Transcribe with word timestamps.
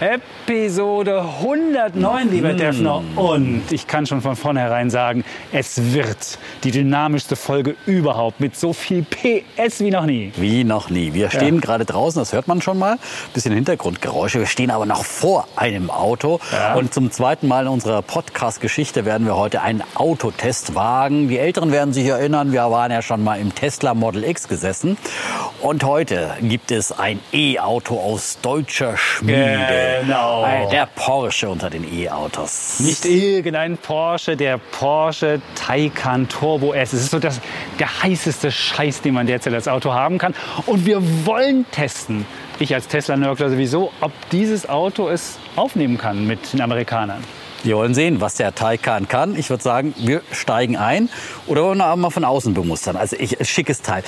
Episode 0.00 1.22
109, 1.40 2.30
lieber 2.30 2.52
mm. 2.52 2.56
Defner. 2.56 3.02
Und 3.16 3.62
ich 3.70 3.86
kann 3.86 4.06
schon 4.06 4.20
von 4.20 4.36
vornherein 4.36 4.90
sagen, 4.90 5.24
es 5.52 5.94
wird 5.94 6.38
die 6.64 6.70
dynamischste 6.70 7.34
Folge 7.34 7.76
überhaupt 7.86 8.40
mit 8.40 8.56
so 8.56 8.72
viel 8.74 9.04
PS 9.04 9.80
wie 9.80 9.90
noch 9.90 10.04
nie. 10.04 10.32
Wie 10.36 10.64
noch 10.64 10.90
nie. 10.90 11.14
Wir 11.14 11.30
stehen 11.30 11.56
ja. 11.56 11.60
gerade 11.60 11.84
draußen, 11.86 12.20
das 12.20 12.32
hört 12.32 12.46
man 12.46 12.60
schon 12.60 12.78
mal. 12.78 12.98
Bisschen 13.32 13.54
Hintergrundgeräusche. 13.54 14.38
Wir 14.38 14.46
stehen 14.46 14.70
aber 14.70 14.84
noch 14.84 15.04
vor 15.04 15.48
einem 15.56 15.90
Auto. 15.90 16.40
Ja. 16.52 16.74
Und 16.74 16.92
zum 16.92 17.10
zweiten 17.10 17.48
Mal 17.48 17.62
in 17.62 17.68
unserer 17.68 18.02
Podcast-Geschichte 18.02 19.06
werden 19.06 19.26
wir 19.26 19.36
heute 19.36 19.62
einen 19.62 19.82
Autotest 19.94 20.74
wagen. 20.74 21.28
Die 21.28 21.38
Älteren 21.38 21.72
werden 21.72 21.94
sich 21.94 22.06
erinnern, 22.06 22.52
wir 22.52 22.70
waren 22.70 22.92
ja 22.92 23.00
schon 23.00 23.24
mal 23.24 23.40
im 23.40 23.54
Tesla 23.54 23.94
Model 23.94 24.24
X 24.24 24.48
gesessen. 24.48 24.98
Und 25.62 25.84
heute 25.84 26.30
gibt 26.42 26.70
es 26.70 26.92
ein 26.92 27.18
E-Auto 27.32 27.98
aus 27.98 28.38
deutscher 28.42 28.96
Schmiede. 28.96 29.85
Genau. 30.02 30.68
Der 30.70 30.86
Porsche 30.86 31.48
unter 31.48 31.70
den 31.70 31.84
E-Autos. 31.90 32.80
Nicht 32.80 33.04
irgendein 33.04 33.76
Porsche, 33.78 34.36
der 34.36 34.58
Porsche 34.58 35.40
Taycan 35.54 36.28
Turbo 36.28 36.72
S. 36.72 36.92
Es 36.92 37.02
ist 37.02 37.10
so 37.10 37.18
das, 37.18 37.40
der 37.78 38.02
heißeste 38.02 38.50
Scheiß, 38.50 39.02
den 39.02 39.14
man 39.14 39.26
derzeit 39.26 39.54
als 39.54 39.68
Auto 39.68 39.92
haben 39.92 40.18
kann. 40.18 40.34
Und 40.66 40.86
wir 40.86 41.00
wollen 41.26 41.66
testen, 41.70 42.26
ich 42.58 42.74
als 42.74 42.88
Tesla-Nörgler 42.88 43.50
sowieso, 43.50 43.92
ob 44.00 44.12
dieses 44.30 44.68
Auto 44.68 45.08
es 45.08 45.38
aufnehmen 45.56 45.98
kann 45.98 46.26
mit 46.26 46.52
den 46.52 46.60
Amerikanern. 46.60 47.22
Wir 47.62 47.76
wollen 47.76 47.94
sehen, 47.94 48.20
was 48.20 48.34
der 48.36 48.54
Taycan 48.54 49.08
kann. 49.08 49.36
Ich 49.36 49.50
würde 49.50 49.62
sagen, 49.62 49.92
wir 49.98 50.22
steigen 50.30 50.76
ein 50.76 51.08
oder 51.46 51.64
wollen 51.64 51.78
wir 51.78 51.96
mal 51.96 52.10
von 52.10 52.24
außen 52.24 52.54
bemustern. 52.54 52.96
Also 52.96 53.16
ich, 53.18 53.36
schickes 53.48 53.82
Teil. 53.82 54.04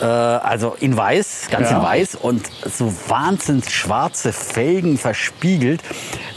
Äh, 0.00 0.04
also 0.04 0.76
in 0.80 0.96
weiß, 0.96 1.48
ganz 1.50 1.70
ja. 1.70 1.78
in 1.78 1.82
weiß 1.82 2.14
und 2.16 2.48
so 2.64 2.92
wahnsinnig 3.08 3.70
schwarze 3.70 4.32
Felgen 4.32 4.98
verspiegelt. 4.98 5.82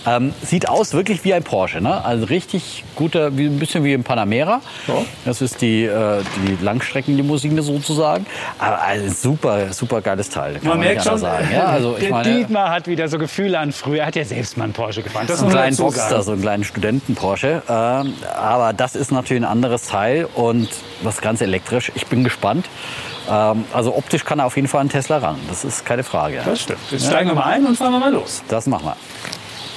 Ähm, 0.07 0.33
sieht 0.41 0.67
aus 0.67 0.93
wirklich 0.93 1.23
wie 1.23 1.33
ein 1.33 1.43
Porsche, 1.43 1.79
ne? 1.79 2.03
Also 2.03 2.25
richtig 2.25 2.83
guter, 2.95 3.37
wie, 3.37 3.45
ein 3.45 3.59
bisschen 3.59 3.83
wie 3.83 3.93
ein 3.93 4.03
Panamera. 4.03 4.61
Ja. 4.87 4.95
Das 5.25 5.41
ist 5.41 5.61
die, 5.61 5.85
äh, 5.85 6.23
die 6.37 6.63
Langstreckenlimousine 6.63 7.61
sozusagen. 7.61 8.25
Aber 8.57 8.81
ein 8.81 9.09
super, 9.11 9.71
super 9.73 10.01
geiles 10.01 10.29
Teil. 10.29 10.53
man, 10.53 10.69
man 10.69 10.79
merkt 10.79 11.03
schon, 11.03 11.19
sagen. 11.19 11.47
Ja, 11.53 11.67
also 11.67 11.97
ich 11.99 12.09
meine, 12.09 12.33
Dietmar 12.33 12.71
hat 12.71 12.87
wieder 12.87 13.07
so 13.09 13.19
Gefühle 13.19 13.59
an 13.59 13.71
früher. 13.71 14.01
Er 14.01 14.07
hat 14.07 14.15
ja 14.15 14.25
selbst 14.25 14.57
mal 14.57 14.63
einen 14.63 14.73
Porsche 14.73 15.03
gefahren. 15.03 15.27
Das 15.27 15.37
ist 15.37 15.43
ein 15.43 15.49
kleiner 15.51 15.75
Boxster, 15.75 16.23
so 16.23 16.31
einen 16.31 16.41
kleinen 16.41 16.63
Studenten-Porsche. 16.63 17.61
Ähm, 17.69 18.13
aber 18.35 18.73
das 18.73 18.95
ist 18.95 19.11
natürlich 19.11 19.43
ein 19.43 19.49
anderes 19.49 19.87
Teil 19.87 20.27
und 20.33 20.67
das 21.03 21.21
Ganze 21.21 21.43
elektrisch. 21.43 21.91
Ich 21.93 22.07
bin 22.07 22.23
gespannt. 22.23 22.65
Ähm, 23.29 23.65
also 23.73 23.95
optisch 23.95 24.25
kann 24.25 24.39
er 24.39 24.45
auf 24.45 24.55
jeden 24.55 24.67
Fall 24.67 24.81
einen 24.81 24.89
Tesla 24.89 25.17
ran. 25.17 25.37
Das 25.49 25.63
ist 25.63 25.85
keine 25.85 26.03
Frage. 26.03 26.41
Das 26.43 26.61
stimmt. 26.61 26.79
Jetzt 26.89 27.07
steigen 27.07 27.29
wir 27.29 27.35
mal 27.35 27.45
ein 27.45 27.65
und 27.65 27.77
fahren 27.77 27.93
wir 27.93 27.99
mal 27.99 28.13
los. 28.13 28.43
Das 28.47 28.67
machen 28.67 28.85
wir. 28.85 28.95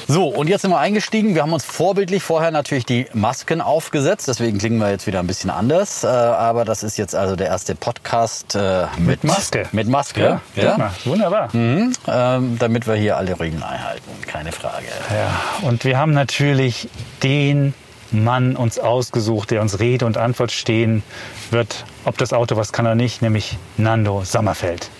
So, 0.07 0.27
und 0.29 0.49
jetzt 0.49 0.63
sind 0.63 0.71
wir 0.71 0.79
eingestiegen. 0.79 1.35
Wir 1.35 1.43
haben 1.43 1.55
uns 1.55 1.65
vorbildlich 1.65 2.23
vorher 2.23 2.51
natürlich 2.51 2.85
die 2.85 3.07
Masken 3.15 3.63
aufgesetzt. 3.63 4.29
Deswegen 4.29 4.59
klingen 4.59 4.79
wir 4.79 4.91
jetzt 4.91 5.07
wieder 5.07 5.21
ein 5.21 5.27
bisschen 5.27 5.49
anders. 5.49 6.05
Äh, 6.05 6.09
aber 6.09 6.67
das 6.67 6.83
ist 6.83 6.99
jetzt 6.99 7.15
also 7.15 7.37
der 7.37 7.47
erste 7.47 7.75
Podcast 7.75 8.55
äh, 8.55 8.87
mit, 8.99 9.07
mit, 9.07 9.25
Maske. 9.25 9.67
Mit 9.73 9.89
Maske. 9.89 10.41
Ja, 10.57 10.63
ja. 10.63 10.91
wunderbar. 11.07 11.49
Mhm, 11.55 11.95
ähm, 12.07 12.59
damit 12.59 12.87
wir 12.87 12.97
hier 12.97 13.17
alle 13.17 13.41
Regeln 13.41 13.63
einhalten. 13.63 14.11
Keine 14.27 14.53
Frage. 14.53 14.85
Ja, 15.11 15.67
und 15.67 15.85
wir 15.85 15.97
haben 15.97 16.13
natürlich 16.13 16.89
den 17.23 17.73
Mann 18.15 18.57
uns 18.57 18.79
ausgesucht, 18.79 19.51
der 19.51 19.61
uns 19.61 19.81
Rede 19.81 20.07
und 20.07 20.17
Antwort 20.17 20.53
stehen 20.53 21.03
wird, 21.51 21.85
ob 22.05 22.17
das 22.19 22.33
Auto 22.33 22.57
was 22.57 22.73
kann 22.73 22.87
oder 22.87 22.95
nicht, 22.95 23.23
nämlich 23.23 23.59
Nando 23.77 24.23
Sommerfeld. 24.25 24.91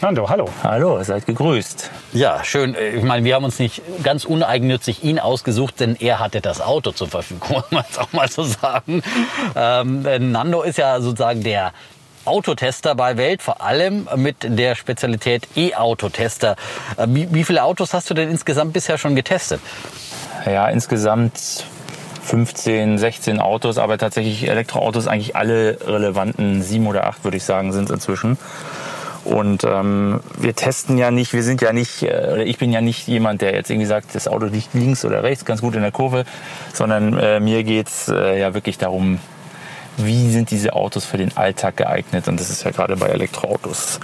Nando, 0.00 0.28
hallo. 0.28 0.48
Hallo, 0.62 1.02
seid 1.02 1.26
gegrüßt. 1.26 1.90
Ja, 2.12 2.44
schön. 2.44 2.76
Ich 2.94 3.02
meine, 3.02 3.24
wir 3.24 3.34
haben 3.34 3.44
uns 3.44 3.58
nicht 3.58 3.82
ganz 4.04 4.24
uneigennützig 4.24 5.02
ihn 5.02 5.18
ausgesucht, 5.18 5.80
denn 5.80 5.96
er 5.96 6.20
hatte 6.20 6.40
das 6.40 6.60
Auto 6.60 6.92
zur 6.92 7.08
Verfügung, 7.08 7.56
muss 7.56 7.64
man 7.70 7.84
es 7.90 7.98
auch 7.98 8.12
mal 8.12 8.28
so 8.28 8.44
sagen. 8.44 9.02
Ähm, 9.56 10.02
Nando 10.30 10.62
ist 10.62 10.78
ja 10.78 11.00
sozusagen 11.00 11.42
der 11.42 11.72
Autotester 12.24 12.94
bei 12.94 13.16
Welt, 13.16 13.42
vor 13.42 13.60
allem 13.60 14.08
mit 14.14 14.36
der 14.42 14.76
Spezialität 14.76 15.48
E-Autotester. 15.56 16.54
Äh, 16.96 17.06
wie, 17.08 17.34
wie 17.34 17.42
viele 17.42 17.64
Autos 17.64 17.92
hast 17.92 18.08
du 18.08 18.14
denn 18.14 18.30
insgesamt 18.30 18.74
bisher 18.74 18.98
schon 18.98 19.16
getestet? 19.16 19.60
Ja, 20.46 20.68
insgesamt 20.68 21.64
15, 22.28 22.98
16 22.98 23.40
Autos, 23.40 23.78
aber 23.78 23.96
tatsächlich 23.96 24.48
Elektroautos 24.48 25.08
eigentlich 25.08 25.34
alle 25.34 25.78
relevanten, 25.86 26.62
sieben 26.62 26.86
oder 26.86 27.06
acht 27.06 27.24
würde 27.24 27.38
ich 27.38 27.42
sagen, 27.42 27.72
sind 27.72 27.88
inzwischen. 27.90 28.36
Und 29.24 29.64
ähm, 29.64 30.20
wir 30.38 30.54
testen 30.54 30.98
ja 30.98 31.10
nicht, 31.10 31.32
wir 31.32 31.42
sind 31.42 31.60
ja 31.62 31.72
nicht, 31.72 32.02
äh, 32.02 32.30
oder 32.32 32.46
ich 32.46 32.58
bin 32.58 32.70
ja 32.70 32.80
nicht 32.80 33.08
jemand, 33.08 33.40
der 33.40 33.54
jetzt 33.54 33.70
irgendwie 33.70 33.86
sagt, 33.86 34.14
das 34.14 34.28
Auto 34.28 34.46
liegt 34.46 34.74
links 34.74 35.04
oder 35.04 35.22
rechts, 35.22 35.44
ganz 35.44 35.62
gut 35.62 35.74
in 35.74 35.82
der 35.82 35.90
Kurve, 35.90 36.24
sondern 36.72 37.18
äh, 37.18 37.40
mir 37.40 37.64
geht's 37.64 38.08
äh, 38.08 38.38
ja 38.38 38.54
wirklich 38.54 38.78
darum, 38.78 39.20
wie 39.98 40.30
sind 40.30 40.50
diese 40.50 40.72
Autos 40.72 41.04
für 41.04 41.18
den 41.18 41.36
Alltag 41.36 41.76
geeignet? 41.76 42.28
Und 42.28 42.40
das 42.40 42.50
ist 42.50 42.64
ja 42.64 42.70
gerade 42.70 42.96
bei 42.96 43.08
Elektroautos 43.08 44.00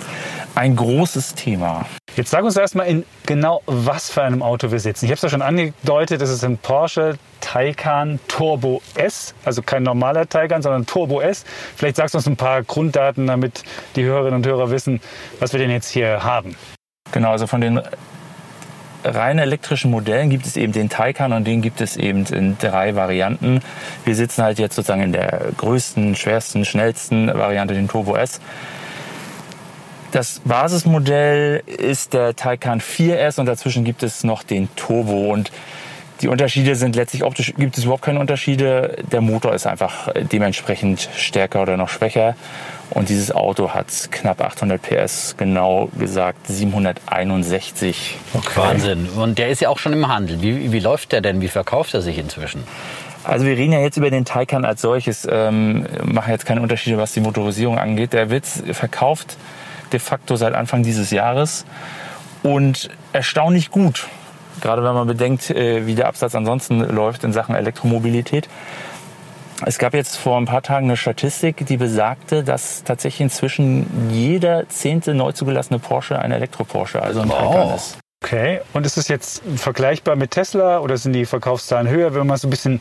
ein 0.54 0.76
großes 0.76 1.34
Thema. 1.34 1.86
Jetzt 2.16 2.30
sag 2.30 2.44
uns 2.44 2.56
erstmal 2.56 2.86
in 2.86 3.04
genau 3.26 3.62
was 3.66 4.10
für 4.10 4.22
einem 4.22 4.42
Auto 4.42 4.70
wir 4.70 4.78
sitzen. 4.78 5.06
Ich 5.06 5.10
habe 5.10 5.16
es 5.16 5.22
ja 5.22 5.28
schon 5.28 5.42
angedeutet, 5.42 6.20
das 6.20 6.30
ist 6.30 6.44
ein 6.44 6.58
Porsche 6.58 7.18
Taycan 7.40 8.20
Turbo 8.28 8.80
S, 8.94 9.34
also 9.44 9.62
kein 9.62 9.82
normaler 9.82 10.28
Taycan, 10.28 10.62
sondern 10.62 10.86
Turbo 10.86 11.20
S. 11.20 11.44
Vielleicht 11.76 11.96
sagst 11.96 12.14
du 12.14 12.18
uns 12.18 12.26
ein 12.26 12.36
paar 12.36 12.62
Grunddaten, 12.62 13.26
damit 13.26 13.64
die 13.96 14.04
Hörerinnen 14.04 14.36
und 14.36 14.46
Hörer 14.46 14.70
wissen, 14.70 15.00
was 15.40 15.52
wir 15.52 15.60
denn 15.60 15.70
jetzt 15.70 15.90
hier 15.90 16.22
haben. 16.22 16.56
Genau, 17.12 17.32
also 17.32 17.46
von 17.46 17.60
den 17.60 17.80
rein 19.04 19.38
elektrischen 19.38 19.90
Modellen 19.90 20.30
gibt 20.30 20.46
es 20.46 20.56
eben 20.56 20.72
den 20.72 20.88
Taycan 20.88 21.32
und 21.32 21.46
den 21.46 21.62
gibt 21.62 21.80
es 21.80 21.96
eben 21.96 22.24
in 22.26 22.56
drei 22.58 22.96
Varianten. 22.96 23.60
Wir 24.04 24.14
sitzen 24.14 24.42
halt 24.42 24.58
jetzt 24.58 24.74
sozusagen 24.76 25.02
in 25.02 25.12
der 25.12 25.52
größten, 25.56 26.16
schwersten, 26.16 26.64
schnellsten 26.64 27.28
Variante, 27.28 27.74
den 27.74 27.88
Turbo 27.88 28.16
S. 28.16 28.40
Das 30.12 30.40
Basismodell 30.44 31.62
ist 31.66 32.14
der 32.14 32.36
Taycan 32.36 32.80
4S 32.80 33.40
und 33.40 33.46
dazwischen 33.46 33.84
gibt 33.84 34.02
es 34.02 34.22
noch 34.24 34.42
den 34.42 34.68
Turbo 34.76 35.32
und 35.32 35.50
die 36.20 36.28
Unterschiede 36.28 36.76
sind 36.76 36.94
letztlich 36.94 37.24
optisch, 37.24 37.52
gibt 37.56 37.76
es 37.76 37.84
überhaupt 37.84 38.04
keine 38.04 38.20
Unterschiede. 38.20 38.96
Der 39.10 39.20
Motor 39.20 39.54
ist 39.54 39.66
einfach 39.66 40.08
dementsprechend 40.14 41.08
stärker 41.16 41.62
oder 41.62 41.76
noch 41.76 41.88
schwächer. 41.88 42.36
Und 42.90 43.08
dieses 43.08 43.32
Auto 43.32 43.70
hat 43.70 43.86
knapp 44.10 44.40
800 44.40 44.80
PS, 44.80 45.34
genau 45.36 45.88
gesagt 45.98 46.46
761. 46.46 48.18
Okay. 48.34 48.46
Wahnsinn. 48.54 49.08
Und 49.08 49.38
der 49.38 49.48
ist 49.48 49.60
ja 49.60 49.68
auch 49.68 49.78
schon 49.78 49.92
im 49.92 50.06
Handel. 50.08 50.42
Wie, 50.42 50.70
wie 50.70 50.80
läuft 50.80 51.12
der 51.12 51.20
denn? 51.20 51.40
Wie 51.40 51.48
verkauft 51.48 51.94
er 51.94 52.02
sich 52.02 52.18
inzwischen? 52.18 52.62
Also 53.24 53.46
wir 53.46 53.56
reden 53.56 53.72
ja 53.72 53.80
jetzt 53.80 53.96
über 53.96 54.10
den 54.10 54.26
Taycan 54.26 54.64
als 54.66 54.82
solches, 54.82 55.26
ähm, 55.30 55.86
machen 56.04 56.30
jetzt 56.30 56.44
keine 56.44 56.60
Unterschiede, 56.60 56.98
was 56.98 57.12
die 57.12 57.20
Motorisierung 57.20 57.78
angeht. 57.78 58.12
Der 58.12 58.28
wird 58.28 58.44
verkauft 58.46 59.38
de 59.92 59.98
facto 59.98 60.36
seit 60.36 60.52
Anfang 60.54 60.82
dieses 60.82 61.10
Jahres 61.10 61.64
und 62.42 62.90
erstaunlich 63.12 63.70
gut. 63.70 64.08
Gerade 64.60 64.84
wenn 64.84 64.94
man 64.94 65.06
bedenkt, 65.06 65.50
äh, 65.50 65.86
wie 65.86 65.94
der 65.94 66.06
Absatz 66.06 66.34
ansonsten 66.34 66.80
läuft 66.80 67.24
in 67.24 67.32
Sachen 67.32 67.54
Elektromobilität. 67.54 68.48
Es 69.64 69.78
gab 69.78 69.94
jetzt 69.94 70.16
vor 70.16 70.36
ein 70.36 70.46
paar 70.46 70.62
Tagen 70.62 70.86
eine 70.86 70.96
Statistik, 70.96 71.64
die 71.66 71.76
besagte, 71.76 72.42
dass 72.42 72.82
tatsächlich 72.82 73.20
inzwischen 73.20 74.10
jeder 74.10 74.68
zehnte 74.68 75.14
neu 75.14 75.32
zugelassene 75.32 75.78
Porsche 75.78 76.18
ein 76.18 76.32
Elektro-Porsche, 76.32 77.00
also 77.00 77.20
ein 77.20 77.30
Taycan 77.30 77.74
ist. 77.74 77.98
Okay, 78.22 78.60
und 78.72 78.86
ist 78.86 78.96
es 78.96 79.08
jetzt 79.08 79.42
vergleichbar 79.56 80.16
mit 80.16 80.32
Tesla 80.32 80.80
oder 80.80 80.96
sind 80.96 81.12
die 81.12 81.26
Verkaufszahlen 81.26 81.88
höher, 81.88 82.14
wenn 82.14 82.26
man 82.26 82.36
so 82.38 82.48
ein 82.48 82.50
bisschen 82.50 82.80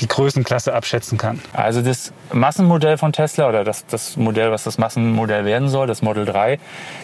die 0.00 0.06
Größenklasse 0.06 0.72
abschätzen 0.72 1.18
kann? 1.18 1.40
Also 1.52 1.82
das 1.82 2.12
Massenmodell 2.32 2.96
von 2.96 3.12
Tesla 3.12 3.48
oder 3.48 3.64
das, 3.64 3.86
das 3.86 4.16
Modell, 4.16 4.52
was 4.52 4.64
das 4.64 4.78
Massenmodell 4.78 5.44
werden 5.44 5.68
soll, 5.68 5.86
das 5.86 6.00
Model 6.00 6.24
3, 6.24 6.58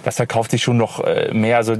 das 0.05 0.17
verkauft 0.17 0.53
sich 0.53 0.63
schon 0.63 0.77
noch 0.77 1.01
äh, 1.01 1.33
mehr. 1.33 1.57
Also 1.57 1.77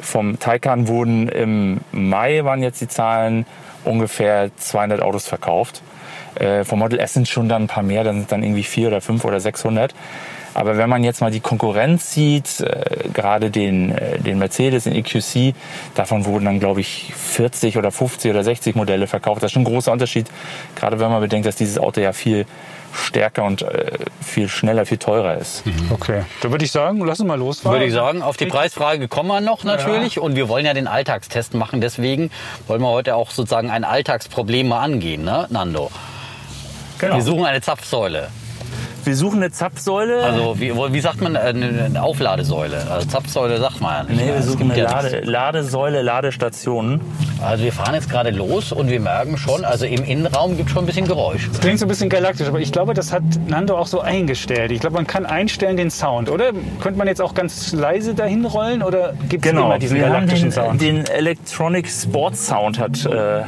vom 0.00 0.38
Taycan 0.38 0.88
wurden 0.88 1.28
im 1.28 1.80
Mai, 1.90 2.44
waren 2.44 2.62
jetzt 2.62 2.80
die 2.80 2.88
Zahlen, 2.88 3.46
ungefähr 3.84 4.50
200 4.56 5.00
Autos 5.00 5.26
verkauft. 5.26 5.82
Äh, 6.38 6.64
vom 6.64 6.78
Model 6.78 6.98
S 6.98 7.14
sind 7.14 7.28
schon 7.28 7.48
dann 7.48 7.64
ein 7.64 7.68
paar 7.68 7.82
mehr, 7.82 8.04
dann 8.04 8.20
sind 8.20 8.32
dann 8.32 8.42
irgendwie 8.42 8.64
400 8.64 8.92
oder 8.92 9.00
500 9.00 9.32
oder 9.32 9.40
600. 9.40 9.94
Aber 10.54 10.76
wenn 10.76 10.88
man 10.88 11.04
jetzt 11.04 11.20
mal 11.20 11.30
die 11.30 11.40
Konkurrenz 11.40 12.12
sieht, 12.12 12.60
äh, 12.60 13.08
gerade 13.12 13.50
den, 13.50 13.92
äh, 13.96 14.18
den 14.18 14.38
Mercedes, 14.38 14.84
den 14.84 14.94
EQC, 14.94 15.54
davon 15.94 16.24
wurden 16.24 16.46
dann, 16.46 16.58
glaube 16.58 16.80
ich, 16.80 17.12
40 17.14 17.76
oder 17.78 17.92
50 17.92 18.30
oder 18.30 18.42
60 18.42 18.74
Modelle 18.74 19.06
verkauft. 19.06 19.42
Das 19.42 19.48
ist 19.48 19.52
schon 19.52 19.62
ein 19.62 19.66
großer 19.66 19.92
Unterschied, 19.92 20.26
gerade 20.74 20.98
wenn 20.98 21.10
man 21.10 21.20
bedenkt, 21.20 21.46
dass 21.46 21.54
dieses 21.54 21.78
Auto 21.78 22.00
ja 22.00 22.12
viel 22.12 22.44
stärker 22.92 23.44
und 23.44 23.62
äh, 23.62 23.92
viel 24.20 24.48
schneller, 24.48 24.86
viel 24.86 24.98
teurer 24.98 25.36
ist. 25.36 25.62
Okay. 25.90 26.22
Da 26.40 26.50
würde 26.50 26.64
ich 26.64 26.72
sagen, 26.72 27.04
lass 27.04 27.20
uns 27.20 27.28
mal 27.28 27.38
losfahren. 27.38 27.76
Würde 27.76 27.86
ich 27.86 27.92
sagen, 27.92 28.22
auf 28.22 28.36
die 28.36 28.46
Preisfrage 28.46 29.06
kommen 29.06 29.28
wir 29.28 29.40
noch 29.40 29.62
natürlich. 29.62 30.18
Und 30.18 30.36
wir 30.36 30.48
wollen 30.48 30.66
ja 30.66 30.74
den 30.74 30.88
Alltagstest 30.88 31.54
machen. 31.54 31.80
Deswegen 31.80 32.30
wollen 32.66 32.80
wir 32.80 32.88
heute 32.88 33.14
auch 33.14 33.30
sozusagen 33.30 33.70
ein 33.70 33.84
Alltagsproblem 33.84 34.68
mal 34.68 34.80
angehen, 34.80 35.22
ne, 35.22 35.46
Nando? 35.50 35.90
Genau. 36.98 37.14
Wir 37.16 37.22
suchen 37.22 37.44
eine 37.44 37.60
Zapfsäule. 37.60 38.28
Wir 39.04 39.16
suchen 39.16 39.36
eine 39.42 39.50
Zapfsäule. 39.50 40.22
Also 40.22 40.60
wie, 40.60 40.74
wie 40.74 41.00
sagt 41.00 41.22
man, 41.22 41.34
äh, 41.34 41.38
eine 41.38 42.02
Aufladesäule? 42.02 42.90
Also 42.90 43.08
Zapfsäule 43.08 43.58
sagt 43.58 43.80
man 43.80 43.94
ja 43.94 44.02
nicht. 44.02 44.20
nee, 44.20 44.26
wir 44.26 44.34
Es 44.34 44.46
suchen 44.46 44.70
eine 44.70 44.82
Lade, 44.82 45.20
Ladesäule, 45.20 46.02
Ladestationen. 46.02 47.00
Also 47.42 47.64
wir 47.64 47.72
fahren 47.72 47.94
jetzt 47.94 48.10
gerade 48.10 48.30
los 48.30 48.70
und 48.72 48.90
wir 48.90 49.00
merken 49.00 49.38
schon, 49.38 49.64
also 49.64 49.86
im 49.86 50.04
Innenraum 50.04 50.56
gibt 50.58 50.68
es 50.68 50.74
schon 50.74 50.82
ein 50.82 50.86
bisschen 50.86 51.06
Geräusch. 51.06 51.48
Klingt 51.60 51.78
so 51.78 51.86
ein 51.86 51.88
bisschen 51.88 52.10
galaktisch, 52.10 52.48
aber 52.48 52.60
ich 52.60 52.70
glaube, 52.72 52.92
das 52.92 53.12
hat 53.12 53.22
Nando 53.46 53.78
auch 53.78 53.86
so 53.86 54.00
eingestellt. 54.00 54.72
Ich 54.72 54.80
glaube, 54.80 54.96
man 54.96 55.06
kann 55.06 55.24
einstellen 55.24 55.76
den 55.78 55.90
Sound, 55.90 56.28
oder? 56.28 56.50
Könnte 56.80 56.98
man 56.98 57.06
jetzt 57.08 57.22
auch 57.22 57.32
ganz 57.32 57.72
leise 57.72 58.14
dahin 58.14 58.44
rollen 58.44 58.82
oder 58.82 59.14
gibt 59.28 59.46
es 59.46 59.52
immer 59.52 59.78
diesen 59.78 60.00
galaktischen 60.00 60.50
den, 60.50 60.52
Sound? 60.52 60.80
den 60.82 61.06
Electronic 61.06 61.88
Sports 61.88 62.46
Sound 62.46 62.78
hat 62.78 63.06
äh, 63.06 63.42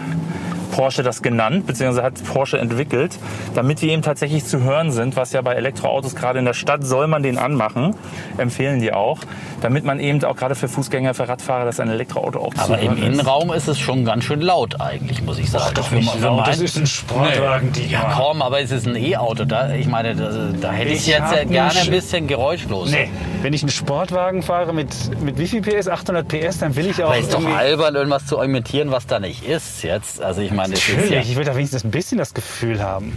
Porsche 0.70 1.02
das 1.02 1.22
genannt, 1.22 1.67
beziehungsweise 1.67 2.02
hat 2.05 2.14
Porsche 2.25 2.58
entwickelt, 2.58 3.19
damit 3.55 3.81
die 3.82 3.90
eben 3.90 4.02
tatsächlich 4.02 4.44
zu 4.44 4.62
hören 4.62 4.93
sind, 4.93 5.17
was 5.17 5.32
ja 5.32 5.43
bei 5.43 5.55
Elektroautos 5.55 6.14
gerade 6.14 6.38
in 6.38 6.44
der 6.44 6.55
Stadt 6.55 6.84
soll 6.84 7.06
man 7.06 7.22
den 7.22 7.38
anmachen, 7.38 7.94
empfehlen 8.38 8.81
die 8.81 8.93
auch, 8.93 9.19
damit 9.61 9.84
man 9.84 10.00
eben 10.00 10.22
auch 10.25 10.37
gerade 10.37 10.55
für 10.55 10.69
Fußgänger, 10.69 11.14
für 11.14 11.28
Radfahrer, 11.28 11.64
dass 11.64 11.81
ein 11.81 11.88
Elektroauto 11.90 12.38
auch 12.40 12.55
zu 12.55 12.61
Aber 12.62 12.81
hören 12.81 12.96
im 12.96 13.02
Innenraum 13.02 13.52
ist 13.52 13.69
es 13.69 13.78
schon 13.78 14.05
ganz 14.05 14.25
schön 14.25 14.40
laut 14.40 14.81
eigentlich, 14.81 15.22
muss 15.22 15.38
ich 15.38 15.50
sagen. 15.50 15.75
doch 15.75 15.90
nicht 15.90 16.20
laut, 16.20 16.46
das 16.46 16.61
ist 16.61 16.76
ein 16.76 16.87
Sportwagen, 16.87 17.70
Nee. 17.75 17.82
die- 17.87 17.90
Ja 17.93 18.12
komm, 18.17 18.43
aber 18.43 18.61
es 18.61 18.70
ist 18.70 18.87
ein 18.87 18.96
E-Auto. 18.96 19.44
Da, 19.44 19.72
ich 19.75 19.87
meine, 19.87 20.14
da, 20.14 20.31
da 20.61 20.72
hätte 20.72 20.90
ich, 20.90 21.00
Ich 21.00 21.06
jetzt 21.08 21.31
gerne 21.49 21.70
ein 21.70 21.87
Sch- 21.87 21.90
bisschen 21.90 22.26
geräuschlos. 22.26 22.90
Nee, 22.90 23.08
wenn 23.43 23.52
ich 23.52 23.62
einen 23.62 23.70
Sportwagen 23.70 24.43
fahre 24.43 24.72
mit, 24.72 24.88
mit 25.22 25.38
wie 25.38 25.46
viel 25.46 25.61
PS? 25.62 25.88
800 25.88 26.26
PS, 26.28 26.58
dann 26.58 26.76
will 26.76 26.87
ich 26.87 27.02
auch 27.02 27.08
Aber 27.11 27.19
ist 27.19 27.32
doch 27.34 27.44
albern, 27.44 27.94
irgendwas 27.96 28.26
zu 28.26 28.38
imitieren, 28.40 28.90
was 28.90 29.06
da 29.06 29.19
nicht 29.19 29.44
ist 29.44 29.82
jetzt. 29.82 30.22
Also 30.22 30.40
ich 30.40 30.50
meine, 30.52 30.60
das 30.69 30.89
ist 30.89 31.11
ja... 31.11 31.21
Ich 31.21 31.37
will 31.37 31.45
da 31.45 31.55
wenigstens 31.55 31.85
ein 31.85 31.91
bisschen 31.91 32.19
das 32.19 32.35
Gefühl 32.35 32.83
haben. 32.83 33.12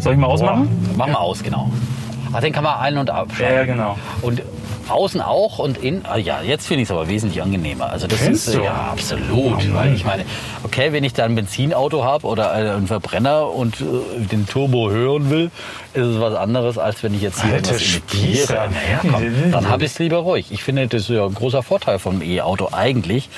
Soll 0.00 0.14
ich 0.14 0.18
mal 0.18 0.26
ausmachen? 0.26 0.68
Mach 0.96 1.06
mal 1.06 1.14
aus, 1.16 1.42
genau. 1.42 1.70
Ach, 2.32 2.40
den 2.40 2.52
kann 2.52 2.64
man 2.64 2.78
ein- 2.80 2.98
und 2.98 3.10
abschalten. 3.10 3.54
Ja, 3.54 3.60
ja, 3.60 3.64
genau. 3.64 3.98
Und 4.22 4.42
außen 4.90 5.20
auch 5.20 5.58
und 5.58 5.78
in. 5.78 6.04
Ah, 6.04 6.16
ja, 6.16 6.40
jetzt 6.42 6.66
finde 6.66 6.82
ich 6.82 6.88
es 6.88 6.92
aber 6.92 7.08
wesentlich 7.08 7.42
angenehmer. 7.42 7.90
Also 7.90 8.06
das 8.06 8.18
Findest 8.20 8.48
ist 8.48 8.56
du? 8.56 8.62
ja 8.62 8.72
absolut, 8.92 9.72
weil 9.74 9.94
ich 9.94 10.04
meine, 10.04 10.24
okay, 10.64 10.92
wenn 10.92 11.04
ich 11.04 11.12
da 11.12 11.24
ein 11.24 11.34
Benzinauto 11.34 12.04
habe 12.04 12.26
oder 12.26 12.50
äh, 12.52 12.70
einen 12.70 12.86
Verbrenner 12.86 13.48
und 13.50 13.80
äh, 13.80 13.84
den 14.30 14.46
Turbo 14.46 14.90
hören 14.90 15.30
will, 15.30 15.50
ist 15.94 16.04
es 16.06 16.20
was 16.20 16.34
anderes, 16.34 16.78
als 16.78 17.02
wenn 17.02 17.14
ich 17.14 17.22
jetzt 17.22 17.42
hier 17.42 17.54
Alter 17.54 17.76
imitiere. 17.76 18.52
Naja, 18.54 19.00
komm, 19.02 19.52
dann 19.52 19.68
habe 19.68 19.84
ich 19.84 19.92
es 19.92 19.98
lieber 19.98 20.18
ruhig. 20.18 20.46
Ich 20.50 20.62
finde, 20.62 20.86
das 20.88 21.02
ist 21.02 21.08
ja 21.10 21.24
ein 21.26 21.34
großer 21.34 21.62
Vorteil 21.62 21.98
vom 21.98 22.22
E-Auto 22.22 22.68
eigentlich, 22.72 23.28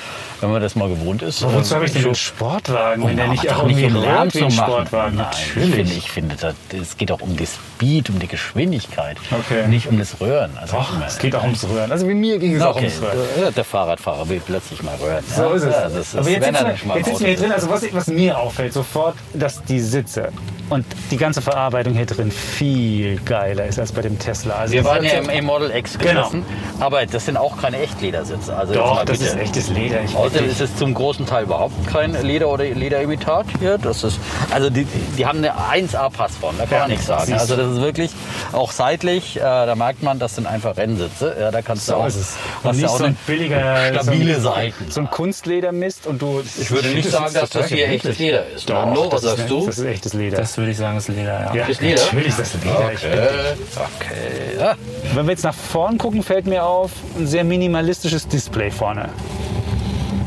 wenn 0.41 0.51
man 0.51 0.61
das 0.61 0.75
mal 0.75 0.87
gewohnt 0.89 1.21
ist. 1.21 1.43
Wozu 1.43 1.75
habe 1.75 1.85
ich 1.85 1.91
denn 1.93 2.05
einen 2.05 2.15
Sportwagen, 2.15 3.05
wenn 3.05 3.17
der 3.17 3.27
nicht 3.27 3.49
auch 3.51 3.63
irgendwie 3.63 3.85
um 3.85 3.95
Lärm 4.01 4.29
zu 4.31 4.39
machen. 4.41 4.51
Sportwagen? 4.51 5.15
Nein, 5.17 5.25
Natürlich. 5.25 5.69
Ich 5.69 5.75
finde, 5.75 5.93
ich 5.93 6.11
finde 6.11 6.35
das, 6.39 6.55
es 6.81 6.97
geht 6.97 7.11
auch 7.11 7.21
um 7.21 7.35
die 7.35 7.45
Speed, 7.45 8.09
um 8.09 8.19
die 8.19 8.27
Geschwindigkeit, 8.27 9.17
Okay. 9.31 9.67
nicht 9.67 9.87
um 9.87 9.99
das 9.99 10.19
Röhren. 10.21 10.51
Also 10.59 10.77
Doch, 10.77 10.93
es 11.05 11.17
geht 11.19 11.34
auch 11.35 11.43
ums 11.43 11.67
Röhren. 11.67 11.91
Also 11.91 12.07
wie 12.07 12.13
mir 12.13 12.37
ging 12.39 12.55
es 12.55 12.61
auch 12.61 12.75
Okay, 12.75 12.85
ums 12.85 13.01
Röhren. 13.01 13.17
ja, 13.41 13.51
der 13.51 13.63
Fahrradfahrer 13.63 14.27
will 14.29 14.41
plötzlich 14.45 14.81
mal 14.83 14.95
röhren. 14.95 15.23
So 15.35 15.43
ja. 15.43 15.53
ist 15.53 15.63
es. 15.63 15.73
Ja, 15.73 15.81
das 15.89 15.93
ist, 15.95 16.15
Aber 16.17 16.29
jetzt 16.29 16.41
wenn 16.47 16.55
er 16.55 16.59
sitzen, 16.61 16.71
nicht 16.71 16.81
wir, 16.83 16.87
mal 16.87 16.97
jetzt 16.97 17.05
sitzen 17.07 17.19
wir 17.21 17.27
hier 17.27 17.37
drin. 17.37 17.51
Also 17.51 17.69
was, 17.69 17.93
was 17.93 18.07
mir 18.07 18.37
auffällt 18.39 18.73
sofort, 18.73 19.15
dass 19.33 19.63
die 19.63 19.79
Sitze 19.79 20.29
und 20.69 20.83
die 21.11 21.17
ganze 21.17 21.41
Verarbeitung 21.43 21.93
hier 21.93 22.07
drin 22.07 22.31
viel 22.31 23.19
geiler 23.21 23.65
ist 23.67 23.77
als 23.79 23.91
bei 23.91 24.01
dem 24.01 24.17
Tesla. 24.17 24.55
Also 24.55 24.73
Wir 24.73 24.83
waren 24.83 25.03
ja 25.03 25.11
im 25.11 25.29
E-Model 25.29 25.69
X 25.75 25.97
Genau. 25.99 26.21
gesessen, 26.23 26.45
aber 26.79 27.05
das 27.05 27.25
sind 27.25 27.37
auch 27.37 27.61
keine 27.61 27.77
Echtledersitze. 27.79 28.55
Also 28.55 28.73
Doch, 28.73 29.03
das 29.05 29.19
bitte. 29.19 29.29
ist 29.31 29.37
echtes 29.39 29.69
Leder. 29.69 30.01
Ich 30.03 30.15
Außerdem 30.15 30.49
ist 30.49 30.61
es 30.61 30.75
zum 30.75 30.93
großen 30.95 31.25
Teil 31.27 31.43
überhaupt 31.43 31.73
kein 31.87 32.19
Leder 32.23 32.47
oder 32.49 32.63
Lederimitat 32.65 33.45
hier. 33.59 33.77
Das 33.77 34.03
ist, 34.03 34.19
also 34.51 34.69
die, 34.71 34.85
die 35.17 35.25
haben 35.25 35.37
eine 35.37 35.53
1A-Passform, 35.53 36.55
da 36.57 36.63
kann 36.65 36.73
Ja, 36.73 36.79
man 36.81 36.89
nichts 36.91 37.05
sagen. 37.05 37.33
Also 37.33 37.55
das 37.55 37.71
ist 37.71 37.81
wirklich 37.81 38.11
auch 38.51 38.71
seitlich, 38.71 39.37
äh, 39.37 39.41
da 39.41 39.75
merkt 39.75 40.01
man, 40.03 40.17
das 40.19 40.35
sind 40.35 40.47
einfach 40.47 40.77
Rennsitze. 40.77 41.24
Ja, 41.39 41.51
da 41.51 41.61
kannst 41.61 41.87
du 41.87 41.93
so 41.93 41.97
auch, 41.97 42.07
ist 42.07 42.37
hast 42.63 42.65
du 42.65 42.71
nicht 42.71 42.89
auch 42.89 42.97
so 42.97 43.03
ein 43.05 43.17
billiger, 43.25 43.93
stabile 43.93 44.39
so 44.39 44.51
ein, 44.51 44.71
Seiten. 44.71 44.91
so 44.91 44.99
ein 45.01 45.09
Kunstledermist 45.09 46.07
und 46.07 46.21
du. 46.21 46.41
Ich 46.59 46.71
würde 46.71 46.89
nicht 46.89 47.09
sagen, 47.09 47.33
dass 47.33 47.49
das 47.49 47.67
hier 47.67 47.87
echtes 47.89 48.19
Leder 48.19 48.45
ist. 48.47 48.69
Doch, 48.69 48.85
Nando, 48.85 49.11
was 49.11 49.21
das, 49.21 49.21
sagst 49.21 49.39
ist, 49.39 49.49
du? 49.49 49.65
das 49.65 49.77
ist 49.77 49.85
echtes 49.85 50.13
Leder. 50.13 50.37
Das 50.37 50.57
würde 50.57 50.71
ich 50.71 50.77
sagen, 50.77 50.97
ist 50.97 51.07
Leder, 51.07 51.23
ja. 51.23 51.55
ja, 51.55 51.65
ist 51.65 51.81
Leder? 51.81 52.01
Natürlich 52.01 52.27
ist 52.27 52.39
das 52.39 52.53
Leder. 52.55 52.91
Okay, 52.93 53.55
okay. 53.75 54.59
Ja. 54.59 54.75
Wenn 55.13 55.25
wir 55.25 55.31
jetzt 55.31 55.43
nach 55.43 55.53
vorn 55.53 55.97
gucken, 55.97 56.23
fällt 56.23 56.47
mir 56.47 56.65
auf 56.65 56.91
ein 57.17 57.27
sehr 57.27 57.43
minimalistisches 57.43 58.27
Display 58.27 58.71
vorne. 58.71 59.09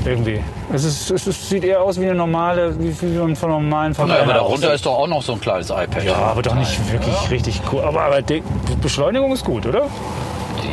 Irgendwie. 0.04 0.40
Es, 0.72 0.84
ist, 0.84 1.10
es 1.10 1.26
ist, 1.26 1.48
sieht 1.48 1.64
eher 1.64 1.82
aus 1.82 2.00
wie 2.00 2.04
eine 2.04 2.14
normale, 2.14 2.78
wie, 2.78 2.94
wie 3.02 3.18
man 3.18 3.36
von 3.36 3.50
normalen 3.50 3.92
Ja, 3.92 4.00
aber 4.00 4.14
Verbrenner 4.14 4.34
darunter 4.34 4.74
ist 4.74 4.86
doch 4.86 4.98
auch 4.98 5.06
noch 5.06 5.22
so 5.22 5.32
ein 5.34 5.40
kleines 5.40 5.70
iPad. 5.70 6.04
Ja, 6.04 6.14
aber 6.14 6.42
doch 6.42 6.54
nicht 6.54 6.92
wirklich 6.92 7.30
richtig 7.30 7.60
cool. 7.72 7.82
Aber, 7.82 8.02
aber 8.02 8.22
die 8.22 8.42
Beschleunigung 8.80 9.32
ist 9.32 9.44
gut, 9.44 9.66
oder? 9.66 9.86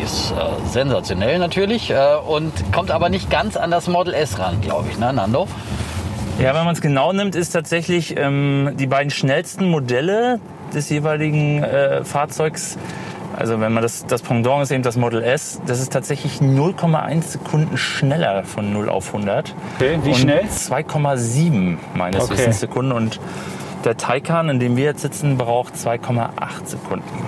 Ist 0.06 0.32
äh, 0.32 0.36
sensationell 0.70 1.40
natürlich 1.40 1.90
äh, 1.90 1.96
und 2.28 2.54
kommt 2.72 2.92
aber 2.92 3.10
nicht 3.10 3.32
ganz 3.32 3.58
an 3.58 3.72
das 3.72 3.88
Model 3.88 4.14
S 4.14 4.38
ran, 4.38 4.62
glaube 4.62 4.88
ich, 4.90 5.00
ne, 5.00 5.12
Nando? 5.12 5.48
Ja, 6.40 6.54
wenn 6.54 6.64
man 6.66 6.76
es 6.76 6.82
genau 6.82 7.12
nimmt, 7.12 7.34
ist 7.34 7.52
tatsächlich 7.52 8.16
ähm, 8.18 8.74
die 8.78 8.86
beiden 8.86 9.10
schnellsten 9.10 9.68
Modelle 9.68 10.40
des 10.76 10.90
jeweiligen 10.90 11.64
äh, 11.64 12.04
Fahrzeugs, 12.04 12.78
also 13.36 13.60
wenn 13.60 13.74
man 13.74 13.82
das, 13.82 14.06
das 14.06 14.22
Pendant 14.22 14.62
ist 14.62 14.72
eben 14.72 14.84
das 14.84 14.96
Model 14.96 15.24
S, 15.24 15.60
das 15.66 15.82
ist 15.82 15.92
tatsächlich 15.92 16.40
0,1 16.40 17.24
Sekunden 17.24 17.78
schneller 17.78 18.44
von 18.44 18.72
0 18.72 18.90
auf 18.90 19.08
100. 19.08 19.56
Okay, 19.78 20.00
wie 20.04 20.10
und 20.10 20.18
schnell? 20.18 20.44
2,7 20.44 21.78
meines 21.96 22.26
Okay. 22.26 22.34
Wissens 22.34 22.60
Sekunden 22.60 22.92
und 22.92 23.20
der 23.84 23.98
Taycan, 23.98 24.50
in 24.50 24.60
dem 24.60 24.78
wir 24.78 24.84
jetzt 24.84 25.02
sitzen, 25.02 25.38
braucht 25.38 25.74
2,8 25.76 26.30
Sekunden. 26.66 27.28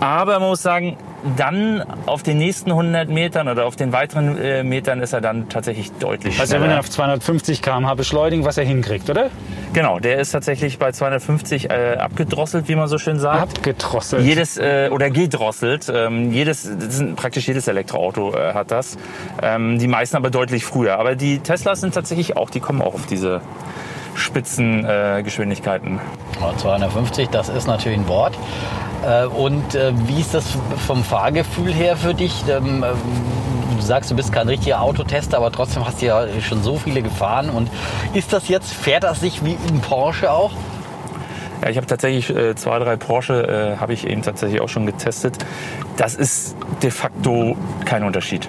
Aber 0.00 0.38
man 0.38 0.50
muss 0.50 0.62
sagen, 0.62 0.96
dann 1.36 1.82
auf 2.06 2.22
den 2.22 2.38
nächsten 2.38 2.70
100 2.70 3.08
Metern 3.08 3.48
oder 3.48 3.66
auf 3.66 3.76
den 3.76 3.92
weiteren 3.92 4.38
äh, 4.38 4.62
Metern 4.62 5.00
ist 5.00 5.12
er 5.12 5.20
dann 5.20 5.48
tatsächlich 5.48 5.92
deutlich 5.92 6.38
Also 6.38 6.50
schneller. 6.52 6.64
wenn 6.64 6.70
er 6.72 6.80
auf 6.80 6.90
250 6.90 7.62
km/h 7.62 7.94
beschleunigen, 7.94 8.44
was 8.44 8.58
er 8.58 8.64
hinkriegt, 8.64 9.10
oder? 9.10 9.30
Genau, 9.72 9.98
der 9.98 10.18
ist 10.18 10.30
tatsächlich 10.30 10.78
bei 10.78 10.92
250 10.92 11.70
äh, 11.70 11.96
abgedrosselt, 11.98 12.68
wie 12.68 12.76
man 12.76 12.88
so 12.88 12.98
schön 12.98 13.18
sagt. 13.18 13.58
Abgedrosselt. 13.58 14.24
Jedes 14.24 14.56
äh, 14.56 14.88
oder 14.92 15.10
gedrosselt. 15.10 15.90
Ähm, 15.92 16.32
jedes, 16.32 16.70
praktisch 17.16 17.48
jedes 17.48 17.68
Elektroauto 17.68 18.34
äh, 18.34 18.54
hat 18.54 18.70
das. 18.70 18.96
Ähm, 19.42 19.78
die 19.78 19.88
meisten 19.88 20.16
aber 20.16 20.30
deutlich 20.30 20.64
früher. 20.64 20.98
Aber 20.98 21.14
die 21.16 21.38
Teslas 21.40 21.80
sind 21.80 21.94
tatsächlich 21.94 22.36
auch, 22.36 22.50
die 22.50 22.60
kommen 22.60 22.80
auch 22.82 22.94
auf 22.94 23.06
diese 23.06 23.40
Spitzengeschwindigkeiten. 24.14 25.18
Äh, 25.18 25.22
Geschwindigkeiten. 25.22 26.00
Ja, 26.40 26.56
250, 26.56 27.28
das 27.28 27.48
ist 27.48 27.66
natürlich 27.66 27.98
ein 27.98 28.08
Wort. 28.08 28.38
Äh, 29.06 29.26
Und 29.26 29.74
äh, 29.74 29.92
wie 30.06 30.20
ist 30.20 30.34
das 30.34 30.44
vom 30.86 31.04
Fahrgefühl 31.04 31.72
her 31.72 31.96
für 31.96 32.14
dich? 32.14 32.44
Ähm, 32.48 32.82
äh, 32.82 32.88
Du 33.76 33.82
sagst, 33.82 34.10
du 34.10 34.16
bist 34.16 34.32
kein 34.32 34.48
richtiger 34.48 34.80
Autotester, 34.80 35.36
aber 35.36 35.52
trotzdem 35.52 35.86
hast 35.86 36.00
du 36.00 36.06
ja 36.06 36.26
schon 36.40 36.62
so 36.62 36.76
viele 36.76 37.02
gefahren. 37.02 37.50
Und 37.50 37.70
ist 38.14 38.32
das 38.32 38.48
jetzt, 38.48 38.72
fährt 38.72 39.04
das 39.04 39.20
sich 39.20 39.44
wie 39.44 39.56
ein 39.68 39.80
Porsche 39.80 40.32
auch? 40.32 40.52
Ja, 41.62 41.68
ich 41.68 41.76
habe 41.76 41.86
tatsächlich 41.86 42.34
äh, 42.34 42.54
zwei, 42.54 42.78
drei 42.78 42.96
Porsche 42.96 43.74
äh, 43.76 43.80
habe 43.80 43.92
ich 43.92 44.06
eben 44.06 44.22
tatsächlich 44.22 44.62
auch 44.62 44.70
schon 44.70 44.86
getestet. 44.86 45.36
Das 45.98 46.14
ist 46.14 46.56
de 46.82 46.90
facto 46.90 47.54
kein 47.84 48.02
Unterschied. 48.02 48.48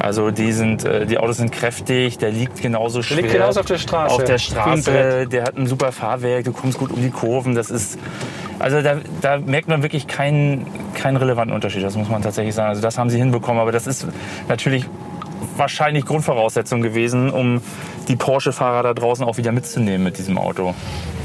Also 0.00 0.30
die 0.30 0.52
sind, 0.52 0.84
äh, 0.84 1.04
die 1.04 1.18
Autos 1.18 1.36
sind 1.36 1.52
kräftig, 1.52 2.16
der 2.16 2.30
liegt 2.30 2.62
genauso 2.62 3.02
schwer. 3.02 3.18
liegt 3.18 3.32
genauso 3.32 3.60
auf 3.60 3.66
der 3.66 3.78
Straße. 3.78 4.14
Auf 4.14 4.24
der 4.24 4.38
Straße, 4.38 5.26
der 5.28 5.44
hat 5.44 5.56
ein 5.56 5.66
super 5.66 5.92
Fahrwerk, 5.92 6.44
du 6.44 6.52
kommst 6.52 6.78
gut 6.78 6.90
um 6.90 7.02
die 7.02 7.10
Kurven. 7.10 7.54
Das 7.54 7.70
ist, 7.70 7.98
also 8.58 8.80
da, 8.80 8.96
da 9.20 9.38
merkt 9.38 9.68
man 9.68 9.82
wirklich 9.82 10.06
keinen, 10.06 10.66
keinen 10.94 11.18
relevanten 11.18 11.54
Unterschied. 11.54 11.82
Das 11.82 11.96
muss 11.96 12.08
man 12.08 12.22
tatsächlich 12.22 12.54
sagen. 12.54 12.70
Also 12.70 12.80
das 12.80 12.96
haben 12.96 13.10
sie 13.10 13.18
hinbekommen, 13.18 13.60
aber 13.60 13.72
das 13.72 13.86
ist 13.86 14.06
natürlich 14.48 14.86
wahrscheinlich 15.56 16.06
Grundvoraussetzung 16.06 16.80
gewesen, 16.80 17.30
um 17.30 17.60
die 18.08 18.16
Porsche-Fahrer 18.16 18.82
da 18.82 18.94
draußen 18.94 19.24
auch 19.24 19.36
wieder 19.36 19.52
mitzunehmen 19.52 20.02
mit 20.02 20.16
diesem 20.16 20.38
Auto. 20.38 20.74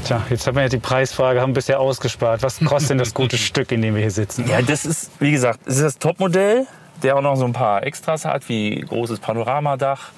Tja, 0.04 0.22
jetzt 0.28 0.46
haben 0.46 0.54
wir 0.54 0.64
ja 0.64 0.68
die 0.68 0.78
Preisfrage, 0.78 1.40
haben 1.40 1.54
bisher 1.54 1.80
ausgespart. 1.80 2.42
Was 2.42 2.60
kostet 2.60 2.90
denn 2.90 2.98
das 2.98 3.14
gute 3.14 3.38
Stück, 3.38 3.72
in 3.72 3.80
dem 3.80 3.94
wir 3.94 4.02
hier 4.02 4.10
sitzen? 4.10 4.44
Ja, 4.48 4.60
das 4.60 4.84
ist, 4.84 5.10
wie 5.18 5.32
gesagt, 5.32 5.60
es 5.66 5.76
ist 5.76 5.82
das 5.82 5.98
Topmodell 5.98 6.66
der 7.02 7.16
auch 7.16 7.22
noch 7.22 7.36
so 7.36 7.44
ein 7.44 7.52
paar 7.52 7.82
Extras 7.82 8.24
hat, 8.24 8.48
wie 8.48 8.80
großes 8.80 9.18
Panoramadach 9.20 10.10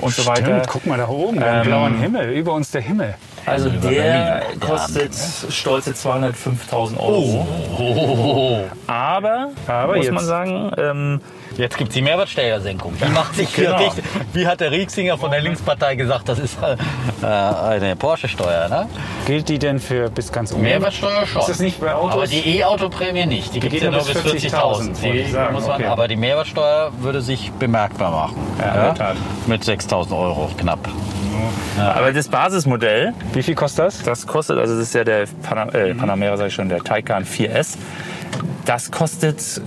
und 0.00 0.14
so 0.14 0.26
weiter. 0.26 0.42
Stimmt, 0.44 0.68
guck 0.68 0.86
mal 0.86 0.98
da 0.98 1.08
oben, 1.08 1.38
der 1.40 1.54
Ähm, 1.54 1.62
blauen 1.66 1.98
Himmel, 2.00 2.30
über 2.32 2.52
uns 2.52 2.70
der 2.70 2.82
Himmel. 2.82 3.14
Also 3.46 3.70
der 3.70 4.42
kostet 4.60 5.12
stolze 5.50 5.92
205.000 5.92 6.98
Euro. 6.98 7.46
Aber, 8.86 9.48
Aber 9.66 9.96
muss 9.96 10.04
jetzt- 10.04 10.14
man 10.14 10.24
sagen, 10.24 10.70
ähm, 10.76 11.20
Jetzt 11.58 11.76
gibt 11.76 11.90
es 11.90 11.94
die 11.94 12.02
Mehrwertsteuersenkung. 12.02 12.94
Die 13.04 13.10
macht 13.12 13.34
sich 13.34 13.52
Genau. 13.54 13.76
richtig. 13.76 14.04
Wie 14.32 14.46
hat 14.46 14.60
der 14.60 14.70
Rieksinger 14.70 15.18
von 15.18 15.30
der 15.32 15.40
Linkspartei 15.40 15.96
gesagt, 15.96 16.28
das 16.28 16.38
ist 16.38 16.56
äh, 16.62 17.26
eine 17.26 17.96
Porsche-Steuer, 17.96 18.68
ne? 18.68 18.86
Gilt 19.26 19.48
die 19.48 19.58
denn 19.58 19.80
für 19.80 20.08
bis 20.08 20.30
ganz 20.32 20.52
oben? 20.52 20.62
Mehrwertsteuer 20.62 21.26
schon. 21.26 21.40
Ist 21.40 21.48
das 21.48 21.58
nicht 21.58 21.80
bei 21.80 21.92
Autos? 21.92 22.12
Aber 22.14 22.26
die 22.28 22.58
E-Auto-Prämie 22.58 23.26
nicht. 23.26 23.54
Die 23.54 23.60
gibt 23.60 23.74
es 23.74 23.82
ja 23.82 23.90
nur 23.90 24.04
bis 24.04 24.14
bis 24.22 24.32
40.000. 24.44 24.50
40.000, 24.52 25.02
wollte 25.02 25.18
ich 25.18 25.26
Die 25.26 25.32
sagen, 25.32 25.54
muss 25.54 25.66
man- 25.66 25.74
okay. 25.80 25.86
Aber 25.86 26.06
die 26.08 26.16
Mehrwertsteuer 26.16 26.92
würde 27.00 27.20
sich 27.22 27.50
bemerkbar 27.52 28.10
machen. 28.12 28.36
Ja, 28.60 28.92
Tat. 28.94 29.16
Mit 29.48 29.64
6.000 29.64 30.12
Euro 30.16 30.48
knapp. 30.56 30.88
aber 31.76 32.12
das 32.12 32.28
Basismodell, 32.28 33.14
Wie 33.32 33.42
viel 33.42 33.54
kostet 33.56 33.86
das? 33.86 34.02
das 34.02 34.26
kostet, 34.26 34.58
also 34.58 34.74
das 34.74 34.82
ist 34.84 34.94
ja 34.94 35.02
der 35.04 35.24
Pana, 35.42 35.68
äh, 35.72 35.94
Panamera, 35.94 36.36
sag 36.36 36.46
ich 36.48 36.54
schon, 36.54 36.68
der 36.68 36.78
Taycan 36.84 37.24
4S, 37.24 37.76
das 38.64 38.90
kostet 38.90 39.60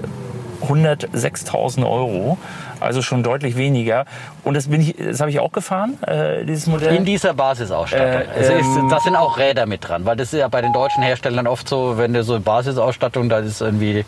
106.000 0.61 1.83
Euro, 1.83 2.37
also 2.79 3.01
schon 3.01 3.23
deutlich 3.23 3.55
weniger. 3.55 4.05
Und 4.43 4.55
das, 4.55 4.67
bin 4.67 4.81
ich, 4.81 4.95
das 4.97 5.19
habe 5.19 5.29
ich 5.29 5.39
auch 5.39 5.51
gefahren, 5.51 6.01
äh, 6.03 6.43
dieses 6.45 6.67
Modell. 6.67 6.95
In 6.95 7.05
dieser 7.05 7.33
Basisausstattung. 7.33 8.21
Äh, 8.21 8.39
es 8.39 8.49
ist, 8.49 8.77
ähm, 8.77 8.89
das 8.89 9.03
sind 9.03 9.15
auch 9.15 9.37
Räder 9.37 9.65
mit 9.65 9.87
dran, 9.87 10.05
weil 10.05 10.15
das 10.15 10.33
ist 10.33 10.39
ja 10.39 10.47
bei 10.47 10.61
den 10.61 10.73
deutschen 10.73 11.03
Herstellern 11.03 11.47
oft 11.47 11.67
so, 11.69 11.97
wenn 11.97 12.13
du 12.13 12.23
so 12.23 12.39
Basisausstattung, 12.39 13.29
da 13.29 13.39
ist 13.39 13.61
irgendwie 13.61 14.03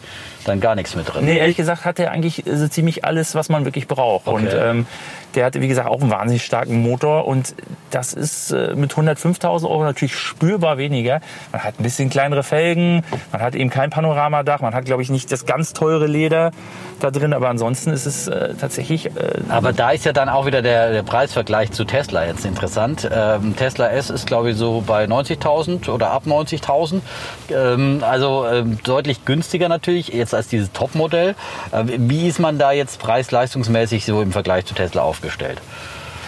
dann 0.45 0.59
gar 0.59 0.75
nichts 0.75 0.95
mit 0.95 1.13
drin. 1.13 1.25
Nee, 1.25 1.37
ehrlich 1.37 1.57
gesagt 1.57 1.85
hat 1.85 1.99
er 1.99 2.11
eigentlich 2.11 2.43
so 2.45 2.67
ziemlich 2.67 3.05
alles, 3.05 3.35
was 3.35 3.49
man 3.49 3.65
wirklich 3.65 3.87
braucht. 3.87 4.27
Okay. 4.27 4.35
Und 4.35 4.53
ähm, 4.53 4.87
der 5.35 5.45
hat, 5.45 5.59
wie 5.59 5.67
gesagt, 5.67 5.87
auch 5.87 6.01
einen 6.01 6.11
wahnsinnig 6.11 6.43
starken 6.43 6.81
Motor. 6.81 7.25
Und 7.25 7.55
das 7.91 8.13
ist 8.13 8.51
äh, 8.51 8.75
mit 8.75 8.93
105.000 8.93 9.63
Euro 9.63 9.83
natürlich 9.83 10.15
spürbar 10.15 10.77
weniger. 10.77 11.21
Man 11.51 11.63
hat 11.63 11.79
ein 11.79 11.83
bisschen 11.83 12.09
kleinere 12.09 12.43
Felgen, 12.43 13.03
man 13.31 13.41
hat 13.41 13.55
eben 13.55 13.69
kein 13.69 13.89
Panoramadach, 13.89 14.61
man 14.61 14.73
hat, 14.75 14.85
glaube 14.85 15.01
ich, 15.01 15.09
nicht 15.09 15.31
das 15.31 15.45
ganz 15.45 15.73
teure 15.73 16.07
Leder 16.07 16.51
da 16.99 17.11
drin. 17.11 17.33
Aber 17.33 17.49
ansonsten 17.49 17.91
ist 17.91 18.05
es 18.05 18.27
äh, 18.27 18.53
tatsächlich... 18.59 19.07
Äh, 19.07 19.11
Aber 19.49 19.73
da 19.73 19.91
ist 19.91 20.05
ja 20.05 20.13
dann 20.25 20.33
auch 20.33 20.45
wieder 20.45 20.61
der, 20.61 20.91
der 20.91 21.03
Preisvergleich 21.03 21.71
zu 21.71 21.83
Tesla 21.83 22.25
jetzt 22.25 22.45
interessant. 22.45 23.09
Ähm, 23.11 23.57
Tesla 23.57 23.89
S 23.89 24.09
ist, 24.09 24.25
glaube 24.25 24.51
ich, 24.51 24.57
so 24.57 24.81
bei 24.85 25.03
90.000 25.03 25.89
oder 25.89 26.11
ab 26.11 26.23
90.000. 26.25 27.01
Ähm, 27.49 28.01
also 28.07 28.47
ähm, 28.47 28.79
deutlich 28.83 29.25
günstiger 29.25 29.67
natürlich 29.67 30.07
jetzt 30.09 30.33
als 30.33 30.47
dieses 30.47 30.71
Topmodell. 30.71 31.35
Ähm, 31.73 32.09
wie 32.09 32.27
ist 32.27 32.39
man 32.39 32.57
da 32.57 32.71
jetzt 32.71 32.99
preis-leistungsmäßig 32.99 34.05
so 34.05 34.21
im 34.21 34.31
Vergleich 34.31 34.65
zu 34.65 34.73
Tesla 34.73 35.01
aufgestellt? 35.01 35.61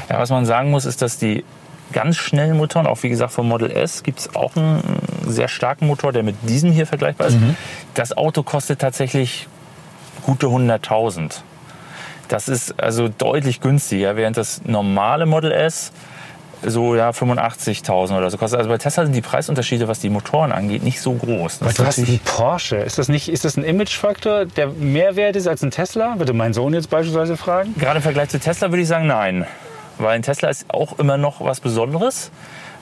Ja, 0.10 0.20
was 0.20 0.30
man 0.30 0.46
sagen 0.46 0.72
muss, 0.72 0.84
ist, 0.84 1.02
dass 1.02 1.18
die 1.18 1.46
ganz 1.94 2.18
schnellen 2.18 2.58
Motoren, 2.58 2.88
auch 2.88 3.02
wie 3.04 3.10
gesagt 3.10 3.32
vom 3.32 3.48
Model 3.48 3.72
S, 3.72 4.04
gibt 4.04 4.20
es 4.20 4.36
auch 4.36 4.58
einen 4.58 5.00
sehr 5.26 5.48
starken 5.48 5.88
Motor, 5.88 6.12
der 6.12 6.24
mit 6.24 6.36
diesem 6.50 6.72
hier 6.74 6.86
vergleichbar 6.86 7.28
ist. 7.28 7.38
Das 7.94 8.18
Auto 8.18 8.44
kostet 8.44 8.80
tatsächlich 8.80 9.48
gute 10.26 10.48
100.000. 10.48 11.42
Das 12.28 12.48
ist 12.48 12.80
also 12.82 13.08
deutlich 13.08 13.62
günstiger, 13.62 14.16
während 14.16 14.38
das 14.38 14.62
normale 14.66 15.26
Model 15.26 15.52
S 15.52 15.92
so 16.68 16.96
ja 16.96 17.10
85.000 17.12 18.18
oder 18.18 18.32
so 18.32 18.38
kostet. 18.38 18.58
Also 18.58 18.70
bei 18.72 18.78
Tesla 18.80 19.04
sind 19.04 19.14
die 19.14 19.22
Preisunterschiede, 19.22 19.88
was 19.88 20.00
die 20.00 20.10
Motoren 20.10 20.52
angeht, 20.52 20.82
nicht 20.84 21.00
so 21.00 21.14
groß. 21.14 21.60
Das 21.60 21.70
ist 21.70 21.80
Du 21.80 21.86
hast 21.86 21.98
einen 22.00 22.08
natürlich- 22.08 22.24
Porsche. 22.24 22.78
Ist 22.78 22.98
das, 22.98 23.08
nicht, 23.08 23.30
ist 23.30 23.46
das 23.46 23.56
ein 23.58 23.64
Imagefaktor, 23.64 24.46
der 24.46 24.68
mehr 24.70 25.16
wert 25.16 25.36
ist 25.36 25.48
als 25.48 25.62
ein 25.64 25.70
Tesla? 25.70 26.18
Würde 26.18 26.34
mein 26.34 26.54
Sohn 26.54 26.74
jetzt 26.74 26.90
beispielsweise 26.90 27.38
fragen? 27.38 27.76
Gerade 27.78 27.98
im 27.98 28.02
Vergleich 28.04 28.30
zu 28.30 28.40
Tesla 28.40 28.70
würde 28.72 28.82
ich 28.82 28.88
sagen, 28.88 29.06
nein. 29.06 29.46
Weil 30.00 30.16
ein 30.16 30.24
Tesla 30.24 30.50
ist 30.50 30.66
auch 30.70 30.98
immer 30.98 31.18
noch 31.18 31.42
was 31.42 31.60
Besonderes. 31.60 32.32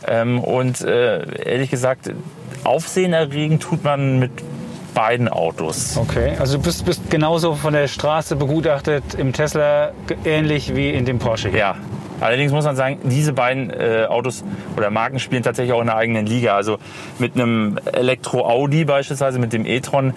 Ähm, 0.08 0.40
und 0.40 0.82
äh, 0.82 1.44
ehrlich 1.44 1.70
gesagt, 1.70 2.10
aufsehenerregend 2.64 3.62
tut 3.64 3.84
man 3.84 4.20
mit 4.20 4.32
beiden 4.94 5.28
Autos. 5.28 5.98
Okay, 5.98 6.34
also 6.40 6.58
du 6.58 6.64
bist, 6.64 6.86
bist 6.86 7.10
genauso 7.10 7.56
von 7.56 7.74
der 7.74 7.88
Straße 7.88 8.36
begutachtet 8.36 9.16
im 9.16 9.34
Tesla 9.34 9.92
ähnlich 10.26 10.76
wie 10.76 10.92
in 10.92 11.06
dem 11.06 11.20
Porsche. 11.20 11.50
hier. 11.50 11.60
Ja. 11.60 11.76
Allerdings 12.20 12.52
muss 12.52 12.66
man 12.66 12.76
sagen, 12.76 13.00
diese 13.04 13.34
beiden 13.34 13.70
äh, 13.70 14.06
Autos 14.08 14.44
oder 14.78 14.90
Marken 14.90 15.20
spielen 15.20 15.44
tatsächlich 15.44 15.74
auch 15.74 15.82
in 15.82 15.90
einer 15.90 15.98
eigenen 15.98 16.26
Liga. 16.26 16.56
Also 16.56 16.78
mit 17.20 17.36
einem 17.36 17.78
Elektro-Audi 17.92 18.86
beispielsweise, 18.86 19.40
mit 19.40 19.54
dem 19.54 19.66
e-tron, 19.66 20.14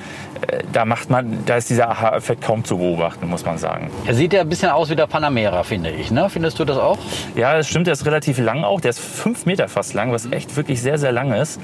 äh, 0.46 0.62
da 0.72 0.84
macht 0.84 1.10
man, 1.10 1.44
da 1.46 1.56
ist 1.56 1.70
dieser 1.70 1.90
Aha-Effekt 1.90 2.42
kaum 2.42 2.64
zu 2.64 2.78
beobachten, 2.78 3.28
muss 3.28 3.44
man 3.44 3.58
sagen. 3.58 3.90
Er 4.06 4.14
sieht 4.14 4.32
ja 4.32 4.42
ein 4.42 4.48
bisschen 4.48 4.70
aus 4.70 4.90
wie 4.90 4.96
der 4.96 5.06
Panamera, 5.06 5.62
finde 5.62 5.90
ich. 5.90 6.10
Ne? 6.10 6.28
Findest 6.30 6.58
du 6.58 6.64
das 6.64 6.78
auch? 6.78 6.98
Ja, 7.34 7.56
das 7.56 7.68
stimmt, 7.68 7.86
der 7.86 7.92
ist 7.92 8.06
relativ 8.06 8.38
lang 8.38 8.64
auch. 8.64 8.80
Der 8.80 8.90
ist 8.90 9.00
fünf 9.00 9.46
Meter 9.46 9.68
fast 9.68 9.94
lang, 9.94 10.12
was 10.12 10.30
echt 10.30 10.56
wirklich 10.56 10.80
sehr, 10.80 10.98
sehr 10.98 11.12
lang 11.12 11.32
ist. 11.32 11.60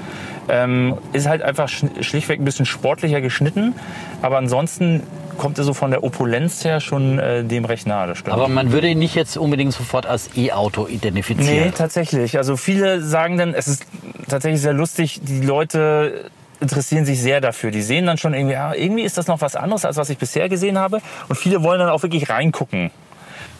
Ähm, 0.49 0.97
ist 1.13 1.27
halt 1.27 1.41
einfach 1.41 1.69
schlichtweg 1.69 2.39
ein 2.39 2.45
bisschen 2.45 2.65
sportlicher 2.65 3.21
geschnitten. 3.21 3.75
Aber 4.21 4.37
ansonsten 4.37 5.03
kommt 5.37 5.57
er 5.57 5.63
so 5.63 5.73
von 5.73 5.91
der 5.91 6.03
Opulenz 6.03 6.63
her 6.63 6.79
schon 6.79 7.19
äh, 7.19 7.43
dem 7.43 7.65
recht 7.65 7.87
nahe, 7.87 8.07
das 8.07 8.17
stimmt. 8.19 8.33
Aber 8.33 8.47
man 8.47 8.71
würde 8.71 8.87
ihn 8.89 8.99
nicht 8.99 9.15
jetzt 9.15 9.37
unbedingt 9.37 9.73
sofort 9.73 10.05
als 10.05 10.29
E-Auto 10.35 10.85
Nee, 10.87 10.95
identifizieren. 10.95 11.73
tatsächlich. 11.73 12.37
Also 12.37 12.57
viele 12.57 13.01
sagen 13.01 13.37
dann, 13.37 13.53
es 13.53 13.67
ist 13.67 13.85
tatsächlich 14.27 14.61
sehr 14.61 14.73
lustig, 14.73 15.19
die 15.23 15.41
Leute 15.41 16.29
interessieren 16.59 17.05
sich 17.05 17.21
sehr 17.21 17.41
dafür. 17.41 17.71
Die 17.71 17.81
sehen 17.81 18.05
dann 18.05 18.17
schon 18.17 18.33
irgendwie, 18.33 18.53
ja, 18.53 18.73
irgendwie 18.73 19.03
ist 19.03 19.17
das 19.17 19.27
noch 19.27 19.41
was 19.41 19.55
anderes, 19.55 19.83
als 19.85 19.97
was 19.97 20.09
ich 20.09 20.17
bisher 20.17 20.47
gesehen 20.49 20.79
habe. 20.79 20.99
Und 21.27 21.35
viele 21.35 21.61
wollen 21.63 21.79
dann 21.79 21.89
auch 21.89 22.03
wirklich 22.03 22.29
reingucken. 22.29 22.89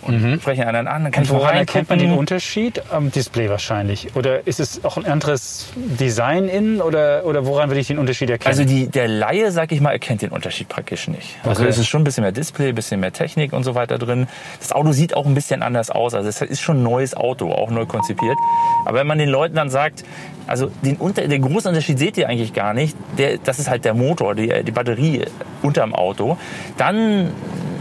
Und 0.06 0.40
sprechen 0.42 0.64
einen 0.64 0.88
an, 0.88 1.04
dann 1.04 1.12
kann 1.12 1.24
ich 1.24 1.32
mal 1.32 1.40
Woran 1.40 1.56
erkennt 1.56 1.90
man 1.90 2.00
den. 2.00 2.12
Unterschied? 2.14 2.82
Am 2.92 3.12
Display 3.12 3.50
wahrscheinlich. 3.50 4.16
Oder 4.16 4.46
ist 4.48 4.60
es 4.60 4.84
auch 4.86 4.98
ein 4.98 5.06
anderes 5.06 5.68
Design 5.76 6.48
innen? 6.48 6.82
Oder, 6.82 7.26
oder 7.26 7.46
woran 7.46 7.70
will 7.70 7.78
ich 7.78 7.88
den 7.88 7.98
Unterschied 8.00 8.30
erkennen? 8.30 8.50
Also 8.60 8.66
die, 8.66 8.88
der 8.88 9.08
Laie, 9.08 9.52
sag 9.52 9.72
ich 9.72 9.82
mal, 9.82 9.92
erkennt 9.92 10.22
den 10.22 10.30
Unterschied 10.30 10.68
praktisch 10.70 11.08
nicht. 11.08 11.36
Also 11.44 11.62
Okay. 11.64 11.70
es 11.70 11.78
ist 11.78 11.88
schon 11.88 12.02
ein 12.02 12.04
bisschen 12.04 12.24
mehr 12.24 12.32
Display, 12.32 12.70
ein 12.70 12.76
bisschen 12.76 13.00
mehr 13.00 13.14
Technik 13.14 13.54
und 13.54 13.64
so 13.64 13.76
weiter 13.76 13.98
drin. 13.98 14.28
Das 14.60 14.72
Auto 14.72 14.92
sieht 14.92 15.16
auch 15.16 15.26
ein 15.26 15.34
bisschen 15.34 15.62
anders 15.64 15.90
aus. 15.90 16.14
Also 16.14 16.28
es 16.30 16.42
ist 16.42 16.62
schon 16.62 16.80
ein 16.80 16.84
neues 16.84 17.16
Auto, 17.16 17.52
auch 17.52 17.70
neu 17.72 17.86
konzipiert. 17.86 18.38
Aber 18.86 19.00
wenn 19.00 19.08
man 19.08 19.18
den 19.18 19.30
Leuten 19.30 19.56
dann 19.56 19.70
sagt, 19.70 20.04
also 20.48 20.72
den, 20.82 20.98
Unter 20.98 21.28
den 21.28 21.42
großen 21.42 21.70
Unterschied 21.70 22.00
seht 22.00 22.18
ihr 22.18 22.28
eigentlich 22.28 22.54
gar 22.54 22.74
nicht, 22.74 22.96
der, 23.18 23.38
das 23.38 23.60
ist 23.60 23.70
halt 23.70 23.86
der 23.86 23.94
Motor, 23.94 24.36
die, 24.36 24.64
die 24.64 24.72
Batterie 24.72 25.26
unterm 25.62 25.94
Auto, 25.94 26.38
dann 26.78 27.32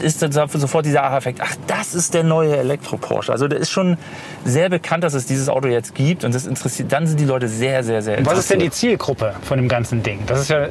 ist 0.01 0.23
dann 0.23 0.33
sofort 0.33 0.85
dieser 0.85 1.05
Aha-Effekt, 1.05 1.41
ach, 1.43 1.55
das 1.67 1.95
ist 1.95 2.15
der 2.15 2.25
neue 2.25 2.57
Elektro-Porsche. 2.57 3.33
Also 3.33 3.49
der 3.49 3.59
ist 3.59 3.71
schon 3.71 3.97
sehr 4.45 4.69
bekannt, 4.69 5.05
dass 5.05 5.15
es 5.15 5.27
dieses 5.27 5.49
Auto 5.49 5.69
jetzt 5.69 5.95
gibt 5.95 6.25
und 6.25 6.35
das 6.35 6.47
interessiert, 6.47 6.93
dann 6.93 7.07
sind 7.07 7.21
die 7.21 7.25
Leute 7.25 7.49
sehr, 7.49 7.85
sehr, 7.85 8.03
sehr 8.03 8.25
Was 8.27 8.39
ist 8.39 8.51
denn 8.51 8.59
die 8.59 8.67
interessiert. 8.67 8.99
Zielgruppe 9.01 9.35
von 9.43 9.59
dem 9.59 9.69
ganzen 9.69 10.03
Ding? 10.03 10.21
Das 10.27 10.41
ist 10.41 10.51
ja, 10.51 10.69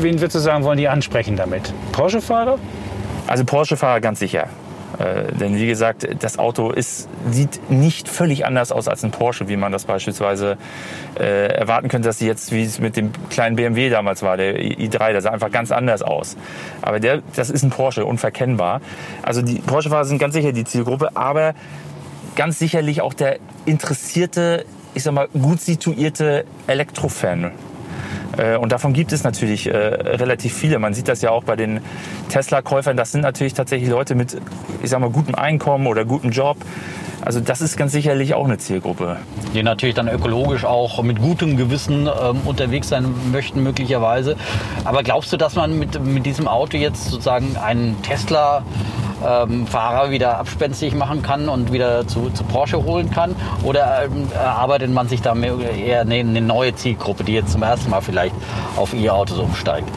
wen 0.00 0.20
würdest 0.20 0.34
du 0.34 0.38
sagen, 0.40 0.64
wollen 0.64 0.78
die 0.78 0.88
ansprechen 0.88 1.36
damit? 1.36 1.72
Porsche-Fahrer? 1.92 2.58
Also 3.26 3.44
Porsche-Fahrer 3.44 4.00
ganz 4.00 4.18
sicher. 4.18 4.48
Äh, 5.02 5.32
denn 5.32 5.56
wie 5.56 5.66
gesagt, 5.66 6.06
das 6.20 6.38
Auto 6.38 6.70
ist, 6.70 7.08
sieht 7.30 7.70
nicht 7.70 8.08
völlig 8.08 8.46
anders 8.46 8.70
aus 8.72 8.86
als 8.88 9.02
ein 9.04 9.10
Porsche, 9.10 9.48
wie 9.48 9.56
man 9.56 9.72
das 9.72 9.84
beispielsweise 9.84 10.56
äh, 11.18 11.46
erwarten 11.48 11.88
könnte, 11.88 12.08
dass 12.08 12.18
sie 12.18 12.26
jetzt, 12.26 12.52
wie 12.52 12.62
es 12.62 12.78
mit 12.78 12.96
dem 12.96 13.10
kleinen 13.30 13.56
BMW 13.56 13.90
damals 13.90 14.22
war, 14.22 14.36
der 14.36 14.60
i- 14.60 14.88
i3, 14.88 15.12
der 15.12 15.20
sah 15.22 15.30
einfach 15.30 15.50
ganz 15.50 15.72
anders 15.72 16.02
aus. 16.02 16.36
Aber 16.82 17.00
der, 17.00 17.22
das 17.34 17.50
ist 17.50 17.62
ein 17.62 17.70
Porsche, 17.70 18.04
unverkennbar. 18.04 18.80
Also 19.22 19.42
die 19.42 19.56
Porsche-Fahrer 19.60 20.04
sind 20.04 20.18
ganz 20.18 20.34
sicher 20.34 20.52
die 20.52 20.64
Zielgruppe, 20.64 21.10
aber 21.16 21.54
ganz 22.36 22.58
sicherlich 22.58 23.00
auch 23.00 23.14
der 23.14 23.38
interessierte, 23.66 24.64
ich 24.94 25.02
sag 25.02 25.12
mal, 25.14 25.28
gut 25.28 25.60
situierte 25.60 26.44
Elektrofan. 26.66 27.50
Äh, 28.38 28.56
Und 28.56 28.72
davon 28.72 28.92
gibt 28.92 29.12
es 29.12 29.24
natürlich 29.24 29.66
äh, 29.68 29.76
relativ 29.76 30.54
viele. 30.54 30.78
Man 30.78 30.94
sieht 30.94 31.08
das 31.08 31.22
ja 31.22 31.30
auch 31.30 31.44
bei 31.44 31.56
den 31.56 31.80
Tesla-Käufern. 32.28 32.96
Das 32.96 33.12
sind 33.12 33.20
natürlich 33.22 33.54
tatsächlich 33.54 33.90
Leute 33.90 34.14
mit, 34.14 34.36
ich 34.82 34.90
sag 34.90 35.00
mal, 35.00 35.10
gutem 35.10 35.34
Einkommen 35.34 35.86
oder 35.86 36.04
gutem 36.04 36.30
Job. 36.30 36.56
Also 37.24 37.38
das 37.38 37.60
ist 37.60 37.76
ganz 37.76 37.92
sicherlich 37.92 38.34
auch 38.34 38.44
eine 38.46 38.58
Zielgruppe. 38.58 39.16
die 39.54 39.62
natürlich 39.62 39.94
dann 39.94 40.08
ökologisch 40.08 40.64
auch 40.64 41.02
mit 41.02 41.20
gutem 41.20 41.56
Gewissen 41.56 42.06
ähm, 42.08 42.40
unterwegs 42.44 42.88
sein 42.88 43.14
möchten 43.30 43.62
möglicherweise. 43.62 44.36
Aber 44.84 45.02
glaubst 45.04 45.32
du, 45.32 45.36
dass 45.36 45.54
man 45.54 45.78
mit, 45.78 46.02
mit 46.04 46.26
diesem 46.26 46.48
Auto 46.48 46.76
jetzt 46.76 47.04
sozusagen 47.10 47.56
einen 47.56 48.00
Tesla 48.02 48.64
ähm, 49.24 49.68
Fahrer 49.68 50.10
wieder 50.10 50.38
abspenstig 50.38 50.94
machen 50.96 51.22
kann 51.22 51.48
und 51.48 51.72
wieder 51.72 52.08
zu, 52.08 52.30
zu 52.30 52.42
Porsche 52.42 52.82
holen 52.82 53.08
kann? 53.12 53.36
Oder 53.62 54.02
ähm, 54.06 54.26
erarbeitet 54.34 54.90
man 54.90 55.06
sich 55.06 55.22
da 55.22 55.34
mehr- 55.36 55.54
eher 55.60 56.00
eine 56.00 56.24
neue 56.40 56.74
Zielgruppe, 56.74 57.22
die 57.22 57.34
jetzt 57.34 57.52
zum 57.52 57.62
ersten 57.62 57.88
Mal 57.90 58.00
vielleicht 58.00 58.21
auf 58.76 58.94
E-Autos 58.94 59.38
umsteigt? 59.38 59.88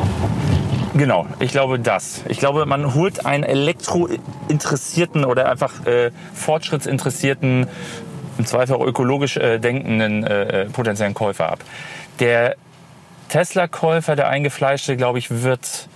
Genau, 0.95 1.27
ich 1.39 1.51
glaube 1.51 1.77
das. 1.77 2.23
Ich 2.29 2.39
glaube, 2.39 2.65
man 2.65 2.93
holt 2.93 3.25
einen 3.25 3.43
elektrointeressierten 3.43 5.25
oder 5.25 5.51
einfach 5.51 5.85
äh, 5.85 6.11
fortschrittsinteressierten, 6.33 7.67
im 8.37 8.45
Zweifel 8.45 8.75
auch 8.75 8.85
ökologisch 8.85 9.35
äh, 9.35 9.59
denkenden 9.59 10.23
äh, 10.23 10.63
äh, 10.63 10.65
potenziellen 10.69 11.13
Käufer 11.13 11.51
ab. 11.51 11.59
Der 12.19 12.55
Tesla-Käufer, 13.27 14.15
der 14.15 14.29
eingefleischte, 14.29 14.95
glaube 14.95 15.19
ich, 15.19 15.43
wird 15.43 15.89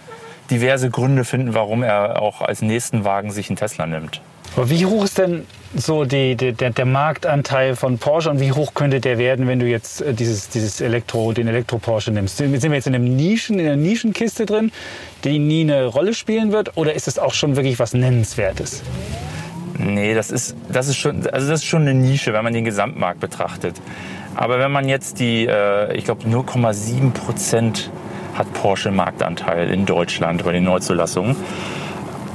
diverse 0.50 0.90
Gründe 0.90 1.26
finden, 1.26 1.54
warum 1.54 1.84
er 1.84 2.22
auch 2.22 2.42
als 2.42 2.62
nächsten 2.62 3.04
Wagen 3.04 3.32
sich 3.32 3.50
einen 3.50 3.58
Tesla 3.58 3.86
nimmt. 3.86 4.22
Aber 4.56 4.70
wie 4.70 4.86
hoch 4.86 5.04
ist 5.04 5.18
denn 5.18 5.46
so 5.76 6.06
die, 6.06 6.36
die, 6.36 6.54
der, 6.54 6.72
der 6.72 6.86
Marktanteil 6.86 7.76
von 7.76 8.00
Porsche 8.00 8.32
und 8.32 8.40
wie 8.40 8.52
hoch 8.52 8.74
könnte 8.74 9.00
der 9.00 9.18
werden, 9.18 9.48
wenn 9.48 9.60
du 9.60 9.68
jetzt 9.68 10.02
äh, 10.02 10.14
dieses, 10.14 10.50
dieses 10.50 10.82
Elektro, 10.82 11.32
den 11.34 11.48
Elektro-Porsche 11.48 12.12
nimmst? 12.12 12.38
Sind 12.38 12.52
wir 12.52 12.74
jetzt 12.74 12.88
in, 12.88 12.96
einem 12.96 13.16
Nischen, 13.16 13.60
in 13.60 13.68
einer 13.68 13.76
Nischenkiste 13.76 14.46
drin, 14.46 14.72
die 15.24 15.38
nie 15.38 15.62
eine 15.62 15.86
Rolle 15.86 16.14
spielen 16.14 16.52
wird? 16.52 16.76
Oder 16.78 16.94
ist 16.94 17.08
es 17.08 17.20
auch 17.20 17.34
schon 17.34 17.56
wirklich 17.56 17.78
was 17.78 17.94
Nennenswertes? 17.94 18.82
Nee, 19.78 20.14
das 20.14 20.32
ist, 20.32 20.56
das 20.72 20.88
ist, 20.88 20.98
schon, 20.98 21.28
also 21.28 21.48
das 21.48 21.62
ist 21.62 21.66
schon 21.66 21.84
eine 21.84 21.94
Nische, 21.94 22.34
wenn 22.34 22.44
man 22.44 22.54
den 22.54 22.66
Gesamtmarkt 22.66 23.20
betrachtet. 23.20 23.76
Aber 24.36 24.60
wenn 24.60 24.72
man 24.72 24.90
jetzt 24.90 25.20
die, 25.20 25.46
äh, 25.46 25.96
ich 25.96 26.06
glaube, 26.06 26.24
0,7 26.28 27.12
Prozent 27.12 27.92
hat 28.40 28.52
Porsche 28.54 28.90
Marktanteil 28.90 29.70
in 29.70 29.86
Deutschland 29.86 30.44
bei 30.44 30.54
den 30.54 30.64
Neuzulassungen. 30.64 31.36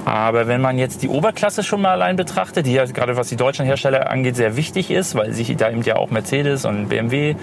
Aber 0.05 0.47
wenn 0.47 0.61
man 0.61 0.77
jetzt 0.77 1.03
die 1.03 1.09
Oberklasse 1.09 1.63
schon 1.63 1.81
mal 1.81 1.93
allein 1.93 2.17
betrachtet, 2.17 2.67
die 2.67 2.75
ja 2.75 2.85
gerade 2.85 3.17
was 3.17 3.31
die 3.31 3.37
deutschen 3.37 3.65
Hersteller 3.65 4.11
angeht 4.11 4.37
sehr 4.37 4.55
wichtig 4.55 4.91
ist, 4.91 5.15
weil 5.15 5.33
sich 5.33 5.57
da 5.57 5.71
eben 5.71 5.83
ja 5.83 5.97
auch 5.97 6.11
Mercedes 6.11 6.67
und 6.67 6.89
BMW 6.89 7.35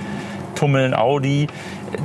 tummeln, 0.53 0.93
Audi, 0.93 1.47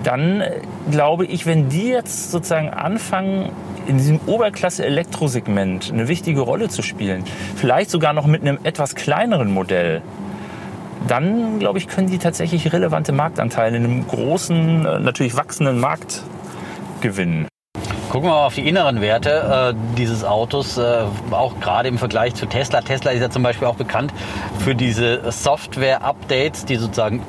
dann 0.03 0.43
glaube 0.91 1.27
ich, 1.27 1.45
wenn 1.45 1.69
die 1.69 1.89
jetzt 1.89 2.31
sozusagen 2.31 2.71
anfangen, 2.71 3.51
in 3.87 3.99
diesem 3.99 4.19
Oberklasse-Elektrosegment 4.27 5.93
eine 5.93 6.09
wichtige 6.09 6.41
Rolle 6.41 6.71
zu 6.71 6.83
spielen, 6.83 7.25
vielleicht 7.55 7.91
sogar 7.91 8.15
noch 8.15 8.27
mit 8.27 8.41
einem 8.41 8.59
etwas 8.65 8.95
kleineren 8.95 9.53
Modell, 9.53 10.01
dann 11.07 11.59
glaube 11.59 11.79
ich, 11.79 11.87
können 11.87 12.09
die 12.09 12.19
tatsächlich 12.19 12.73
relevante 12.73 13.13
Marktanteile 13.13 13.77
in 13.77 13.85
einem 13.85 14.09
großen, 14.09 14.87
äh, 14.87 15.01
natürlich 15.01 15.37
wachsenden 15.37 15.79
Markt 15.79 16.23
gewinnen. 17.01 17.49
Gucken 18.11 18.31
wir 18.31 18.35
mal 18.35 18.47
auf 18.47 18.55
die 18.55 18.69
inneren 18.69 19.01
Werte 19.01 19.75
äh, 19.75 19.97
dieses 19.97 20.25
Autos, 20.25 20.79
äh, 20.79 21.03
auch 21.33 21.59
gerade 21.61 21.89
im 21.89 21.99
Vergleich 21.99 22.35
zu 22.35 22.47
Tesla. 22.47 22.81
Tesla 22.81 23.11
ist 23.11 23.21
ja 23.21 23.31
zum 23.31 23.43
Beispiel 23.43 23.67
auch 23.67 23.75
bekannt 23.75 24.15
für 24.59 24.75
diese 24.75 25.31
Software-Updates, 25.31 26.65
die 26.65 26.77
sozusagen 26.77 27.23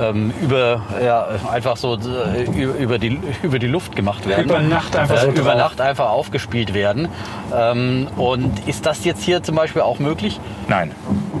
ähm, 0.00 0.32
über 0.42 0.82
ja, 1.02 1.28
einfach 1.50 1.76
so 1.76 1.96
äh, 1.96 2.44
über, 2.44 2.98
die, 2.98 3.20
über 3.42 3.58
die 3.58 3.66
Luft 3.66 3.94
gemacht 3.94 4.26
werden. 4.26 4.44
Über 4.44 4.60
Nacht 4.60 4.96
einfach 4.96 5.18
so 5.18 5.28
äh, 5.28 5.30
Über 5.30 5.50
drauf. 5.50 5.58
Nacht 5.58 5.80
einfach 5.80 6.10
aufgespielt 6.10 6.74
werden. 6.74 7.08
Ähm, 7.54 8.08
und 8.16 8.66
ist 8.68 8.86
das 8.86 9.04
jetzt 9.04 9.22
hier 9.22 9.42
zum 9.42 9.54
Beispiel 9.54 9.82
auch 9.82 9.98
möglich? 9.98 10.40
Nein, 10.68 10.92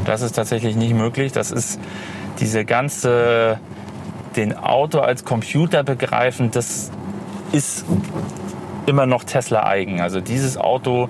das 0.04 0.22
ist 0.22 0.32
tatsächlich 0.32 0.76
nicht 0.76 0.94
möglich. 0.94 1.32
Das 1.32 1.50
ist 1.50 1.80
diese 2.40 2.64
ganze, 2.64 3.58
den 4.36 4.56
Auto 4.56 5.00
als 5.00 5.24
Computer 5.24 5.82
begreifen, 5.82 6.50
das 6.50 6.90
ist 7.52 7.84
immer 8.86 9.06
noch 9.06 9.24
Tesla 9.24 9.66
eigen. 9.66 10.00
Also 10.00 10.20
dieses 10.20 10.56
Auto 10.56 11.08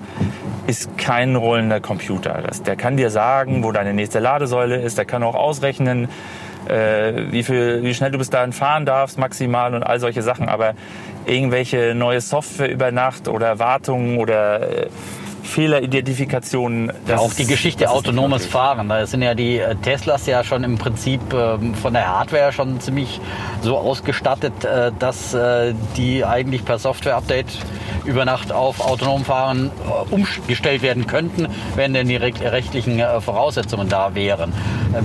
ist 0.65 0.97
kein 0.97 1.35
rollender 1.35 1.79
Computer. 1.79 2.41
Das, 2.45 2.63
der 2.63 2.75
kann 2.75 2.97
dir 2.97 3.09
sagen, 3.09 3.63
wo 3.63 3.71
deine 3.71 3.93
nächste 3.93 4.19
Ladesäule 4.19 4.77
ist. 4.77 4.97
Der 4.97 5.05
kann 5.05 5.23
auch 5.23 5.35
ausrechnen, 5.35 6.09
äh, 6.67 7.31
wie, 7.31 7.43
viel, 7.43 7.83
wie 7.83 7.93
schnell 7.93 8.11
du 8.11 8.17
bis 8.17 8.29
dahin 8.29 8.51
fahren 8.51 8.85
darfst, 8.85 9.17
maximal 9.17 9.73
und 9.73 9.83
all 9.83 9.99
solche 9.99 10.21
Sachen. 10.23 10.49
Aber 10.49 10.73
irgendwelche 11.25 11.93
neue 11.95 12.21
Software 12.21 12.69
über 12.69 12.91
Nacht 12.91 13.27
oder 13.27 13.59
Wartungen 13.59 14.17
oder 14.17 14.85
äh, 14.85 14.87
Fehleridentifikation. 15.47 16.91
das 17.07 17.19
auch 17.19 17.33
die 17.33 17.45
Geschichte 17.45 17.89
autonomes. 17.89 18.45
Fahren. 18.45 18.89
Da 18.89 19.05
sind 19.05 19.21
ja 19.21 19.33
die 19.33 19.57
äh, 19.57 19.75
Teslas 19.75 20.25
ja 20.27 20.43
schon 20.43 20.63
im 20.63 20.77
Prinzip 20.77 21.21
ähm, 21.33 21.73
von 21.75 21.93
der 21.93 22.07
Hardware 22.07 22.51
schon 22.51 22.79
ziemlich 22.79 23.19
so 23.61 23.77
ausgestattet, 23.77 24.63
äh, 24.63 24.91
dass 24.99 25.33
äh, 25.33 25.73
die 25.95 26.23
eigentlich 26.23 26.63
per 26.63 26.77
Software-Update 26.77 27.47
über 28.05 28.23
Nacht 28.25 28.51
auf 28.51 28.79
autonom 28.79 29.25
Fahren 29.25 29.69
umgestellt 30.11 30.81
werden 30.81 31.07
könnten, 31.07 31.47
wenn 31.75 31.93
denn 31.93 32.07
die 32.07 32.15
recht- 32.15 32.41
rechtlichen 32.41 33.01
Voraussetzungen 33.19 33.89
da 33.89 34.15
wären. 34.15 34.53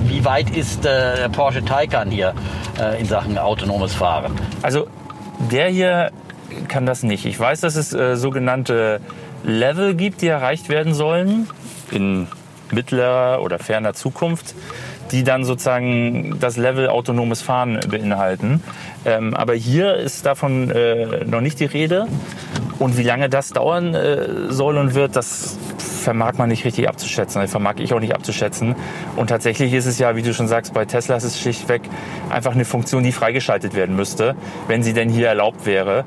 Wie 0.07 0.25
weit 0.25 0.51
ist 0.57 0.85
der 0.85 1.29
Porsche 1.33 1.65
Taycan 1.65 2.13
hier 2.13 2.33
in 3.01 3.07
Sachen 3.07 3.39
autonomes 3.39 3.93
Fahren? 3.93 4.33
Also 4.63 4.87
der 5.51 5.69
hier 5.69 6.13
kann 6.69 6.87
das 6.87 7.03
nicht. 7.03 7.27
Ich 7.27 7.41
weiß, 7.41 7.61
dass 7.63 7.75
es 7.75 7.93
äh, 7.93 8.15
sogenannte 8.17 9.01
Level 9.45 9.95
gibt, 9.95 10.23
die 10.23 10.29
erreicht 10.29 10.69
werden 10.69 10.95
sollen 10.95 11.49
in 11.91 12.29
mittlerer 12.71 13.43
oder 13.43 13.59
ferner 13.59 13.95
Zukunft, 13.95 14.55
die 15.11 15.25
dann 15.25 15.45
sozusagen 15.45 16.39
das 16.41 16.57
Level 16.57 16.89
autonomes 16.89 17.43
Fahren 17.43 17.81
beinhalten. 17.89 18.63
Ähm, 19.05 19.35
aber 19.35 19.55
hier 19.55 19.97
ist 19.97 20.25
davon 20.25 20.71
äh, 20.71 21.25
noch 21.25 21.41
nicht 21.41 21.61
die 21.61 21.67
Rede. 21.67 22.07
Und 22.79 22.97
wie 22.97 23.03
lange 23.03 23.29
das 23.29 23.51
dauern 23.51 23.95
äh, 23.95 24.51
soll 24.51 24.77
und 24.77 24.95
wird, 24.95 25.15
das 25.15 25.59
vermag 26.03 26.35
man 26.39 26.49
nicht 26.49 26.65
richtig 26.65 26.89
abzuschätzen. 26.89 27.41
Das 27.41 27.51
vermag 27.51 27.75
ich 27.79 27.95
auch 27.95 28.01
nicht 28.01 28.15
abzuschätzen. 28.15 28.75
Und 29.17 29.29
tatsächlich 29.29 29.73
ist 29.73 29.87
es 29.87 29.99
ja, 29.99 30.17
wie 30.17 30.23
du 30.23 30.35
schon 30.35 30.49
sagst, 30.49 30.75
bei 30.75 30.85
Tesla 30.85 31.17
ist 31.17 31.25
es 31.25 31.41
schlichtweg 31.41 31.83
einfach 32.29 32.53
eine 32.53 32.65
Funktion, 32.65 33.05
die 33.05 33.13
freigeschaltet 33.13 33.75
werden 33.75 33.95
müsste, 33.95 34.35
wenn 34.67 34.83
sie 34.83 34.95
denn 34.95 35.09
hier 35.09 35.29
erlaubt 35.29 35.65
wäre. 35.65 36.05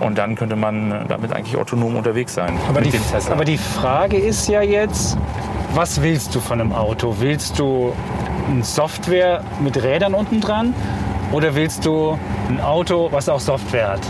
Und 0.00 0.18
dann 0.18 0.34
könnte 0.34 0.56
man 0.56 1.06
damit 1.08 1.32
eigentlich 1.32 1.56
autonom 1.56 1.96
unterwegs 1.96 2.34
sein. 2.34 2.58
Aber 2.68 2.80
die, 2.80 2.92
aber 3.30 3.44
die 3.44 3.56
Frage 3.56 4.18
ist 4.18 4.48
ja 4.48 4.60
jetzt, 4.60 5.16
was 5.74 6.02
willst 6.02 6.34
du 6.34 6.40
von 6.40 6.60
einem 6.60 6.72
Auto? 6.72 7.16
Willst 7.18 7.58
du 7.58 7.92
eine 8.50 8.62
Software 8.62 9.42
mit 9.60 9.82
Rädern 9.82 10.14
unten 10.14 10.40
dran 10.40 10.74
oder 11.32 11.54
willst 11.54 11.86
du 11.86 12.18
ein 12.48 12.60
Auto, 12.60 13.08
was 13.10 13.28
auch 13.28 13.40
Software 13.40 13.92
hat? 13.92 14.00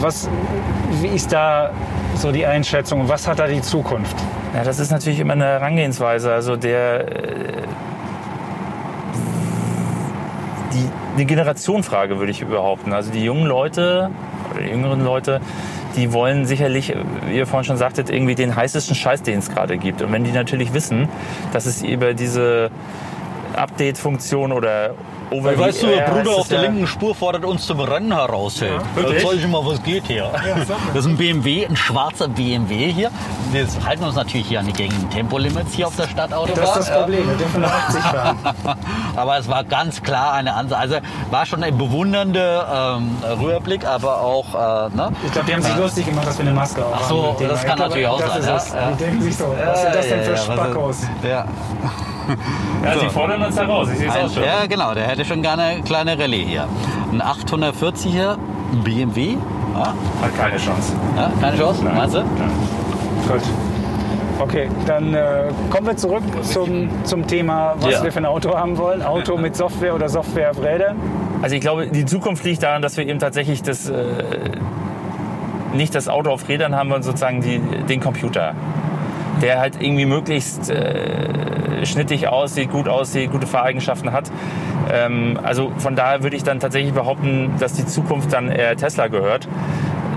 Was, 0.00 0.28
wie 1.00 1.08
ist 1.08 1.32
da 1.32 1.70
so 2.16 2.32
die 2.32 2.44
Einschätzung 2.44 3.08
was 3.08 3.26
hat 3.28 3.38
da 3.38 3.46
die 3.46 3.62
Zukunft? 3.62 4.16
Ja, 4.54 4.64
das 4.64 4.78
ist 4.78 4.90
natürlich 4.90 5.20
immer 5.20 5.34
eine 5.34 5.44
Herangehensweise. 5.44 6.32
Also 6.32 6.56
der 6.56 7.08
äh, 7.08 7.62
die 10.72 10.84
eine 11.14 11.24
Generationenfrage 11.24 12.18
würde 12.18 12.32
ich 12.32 12.44
behaupten. 12.44 12.92
Also 12.92 13.10
die 13.10 13.24
jungen 13.24 13.46
Leute 13.46 14.10
jüngeren 14.62 15.04
Leute, 15.04 15.40
die 15.96 16.12
wollen 16.12 16.46
sicherlich, 16.46 16.94
wie 17.26 17.36
ihr 17.36 17.46
vorhin 17.46 17.64
schon 17.64 17.76
sagtet, 17.76 18.10
irgendwie 18.10 18.34
den 18.34 18.54
heißesten 18.54 18.94
Scheiß, 18.94 19.22
den 19.22 19.38
es 19.38 19.50
gerade 19.50 19.78
gibt. 19.78 20.02
Und 20.02 20.12
wenn 20.12 20.24
die 20.24 20.32
natürlich 20.32 20.72
wissen, 20.72 21.08
dass 21.52 21.66
es 21.66 21.82
über 21.82 22.14
diese 22.14 22.70
Update-Funktion 23.54 24.52
oder 24.52 24.94
over 25.30 25.52
the 25.52 25.58
Weißt 25.58 25.82
du, 25.82 25.86
der 25.86 26.02
Bruder 26.10 26.30
auf 26.36 26.48
der 26.48 26.62
ja- 26.62 26.68
linken 26.68 26.86
Spur 26.86 27.14
fordert 27.14 27.44
uns 27.44 27.66
zum 27.66 27.80
Rennen 27.80 28.12
heraus. 28.12 28.60
Hey. 28.60 28.70
wirklich? 28.94 29.24
Zeig 29.24 29.34
ich 29.36 29.46
mal, 29.48 29.64
was 29.64 29.82
geht 29.82 30.06
hier. 30.06 30.30
Das 30.94 31.04
ist 31.04 31.10
ein 31.10 31.16
BMW, 31.16 31.66
ein 31.66 31.76
schwarzer 31.76 32.28
BMW 32.28 32.92
hier. 32.92 33.10
Wir 33.52 33.66
halten 33.86 34.04
uns 34.04 34.14
natürlich 34.14 34.46
hier 34.48 34.60
an 34.60 34.66
die 34.66 34.72
gängigen 34.72 35.08
Tempolimits 35.10 35.74
hier 35.74 35.86
auf 35.86 35.96
der 35.96 36.06
Stadtautobahn. 36.08 36.62
Das 36.62 36.70
ist 36.70 36.76
das 36.76 36.88
ja. 36.88 36.98
Problem, 37.00 37.28
wir 37.28 37.36
dürfen 37.36 37.60
nur 37.60 37.70
80 37.70 38.02
fahren. 38.02 38.38
Aber 39.16 39.38
es 39.38 39.48
war 39.48 39.64
ganz 39.64 40.02
klar 40.02 40.34
eine 40.34 40.54
Ansage. 40.54 40.80
Also 40.80 40.96
war 41.30 41.46
schon 41.46 41.62
ein 41.62 41.76
bewundernder 41.76 42.98
ähm, 42.98 43.16
Rüberblick, 43.40 43.84
aber 43.86 44.20
auch, 44.20 44.54
äh, 44.54 44.94
ne? 44.96 45.10
Ich 45.26 45.32
glaube, 45.32 45.46
die 45.48 45.54
haben 45.54 45.62
sich 45.62 45.76
lustig 45.76 46.06
gemacht, 46.06 46.26
dass 46.28 46.38
wir 46.38 46.46
eine 46.46 46.54
Maske 46.54 46.84
auf 46.84 46.92
Ach 46.94 47.08
so, 47.08 47.26
haben 47.34 47.48
das 47.48 47.64
kann 47.64 47.78
natürlich 47.78 48.06
auch 48.06 48.20
das 48.20 48.44
sein, 48.44 48.56
Ist 48.56 48.74
ja, 48.74 48.80
ja. 48.80 48.90
Die 48.92 49.04
denken 49.04 49.22
sich 49.22 49.36
so, 49.36 49.54
was 49.64 49.82
sind 49.82 49.94
das 49.94 50.08
denn 50.08 50.22
für 50.22 50.30
Ja, 50.32 50.36
ja, 50.36 50.44
ja, 50.46 50.54
Spackos? 50.54 50.96
Ja. 51.22 51.44
Ja, 52.84 52.98
sie 53.00 53.08
fordern 53.08 53.42
uns 53.42 53.56
heraus. 53.56 53.88
Ich 53.90 53.98
sehe 53.98 54.08
es 54.08 54.14
auch 54.14 54.32
schon. 54.32 54.44
ja, 54.44 54.66
genau, 54.66 54.94
der 54.94 55.06
hätte 55.18 55.28
schon 55.28 55.42
gerne 55.42 55.62
eine 55.62 55.82
kleine 55.82 56.18
Rallye 56.18 56.44
hier. 56.44 56.68
Ein 57.12 57.20
840er 57.22 58.36
BMW. 58.84 59.36
Ja, 59.74 59.80
Hat 60.22 60.36
keine 60.38 60.56
Chance. 60.56 60.92
ja, 61.16 61.30
keine 61.40 61.56
Chance, 61.58 61.82
meinst 61.84 62.14
du? 62.14 62.20
Gut. 62.20 63.42
Okay, 64.40 64.68
dann 64.86 65.14
äh, 65.14 65.48
kommen 65.70 65.86
wir 65.88 65.96
zurück 65.96 66.22
zum, 66.42 66.88
zum 67.04 67.26
Thema, 67.26 67.74
was 67.80 67.94
Ja. 67.94 68.04
wir 68.04 68.12
für 68.12 68.20
ein 68.20 68.26
Auto 68.26 68.54
haben 68.56 68.78
wollen. 68.78 69.02
Auto 69.02 69.36
mit 69.36 69.56
Software 69.56 69.94
oder 69.94 70.08
Software 70.08 70.50
auf 70.52 70.62
Rädern. 70.62 70.96
Also 71.42 71.56
ich 71.56 71.60
glaube, 71.60 71.88
die 71.88 72.04
Zukunft 72.04 72.44
liegt 72.44 72.62
daran, 72.62 72.80
dass 72.82 72.96
wir 72.96 73.06
eben 73.06 73.18
tatsächlich 73.18 73.62
das, 73.62 73.88
äh, 73.88 73.96
nicht 75.74 75.94
das 75.94 76.08
Auto 76.08 76.30
auf 76.30 76.48
Rädern 76.48 76.74
haben, 76.76 76.88
sondern 76.88 77.02
sozusagen 77.02 77.40
die, 77.40 77.58
den 77.58 78.00
Computer, 78.00 78.54
der 79.42 79.58
halt 79.58 79.80
irgendwie 79.82 80.06
möglichst 80.06 80.70
äh, 80.70 81.84
schnittig 81.84 82.28
aussieht, 82.28 82.70
gut 82.70 82.88
aussieht, 82.88 83.32
gute 83.32 83.46
Fahreigenschaften 83.48 84.12
hat. 84.12 84.30
Ähm, 84.90 85.38
also 85.42 85.72
von 85.78 85.96
daher 85.96 86.22
würde 86.22 86.36
ich 86.36 86.42
dann 86.42 86.60
tatsächlich 86.60 86.92
behaupten, 86.92 87.52
dass 87.58 87.72
die 87.72 87.86
Zukunft 87.86 88.32
dann 88.32 88.50
eher 88.50 88.76
Tesla 88.76 89.08
gehört. 89.08 89.48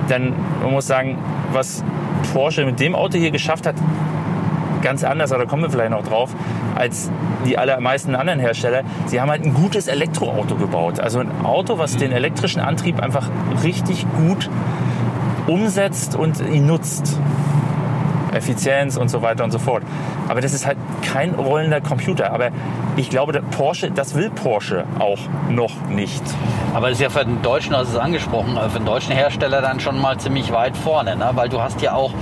Denn 0.09 0.33
man 0.61 0.71
muss 0.71 0.87
sagen, 0.87 1.17
was 1.53 1.83
Porsche 2.33 2.65
mit 2.65 2.79
dem 2.79 2.95
Auto 2.95 3.17
hier 3.17 3.31
geschafft 3.31 3.65
hat, 3.65 3.75
ganz 4.81 5.03
anders, 5.03 5.31
aber 5.31 5.43
da 5.43 5.49
kommen 5.49 5.63
wir 5.63 5.69
vielleicht 5.69 5.91
noch 5.91 6.03
drauf, 6.03 6.35
als 6.75 7.11
die 7.45 7.57
allermeisten 7.57 8.15
anderen 8.15 8.39
Hersteller. 8.39 8.83
Sie 9.05 9.21
haben 9.21 9.29
halt 9.29 9.43
ein 9.45 9.53
gutes 9.53 9.87
Elektroauto 9.87 10.55
gebaut. 10.55 10.99
Also 10.99 11.19
ein 11.19 11.31
Auto, 11.43 11.77
was 11.77 11.97
den 11.97 12.11
elektrischen 12.11 12.61
Antrieb 12.61 13.01
einfach 13.01 13.29
richtig 13.63 14.05
gut 14.17 14.49
umsetzt 15.47 16.15
und 16.15 16.39
ihn 16.41 16.65
nutzt. 16.65 17.19
Effizienz 18.33 18.97
und 18.97 19.09
so 19.09 19.21
weiter 19.21 19.43
und 19.43 19.51
so 19.51 19.59
fort. 19.59 19.83
Aber 20.27 20.41
das 20.41 20.53
ist 20.53 20.65
halt 20.65 20.77
kein 21.01 21.35
rollender 21.35 21.81
Computer. 21.81 22.31
Aber 22.31 22.49
ich 22.95 23.09
glaube, 23.09 23.41
Porsche, 23.51 23.91
das 23.91 24.15
will 24.15 24.29
Porsche 24.29 24.85
auch 24.99 25.19
noch 25.49 25.87
nicht. 25.89 26.23
Aber 26.73 26.89
das 26.89 26.97
ist 26.97 27.03
ja 27.03 27.09
für 27.09 27.25
den 27.25 27.41
Deutschen, 27.41 27.75
hast 27.75 27.89
es 27.89 27.97
angesprochen, 27.97 28.57
äh, 28.57 28.69
für 28.69 28.79
den 28.79 28.85
deutschen 28.85 29.13
Hersteller 29.13 29.61
dann 29.61 29.79
schon 29.79 29.99
mal 29.99 30.17
ziemlich 30.17 30.51
weit 30.51 30.77
vorne, 30.77 31.15
ne? 31.15 31.29
weil 31.33 31.49
du 31.49 31.61
hast 31.61 31.81
ja 31.81 31.93
auch, 31.93 32.13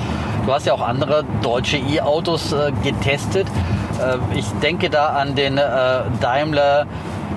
du 0.45 0.53
hast 0.53 0.65
ja 0.65 0.73
auch 0.73 0.81
andere 0.81 1.23
deutsche 1.41 1.77
E-Autos 1.77 2.53
äh, 2.53 2.71
getestet. 2.83 3.47
Äh, 3.99 4.37
ich 4.37 4.47
denke 4.61 4.89
da 4.89 5.09
an 5.09 5.35
den 5.35 5.57
äh, 5.57 5.61
Daimler 6.19 6.87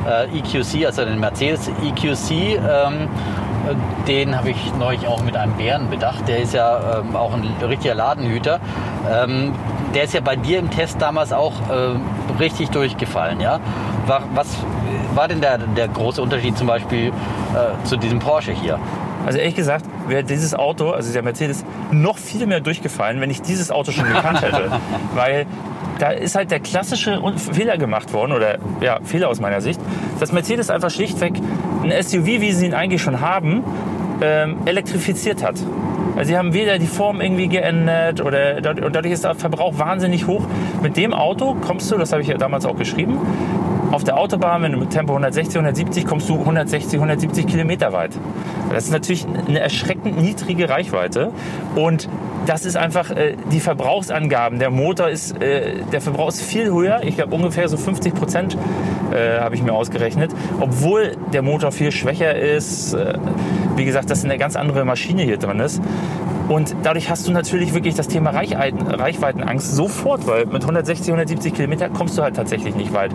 äh, 0.06 0.38
EQC, 0.38 0.86
also 0.86 1.04
den 1.04 1.20
Mercedes 1.20 1.68
EQC. 1.68 2.30
Ähm, 2.30 3.08
den 4.06 4.36
habe 4.36 4.50
ich 4.50 4.72
neulich 4.78 5.06
auch 5.06 5.22
mit 5.22 5.36
einem 5.36 5.54
Bären 5.54 5.90
bedacht. 5.90 6.26
Der 6.28 6.38
ist 6.38 6.54
ja 6.54 7.00
ähm, 7.00 7.16
auch 7.16 7.32
ein 7.32 7.48
richtiger 7.66 7.94
Ladenhüter. 7.94 8.60
Ähm, 9.10 9.54
der 9.94 10.04
ist 10.04 10.14
ja 10.14 10.20
bei 10.20 10.36
dir 10.36 10.58
im 10.58 10.70
Test 10.70 11.00
damals 11.00 11.32
auch 11.32 11.52
äh, 11.70 12.40
richtig 12.40 12.70
durchgefallen. 12.70 13.40
Ja? 13.40 13.60
War, 14.06 14.22
was 14.34 14.56
war 15.14 15.28
denn 15.28 15.40
der, 15.40 15.58
der 15.58 15.88
große 15.88 16.20
Unterschied 16.20 16.56
zum 16.56 16.66
Beispiel 16.66 17.08
äh, 17.08 17.84
zu 17.84 17.96
diesem 17.96 18.18
Porsche 18.18 18.52
hier? 18.52 18.78
Also 19.24 19.38
ehrlich 19.38 19.54
gesagt, 19.54 19.84
wäre 20.08 20.24
dieses 20.24 20.54
Auto, 20.54 20.90
also 20.90 21.12
der 21.12 21.22
Mercedes, 21.22 21.64
noch 21.92 22.18
viel 22.18 22.46
mehr 22.46 22.60
durchgefallen, 22.60 23.20
wenn 23.20 23.30
ich 23.30 23.42
dieses 23.42 23.70
Auto 23.70 23.92
schon 23.92 24.06
gekannt 24.08 24.42
hätte. 24.42 24.70
Weil 25.14 25.46
da 26.02 26.10
ist 26.10 26.34
halt 26.34 26.50
der 26.50 26.58
klassische 26.58 27.22
Fehler 27.52 27.78
gemacht 27.78 28.12
worden, 28.12 28.32
oder 28.32 28.58
ja, 28.80 28.98
Fehler 29.04 29.28
aus 29.28 29.38
meiner 29.38 29.60
Sicht, 29.60 29.80
dass 30.18 30.32
Mercedes 30.32 30.68
einfach 30.68 30.90
schlichtweg 30.90 31.34
ein 31.84 31.92
SUV, 32.02 32.26
wie 32.26 32.50
sie 32.50 32.66
ihn 32.66 32.74
eigentlich 32.74 33.00
schon 33.00 33.20
haben, 33.20 33.62
ähm, 34.20 34.56
elektrifiziert 34.64 35.44
hat. 35.44 35.54
Also 36.16 36.28
sie 36.28 36.36
haben 36.36 36.54
weder 36.54 36.80
die 36.80 36.88
Form 36.88 37.20
irgendwie 37.20 37.46
geändert 37.46 38.20
oder 38.20 38.56
und 38.84 38.96
dadurch 38.96 39.14
ist 39.14 39.22
der 39.22 39.36
Verbrauch 39.36 39.78
wahnsinnig 39.78 40.26
hoch. 40.26 40.42
Mit 40.82 40.96
dem 40.96 41.14
Auto 41.14 41.54
kommst 41.54 41.88
du, 41.92 41.96
das 41.96 42.10
habe 42.10 42.20
ich 42.20 42.26
ja 42.26 42.36
damals 42.36 42.66
auch 42.66 42.76
geschrieben, 42.76 43.20
auf 43.92 44.02
der 44.02 44.18
Autobahn, 44.18 44.62
wenn 44.62 44.72
du 44.72 44.78
mit 44.78 44.90
Tempo 44.90 45.12
160, 45.12 45.54
170 45.54 46.04
kommst 46.04 46.28
du 46.28 46.34
160, 46.34 46.94
170 46.94 47.46
Kilometer 47.46 47.92
weit. 47.92 48.10
Das 48.72 48.84
ist 48.84 48.90
natürlich 48.90 49.26
eine 49.26 49.60
erschreckend 49.60 50.20
niedrige 50.20 50.68
Reichweite 50.68 51.32
und 51.74 52.08
das 52.46 52.64
ist 52.64 52.76
einfach 52.76 53.10
äh, 53.10 53.36
die 53.52 53.60
Verbrauchsangaben. 53.60 54.58
Der 54.58 54.70
Motor 54.70 55.08
ist, 55.08 55.40
äh, 55.40 55.82
der 55.92 56.00
Verbrauch 56.00 56.28
ist 56.28 56.42
viel 56.42 56.72
höher. 56.72 57.00
Ich 57.04 57.16
glaube 57.16 57.34
ungefähr 57.34 57.68
so 57.68 57.76
50 57.76 58.14
Prozent 58.14 58.56
äh, 59.12 59.38
habe 59.38 59.54
ich 59.54 59.62
mir 59.62 59.72
ausgerechnet. 59.72 60.32
Obwohl 60.60 61.16
der 61.32 61.42
Motor 61.42 61.72
viel 61.72 61.92
schwächer 61.92 62.34
ist. 62.34 62.94
Äh, 62.94 63.18
wie 63.76 63.84
gesagt, 63.84 64.10
dass 64.10 64.24
eine 64.24 64.38
ganz 64.38 64.56
andere 64.56 64.84
Maschine 64.84 65.22
hier 65.22 65.38
drin 65.38 65.60
ist. 65.60 65.80
Und 66.52 66.76
dadurch 66.82 67.08
hast 67.08 67.26
du 67.26 67.32
natürlich 67.32 67.72
wirklich 67.72 67.94
das 67.94 68.08
Thema 68.08 68.28
Reichweiten, 68.28 68.86
Reichweitenangst 68.86 69.74
sofort, 69.74 70.26
weil 70.26 70.44
mit 70.44 70.60
160, 70.60 71.06
170 71.06 71.54
Kilometer 71.54 71.88
kommst 71.88 72.18
du 72.18 72.22
halt 72.22 72.36
tatsächlich 72.36 72.74
nicht 72.74 72.92
weit. 72.92 73.10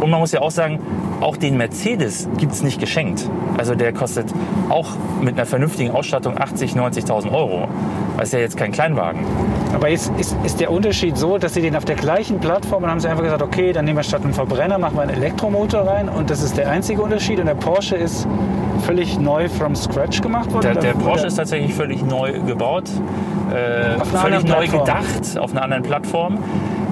Und 0.00 0.10
man 0.10 0.20
muss 0.20 0.32
ja 0.32 0.42
auch 0.42 0.50
sagen, 0.50 0.80
auch 1.22 1.38
den 1.38 1.56
Mercedes 1.56 2.28
gibt 2.36 2.52
es 2.52 2.62
nicht 2.62 2.78
geschenkt. 2.78 3.26
Also 3.56 3.74
der 3.74 3.94
kostet 3.94 4.26
auch 4.68 4.90
mit 5.22 5.32
einer 5.34 5.46
vernünftigen 5.46 5.92
Ausstattung 5.92 6.36
80, 6.36 6.74
90.000 6.74 7.32
Euro. 7.32 7.68
Das 8.18 8.28
ist 8.28 8.32
ja 8.34 8.40
jetzt 8.40 8.58
kein 8.58 8.70
Kleinwagen. 8.70 9.24
Aber 9.74 9.88
ist, 9.88 10.12
ist, 10.18 10.36
ist 10.44 10.60
der 10.60 10.70
Unterschied 10.70 11.16
so, 11.16 11.38
dass 11.38 11.54
sie 11.54 11.62
den 11.62 11.76
auf 11.76 11.86
der 11.86 11.96
gleichen 11.96 12.38
Plattform, 12.38 12.82
dann 12.82 12.90
haben 12.90 13.00
sie 13.00 13.08
einfach 13.08 13.24
gesagt, 13.24 13.40
okay, 13.40 13.72
dann 13.72 13.86
nehmen 13.86 13.96
wir 13.96 14.02
statt 14.02 14.24
einen 14.24 14.34
Verbrenner, 14.34 14.76
machen 14.76 14.96
wir 14.96 15.02
einen 15.02 15.14
Elektromotor 15.14 15.86
rein 15.86 16.10
und 16.10 16.28
das 16.28 16.42
ist 16.42 16.58
der 16.58 16.68
einzige 16.68 17.00
Unterschied 17.00 17.40
und 17.40 17.46
der 17.46 17.54
Porsche 17.54 17.96
ist 17.96 18.28
völlig 18.84 19.18
neu 19.18 19.48
from 19.48 19.74
scratch 19.74 20.20
gemacht 20.20 20.52
worden? 20.52 20.74
Der, 20.74 20.82
der 20.82 20.92
Porsche 20.94 21.26
ist 21.26 21.36
tatsächlich 21.36 21.74
völlig 21.74 22.02
neu 22.02 22.32
gebaut, 22.46 22.84
äh, 23.50 23.98
völlig 24.04 24.44
neu 24.44 24.66
gedacht 24.66 25.38
auf 25.38 25.52
einer 25.52 25.62
anderen 25.62 25.82
Plattform. 25.82 26.38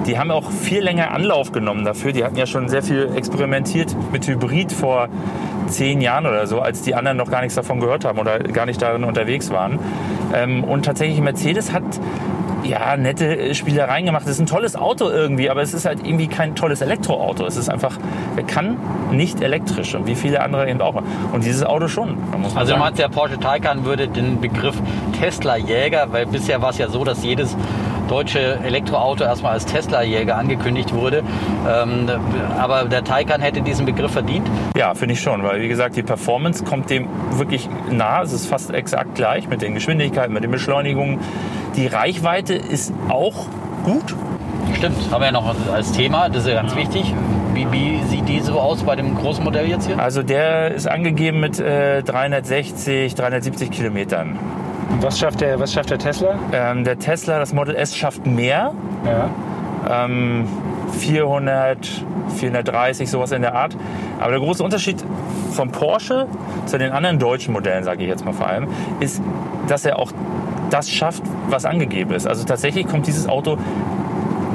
Die 0.05 0.17
haben 0.17 0.31
auch 0.31 0.51
viel 0.51 0.83
länger 0.83 1.11
Anlauf 1.11 1.51
genommen 1.51 1.85
dafür. 1.85 2.11
Die 2.11 2.23
hatten 2.23 2.35
ja 2.35 2.45
schon 2.45 2.67
sehr 2.67 2.83
viel 2.83 3.09
experimentiert 3.15 3.95
mit 4.11 4.27
Hybrid 4.27 4.71
vor 4.71 5.07
zehn 5.67 6.01
Jahren 6.01 6.25
oder 6.25 6.45
so, 6.45 6.59
als 6.59 6.81
die 6.81 6.93
anderen 6.93 7.17
noch 7.17 7.31
gar 7.31 7.41
nichts 7.41 7.55
davon 7.55 7.79
gehört 7.79 8.03
haben 8.03 8.19
oder 8.19 8.39
gar 8.39 8.65
nicht 8.65 8.81
darin 8.81 9.03
unterwegs 9.03 9.49
waren. 9.49 9.79
Ähm, 10.33 10.63
und 10.63 10.83
tatsächlich 10.83 11.21
Mercedes 11.21 11.71
hat 11.71 11.83
ja, 12.63 12.97
nette 12.97 13.53
Spielereien 13.55 14.05
gemacht. 14.05 14.23
Es 14.25 14.33
ist 14.33 14.39
ein 14.39 14.45
tolles 14.45 14.75
Auto 14.75 15.09
irgendwie, 15.09 15.49
aber 15.49 15.61
es 15.61 15.73
ist 15.73 15.85
halt 15.85 16.05
irgendwie 16.05 16.27
kein 16.27 16.55
tolles 16.55 16.81
Elektroauto. 16.81 17.45
Es 17.45 17.57
ist 17.57 17.69
einfach, 17.69 17.97
er 18.35 18.43
kann 18.43 18.77
nicht 19.11 19.41
elektrisch 19.41 19.95
und 19.95 20.07
wie 20.07 20.15
viele 20.15 20.41
andere 20.41 20.69
eben 20.69 20.81
auch. 20.81 21.01
Und 21.31 21.43
dieses 21.43 21.63
Auto 21.63 21.87
schon. 21.87 22.17
also 22.55 22.77
man 22.77 22.93
der 22.95 23.09
Porsche 23.09 23.39
Taycan 23.39 23.85
würde 23.85 24.07
den 24.07 24.39
Begriff 24.39 24.75
Tesla-Jäger, 25.19 26.07
weil 26.11 26.25
bisher 26.25 26.61
war 26.61 26.69
es 26.69 26.77
ja 26.77 26.89
so, 26.89 27.03
dass 27.03 27.23
jedes 27.23 27.55
deutsche 28.13 28.59
Elektroauto 28.63 29.23
erstmal 29.23 29.53
als 29.53 29.65
Tesla-Jäger 29.65 30.37
angekündigt 30.37 30.93
wurde. 30.93 31.23
Ähm, 31.67 32.07
aber 32.59 32.83
der 32.85 33.03
Taycan 33.03 33.41
hätte 33.41 33.61
diesen 33.61 33.87
Begriff 33.87 34.11
verdient? 34.11 34.47
Ja, 34.77 34.93
finde 34.93 35.13
ich 35.13 35.21
schon, 35.21 35.41
weil 35.41 35.61
wie 35.61 35.67
gesagt, 35.67 35.95
die 35.95 36.03
Performance 36.03 36.63
kommt 36.63 36.91
dem 36.91 37.07
wirklich 37.31 37.67
nah. 37.89 38.21
Es 38.21 38.31
ist 38.31 38.45
fast 38.45 38.71
exakt 38.71 39.15
gleich 39.15 39.47
mit 39.49 39.63
den 39.63 39.73
Geschwindigkeiten, 39.73 40.31
mit 40.31 40.43
den 40.43 40.51
Beschleunigungen. 40.51 41.19
Die 41.75 41.87
Reichweite 41.87 42.53
ist 42.53 42.93
auch 43.09 43.47
gut. 43.83 44.15
Stimmt, 44.75 44.97
haben 45.11 45.21
wir 45.21 45.25
ja 45.25 45.31
noch 45.31 45.55
als 45.73 45.91
Thema, 45.91 46.29
das 46.29 46.43
ist 46.43 46.49
ja 46.49 46.55
ganz 46.55 46.75
wichtig. 46.75 47.13
Wie, 47.53 47.71
wie, 47.71 47.99
sieht 48.09 48.29
die 48.29 48.39
so 48.41 48.59
aus 48.59 48.83
bei 48.83 48.95
dem 48.95 49.15
großen 49.15 49.43
Modell 49.43 49.67
jetzt 49.67 49.87
hier? 49.87 49.99
Also 49.99 50.21
der 50.21 50.71
ist 50.71 50.87
angegeben 50.87 51.39
mit 51.39 51.59
äh, 51.59 52.03
360, 52.03 53.15
370 53.15 53.71
Kilometern. 53.71 54.37
Was 54.99 55.19
schafft 55.19 55.41
der, 55.41 55.59
was 55.59 55.73
schafft 55.73 55.89
der 55.89 55.99
Tesla? 55.99 56.35
Ähm, 56.51 56.83
der 56.83 56.97
Tesla, 56.99 57.39
das 57.39 57.53
Model 57.53 57.75
S 57.75 57.95
schafft 57.95 58.25
mehr. 58.25 58.73
Ja. 59.05 59.29
Ähm, 60.05 60.47
400, 60.97 62.05
430, 62.35 63.09
sowas 63.09 63.31
in 63.31 63.41
der 63.41 63.55
Art. 63.55 63.75
Aber 64.19 64.31
der 64.31 64.39
große 64.39 64.63
Unterschied 64.63 65.03
vom 65.51 65.71
Porsche 65.71 66.27
zu 66.65 66.77
den 66.77 66.91
anderen 66.91 67.19
deutschen 67.19 67.53
Modellen, 67.53 67.83
sage 67.83 68.03
ich 68.03 68.09
jetzt 68.09 68.23
mal 68.25 68.33
vor 68.33 68.47
allem, 68.47 68.67
ist, 68.99 69.21
dass 69.67 69.85
er 69.85 69.99
auch 69.99 70.11
das 70.69 70.89
schafft, 70.89 71.23
was 71.49 71.65
angegeben 71.65 72.13
ist. 72.13 72.25
Also 72.25 72.45
tatsächlich 72.45 72.87
kommt 72.87 73.07
dieses 73.07 73.27
Auto 73.27 73.57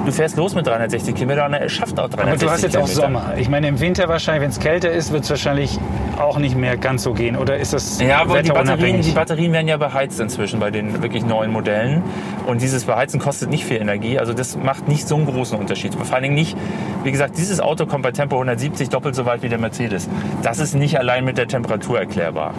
du 0.08 0.12
fährst 0.12 0.36
los 0.36 0.54
mit 0.54 0.66
360 0.66 1.14
Kilometern 1.14 1.52
und 1.52 1.60
er 1.60 1.68
schafft 1.68 1.98
auch 2.00 2.08
360 2.08 2.18
Aber 2.32 2.36
du 2.38 2.50
hast 2.50 2.62
jetzt 2.62 2.72
Kilometer. 2.72 2.92
auch 2.92 3.02
Sommer. 3.02 3.34
Ich 3.38 3.48
meine, 3.48 3.68
im 3.68 3.80
Winter 3.80 4.08
wahrscheinlich, 4.08 4.42
wenn 4.42 4.50
es 4.50 4.58
kälter 4.58 4.90
ist, 4.90 5.12
wird 5.12 5.24
es 5.24 5.30
wahrscheinlich 5.30 5.78
auch 6.18 6.38
nicht 6.38 6.56
mehr 6.56 6.76
ganz 6.76 7.02
so 7.02 7.12
gehen. 7.12 7.36
Oder 7.36 7.58
ist 7.58 7.72
das 7.72 8.00
Ja, 8.00 8.20
aber 8.20 8.42
die 8.42 8.50
Batterien, 8.50 9.02
die 9.02 9.10
Batterien 9.12 9.52
werden 9.52 9.68
ja 9.68 9.76
beheizt 9.76 10.18
inzwischen 10.18 10.60
bei 10.60 10.70
den 10.70 11.02
wirklich 11.02 11.24
neuen 11.24 11.52
Modellen. 11.52 12.02
Und 12.46 12.62
dieses 12.62 12.84
Beheizen 12.84 13.20
kostet 13.20 13.50
nicht 13.50 13.64
viel 13.64 13.76
Energie. 13.76 14.18
Also 14.18 14.32
das 14.32 14.56
macht 14.56 14.88
nicht 14.88 15.06
so 15.06 15.16
einen 15.16 15.26
großen 15.26 15.58
Unterschied. 15.58 15.94
Vor 15.94 16.12
allen 16.12 16.22
Dingen 16.22 16.34
nicht, 16.34 16.56
wie 17.04 17.12
gesagt, 17.12 17.36
dieses 17.36 17.60
Auto 17.60 17.86
kommt 17.86 18.02
bei 18.02 18.12
Tempo 18.12 18.36
170 18.36 18.88
doppelt 18.88 19.14
so 19.14 19.26
weit 19.26 19.42
wie 19.42 19.48
der 19.48 19.58
Mercedes. 19.58 20.08
Das 20.42 20.58
ist 20.58 20.74
nicht 20.74 20.98
allein 20.98 21.24
mit 21.24 21.38
der 21.38 21.48
Temperatur 21.48 21.98
erklärbar. 21.98 22.54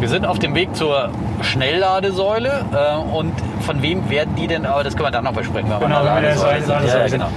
Wir 0.00 0.08
sind 0.08 0.26
auf 0.26 0.38
dem 0.38 0.54
Weg 0.54 0.74
zur 0.74 1.10
Schnellladesäule. 1.42 2.64
Äh, 2.72 2.96
und 3.14 3.32
von 3.60 3.82
wem 3.82 4.08
werden 4.08 4.34
die 4.34 4.46
denn, 4.46 4.66
aber 4.66 4.82
das 4.82 4.96
können 4.96 5.08
wir 5.08 5.12
dann 5.12 5.24
noch 5.24 5.34
besprechen. 5.34 5.68
Genau, 5.68 6.04
ja, 6.04 7.06
genau. 7.06 7.28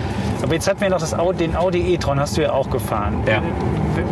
Aber 0.41 0.53
jetzt 0.53 0.67
hatten 0.67 0.81
wir 0.81 0.89
noch 0.89 0.99
das 0.99 1.13
Audi, 1.17 1.47
den 1.47 1.55
Audi 1.55 1.93
e-tron, 1.93 2.19
hast 2.19 2.37
du 2.37 2.41
ja 2.41 2.51
auch 2.51 2.69
gefahren. 2.69 3.21
Ja. 3.25 3.41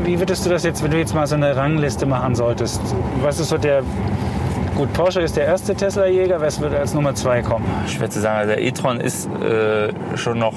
Wie 0.04 0.20
würdest 0.20 0.46
du 0.46 0.50
das 0.50 0.64
jetzt, 0.64 0.84
wenn 0.84 0.92
du 0.92 0.98
jetzt 0.98 1.14
mal 1.14 1.28
so 1.28 1.36
eine 1.36 1.56
Rangliste 1.56 2.06
machen 2.06 2.36
solltest? 2.36 2.82
Was 3.22 3.40
ist 3.40 3.50
so 3.50 3.58
der 3.58 3.84
Gut, 4.76 4.94
Porsche 4.94 5.22
ist 5.22 5.36
der 5.36 5.46
erste 5.46 5.76
Tesla-Jäger. 5.76 6.40
Was 6.40 6.62
würde 6.62 6.80
als 6.80 6.94
Nummer 6.94 7.14
zwei 7.14 7.42
kommen? 7.42 7.66
Schwer 7.88 8.10
zu 8.10 8.22
sagen. 8.22 8.40
Also 8.40 8.54
der 8.54 8.64
e-tron 8.64 9.02
ist 9.02 9.30
äh, 9.42 9.94
schon 10.18 10.40
noch 10.40 10.54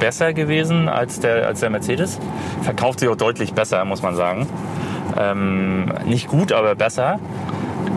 besser 0.00 0.34
gewesen 0.34 0.88
als 0.88 1.20
der, 1.20 1.46
als 1.46 1.60
der 1.60 1.70
Mercedes. 1.70 2.18
Verkauft 2.62 3.00
sich 3.00 3.08
auch 3.08 3.16
deutlich 3.16 3.54
besser, 3.54 3.84
muss 3.84 4.02
man 4.02 4.16
sagen. 4.16 4.48
Ähm, 5.18 5.92
nicht 6.06 6.28
gut, 6.28 6.52
aber 6.52 6.74
besser. 6.74 7.18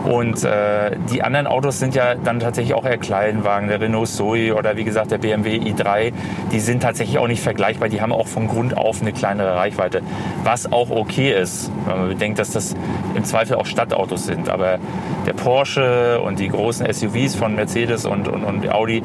Und 0.06 0.44
äh, 0.44 0.96
die 1.10 1.22
anderen 1.24 1.48
Autos 1.48 1.80
sind 1.80 1.96
ja 1.96 2.14
dann 2.14 2.38
tatsächlich 2.38 2.74
auch 2.74 2.84
eher 2.84 2.96
Kleinwagen, 2.96 3.68
der 3.68 3.80
Renault 3.80 4.08
Zoe 4.08 4.54
oder 4.54 4.76
wie 4.76 4.84
gesagt 4.84 5.10
der 5.10 5.18
BMW 5.18 5.56
i3. 5.56 6.12
Die 6.52 6.60
sind 6.60 6.82
tatsächlich 6.82 7.18
auch 7.18 7.26
nicht 7.26 7.42
vergleichbar. 7.42 7.88
Die 7.88 8.00
haben 8.00 8.12
auch 8.12 8.28
von 8.28 8.46
Grund 8.46 8.76
auf 8.76 9.00
eine 9.00 9.12
kleinere 9.12 9.56
Reichweite. 9.56 10.02
Was 10.44 10.70
auch 10.70 10.90
okay 10.90 11.32
ist, 11.32 11.72
wenn 11.86 11.98
man 11.98 12.08
bedenkt, 12.08 12.38
dass 12.38 12.52
das 12.52 12.76
im 13.16 13.24
Zweifel 13.24 13.56
auch 13.56 13.66
Stadtautos 13.66 14.26
sind. 14.26 14.48
Aber 14.48 14.78
der 15.26 15.32
Porsche 15.32 16.20
und 16.20 16.38
die 16.38 16.48
großen 16.48 16.86
SUVs 16.92 17.34
von 17.34 17.56
Mercedes 17.56 18.06
und, 18.06 18.28
und, 18.28 18.44
und 18.44 18.70
Audi, 18.72 19.02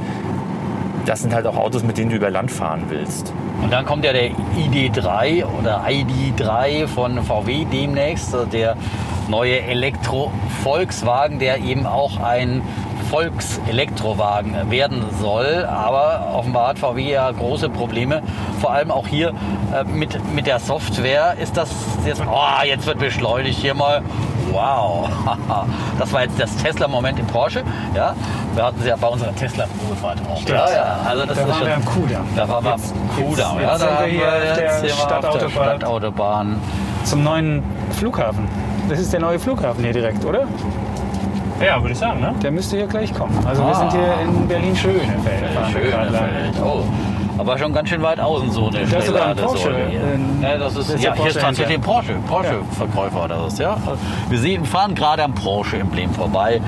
das 1.05 1.21
sind 1.21 1.33
halt 1.33 1.45
auch 1.47 1.57
Autos, 1.57 1.83
mit 1.83 1.97
denen 1.97 2.09
du 2.09 2.15
über 2.15 2.29
Land 2.29 2.51
fahren 2.51 2.83
willst. 2.89 3.33
Und 3.61 3.71
dann 3.71 3.85
kommt 3.85 4.05
ja 4.05 4.13
der 4.13 4.31
ID3 4.31 5.45
oder 5.45 5.83
ID3 5.85 6.87
von 6.87 7.23
VW 7.23 7.65
demnächst, 7.71 8.35
der 8.51 8.75
neue 9.27 9.61
Elektro-Volkswagen, 9.61 11.39
der 11.39 11.59
eben 11.59 11.85
auch 11.85 12.19
ein 12.19 12.61
Volkselektrowagen 13.09 14.71
werden 14.71 15.03
soll. 15.19 15.65
Aber 15.65 16.33
offenbar 16.33 16.69
hat 16.69 16.79
VW 16.79 17.11
ja 17.11 17.29
große 17.29 17.69
Probleme. 17.69 18.23
Vor 18.59 18.71
allem 18.71 18.89
auch 18.89 19.07
hier 19.07 19.33
äh, 19.73 19.83
mit, 19.83 20.17
mit 20.33 20.47
der 20.47 20.59
Software 20.59 21.35
ist 21.41 21.57
das 21.57 21.69
jetzt, 22.05 22.21
oh, 22.21 22.65
jetzt 22.65 22.85
wird 22.85 22.99
beschleunigt 22.99 23.59
hier 23.59 23.73
mal 23.73 24.01
Wow, 24.51 25.09
das 25.99 26.11
war 26.13 26.21
jetzt 26.23 26.39
das 26.39 26.55
Tesla-Moment 26.57 27.19
im 27.19 27.27
Porsche. 27.27 27.63
Ja, 27.95 28.13
wir 28.55 28.63
hatten 28.65 28.81
sie 28.81 28.89
ja 28.89 28.95
bei 28.95 29.07
unserer 29.07 29.33
Tesla-Probefahrt 29.35 30.17
auch. 30.29 30.41
Ja, 30.47 30.55
ja, 30.71 30.97
also 31.07 31.25
das 31.25 31.37
Da 31.37 31.43
ist 31.43 31.49
waren 31.49 31.57
schon, 31.59 31.67
wir 31.67 31.75
am 31.75 31.85
Kudamm. 31.85 32.25
Da 32.35 32.49
waren 32.49 32.63
wir 32.65 32.73
am 32.73 32.79
Jetzt- 32.79 32.93
Kudamm. 33.15 33.59
jetzt- 33.59 33.61
Ja, 33.61 33.71
jetzt 33.71 33.81
da 33.81 33.87
sind 33.87 33.99
wir 33.99 34.07
hier 34.11 34.27
auf 34.27 34.55
der 34.55 34.63
wir 34.63 34.73
auf 34.73 34.81
der 34.81 34.89
Stadtautobahn. 34.89 35.49
Stadtautobahn. 35.79 36.55
Zum 37.05 37.23
neuen 37.23 37.63
Flughafen. 37.91 38.47
Das 38.89 38.99
ist 38.99 39.13
der 39.13 39.19
neue 39.21 39.39
Flughafen 39.39 39.83
hier 39.83 39.93
direkt, 39.93 40.23
oder? 40.25 40.41
Ja, 41.63 41.79
würde 41.79 41.93
ich 41.93 41.99
sagen, 41.99 42.19
ne? 42.19 42.33
Der 42.41 42.51
müsste 42.51 42.75
hier 42.77 42.87
gleich 42.87 43.13
kommen. 43.13 43.37
Also 43.47 43.63
wir 43.63 43.71
Ah. 43.71 43.75
sind 43.75 43.91
hier 43.91 44.13
in 44.23 44.47
Berlin-Schönefeld. 44.47 45.51
fahren 45.53 45.73
wir 45.75 45.91
gerade 45.91 46.09
lang. 46.11 46.29
Schön. 46.55 46.63
Oh. 46.63 46.83
Aber 47.41 47.57
schon 47.57 47.73
ganz 47.73 47.89
schön 47.89 48.03
weit 48.03 48.19
außen 48.19 48.51
so 48.51 48.67
eine 48.67 48.85
Da 48.85 48.97
ist 48.97 49.07
sogar 49.07 49.29
ein 49.29 49.35
Porsche, 49.35 49.75
hier. 49.89 49.99
ähm, 50.13 50.43
Ja, 50.43 50.57
das 50.59 50.75
ist, 50.75 50.89
das 50.89 50.95
ist 50.97 51.03
ja, 51.03 51.15
hier 51.15 51.23
Porsche 51.41 51.65
ein 51.65 51.81
Porsche, 51.81 52.13
Porsche-Verkäufer 52.27 53.23
oder 53.25 53.43
was, 53.43 53.57
ja. 53.57 53.77
Wir 54.29 54.37
sehen, 54.37 54.63
fahren 54.63 54.93
gerade 54.93 55.23
am 55.23 55.33
Porsche-Emblem 55.33 56.13
vorbei, 56.13 56.61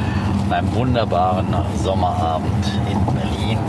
an 0.48 0.52
einem 0.52 0.74
wunderbaren 0.74 1.46
Sommerabend 1.84 2.66
in 2.92 3.06
Berlin. 3.06 3.60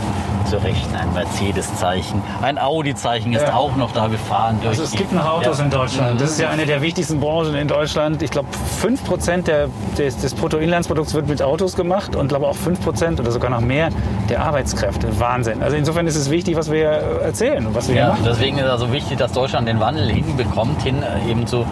Zu 0.49 0.57
Recht 0.63 0.85
ein 0.93 1.11
Mercedes-Zeichen, 1.13 2.21
ein 2.41 2.59
Audi-Zeichen 2.59 3.33
ist 3.33 3.41
Ja. 3.43 3.55
auch 3.55 3.75
noch 3.75 3.91
da. 3.93 4.11
Wir 4.11 4.19
fahren 4.19 4.57
durch 4.61 4.69
Also 4.69 4.83
es 4.83 4.91
gibt 4.91 5.11
noch 5.11 5.25
Autos 5.27 5.57
Ja. 5.57 5.63
in 5.65 5.69
Deutschland. 5.71 6.21
Das 6.21 6.31
ist 6.31 6.39
ja 6.39 6.49
eine 6.49 6.65
der 6.67 6.81
wichtigsten 6.81 7.19
Branchen 7.19 7.55
in 7.55 7.67
Deutschland. 7.67 8.21
Ich 8.21 8.29
glaube, 8.31 8.47
5% 8.81 9.47
der, 9.47 9.69
des, 9.97 10.17
des 10.17 10.33
Bruttoinlandsprodukts 10.35 11.13
wird 11.15 11.27
mit 11.27 11.41
Autos 11.41 11.75
gemacht 11.75 12.15
und 12.15 12.27
glaube 12.27 12.47
auch 12.47 12.55
5% 12.55 13.19
oder 13.19 13.31
sogar 13.31 13.49
noch 13.49 13.61
mehr 13.61 13.89
der 14.29 14.43
Arbeitskräfte. 14.43 15.19
Wahnsinn. 15.19 15.63
Also 15.63 15.77
insofern 15.77 16.05
ist 16.05 16.15
es 16.15 16.29
wichtig, 16.29 16.55
was 16.55 16.71
wir 16.71 16.85
erzählen 16.89 17.65
und 17.65 17.73
was 17.75 17.87
wir 17.87 17.95
Ja, 17.95 18.07
machen. 18.09 18.23
deswegen 18.25 18.57
ist 18.57 18.65
es 18.65 18.69
also 18.71 18.91
wichtig, 18.91 19.17
dass 19.17 19.31
Deutschland 19.31 19.67
den 19.67 19.79
Wandel 19.79 20.07
hinbekommt, 20.09 20.81
hin 20.83 21.01
äh, 21.01 21.29
eben 21.29 21.47
zu 21.47 21.65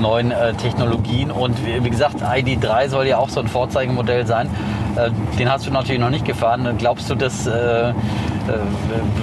neuen 0.00 0.32
äh, 0.32 0.52
Technologien. 0.54 1.30
Und 1.30 1.64
wie, 1.66 1.82
wie 1.82 1.90
gesagt, 1.90 2.16
ID3 2.22 2.88
soll 2.88 3.06
ja 3.06 3.16
auch 3.18 3.30
so 3.30 3.40
ein 3.40 3.48
Vorzeigemodell 3.48 4.26
sein. 4.26 4.50
Äh, 4.98 5.10
den 5.38 5.50
hast 5.50 5.66
du 5.66 5.70
natürlich 5.70 6.00
noch 6.00 6.10
nicht 6.10 6.24
gefahren. 6.24 6.76
Glaubst 6.78 7.08
du, 7.10 7.14
das 7.14 7.46
äh, 7.46 7.90
äh, 7.90 7.92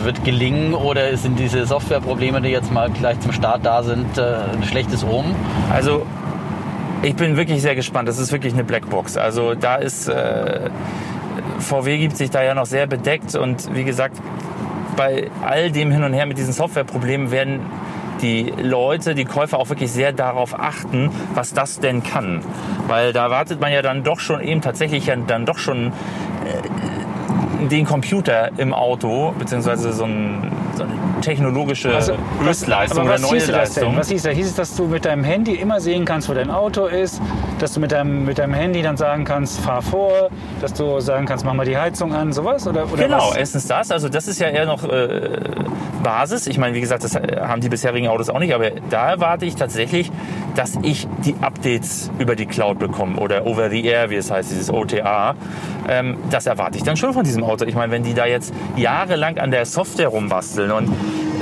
wird 0.04 0.24
gelingen 0.24 0.74
oder 0.74 1.16
sind 1.18 1.38
diese 1.40 1.66
Softwareprobleme, 1.66 2.42
die 2.42 2.50
jetzt 2.50 2.72
mal 2.72 2.90
gleich 2.90 3.20
zum 3.20 3.32
Start 3.32 3.66
da 3.66 3.84
sind, 3.84 4.18
ein 4.20 4.64
schlechtes 4.64 5.04
Omen? 5.04 5.36
Also 5.74 6.06
ich 7.02 7.16
bin 7.16 7.38
wirklich 7.38 7.62
sehr 7.62 7.76
gespannt. 7.76 8.08
Das 8.08 8.20
ist 8.20 8.32
wirklich 8.32 8.54
eine 8.54 8.64
Blackbox. 8.64 9.18
Also 9.18 9.54
da 9.56 9.76
ist 9.76 10.08
äh, 10.08 10.70
VW 11.60 11.98
gibt 11.98 12.18
sich 12.18 12.30
da 12.30 12.44
ja 12.44 12.54
noch 12.54 12.66
sehr 12.66 12.88
bedeckt 12.88 13.36
und 13.36 13.74
wie 13.76 13.84
gesagt, 13.84 14.18
bei 14.96 15.30
all 15.46 15.72
dem 15.72 15.92
hin 15.92 16.04
und 16.04 16.14
her 16.14 16.26
mit 16.26 16.38
diesen 16.38 16.54
Softwareproblemen 16.54 17.32
werden 17.32 17.60
die 18.22 18.54
Leute, 18.62 19.16
die 19.16 19.26
Käufer 19.26 19.60
auch 19.60 19.70
wirklich 19.70 19.92
sehr 19.92 20.14
darauf 20.14 20.58
achten, 20.58 21.12
was 21.34 21.54
das 21.54 21.80
denn 21.80 22.04
kann. 22.04 22.42
Weil 22.88 23.14
da 23.14 23.30
wartet 23.30 23.60
man 23.60 23.72
ja 23.72 23.82
dann 23.82 24.04
doch 24.04 24.20
schon 24.20 24.42
eben 24.42 24.62
tatsächlich 24.62 25.08
ja 25.08 25.16
dann 25.16 25.46
doch 25.46 25.58
schon 25.58 25.88
äh, 25.88 27.68
den 27.68 27.86
Computer 27.86 28.52
im 28.58 28.74
Auto, 28.74 29.34
beziehungsweise 29.38 29.94
so, 29.94 30.06
ein, 30.06 30.52
so 30.76 30.86
technologische 31.22 31.94
Also, 31.94 32.14
Höchstleistung 32.42 33.00
aber 33.00 33.08
oder 33.16 33.16
was 33.16 33.32
neue? 33.32 33.46
Leistung. 33.46 33.98
Was 33.98 34.10
hieß 34.10 34.24
das? 34.24 34.34
Hieß 34.34 34.48
es, 34.48 34.56
dass 34.56 34.76
du 34.76 34.86
mit 34.86 35.06
deinem 35.06 35.24
Handy 35.24 35.56
immer 35.56 35.80
sehen 35.80 36.06
kannst, 36.06 36.30
wo 36.30 36.34
dein 36.34 36.50
Auto 36.52 36.86
ist, 36.86 37.22
dass 37.60 37.74
du 37.74 37.80
mit 37.80 37.92
deinem, 37.92 38.26
mit 38.26 38.38
deinem 38.38 38.54
Handy 38.54 38.82
dann 38.82 38.98
sagen 38.98 39.24
kannst, 39.26 39.60
fahr 39.62 39.82
vor, 39.82 40.30
dass 40.62 40.74
du 40.74 41.00
sagen 41.00 41.26
kannst, 41.26 41.46
mach 41.46 41.54
mal 41.54 41.66
die 41.66 41.78
Heizung 41.78 42.14
an, 42.14 42.34
sowas? 42.34 42.68
Oder, 42.68 42.92
oder 42.92 43.04
Genau, 43.04 43.30
was? 43.30 43.38
erstens 43.38 43.68
das. 43.68 43.92
Also 43.92 44.10
das 44.10 44.28
ist 44.28 44.40
ja 44.40 44.48
eher 44.50 44.66
noch 44.66 44.84
äh, 44.84 45.30
Basis. 46.04 46.48
Ich 46.48 46.58
meine, 46.58 46.76
wie 46.76 46.82
gesagt, 46.82 47.04
das 47.04 47.16
haben 47.16 47.62
die 47.62 47.70
bisherigen 47.70 48.08
Autos 48.08 48.30
auch 48.30 48.40
nicht. 48.40 48.54
Aber 48.54 48.70
da 48.90 49.10
erwarte 49.12 49.46
ich 49.46 49.56
tatsächlich, 49.56 50.12
dass 50.56 50.78
ich 50.84 51.08
die 51.26 51.36
Updates 51.42 52.12
über 52.20 52.36
die 52.36 52.46
Cloud 52.46 52.80
bekomme 52.80 53.18
oder 53.20 53.46
over 53.46 53.70
the 53.70 53.84
air, 53.86 54.10
wie 54.10 54.16
es 54.16 54.30
heißt, 54.32 54.52
dieses 54.52 54.72
OTA. 54.72 55.36
Ähm, 55.88 56.18
das 56.30 56.46
erwarte 56.46 56.78
ich 56.78 56.84
dann 56.84 56.98
schon 56.98 57.14
von 57.14 57.24
diesem 57.24 57.44
Auto. 57.44 57.66
Ich 57.66 57.76
meine, 57.76 57.92
wenn 57.92 58.04
die 58.04 58.14
da 58.14 58.26
jetzt 58.26 58.54
jahrelang 58.76 59.38
an 59.38 59.52
der 59.52 59.66
Software 59.66 60.08
rumbasteln 60.10 60.65
und 60.72 60.90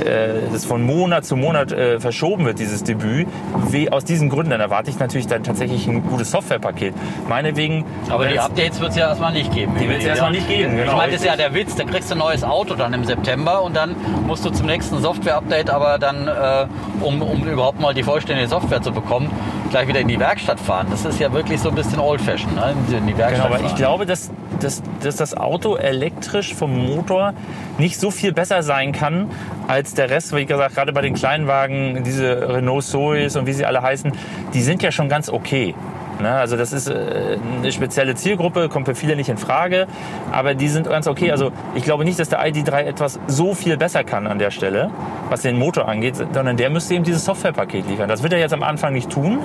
äh, 0.04 0.50
das 0.52 0.64
von 0.64 0.82
Monat 0.82 1.24
zu 1.24 1.36
Monat 1.36 1.72
äh, 1.72 2.00
verschoben 2.00 2.44
wird, 2.44 2.58
dieses 2.58 2.82
Debüt, 2.82 3.26
wie, 3.70 3.90
aus 3.90 4.04
diesen 4.04 4.28
Gründen, 4.28 4.50
dann 4.50 4.60
erwarte 4.60 4.90
ich 4.90 4.98
natürlich 4.98 5.26
dann 5.26 5.42
tatsächlich 5.42 5.86
ein 5.86 6.02
gutes 6.06 6.30
Softwarepaket. 6.30 6.94
Meinetwegen. 7.28 7.84
Aber 8.10 8.26
die 8.26 8.38
Updates 8.38 8.80
wird 8.80 8.90
es 8.90 8.96
ja 8.96 9.08
erstmal 9.08 9.32
nicht 9.32 9.52
geben. 9.52 9.74
Die 9.80 9.88
wird's 9.88 10.04
erstmal 10.04 10.32
nicht 10.32 10.48
geben, 10.48 10.74
Ich 10.74 10.84
genau, 10.84 10.96
meine, 10.96 11.12
das 11.12 11.20
ist 11.20 11.26
ja 11.26 11.36
der 11.36 11.54
Witz. 11.54 11.74
Da 11.76 11.84
kriegst 11.84 12.10
du 12.10 12.14
ein 12.14 12.18
neues 12.18 12.44
Auto 12.44 12.74
dann 12.74 12.92
im 12.92 13.04
September 13.04 13.62
und 13.62 13.76
dann 13.76 13.94
musst 14.26 14.44
du 14.44 14.50
zum 14.50 14.66
nächsten 14.66 15.00
Software-Update, 15.00 15.70
aber 15.70 15.98
dann, 15.98 16.28
äh, 16.28 16.66
um, 17.00 17.22
um 17.22 17.44
überhaupt 17.46 17.80
mal 17.80 17.94
die 17.94 18.02
vollständige 18.02 18.48
Software 18.48 18.82
zu 18.82 18.92
bekommen, 18.92 19.30
gleich 19.74 19.88
wieder 19.88 20.00
in 20.00 20.08
die 20.08 20.20
Werkstatt 20.20 20.60
fahren. 20.60 20.86
Das 20.88 21.04
ist 21.04 21.18
ja 21.18 21.32
wirklich 21.32 21.60
so 21.60 21.68
ein 21.68 21.74
bisschen 21.74 21.98
old-fashioned, 21.98 22.54
ne? 22.54 22.76
in 22.96 23.08
die 23.08 23.18
Werkstatt 23.18 23.48
Genau, 23.48 23.56
aber 23.56 23.66
ich 23.66 23.74
glaube, 23.74 24.06
dass, 24.06 24.30
dass, 24.60 24.80
dass 25.02 25.16
das 25.16 25.36
Auto 25.36 25.74
elektrisch 25.74 26.54
vom 26.54 26.86
Motor 26.86 27.34
nicht 27.76 27.98
so 27.98 28.12
viel 28.12 28.32
besser 28.32 28.62
sein 28.62 28.92
kann 28.92 29.28
als 29.66 29.94
der 29.94 30.10
Rest. 30.10 30.32
Wie 30.32 30.46
gesagt, 30.46 30.76
gerade 30.76 30.92
bei 30.92 31.00
den 31.00 31.14
kleinen 31.14 31.48
Wagen, 31.48 32.04
diese 32.04 32.54
Renault 32.54 32.84
Zoes 32.84 33.34
und 33.34 33.48
wie 33.48 33.52
sie 33.52 33.66
alle 33.66 33.82
heißen, 33.82 34.12
die 34.52 34.62
sind 34.62 34.80
ja 34.80 34.92
schon 34.92 35.08
ganz 35.08 35.28
okay. 35.28 35.74
Ne? 36.20 36.30
Also 36.30 36.56
das 36.56 36.72
ist 36.72 36.88
äh, 36.88 37.38
eine 37.58 37.72
spezielle 37.72 38.14
Zielgruppe, 38.14 38.68
kommt 38.68 38.86
für 38.86 38.94
viele 38.94 39.16
nicht 39.16 39.28
in 39.28 39.38
Frage, 39.38 39.86
aber 40.32 40.54
die 40.54 40.68
sind 40.68 40.88
ganz 40.88 41.06
okay. 41.06 41.30
Also 41.30 41.52
ich 41.74 41.84
glaube 41.84 42.04
nicht, 42.04 42.18
dass 42.18 42.28
der 42.28 42.44
ID3 42.44 42.84
etwas 42.84 43.18
so 43.26 43.54
viel 43.54 43.76
besser 43.76 44.04
kann 44.04 44.26
an 44.26 44.38
der 44.38 44.50
Stelle, 44.50 44.90
was 45.28 45.42
den 45.42 45.58
Motor 45.58 45.88
angeht, 45.88 46.16
sondern 46.16 46.56
der 46.56 46.70
müsste 46.70 46.94
eben 46.94 47.04
dieses 47.04 47.24
Softwarepaket 47.24 47.88
liefern. 47.88 48.08
Das 48.08 48.22
wird 48.22 48.32
er 48.32 48.38
jetzt 48.38 48.54
am 48.54 48.62
Anfang 48.62 48.92
nicht 48.92 49.10
tun, 49.10 49.40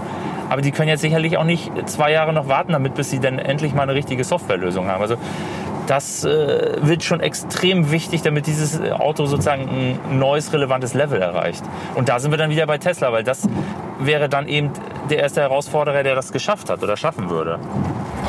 aber 0.50 0.62
die 0.62 0.72
können 0.72 0.90
jetzt 0.90 1.02
sicherlich 1.02 1.38
auch 1.38 1.44
nicht 1.44 1.72
zwei 1.88 2.12
Jahre 2.12 2.34
noch 2.34 2.48
warten, 2.48 2.72
damit 2.74 2.96
bis 2.96 3.10
sie 3.10 3.20
dann 3.20 3.40
endlich 3.40 3.74
mal 3.74 3.84
eine 3.84 3.94
richtige 3.94 4.24
Softwarelösung 4.24 4.88
haben. 4.88 5.02
Also 5.02 5.16
das 5.90 6.24
äh, 6.24 6.78
wird 6.82 7.04
schon 7.04 7.20
extrem 7.20 7.90
wichtig, 7.92 8.22
damit 8.22 8.46
dieses 8.46 8.80
Auto 8.80 9.26
sozusagen 9.26 9.98
ein 10.10 10.20
neues, 10.20 10.54
relevantes 10.54 10.94
Level 10.94 11.20
erreicht. 11.22 11.64
Und 11.96 12.10
da 12.10 12.20
sind 12.20 12.32
wir 12.32 12.38
dann 12.38 12.52
wieder 12.52 12.68
bei 12.68 12.78
Tesla, 12.78 13.12
weil 13.12 13.24
das 13.24 13.48
wäre 14.00 14.30
dann 14.30 14.48
eben 14.48 14.72
der 15.10 15.20
erste 15.20 15.42
Herausforderer, 15.42 16.04
der 16.04 16.14
das 16.14 16.32
geschafft 16.32 16.70
hat 16.70 16.84
oder 16.84 16.96
schaffen 16.96 17.30
würde. 17.30 17.60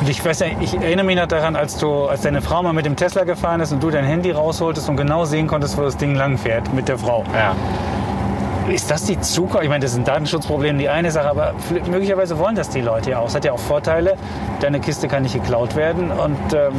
Und 0.01 0.09
ich 0.09 0.25
weiß 0.25 0.41
ich 0.61 0.75
erinnere 0.75 1.05
mich 1.05 1.17
noch 1.17 1.27
daran, 1.27 1.55
als 1.55 1.77
du, 1.77 2.07
als 2.07 2.23
deine 2.23 2.41
Frau 2.41 2.63
mal 2.63 2.73
mit 2.73 2.87
dem 2.87 2.97
Tesla 2.97 3.25
gefahren 3.25 3.61
ist 3.61 3.73
und 3.73 3.83
du 3.83 3.91
dein 3.91 4.05
Handy 4.05 4.31
rausholtest 4.31 4.89
und 4.89 4.97
genau 4.97 5.27
sehen 5.27 5.47
konntest, 5.47 5.77
wo 5.77 5.83
das 5.83 5.99
Ding 5.99 6.15
lang 6.15 6.39
fährt 6.39 6.73
mit 6.73 6.89
der 6.89 6.97
Frau. 6.97 7.25
Ja. 7.35 7.55
Ist 8.71 8.89
das 8.89 9.05
die 9.05 9.21
Zukunft? 9.21 9.65
Ich 9.65 9.69
meine, 9.69 9.83
das 9.83 9.93
ist 9.93 9.99
ein 9.99 10.05
Datenschutzproblem, 10.05 10.79
die 10.79 10.89
eine 10.89 11.11
Sache, 11.11 11.29
aber 11.29 11.55
möglicherweise 11.91 12.39
wollen 12.39 12.55
das 12.55 12.69
die 12.69 12.81
Leute 12.81 13.11
ja 13.11 13.19
auch. 13.19 13.27
Es 13.27 13.35
hat 13.35 13.45
ja 13.45 13.53
auch 13.53 13.59
Vorteile. 13.59 14.15
Deine 14.61 14.79
Kiste 14.79 15.09
kann 15.09 15.25
nicht 15.25 15.35
geklaut 15.35 15.75
werden 15.75 16.13
und 16.13 16.39
ähm, 16.53 16.73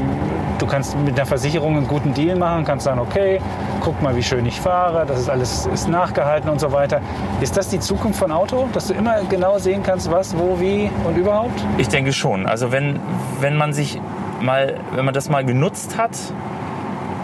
du 0.58 0.68
kannst 0.68 0.98
mit 0.98 1.18
einer 1.18 1.26
Versicherung 1.26 1.76
einen 1.76 1.88
guten 1.88 2.14
Deal 2.14 2.38
machen, 2.38 2.64
kannst 2.64 2.86
sagen, 2.86 3.00
okay, 3.00 3.42
guck 3.82 4.02
mal, 4.02 4.16
wie 4.16 4.24
schön 4.24 4.46
ich 4.46 4.62
fahre, 4.62 5.06
das 5.06 5.20
ist 5.20 5.30
alles 5.30 5.66
ist 5.66 5.90
nachgehalten 5.90 6.50
und 6.50 6.62
so 6.62 6.72
weiter. 6.72 7.02
Ist 7.42 7.58
das 7.58 7.68
die 7.68 7.80
Zukunft 7.80 8.20
von 8.20 8.32
Auto, 8.32 8.70
dass 8.72 8.88
du 8.88 8.94
immer 8.94 9.24
genau 9.30 9.58
sehen 9.58 9.84
kannst, 9.84 10.10
was, 10.10 10.38
wo, 10.38 10.62
wie 10.62 10.90
und 11.06 11.18
überhaupt? 11.18 11.62
Ich 11.78 11.90
denke 11.90 12.14
schon. 12.14 12.46
Also 12.46 12.72
wenn, 12.72 13.02
wenn 13.42 13.58
man 13.58 13.74
sich 13.74 14.00
mal, 14.40 14.76
wenn 14.96 15.04
man 15.04 15.14
das 15.14 15.28
mal 15.28 15.44
genutzt 15.44 15.98
hat 15.98 16.12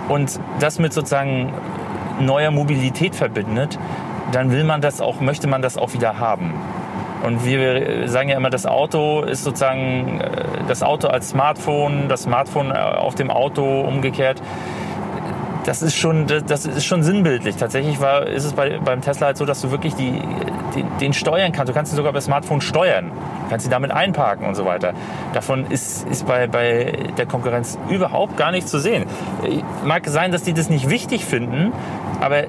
und 0.10 0.42
das 0.60 0.78
mit 0.78 0.92
sozusagen 0.92 1.54
neuer 2.20 2.52
Mobilität 2.52 3.16
verbindet, 3.16 3.78
dann 4.32 4.52
will 4.52 4.64
man 4.64 4.82
das 4.82 5.02
auch, 5.02 5.20
möchte 5.22 5.48
man 5.48 5.62
das 5.62 5.78
auch 5.78 5.94
wieder 5.94 6.20
haben. 6.20 6.54
Und 7.24 7.44
wir 7.46 8.08
sagen 8.08 8.30
ja 8.30 8.38
immer, 8.38 8.50
das 8.52 8.66
Auto 8.66 9.22
ist 9.22 9.44
sozusagen 9.44 10.22
äh, 10.22 10.30
das 10.68 10.84
Auto 10.84 11.08
als 11.08 11.30
Smartphone, 11.30 12.08
das 12.10 12.24
Smartphone 12.24 12.72
äh, 12.72 12.76
auf 12.78 13.16
dem 13.16 13.32
Auto 13.32 13.82
umgekehrt. 13.82 14.42
Das 15.66 15.82
ist 15.82 15.98
schon, 15.98 16.28
das- 16.28 16.66
ist 16.66 16.86
schon 16.86 17.04
sinnbildlich. 17.04 17.58
Tatsächlich 17.58 18.00
war, 18.00 18.26
ist 18.28 18.46
es 18.46 18.54
bei, 18.54 18.78
beim 18.84 19.02
Tesla 19.02 19.28
halt 19.28 19.38
so, 19.38 19.46
dass 19.46 19.62
du 19.62 19.72
wirklich 19.72 19.96
die, 19.96 20.22
den, 20.76 20.86
den 21.02 21.14
steuern 21.14 21.52
kannst. 21.52 21.70
Du 21.70 21.74
kannst 21.74 21.92
ihn 21.92 21.98
sogar 21.98 22.14
bei 22.14 22.22
Smartphone 22.22 22.62
steuern. 22.62 23.12
Du 23.44 23.50
kannst 23.50 23.66
ihn 23.66 23.72
damit 23.72 23.92
einparken 23.92 24.48
und 24.48 24.56
so 24.56 24.64
weiter. 24.66 24.94
Davon 25.34 25.66
ist, 25.70 26.08
ist 26.08 26.26
bei, 26.26 26.48
bei 26.48 26.94
der 27.18 27.26
Konkurrenz 27.26 27.78
überhaupt 27.90 28.38
gar 28.38 28.52
nichts 28.52 28.72
zu 28.72 28.80
sehen. 28.80 29.08
Mag 29.84 30.08
sein, 30.08 30.32
dass 30.32 30.44
die 30.44 30.54
das 30.54 30.70
nicht 30.70 30.88
wichtig 30.90 31.26
finden, 31.26 31.74
aber 32.22 32.44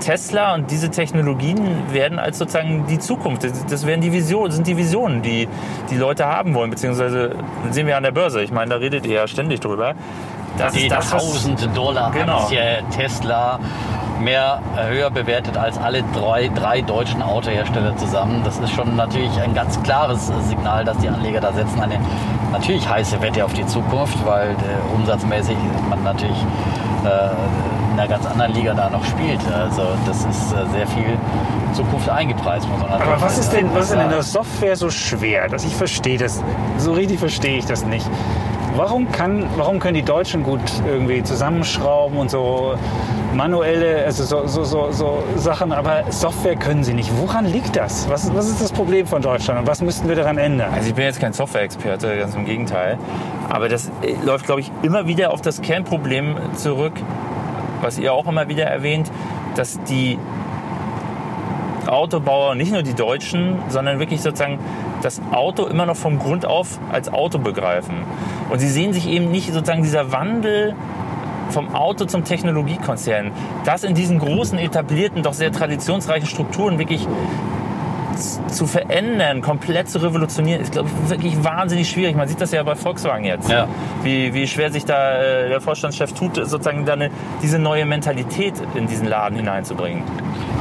Tesla 0.00 0.54
und 0.54 0.70
diese 0.70 0.90
Technologien 0.90 1.58
werden 1.92 2.18
als 2.18 2.38
sozusagen 2.38 2.86
die 2.88 2.98
Zukunft. 2.98 3.44
Das- 3.44 3.86
werden 3.86 4.00
die 4.00 4.12
Visionen, 4.12 4.50
sind 4.52 4.66
die 4.66 4.76
Visionen, 4.76 5.22
die 5.22 5.48
die 5.90 5.96
Leute 5.96 6.26
haben 6.26 6.54
wollen, 6.54 6.70
beziehungsweise 6.70 7.34
sehen 7.70 7.86
wir 7.86 7.96
an 7.96 8.02
der 8.02 8.10
Börse. 8.12 8.42
Ich 8.42 8.50
meine, 8.52 8.70
da 8.70 8.76
redet 8.76 9.06
ihr 9.06 9.14
ja 9.14 9.26
ständig 9.28 9.60
drüber. 9.60 9.94
Das 10.58 10.72
Die 10.72 10.86
ist 10.86 10.90
das, 10.90 11.10
tausende 11.10 11.68
Dollar 11.68 12.10
Genau. 12.10 12.40
Aktie 12.40 12.82
Tesla 12.94 13.58
mehr 14.20 14.60
äh, 14.76 14.92
höher 14.94 15.10
bewertet 15.10 15.56
als 15.56 15.78
alle 15.78 16.02
drei, 16.12 16.48
drei 16.54 16.82
deutschen 16.82 17.22
Autohersteller 17.22 17.96
zusammen. 17.96 18.42
Das 18.44 18.58
ist 18.58 18.70
schon 18.72 18.94
natürlich 18.96 19.30
ein 19.40 19.54
ganz 19.54 19.82
klares 19.82 20.30
Signal, 20.48 20.84
dass 20.84 20.98
die 20.98 21.08
Anleger 21.08 21.40
da 21.40 21.52
setzen 21.52 21.80
eine 21.80 21.98
natürlich 22.52 22.86
heiße 22.86 23.22
Wette 23.22 23.44
auf 23.44 23.52
die 23.54 23.64
Zukunft, 23.66 24.18
weil 24.26 24.50
äh, 24.50 24.94
umsatzmäßig 24.94 25.56
man 25.88 26.02
natürlich 26.02 26.36
äh, 27.04 27.30
einer 28.00 28.08
ganz 28.08 28.26
anderen 28.26 28.54
Liga 28.54 28.74
da 28.74 28.88
noch 28.88 29.04
spielt. 29.04 29.40
Also 29.52 29.82
das 30.06 30.24
ist 30.24 30.52
äh, 30.52 30.66
sehr 30.72 30.86
viel 30.86 31.18
Zukunft 31.74 32.08
eingepreist, 32.08 32.68
muss 32.68 32.80
man 32.80 32.90
Aber 32.90 33.20
was 33.20 33.38
ist 33.38 33.52
denn, 33.52 33.68
was 33.74 33.84
ist 33.84 33.92
denn 33.92 34.00
in 34.00 34.10
der 34.10 34.22
Software 34.22 34.76
so 34.76 34.90
schwer? 34.90 35.48
Dass 35.48 35.64
ich 35.64 35.74
verstehe 35.74 36.18
das, 36.18 36.42
so 36.78 36.92
richtig 36.92 37.18
verstehe 37.18 37.58
ich 37.58 37.66
das 37.66 37.84
nicht. 37.84 38.08
Warum, 38.76 39.10
kann, 39.12 39.46
warum 39.56 39.80
können 39.80 39.94
die 39.94 40.02
Deutschen 40.02 40.42
gut 40.42 40.60
irgendwie 40.86 41.22
zusammenschrauben 41.22 42.16
und 42.16 42.30
so 42.30 42.74
manuelle, 43.34 44.04
also 44.04 44.24
so, 44.24 44.46
so, 44.46 44.64
so, 44.64 44.92
so 44.92 45.22
Sachen, 45.36 45.72
aber 45.72 46.04
Software 46.10 46.56
können 46.56 46.82
sie 46.84 46.94
nicht. 46.94 47.10
Woran 47.18 47.46
liegt 47.46 47.76
das? 47.76 48.08
Was, 48.08 48.32
was 48.34 48.48
ist 48.48 48.62
das 48.62 48.72
Problem 48.72 49.06
von 49.06 49.22
Deutschland 49.22 49.60
und 49.60 49.66
was 49.66 49.82
müssten 49.82 50.08
wir 50.08 50.16
daran 50.16 50.38
ändern? 50.38 50.72
Also 50.72 50.88
ich 50.88 50.94
bin 50.94 51.04
jetzt 51.04 51.20
kein 51.20 51.32
Software-Experte, 51.32 52.16
ganz 52.16 52.34
im 52.34 52.44
Gegenteil. 52.44 52.98
Aber 53.48 53.68
das 53.68 53.90
äh, 54.02 54.14
läuft, 54.24 54.46
glaube 54.46 54.60
ich, 54.60 54.70
immer 54.82 55.06
wieder 55.06 55.32
auf 55.32 55.40
das 55.42 55.60
Kernproblem 55.60 56.36
zurück, 56.54 56.94
was 57.80 57.98
ihr 57.98 58.12
auch 58.12 58.26
immer 58.26 58.48
wieder 58.48 58.64
erwähnt, 58.64 59.10
dass 59.54 59.82
die 59.84 60.18
Autobauer, 61.86 62.54
nicht 62.54 62.72
nur 62.72 62.82
die 62.82 62.94
Deutschen, 62.94 63.58
sondern 63.68 63.98
wirklich 63.98 64.20
sozusagen 64.20 64.58
das 65.02 65.20
Auto 65.32 65.66
immer 65.66 65.86
noch 65.86 65.96
vom 65.96 66.18
Grund 66.18 66.46
auf 66.46 66.78
als 66.92 67.12
Auto 67.12 67.38
begreifen. 67.38 67.96
Und 68.50 68.58
sie 68.58 68.68
sehen 68.68 68.92
sich 68.92 69.08
eben 69.08 69.30
nicht 69.30 69.52
sozusagen 69.52 69.82
dieser 69.82 70.12
Wandel 70.12 70.74
vom 71.50 71.74
Auto 71.74 72.04
zum 72.04 72.24
Technologiekonzern, 72.24 73.32
das 73.64 73.82
in 73.82 73.94
diesen 73.94 74.18
großen, 74.18 74.58
etablierten, 74.58 75.22
doch 75.22 75.32
sehr 75.32 75.50
traditionsreichen 75.50 76.28
Strukturen 76.28 76.78
wirklich 76.78 77.06
zu 78.48 78.66
verändern, 78.66 79.40
komplett 79.42 79.88
zu 79.88 79.98
revolutionieren, 79.98 80.60
ist, 80.62 80.72
glaube 80.72 80.88
ich, 81.04 81.10
wirklich 81.10 81.42
wahnsinnig 81.44 81.88
schwierig. 81.90 82.16
Man 82.16 82.28
sieht 82.28 82.40
das 82.40 82.52
ja 82.52 82.62
bei 82.62 82.74
Volkswagen 82.74 83.24
jetzt, 83.24 83.50
Ja. 83.50 83.66
wie, 84.02 84.32
wie 84.34 84.46
schwer 84.46 84.70
sich 84.70 84.84
da 84.84 85.18
äh, 85.20 85.48
der 85.48 85.60
Vorstandschef 85.60 86.12
tut, 86.12 86.36
sozusagen 86.36 86.84
dann 86.84 87.10
diese 87.42 87.58
neue 87.58 87.84
Mentalität 87.86 88.54
in 88.74 88.86
diesen 88.86 89.08
Laden 89.08 89.36
hineinzubringen. 89.36 90.02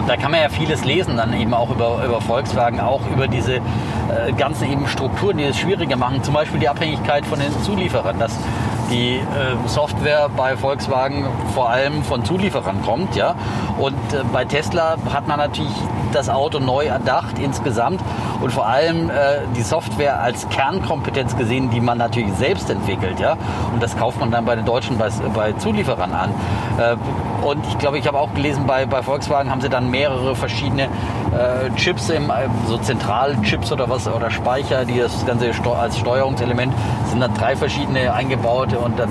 da 0.08 0.16
kann 0.18 0.32
man 0.32 0.42
ja 0.42 0.50
vieles 0.50 0.86
lesen, 0.86 1.18
dann 1.18 1.34
eben 1.40 1.54
auch 1.54 1.70
über, 1.70 2.04
über 2.06 2.20
Volkswagen, 2.22 2.80
auch 2.80 3.02
über 3.14 3.28
diese 3.28 3.56
äh, 3.56 3.62
ganzen 4.38 4.72
eben 4.72 4.88
Strukturen, 4.88 5.38
die 5.38 5.44
es 5.44 5.58
schwieriger 5.58 5.98
machen. 5.98 6.24
Zum 6.24 6.34
Beispiel 6.34 6.60
die 6.60 6.68
Abhängigkeit 6.70 7.26
von 7.26 7.40
den 7.40 7.52
Zulieferern, 7.64 8.18
dass 8.18 8.36
die 8.90 9.18
äh, 9.18 9.22
Software 9.68 10.30
bei 10.36 10.58
Volkswagen 10.58 11.26
vor 11.54 11.70
allem 11.70 12.02
von 12.04 12.26
Zulieferern 12.26 12.82
kommt, 12.82 13.16
ja. 13.16 13.36
Und 13.80 13.96
äh, 14.14 14.24
bei 14.32 14.46
Tesla 14.46 14.98
hat 15.12 15.28
man 15.28 15.40
natürlich 15.40 15.74
das 16.12 16.30
Auto 16.30 16.60
neu 16.60 16.86
erdacht 16.86 17.40
insgesamt 17.40 18.02
und 18.42 18.52
vor 18.52 18.68
allem 18.68 19.10
äh, 19.10 19.42
die 19.56 19.62
Software 19.62 20.20
als 20.20 20.48
Kernkompetenz 20.50 21.38
gesehen, 21.38 21.70
die 21.70 21.80
man 21.80 21.98
natürlich 21.98 22.34
selbst 22.34 22.70
entwickelt, 22.70 23.20
ja. 23.20 23.38
Und 23.74 23.82
das 23.82 23.98
kauft 23.98 24.20
man 24.20 24.32
dann 24.32 24.46
bei 24.46 24.56
den 24.56 24.66
Deutschen 24.66 24.98
bei, 24.98 25.10
bei 25.34 25.54
Zulieferern 25.54 26.14
an. 26.14 26.30
Äh, 26.78 26.96
und 27.46 27.66
ich 27.68 27.78
glaube, 27.78 27.98
ich 27.98 28.08
habe 28.08 28.20
auch 28.20 28.34
gelesen, 28.34 28.66
bei, 28.68 28.86
bei 28.86 29.02
Volkswagen 29.02 29.50
haben 29.50 29.62
sie 29.62 29.70
dann 29.70 29.90
mehrere 29.90 30.36
verschiedene 30.36 30.84
äh, 30.84 31.74
Chips, 31.76 32.10
im, 32.10 32.30
äh, 32.30 32.34
so 32.68 32.78
Zentralchips 32.78 33.72
oder 33.72 33.90
was, 33.90 34.08
oder 34.08 34.30
Speicher, 34.30 34.84
die 34.86 35.00
das 35.00 35.26
Ganze 35.26 35.52
als 35.80 35.98
Steuerungselement 35.98 36.74
sind 37.10 37.22
dann 37.22 37.34
drei 37.34 37.56
verschiedene 37.56 38.14
eingebaute 38.14 38.80
und 38.80 39.00
dann 39.00 39.10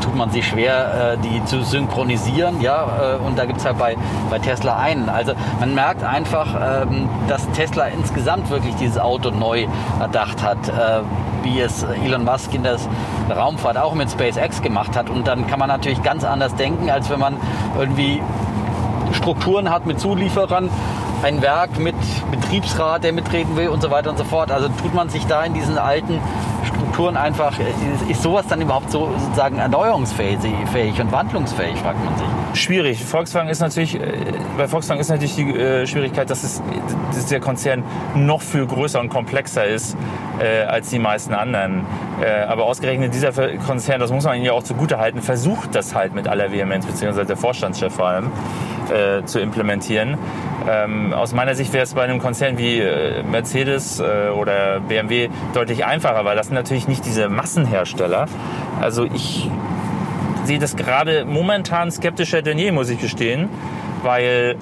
tut 0.00 0.14
man 0.16 0.30
sich 0.30 0.46
schwer, 0.46 1.14
äh, 1.14 1.18
die 1.18 1.44
zu 1.44 1.62
synchronisieren, 1.62 2.60
ja, 2.60 3.16
äh, 3.16 3.26
und 3.26 3.38
da 3.38 3.44
gibt 3.44 3.60
es 3.60 3.64
halt 3.64 3.78
bei, 3.78 3.96
bei 4.30 4.38
Tesla 4.38 4.76
einen. 4.76 5.08
Also 5.08 5.32
man 5.58 5.74
merkt 5.74 6.04
einfach, 6.04 6.48
ähm, 6.88 7.08
dass 7.28 7.48
Tesla 7.52 7.86
insgesamt 7.86 8.50
wirklich 8.50 8.74
dieses 8.76 8.98
Auto 8.98 9.30
neu 9.30 9.66
erdacht 10.00 10.42
hat, 10.42 10.68
äh, 10.68 11.00
wie 11.42 11.60
es 11.60 11.82
Elon 11.82 12.24
Musk 12.24 12.54
in 12.54 12.62
der 12.62 12.78
Raumfahrt 13.30 13.78
auch 13.78 13.94
mit 13.94 14.10
SpaceX 14.10 14.62
gemacht 14.62 14.96
hat. 14.96 15.10
Und 15.10 15.26
dann 15.26 15.46
kann 15.46 15.58
man 15.58 15.68
natürlich 15.68 16.02
ganz 16.02 16.24
anders 16.24 16.54
denken, 16.54 16.90
als 16.90 17.10
wenn 17.10 17.20
man 17.20 17.36
irgendwie 17.78 18.20
Strukturen 19.12 19.70
hat 19.70 19.86
mit 19.86 20.00
Zulieferern, 20.00 20.70
ein 21.22 21.42
Werk 21.42 21.78
mit 21.78 21.96
Betriebsrat, 22.30 23.04
der 23.04 23.12
mitreden 23.12 23.56
will 23.56 23.68
und 23.68 23.82
so 23.82 23.90
weiter 23.90 24.10
und 24.10 24.18
so 24.18 24.24
fort. 24.24 24.50
Also 24.50 24.68
tut 24.68 24.94
man 24.94 25.08
sich 25.10 25.26
da 25.26 25.44
in 25.44 25.54
diesen 25.54 25.76
alten 25.76 26.18
Strukturen 26.64 27.16
einfach, 27.16 27.52
ist, 28.08 28.22
sowas 28.22 28.46
dann 28.46 28.60
überhaupt 28.60 28.90
so 28.90 29.10
sozusagen 29.18 29.58
erneuerungsfähig 29.58 30.38
fähig 30.72 31.00
und 31.00 31.12
wandlungsfähig, 31.12 31.78
fragt 31.78 32.02
man 32.04 32.16
sich. 32.16 32.26
Schwierig. 32.54 33.04
Volkswagen 33.04 33.48
ist 33.48 33.60
natürlich, 33.60 33.94
äh, 33.94 34.00
bei 34.56 34.66
Volkswagen 34.66 35.00
ist 35.00 35.08
natürlich 35.08 35.36
die 35.36 35.50
äh, 35.50 35.86
Schwierigkeit, 35.86 36.28
dass, 36.30 36.42
es, 36.42 36.60
dass 37.14 37.26
der 37.26 37.38
Konzern 37.38 37.84
noch 38.16 38.42
viel 38.42 38.66
größer 38.66 38.98
und 38.98 39.08
komplexer 39.08 39.64
ist 39.64 39.96
äh, 40.40 40.64
als 40.64 40.90
die 40.90 40.98
meisten 40.98 41.32
anderen. 41.32 41.86
Äh, 42.20 42.42
aber 42.42 42.64
ausgerechnet 42.64 43.14
dieser 43.14 43.32
Konzern, 43.58 44.00
das 44.00 44.10
muss 44.10 44.24
man 44.24 44.36
ihnen 44.36 44.44
ja 44.44 44.52
auch 44.52 44.64
zugute 44.64 44.98
halten, 44.98 45.22
versucht 45.22 45.74
das 45.74 45.94
halt 45.94 46.12
mit 46.12 46.26
aller 46.26 46.50
Vehemenz, 46.50 46.86
beziehungsweise 46.86 47.26
der 47.26 47.36
Vorstandschef 47.36 47.94
vor 47.94 48.06
allem, 48.06 48.32
äh, 48.92 49.24
zu 49.24 49.38
implementieren. 49.38 50.18
Ähm, 50.68 51.12
aus 51.12 51.32
meiner 51.32 51.54
Sicht 51.54 51.72
wäre 51.72 51.84
es 51.84 51.94
bei 51.94 52.02
einem 52.02 52.18
Konzern 52.18 52.58
wie 52.58 52.80
äh, 52.80 53.22
Mercedes 53.22 54.00
oder 54.00 54.80
BMW 54.80 55.28
deutlich 55.54 55.84
einfacher, 55.84 56.24
weil 56.24 56.36
das 56.36 56.46
sind 56.46 56.54
natürlich 56.54 56.88
nicht 56.88 57.04
diese 57.04 57.28
Massenhersteller. 57.28 58.26
Also 58.80 59.04
ich 59.04 59.48
sehe 60.50 60.58
das 60.58 60.74
gerade 60.74 61.24
momentan 61.24 61.92
skeptischer 61.92 62.42
denn 62.42 62.58
je, 62.58 62.72
muss 62.72 62.90
ich 62.90 63.00
gestehen, 63.00 63.48
weil 64.02 64.56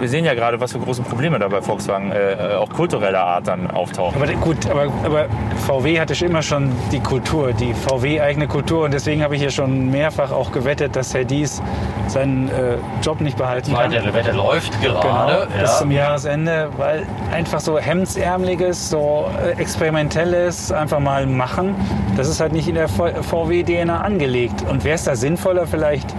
wir 0.00 0.08
sehen 0.08 0.24
ja 0.24 0.34
gerade, 0.34 0.58
was 0.60 0.72
für 0.72 0.78
große 0.78 1.02
Probleme 1.02 1.38
da 1.38 1.48
bei 1.48 1.60
Volkswagen 1.60 2.10
äh, 2.10 2.54
auch 2.54 2.70
kultureller 2.70 3.22
Art 3.22 3.46
dann 3.46 3.70
auftauchen. 3.70 4.20
Aber 4.20 4.32
gut, 4.34 4.68
aber, 4.68 4.92
aber 5.04 5.26
VW 5.66 6.00
hatte 6.00 6.14
schon 6.14 6.28
immer 6.28 6.42
schon 6.42 6.72
die 6.90 7.00
Kultur, 7.00 7.52
die 7.52 7.74
VW-eigene 7.74 8.48
Kultur. 8.48 8.84
Und 8.84 8.94
deswegen 8.94 9.22
habe 9.22 9.34
ich 9.34 9.42
hier 9.42 9.50
schon 9.50 9.90
mehrfach 9.90 10.32
auch 10.32 10.52
gewettet, 10.52 10.96
dass 10.96 11.14
Herr 11.14 11.24
Dies 11.24 11.62
seinen 12.08 12.48
äh, 12.48 12.76
Job 13.02 13.20
nicht 13.20 13.36
behalten 13.36 13.74
kann. 13.74 13.90
Der 13.90 14.12
Wette 14.14 14.32
läuft 14.32 14.80
gerade. 14.82 15.46
Genau, 15.46 15.60
bis 15.60 15.70
ja. 15.70 15.78
zum 15.78 15.90
Jahresende, 15.90 16.68
weil 16.76 17.06
einfach 17.32 17.60
so 17.60 17.78
hemdsärmeliges, 17.78 18.90
so 18.90 19.26
äh, 19.44 19.60
experimentelles 19.60 20.72
einfach 20.72 20.98
mal 20.98 21.26
machen, 21.26 21.74
das 22.16 22.28
ist 22.28 22.40
halt 22.40 22.52
nicht 22.52 22.68
in 22.68 22.74
der 22.74 22.88
VW-DNA 22.88 24.00
angelegt. 24.00 24.64
Und 24.68 24.84
wäre 24.84 24.94
es 24.94 25.04
da 25.04 25.14
sinnvoller, 25.14 25.66
vielleicht 25.66 26.14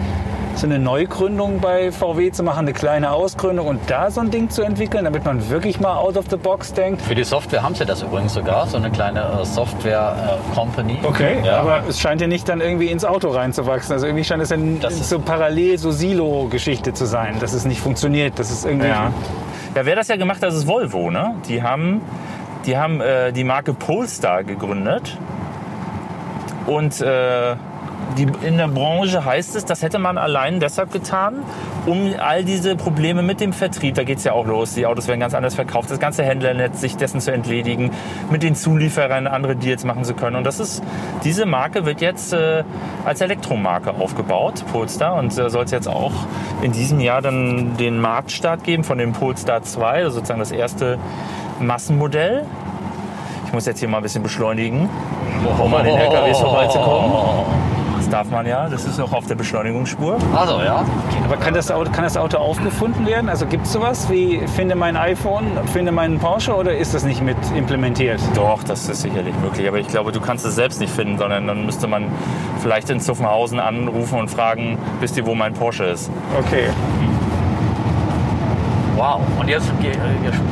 so 0.61 0.67
eine 0.67 0.77
Neugründung 0.77 1.59
bei 1.59 1.91
VW 1.91 2.31
zu 2.31 2.43
machen, 2.43 2.59
eine 2.59 2.73
kleine 2.73 3.11
Ausgründung 3.11 3.65
und 3.67 3.79
da 3.87 4.11
so 4.11 4.21
ein 4.21 4.29
Ding 4.29 4.49
zu 4.51 4.61
entwickeln, 4.61 5.05
damit 5.05 5.25
man 5.25 5.49
wirklich 5.49 5.79
mal 5.79 5.97
out 5.97 6.17
of 6.17 6.25
the 6.29 6.37
box 6.37 6.71
denkt? 6.73 7.01
Für 7.01 7.15
die 7.15 7.23
Software 7.23 7.63
haben 7.63 7.73
sie 7.73 7.83
das 7.83 8.03
übrigens 8.03 8.35
sogar, 8.35 8.67
so 8.67 8.77
eine 8.77 8.91
kleine 8.91 9.21
äh, 9.41 9.45
Software-Company. 9.45 10.99
Okay, 11.03 11.37
ja. 11.43 11.57
aber 11.59 11.81
es 11.89 11.99
scheint 11.99 12.21
ja 12.21 12.27
nicht 12.27 12.47
dann 12.47 12.61
irgendwie 12.61 12.87
ins 12.91 13.03
Auto 13.03 13.29
reinzuwachsen. 13.29 13.91
Also 13.93 14.05
irgendwie 14.05 14.23
scheint 14.23 14.43
es 14.43 14.49
dann 14.49 14.79
Das 14.79 14.93
ist- 14.93 15.09
so 15.09 15.19
parallel 15.19 15.79
so 15.79 15.89
Silo-Geschichte 15.91 16.93
zu 16.93 17.05
sein, 17.05 17.37
dass 17.39 17.53
es 17.53 17.65
nicht 17.65 17.81
funktioniert, 17.81 18.37
dass 18.37 18.51
es 18.51 18.63
irgendwie... 18.63 18.87
Ja. 18.87 19.11
ja, 19.75 19.85
wer 19.85 19.95
das 19.95 20.09
ja 20.09 20.15
gemacht 20.15 20.43
hat, 20.43 20.53
ist 20.53 20.67
Volvo. 20.67 21.09
Ne? 21.09 21.35
Die 21.47 21.63
haben, 21.63 22.01
die, 22.67 22.77
haben 22.77 23.01
äh, 23.01 23.31
die 23.33 23.43
Marke 23.43 23.73
Polestar 23.73 24.43
gegründet. 24.43 25.17
Und 26.67 27.01
äh, 27.01 27.55
die, 28.17 28.27
in 28.45 28.57
der 28.57 28.67
Branche 28.67 29.23
heißt 29.23 29.55
es, 29.55 29.65
das 29.65 29.81
hätte 29.81 29.99
man 29.99 30.17
allein 30.17 30.59
deshalb 30.59 30.91
getan, 30.91 31.43
um 31.85 32.13
all 32.19 32.43
diese 32.43 32.75
Probleme 32.75 33.21
mit 33.21 33.39
dem 33.39 33.53
Vertrieb, 33.53 33.95
da 33.95 34.03
geht 34.03 34.19
es 34.19 34.23
ja 34.23 34.33
auch 34.33 34.45
los, 34.45 34.73
die 34.73 34.85
Autos 34.85 35.07
werden 35.07 35.19
ganz 35.19 35.33
anders 35.33 35.55
verkauft, 35.55 35.89
das 35.91 35.99
ganze 35.99 36.23
Händlernetz, 36.23 36.81
sich 36.81 36.97
dessen 36.97 37.21
zu 37.21 37.31
entledigen, 37.31 37.91
mit 38.29 38.43
den 38.43 38.55
Zulieferern 38.55 39.27
andere 39.27 39.55
Deals 39.55 39.83
machen 39.83 40.03
zu 40.03 40.13
können. 40.13 40.35
Und 40.35 40.43
das 40.43 40.59
ist, 40.59 40.83
diese 41.23 41.45
Marke 41.45 41.85
wird 41.85 42.01
jetzt 42.01 42.33
äh, 42.33 42.63
als 43.05 43.21
Elektromarke 43.21 43.91
aufgebaut, 43.91 44.63
Polestar, 44.71 45.15
und 45.15 45.37
äh, 45.37 45.49
soll 45.49 45.65
es 45.65 45.71
jetzt 45.71 45.87
auch 45.87 46.13
in 46.61 46.71
diesem 46.71 46.99
Jahr 46.99 47.21
dann 47.21 47.77
den 47.77 47.99
Marktstart 47.99 48.63
geben 48.63 48.83
von 48.83 48.97
dem 48.97 49.13
Polestar 49.13 49.63
2, 49.63 50.03
also 50.03 50.11
sozusagen 50.11 50.39
das 50.39 50.51
erste 50.51 50.99
Massenmodell. 51.59 52.45
Ich 53.45 53.53
muss 53.53 53.65
jetzt 53.65 53.79
hier 53.79 53.89
mal 53.89 53.97
ein 53.97 54.03
bisschen 54.03 54.23
beschleunigen, 54.23 54.89
um 55.61 55.73
an 55.73 55.85
den 55.85 55.97
LKWs 55.97 56.39
vorbeizukommen. 56.39 57.70
Das 58.11 58.27
darf 58.27 58.29
man 58.29 58.45
ja, 58.45 58.67
das 58.67 58.83
ist 58.83 58.99
auch 58.99 59.13
auf 59.13 59.25
der 59.27 59.35
Beschleunigungsspur. 59.35 60.17
Also 60.35 60.59
ja. 60.59 60.83
Aber 61.23 61.37
kann 61.37 61.53
das, 61.53 61.71
Auto, 61.71 61.89
kann 61.91 62.03
das 62.03 62.17
Auto 62.17 62.39
aufgefunden 62.39 63.07
werden? 63.07 63.29
Also 63.29 63.45
gibt 63.45 63.65
es 63.65 63.71
sowas 63.71 64.09
wie 64.09 64.41
finde 64.53 64.75
mein 64.75 64.97
iPhone, 64.97 65.45
finde 65.71 65.93
meinen 65.93 66.19
Porsche 66.19 66.53
oder 66.53 66.75
ist 66.75 66.93
das 66.93 67.05
nicht 67.05 67.21
mit 67.21 67.37
implementiert? 67.55 68.19
Doch, 68.35 68.63
das 68.63 68.89
ist 68.89 69.03
sicherlich 69.03 69.33
möglich. 69.41 69.65
Aber 69.65 69.79
ich 69.79 69.87
glaube, 69.87 70.11
du 70.11 70.19
kannst 70.19 70.45
es 70.45 70.55
selbst 70.55 70.81
nicht 70.81 70.91
finden, 70.91 71.17
sondern 71.17 71.47
dann 71.47 71.65
müsste 71.65 71.87
man 71.87 72.07
vielleicht 72.61 72.89
in 72.89 72.99
Zuffenhausen 72.99 73.61
anrufen 73.61 74.19
und 74.19 74.27
fragen, 74.29 74.77
wisst 74.99 75.15
ihr, 75.15 75.25
wo 75.25 75.33
mein 75.33 75.53
Porsche 75.53 75.85
ist? 75.85 76.11
Okay. 76.37 76.67
Wow. 78.97 79.21
Und 79.39 79.47
jetzt 79.47 79.69
äh, 79.69 79.95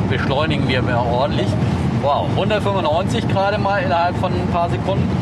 beschleunigen 0.08 0.66
wir 0.66 0.80
mehr 0.80 1.04
ordentlich. 1.04 1.48
Wow. 2.00 2.26
195 2.30 3.28
gerade 3.28 3.58
mal 3.58 3.82
innerhalb 3.82 4.16
von 4.16 4.32
ein 4.32 4.48
paar 4.50 4.70
Sekunden. 4.70 5.19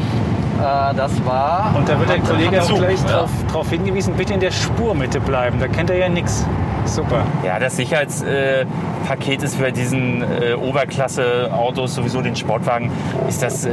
Äh, 0.58 0.94
das 0.94 1.24
war. 1.24 1.72
Und 1.76 1.88
da 1.88 1.98
wird 1.98 2.10
der 2.10 2.20
Kollege 2.20 2.62
auch 2.62 2.66
Zug, 2.66 2.78
gleich 2.78 3.00
ja. 3.02 3.08
darauf 3.08 3.30
drauf 3.50 3.70
hingewiesen, 3.70 4.14
bitte 4.14 4.34
in 4.34 4.40
der 4.40 4.50
Spurmitte 4.50 5.20
bleiben. 5.20 5.58
Da 5.60 5.68
kennt 5.68 5.90
er 5.90 5.96
ja 5.96 6.08
nichts. 6.08 6.44
Super. 6.84 7.22
Ja, 7.44 7.58
das 7.58 7.76
Sicherheitspaket 7.76 9.42
äh, 9.42 9.44
ist 9.44 9.60
bei 9.60 9.70
diesen 9.70 10.22
äh, 10.22 10.54
Oberklasse-Autos, 10.54 11.94
sowieso 11.94 12.22
den 12.22 12.34
Sportwagen, 12.34 12.90
ist 13.28 13.42
das 13.42 13.66
äh, 13.66 13.70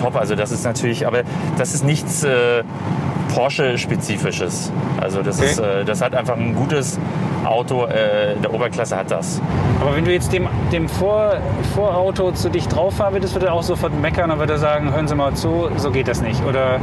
top. 0.00 0.16
Also 0.16 0.36
das 0.36 0.52
ist 0.52 0.64
natürlich, 0.64 1.06
aber 1.06 1.22
das 1.58 1.74
ist 1.74 1.84
nichts 1.84 2.22
äh, 2.22 2.62
Porsche-spezifisches. 3.34 4.70
Also 5.00 5.22
das, 5.22 5.38
Okay. 5.38 5.50
ist, 5.50 5.58
äh, 5.58 5.84
das 5.84 6.00
hat 6.00 6.14
einfach 6.14 6.36
ein 6.36 6.54
gutes 6.54 6.98
Auto 7.44 7.86
äh, 7.86 8.36
der 8.42 8.52
Oberklasse 8.52 8.96
hat 8.96 9.10
das. 9.10 9.40
Aber 9.80 9.96
wenn 9.96 10.04
du 10.04 10.12
jetzt 10.12 10.32
dem, 10.32 10.48
dem 10.72 10.88
Vor, 10.88 11.34
Vorauto 11.74 12.32
zu 12.32 12.50
dich 12.50 12.68
drauf 12.68 12.94
fahren 12.94 13.14
würdest, 13.14 13.34
würde 13.34 13.46
er 13.46 13.54
auch 13.54 13.62
sofort 13.62 13.98
meckern 14.00 14.30
und 14.30 14.38
würde 14.38 14.58
sagen, 14.58 14.92
hören 14.92 15.08
Sie 15.08 15.14
mal 15.14 15.34
zu, 15.34 15.68
so 15.76 15.90
geht 15.90 16.08
das 16.08 16.22
nicht. 16.22 16.44
Oder, 16.44 16.78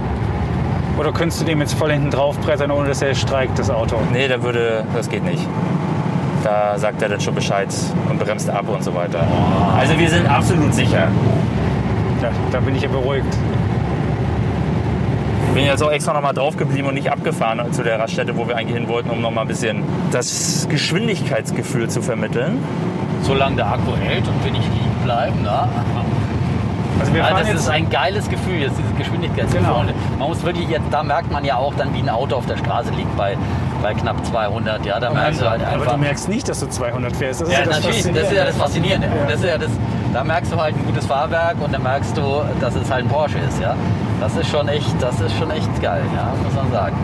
oder 0.98 1.12
könntest 1.12 1.42
du 1.42 1.46
dem 1.46 1.60
jetzt 1.62 1.74
voll 1.74 1.92
hinten 1.92 2.12
drauf 2.12 2.38
brettern, 2.40 2.72
ohne 2.72 2.88
dass 2.90 3.02
er 3.02 3.16
streikt, 3.16 3.58
das 3.60 3.70
Auto? 3.70 3.98
Nee, 4.12 4.28
der 4.28 4.44
würde, 4.44 4.84
das 4.96 5.10
geht 5.10 5.24
nicht. 5.24 5.46
Da 6.44 6.78
sagt 6.78 7.02
er 7.02 7.10
dann 7.10 7.20
schon 7.20 7.36
Bescheid 7.36 7.68
und 8.10 8.20
bremst 8.20 8.50
ab 8.50 8.70
und 8.70 8.84
so 8.84 8.94
weiter. 8.96 9.26
Also 9.78 9.98
wir 9.98 10.10
sind 10.10 10.30
absolut 10.30 10.74
sicher. 10.74 11.10
Ja, 12.22 12.32
da 12.52 12.60
bin 12.60 12.76
ich 12.76 12.84
ja 12.84 12.90
beruhigt. 12.90 13.38
Ich 15.60 15.66
bin 15.66 15.72
jetzt 15.74 15.84
auch 15.84 15.92
extra 15.92 16.14
nochmal 16.14 16.34
drauf 16.34 16.56
geblieben 16.56 16.88
und 16.88 16.94
nicht 16.94 17.12
abgefahren 17.12 17.74
zu 17.74 17.84
der 17.84 18.00
Raststätte, 18.00 18.38
wo 18.38 18.48
wir 18.48 18.56
eigentlich 18.56 18.78
hin 18.78 18.88
wollten, 18.88 19.10
um 19.10 19.20
nochmal 19.20 19.44
ein 19.44 19.50
bisschen 19.50 19.84
das 20.10 20.66
Geschwindigkeitsgefühl 20.70 21.90
zu 21.90 22.02
vermitteln. 22.02 22.64
Solange 23.24 23.58
der 23.58 23.68
Akku 23.68 23.94
hält 23.98 24.26
und 24.26 24.42
wir 24.46 24.54
nicht 24.54 24.64
liegen 24.64 25.04
bleiben, 25.04 25.42
ne? 25.44 25.68
Also 27.02 27.14
wir 27.14 27.20
Ja, 27.20 27.26
fahren 27.26 27.40
das 27.40 27.48
jetzt 27.50 27.60
ist 27.60 27.70
ein 27.70 27.90
geiles 27.90 28.30
Gefühl, 28.30 28.60
jetzt 28.60 28.78
dieses 28.78 28.96
Geschwindigkeitsgefühl. 28.96 29.68
Genau. 29.68 29.84
Man 30.18 30.30
muss 30.30 30.42
wirklich 30.46 30.70
jetzt, 30.70 30.86
da 30.92 31.04
merkt 31.04 31.30
man 31.30 31.44
ja 31.44 31.58
auch 31.58 31.74
dann, 31.74 31.94
wie 31.94 32.00
ein 32.00 32.10
Auto 32.10 32.38
auf 32.38 32.46
der 32.46 32.56
Straße 32.56 32.92
liegt 32.92 33.14
bei, 33.18 33.38
bei 33.84 33.94
knapp 33.94 34.26
200. 34.28 34.86
Ja, 34.86 34.98
da 35.02 35.12
merkst 35.12 35.42
du 35.42 35.50
halt 35.50 35.62
aber 35.62 35.74
einfach. 35.74 35.92
du 35.92 35.98
merkst 35.98 36.30
nicht, 36.30 36.48
dass 36.48 36.62
du 36.62 36.68
200 36.68 37.14
fährst. 37.14 37.42
Das 37.42 37.50
ist 37.50 37.54
ja, 37.58 37.66
das 37.66 37.84
natürlich, 37.84 38.04
das 38.04 38.24
ist 38.24 38.32
ja 38.32 38.46
das 38.46 38.56
Faszinierende. 38.56 39.08
Ja. 39.08 39.14
Das 39.30 39.40
ist 39.42 39.46
ja 39.46 39.58
das, 39.58 39.72
da 40.14 40.24
merkst 40.24 40.54
du 40.54 40.56
halt 40.56 40.78
ein 40.78 40.86
gutes 40.86 41.06
Fahrwerk 41.06 41.58
und 41.60 41.74
dann 41.74 41.84
merkst 41.84 42.16
du, 42.16 42.44
dass 42.62 42.76
es 42.76 42.90
halt 42.90 43.04
ein 43.04 43.10
Porsche 43.10 43.40
ist. 43.40 43.60
Ja? 43.60 43.76
Das 44.20 44.36
ist 44.36 44.50
schon 44.50 44.68
echt, 44.68 45.02
das 45.02 45.20
ist 45.22 45.38
schon 45.38 45.50
echt 45.52 45.82
geil, 45.82 46.04
ja, 46.16 46.34
muss 46.44 46.54
man 46.54 46.72
sagen. 46.72 46.96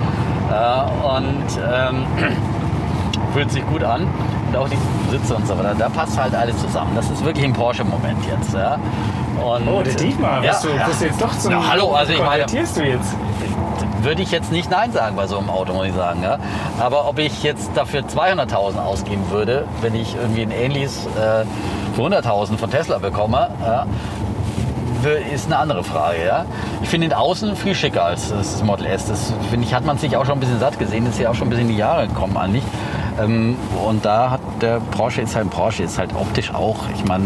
Äh, 0.52 1.16
und 1.16 1.44
ähm, 1.74 2.06
fühlt 3.34 3.52
sich 3.52 3.66
gut 3.68 3.84
an. 3.84 4.08
Und 4.50 4.58
auch 4.58 4.70
die 4.70 4.78
Sitze 5.10 5.36
und 5.36 5.48
so 5.48 5.58
weiter. 5.58 5.74
Da 5.78 5.90
passt 5.90 6.20
halt 6.22 6.36
alles 6.36 6.58
zusammen. 6.60 6.92
Das 6.96 7.10
ist 7.10 7.24
wirklich 7.26 7.46
ein 7.46 7.54
Porsche-Moment 7.54 8.20
jetzt. 8.26 8.54
Ja? 8.54 8.78
Und, 9.44 9.68
Oh, 9.68 9.82
der 9.82 9.94
Dietmar, 9.96 10.44
ja, 10.44 10.52
bist, 10.52 10.64
du, 10.66 10.70
ja. 10.70 10.86
bist 10.86 11.02
du 11.02 11.06
jetzt 11.06 11.22
doch 11.22 11.38
zum... 11.40 11.52
Na, 11.52 11.68
hallo, 11.70 11.94
also 11.94 12.14
ich 12.14 12.24
meine- 12.24 12.46
du 12.46 12.56
jetzt? 12.58 13.16
würde 14.02 14.22
ich 14.22 14.30
jetzt 14.32 14.52
nicht 14.52 14.70
Nein 14.70 14.92
sagen 14.92 15.16
bei 15.16 15.26
so 15.26 15.38
einem 15.40 15.50
Auto, 15.50 15.74
muss 15.74 15.88
ich 15.88 15.94
sagen. 15.96 16.22
Ja? 16.22 16.38
Aber 16.80 17.10
ob 17.10 17.18
ich 17.18 17.42
jetzt 17.44 17.72
dafür 17.74 18.02
200.000 18.02 18.78
ausgeben 18.78 19.24
würde, 19.32 19.66
wenn 19.82 19.96
ich 19.96 20.16
irgendwie 20.16 20.44
ein 20.44 20.52
ähnliches 20.52 21.08
äh, 21.18 21.44
für 21.96 22.04
100.000 22.04 22.58
von 22.58 22.70
Tesla 22.70 23.00
bekomme, 23.00 23.50
ja, 23.66 23.86
w- 25.06 25.34
ist 25.34 25.46
eine 25.46 25.58
andere 25.58 25.84
Frage. 25.84 26.26
Ja? 26.26 26.46
Ich 26.82 26.90
finde 26.90 27.08
den 27.08 27.16
Außen 27.18 27.56
viel 27.56 27.76
schicker 27.76 28.04
als 28.06 28.30
das 28.30 28.62
Model 28.64 28.86
S. 28.88 29.06
Das 29.08 29.32
finde 29.50 29.66
ich, 29.68 29.74
hat 29.74 29.86
man 29.86 29.98
sich 29.98 30.18
auch 30.18 30.26
schon 30.26 30.34
ein 30.38 30.40
bisschen 30.42 30.60
satt 30.60 30.78
gesehen. 30.80 31.06
Ist 31.08 31.20
ja 31.20 31.30
auch 31.30 31.36
schon 31.36 31.48
ein 31.48 31.52
bisschen 31.52 31.68
in 31.70 31.74
die 31.74 31.80
Jahre 31.80 32.08
gekommen 32.08 32.36
eigentlich. 32.38 32.64
Ähm, 33.22 33.56
und 33.86 34.04
da 34.04 34.32
hat 34.32 34.42
der 34.62 34.82
Porsche 34.92 35.22
ist 35.22 35.36
halt 35.36 35.50
Porsche, 35.50 35.84
ist 35.84 35.98
halt 35.98 36.14
optisch 36.14 36.54
auch. 36.54 36.78
Ich 36.96 37.06
meine, 37.06 37.26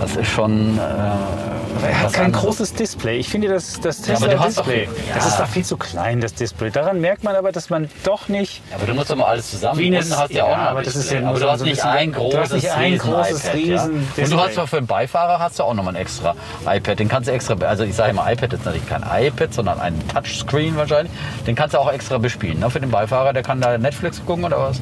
das 0.00 0.14
ist 0.16 0.28
schon. 0.28 0.78
Äh, 0.78 1.53
Er 1.82 2.00
hat 2.02 2.12
kein 2.12 2.26
anderes. 2.26 2.44
großes 2.44 2.74
Display. 2.74 3.16
Ich 3.18 3.28
finde 3.28 3.48
das, 3.48 3.80
das 3.80 4.00
aber 4.10 4.28
du 4.28 4.38
hast 4.40 4.56
Tesla-Display, 4.56 4.86
doch- 4.86 5.14
das 5.14 5.24
ja. 5.24 5.30
ist 5.30 5.40
doch 5.40 5.46
viel 5.48 5.64
zu 5.64 5.76
klein, 5.76 6.20
das 6.20 6.34
Display. 6.34 6.70
Daran 6.70 7.00
merkt 7.00 7.24
man 7.24 7.34
aber, 7.36 7.52
dass 7.52 7.70
man 7.70 7.88
doch 8.04 8.28
nicht... 8.28 8.62
Aber 8.74 8.86
du 8.86 8.94
musst 8.94 9.10
doch 9.10 9.16
mal 9.16 9.24
alles 9.26 9.50
zusammen. 9.50 9.78
Unten 9.84 9.96
hast 10.16 10.30
du 10.30 10.34
ja, 10.34 10.38
ja 10.38 10.44
auch 10.52 10.56
noch 10.56 10.64
aber 10.64 10.78
ein 10.80 10.84
das 10.84 10.96
ist 10.96 11.10
ja 11.10 11.20
nur 11.20 11.30
aber 11.30 11.38
so- 11.38 11.50
hast 11.50 11.58
so 11.60 11.64
ein 11.64 11.68
nicht 11.70 11.76
bisschen- 11.76 11.90
ein 11.90 12.12
du 12.12 12.18
großes, 12.18 12.38
hast 12.40 12.52
nicht 12.52 12.70
ein 12.70 12.98
großes 12.98 13.44
Riesen-iPad, 13.54 13.54
Riesen- 13.54 14.08
ja? 14.16 14.24
Und 14.24 14.32
du 14.32 14.38
hast 14.40 14.54
zwar 14.54 14.66
für 14.66 14.76
den 14.76 14.86
Beifahrer 14.86 15.38
hast 15.38 15.58
du 15.58 15.62
auch 15.64 15.74
nochmal 15.74 15.94
ein 15.96 16.00
extra 16.02 16.34
iPad. 16.66 16.98
Den 16.98 17.08
kannst 17.08 17.28
du 17.28 17.32
extra, 17.32 17.54
also 17.66 17.84
ich 17.84 17.94
sage 17.94 18.10
immer, 18.10 18.30
iPad 18.30 18.52
ist 18.52 18.64
natürlich 18.64 18.88
kein 18.88 19.02
iPad, 19.02 19.52
sondern 19.54 19.80
ein 19.80 19.94
Touchscreen 20.12 20.76
wahrscheinlich. 20.76 21.12
Den 21.46 21.54
kannst 21.54 21.74
du 21.74 21.78
auch 21.78 21.92
extra 21.92 22.18
bespielen. 22.18 22.60
Ne? 22.60 22.70
Für 22.70 22.80
den 22.80 22.90
Beifahrer, 22.90 23.32
der 23.32 23.42
kann 23.42 23.60
da 23.60 23.76
Netflix 23.78 24.24
gucken 24.24 24.44
oder 24.44 24.58
was? 24.60 24.80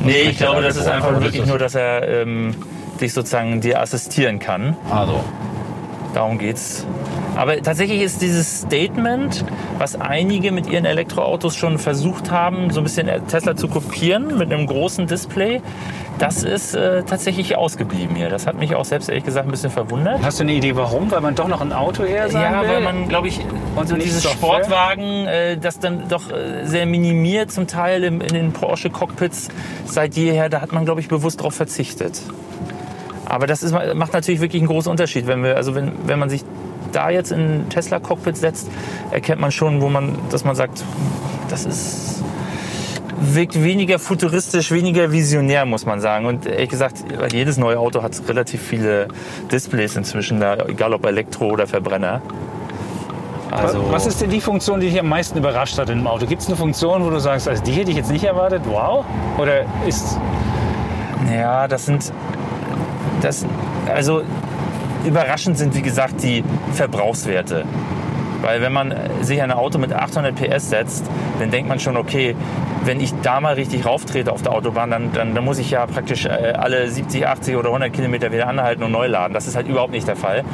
Nee, 0.00 0.12
spricht 0.12 0.30
ich 0.32 0.38
glaube, 0.38 0.62
das 0.62 0.76
ist 0.76 0.86
einfach 0.86 1.20
wirklich 1.20 1.44
nur, 1.46 1.58
dass 1.58 1.74
er 1.74 2.06
ähm, 2.06 2.54
dich 3.00 3.12
sozusagen 3.12 3.60
dir 3.60 3.80
assistieren 3.80 4.38
kann. 4.38 4.76
Also, 4.90 5.24
Darum 6.18 6.36
geht's. 6.36 6.84
Aber 7.36 7.62
tatsächlich 7.62 8.02
ist 8.02 8.20
dieses 8.22 8.62
Statement, 8.62 9.44
was 9.78 9.94
einige 10.00 10.50
mit 10.50 10.66
ihren 10.68 10.84
Elektroautos 10.84 11.54
schon 11.54 11.78
versucht 11.78 12.32
haben, 12.32 12.72
so 12.72 12.80
ein 12.80 12.82
bisschen 12.82 13.08
Tesla 13.28 13.54
zu 13.54 13.68
kopieren 13.68 14.36
mit 14.36 14.52
einem 14.52 14.66
großen 14.66 15.06
Display, 15.06 15.62
das 16.18 16.42
ist 16.42 16.74
äh, 16.74 17.04
tatsächlich 17.04 17.56
ausgeblieben 17.56 18.16
hier. 18.16 18.30
Das 18.30 18.48
hat 18.48 18.58
mich 18.58 18.74
auch 18.74 18.84
selbst 18.84 19.08
ehrlich 19.08 19.24
gesagt 19.24 19.46
ein 19.46 19.52
bisschen 19.52 19.70
verwundert. 19.70 20.18
Hast 20.24 20.40
du 20.40 20.42
eine 20.42 20.54
Idee, 20.54 20.74
warum? 20.74 21.08
Weil 21.12 21.20
man 21.20 21.36
doch 21.36 21.46
noch 21.46 21.60
ein 21.60 21.72
Auto 21.72 22.02
her 22.02 22.28
sein 22.28 22.42
Ja, 22.52 22.62
will? 22.62 22.68
weil 22.68 22.80
man, 22.80 23.08
glaube 23.08 23.28
ich, 23.28 23.38
Und 23.76 23.88
so 23.88 23.94
dieses? 23.94 24.28
Sportwagen, 24.28 25.28
äh, 25.28 25.56
das 25.56 25.78
dann 25.78 26.08
doch 26.08 26.32
äh, 26.32 26.64
sehr 26.66 26.86
minimiert 26.86 27.52
zum 27.52 27.68
Teil 27.68 28.02
im, 28.02 28.20
in 28.20 28.34
den 28.34 28.52
Porsche-Cockpits 28.52 29.50
seit 29.84 30.14
jeher, 30.16 30.48
da 30.48 30.62
hat 30.62 30.72
man, 30.72 30.84
glaube 30.84 31.00
ich, 31.00 31.06
bewusst 31.06 31.38
darauf 31.38 31.54
verzichtet. 31.54 32.20
Aber 33.28 33.46
das 33.46 33.62
ist, 33.62 33.72
macht 33.72 34.12
natürlich 34.12 34.40
wirklich 34.40 34.62
einen 34.62 34.68
großen 34.68 34.90
Unterschied. 34.90 35.26
Wenn, 35.26 35.42
wir, 35.42 35.56
also 35.56 35.74
wenn, 35.74 35.92
wenn 36.06 36.18
man 36.18 36.30
sich 36.30 36.44
da 36.92 37.10
jetzt 37.10 37.30
in 37.30 37.40
ein 37.40 37.68
Tesla-Cockpit 37.68 38.36
setzt, 38.36 38.68
erkennt 39.10 39.40
man 39.40 39.52
schon, 39.52 39.82
wo 39.82 39.88
man, 39.88 40.16
dass 40.30 40.44
man 40.44 40.56
sagt, 40.56 40.82
das 41.50 41.66
ist 41.66 42.22
wirkt 43.20 43.62
weniger 43.62 43.98
futuristisch, 43.98 44.70
weniger 44.70 45.10
visionär, 45.10 45.64
muss 45.64 45.86
man 45.86 46.00
sagen. 46.00 46.26
Und 46.26 46.46
ehrlich 46.46 46.68
gesagt, 46.70 47.04
jedes 47.32 47.56
neue 47.56 47.78
Auto 47.78 48.02
hat 48.02 48.12
relativ 48.28 48.62
viele 48.62 49.08
Displays 49.50 49.96
inzwischen, 49.96 50.40
da, 50.40 50.56
egal 50.66 50.94
ob 50.94 51.04
Elektro 51.04 51.46
oder 51.46 51.66
Verbrenner. 51.66 52.22
Also, 53.50 53.90
Was 53.90 54.06
ist 54.06 54.20
denn 54.20 54.30
die 54.30 54.40
Funktion, 54.40 54.78
die 54.78 54.90
dich 54.90 55.00
am 55.00 55.08
meisten 55.08 55.38
überrascht 55.38 55.78
hat 55.78 55.88
in 55.88 55.98
dem 55.98 56.06
Auto? 56.06 56.26
Gibt 56.26 56.42
es 56.42 56.48
eine 56.48 56.56
Funktion, 56.56 57.04
wo 57.04 57.10
du 57.10 57.18
sagst, 57.18 57.48
also 57.48 57.62
die 57.62 57.72
hätte 57.72 57.90
ich 57.90 57.96
jetzt 57.96 58.10
nicht 58.10 58.24
erwartet, 58.24 58.62
wow? 58.66 59.04
Oder 59.38 59.64
ist, 59.86 60.18
Ja, 61.32 61.66
das 61.66 61.86
sind. 61.86 62.12
Das, 63.20 63.44
also 63.94 64.22
überraschend 65.04 65.58
sind, 65.58 65.74
wie 65.74 65.82
gesagt, 65.82 66.22
die 66.22 66.44
Verbrauchswerte. 66.72 67.64
Weil 68.42 68.62
wenn 68.62 68.72
man 68.72 68.94
sich 69.22 69.42
ein 69.42 69.50
Auto 69.50 69.78
mit 69.78 69.92
800 69.92 70.34
PS 70.34 70.70
setzt, 70.70 71.04
dann 71.40 71.50
denkt 71.50 71.68
man 71.68 71.80
schon, 71.80 71.96
okay, 71.96 72.36
wenn 72.84 73.00
ich 73.00 73.12
da 73.22 73.40
mal 73.40 73.54
richtig 73.54 73.84
rauftrete 73.84 74.32
auf 74.32 74.42
der 74.42 74.52
Autobahn, 74.52 74.90
dann, 74.90 75.12
dann, 75.12 75.34
dann 75.34 75.44
muss 75.44 75.58
ich 75.58 75.70
ja 75.70 75.86
praktisch 75.86 76.24
äh, 76.24 76.54
alle 76.56 76.88
70, 76.88 77.26
80 77.26 77.56
oder 77.56 77.68
100 77.68 77.92
Kilometer 77.92 78.32
wieder 78.32 78.46
anhalten 78.46 78.82
und 78.82 78.92
neu 78.92 79.06
laden. 79.06 79.34
Das 79.34 79.46
ist 79.46 79.56
halt 79.56 79.68
überhaupt 79.68 79.92
nicht 79.92 80.06
der 80.06 80.16
Fall. 80.16 80.44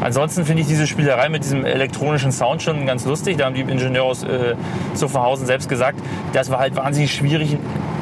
Ansonsten 0.00 0.44
finde 0.44 0.62
ich 0.62 0.68
diese 0.68 0.86
Spielerei 0.86 1.28
mit 1.28 1.44
diesem 1.44 1.64
elektronischen 1.64 2.32
Sound 2.32 2.62
schon 2.62 2.86
ganz 2.86 3.04
lustig. 3.04 3.36
Da 3.36 3.46
haben 3.46 3.54
die 3.54 3.60
Ingenieure 3.60 4.06
aus 4.06 4.24
äh, 4.24 4.54
Zuffenhausen 4.94 5.46
selbst 5.46 5.68
gesagt, 5.68 5.98
das 6.32 6.50
war 6.50 6.58
halt 6.58 6.76
wahnsinnig 6.76 7.14
schwierig, 7.14 7.56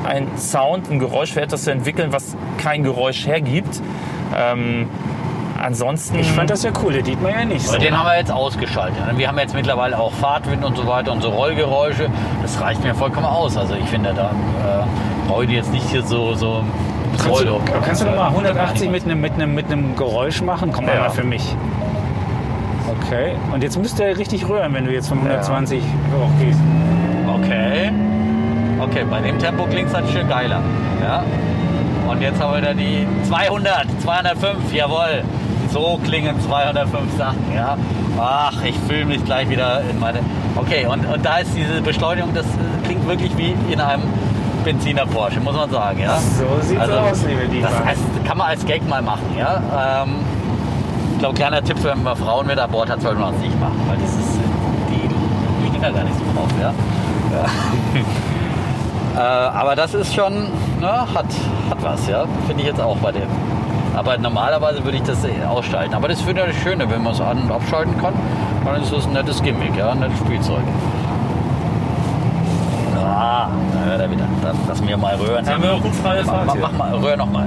einen 0.04 0.36
Sound, 0.38 0.90
ein 0.90 0.98
Geräusch 0.98 1.32
für 1.32 1.40
etwas 1.40 1.64
zu 1.64 1.70
entwickeln, 1.72 2.12
was 2.12 2.36
kein 2.58 2.82
Geräusch 2.82 3.26
hergibt. 3.26 3.80
Ähm, 4.36 4.88
ansonsten. 5.62 6.18
ich 6.18 6.30
fand 6.30 6.50
das 6.50 6.62
ja 6.62 6.70
cool, 6.82 6.92
der 6.92 7.02
Dietmar 7.02 7.30
ja 7.32 7.44
nicht. 7.44 7.66
So. 7.66 7.78
Den 7.78 7.98
haben 7.98 8.06
wir 8.06 8.18
jetzt 8.18 8.32
ausgeschaltet. 8.32 8.98
Wir 9.16 9.28
haben 9.28 9.38
jetzt 9.38 9.54
mittlerweile 9.54 9.98
auch 9.98 10.12
Fahrtwind 10.12 10.64
und 10.64 10.76
so 10.76 10.86
weiter 10.86 11.12
und 11.12 11.22
so 11.22 11.30
Rollgeräusche. 11.30 12.08
Das 12.42 12.60
reicht 12.60 12.82
mir 12.84 12.94
vollkommen 12.94 13.26
aus. 13.26 13.56
Also 13.56 13.74
ich 13.74 13.88
finde, 13.88 14.12
da 14.14 14.30
äh, 14.30 15.28
brauche 15.28 15.44
ich 15.44 15.50
jetzt 15.50 15.72
nicht 15.72 15.88
hier 15.90 16.02
so, 16.02 16.34
so 16.34 16.62
Kannst 17.22 17.44
du, 17.44 17.60
kannst 17.84 18.02
du 18.02 18.06
noch 18.06 18.16
mal 18.16 18.28
180 18.28 18.90
mit 18.90 19.04
einem, 19.04 19.20
mit, 19.20 19.34
einem, 19.34 19.54
mit 19.54 19.66
einem 19.66 19.94
Geräusch 19.96 20.42
machen? 20.42 20.72
Komm 20.72 20.88
Ja. 20.88 20.98
mal 21.00 21.10
für 21.10 21.22
mich. 21.24 21.54
Okay, 23.00 23.34
und 23.52 23.62
jetzt 23.62 23.78
müsste 23.78 24.04
er 24.04 24.18
richtig 24.18 24.48
rühren, 24.48 24.74
wenn 24.74 24.84
du 24.84 24.92
jetzt 24.92 25.08
von 25.08 25.18
120 25.18 25.80
hochgehst. 25.80 26.58
Okay. 27.28 27.92
Okay, 28.80 29.04
bei 29.08 29.20
dem 29.20 29.38
Tempo 29.38 29.64
klingt 29.64 29.88
es 29.88 29.94
halt 29.94 30.08
schön 30.10 30.28
geiler. 30.28 30.60
Ja. 31.02 31.22
Und 32.08 32.20
jetzt 32.20 32.40
haben 32.40 32.54
wir 32.54 32.60
da 32.60 32.74
die 32.74 33.06
200, 33.24 33.86
205, 34.02 34.72
jawohl. 34.72 35.22
So 35.72 35.98
klingen 36.04 36.40
205 36.40 37.16
Sachen, 37.16 37.44
ja. 37.54 37.76
Ach, 38.20 38.62
ich 38.64 38.76
fühle 38.86 39.06
mich 39.06 39.24
gleich 39.24 39.48
wieder 39.48 39.80
in 39.90 39.98
meine... 39.98 40.20
Okay, 40.56 40.86
und, 40.86 41.04
und 41.06 41.24
da 41.24 41.38
ist 41.38 41.50
diese 41.56 41.80
Beschleunigung, 41.80 42.32
das 42.32 42.46
äh, 42.46 42.48
klingt 42.84 43.08
wirklich 43.08 43.36
wie 43.36 43.56
in 43.72 43.80
einem 43.80 44.02
Benziner 44.64 45.04
Porsche, 45.04 45.40
muss 45.40 45.56
man 45.56 45.68
sagen, 45.70 46.00
ja. 46.00 46.16
So 46.18 46.46
sieht's 46.62 46.88
aus, 46.88 47.24
liebe 47.26 47.48
Dietmar. 47.48 47.72
Das 47.72 47.84
heißt, 47.86 48.00
kann 48.24 48.38
man 48.38 48.48
als 48.48 48.64
Gag 48.64 48.88
mal 48.88 49.02
machen, 49.02 49.26
ja. 49.36 50.04
Ähm, 50.04 50.16
ich 51.14 51.18
glaube, 51.18 51.34
kleiner 51.34 51.62
Tipp, 51.62 51.76
wenn 51.82 52.02
man 52.02 52.16
Frauen 52.16 52.46
mit 52.46 52.58
an 52.58 52.70
Bord 52.70 52.88
hat, 52.88 53.02
sollte 53.02 53.20
man 53.20 53.32
das 53.32 53.42
nicht 53.42 53.58
machen, 53.58 53.80
weil 53.88 53.96
das 53.96 54.10
ist, 54.10 54.38
die, 54.90 55.08
die 55.68 55.80
gar 55.80 55.90
nicht 55.90 56.16
so 56.16 56.24
drauf, 56.34 56.50
ja. 56.60 56.72
Äh, 59.14 59.18
aber 59.18 59.76
das 59.76 59.94
ist 59.94 60.14
schon, 60.14 60.34
ne, 60.80 60.90
hat, 60.90 61.26
hat 61.70 61.82
was, 61.82 62.08
ja. 62.08 62.24
Finde 62.46 62.62
ich 62.62 62.68
jetzt 62.68 62.80
auch 62.80 62.96
bei 62.96 63.12
dem. 63.12 63.28
Aber 63.94 64.18
normalerweise 64.18 64.82
würde 64.84 64.96
ich 64.96 65.04
das 65.04 65.18
ausschalten. 65.48 65.94
Aber 65.94 66.08
das 66.08 66.20
finde 66.20 66.42
ich 66.42 66.54
das 66.54 66.62
Schöne, 66.62 66.90
wenn 66.90 67.02
man 67.02 67.12
es 67.12 67.20
an- 67.20 67.42
und 67.42 67.52
abschalten 67.52 67.96
kann. 68.00 68.14
Dann 68.64 68.82
ist 68.82 68.92
das 68.92 69.06
ein 69.06 69.12
nettes 69.12 69.40
Gimmick, 69.42 69.76
ja, 69.76 69.90
ein 69.90 70.00
nettes 70.00 70.18
Spielzeug. 70.18 70.64
Ah, 72.96 73.48
da 73.72 73.90
hört 73.90 74.00
er 74.00 74.10
wieder. 74.10 74.26
Lass 74.66 74.82
mir 74.82 74.96
mal. 74.96 75.16
Jetzt 75.16 75.50
haben 75.52 75.62
wir 75.62 75.72
auch 75.74 75.80
gut 75.80 75.94
freie 75.94 76.24
mach, 76.24 76.32
Fahrt 76.32 76.46
mach, 76.46 76.56
mach 76.56 76.72
mal, 76.72 76.94
rühr 76.94 77.16
noch 77.16 77.30
mal. 77.30 77.46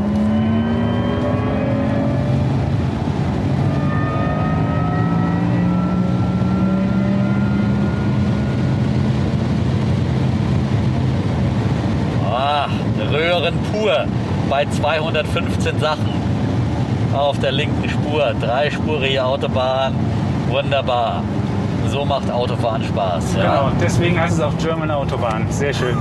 Ah, 12.30 12.68
Röhren 13.12 13.54
nur 13.88 14.06
bei 14.50 14.66
215 14.66 15.80
Sachen 15.80 16.12
auf 17.14 17.40
der 17.40 17.52
linken 17.52 17.90
Spur. 17.90 18.34
Dreispurige 18.40 19.24
Autobahn, 19.24 19.94
wunderbar. 20.50 21.24
So 21.88 22.04
macht 22.04 22.30
Autofahren 22.30 22.84
Spaß. 22.84 23.36
Ja. 23.36 23.42
Genau, 23.42 23.72
deswegen 23.82 24.20
heißt 24.20 24.34
es 24.34 24.42
auch 24.42 24.58
German 24.58 24.92
Autobahn. 24.92 25.46
Sehr 25.50 25.74
schön. 25.74 25.98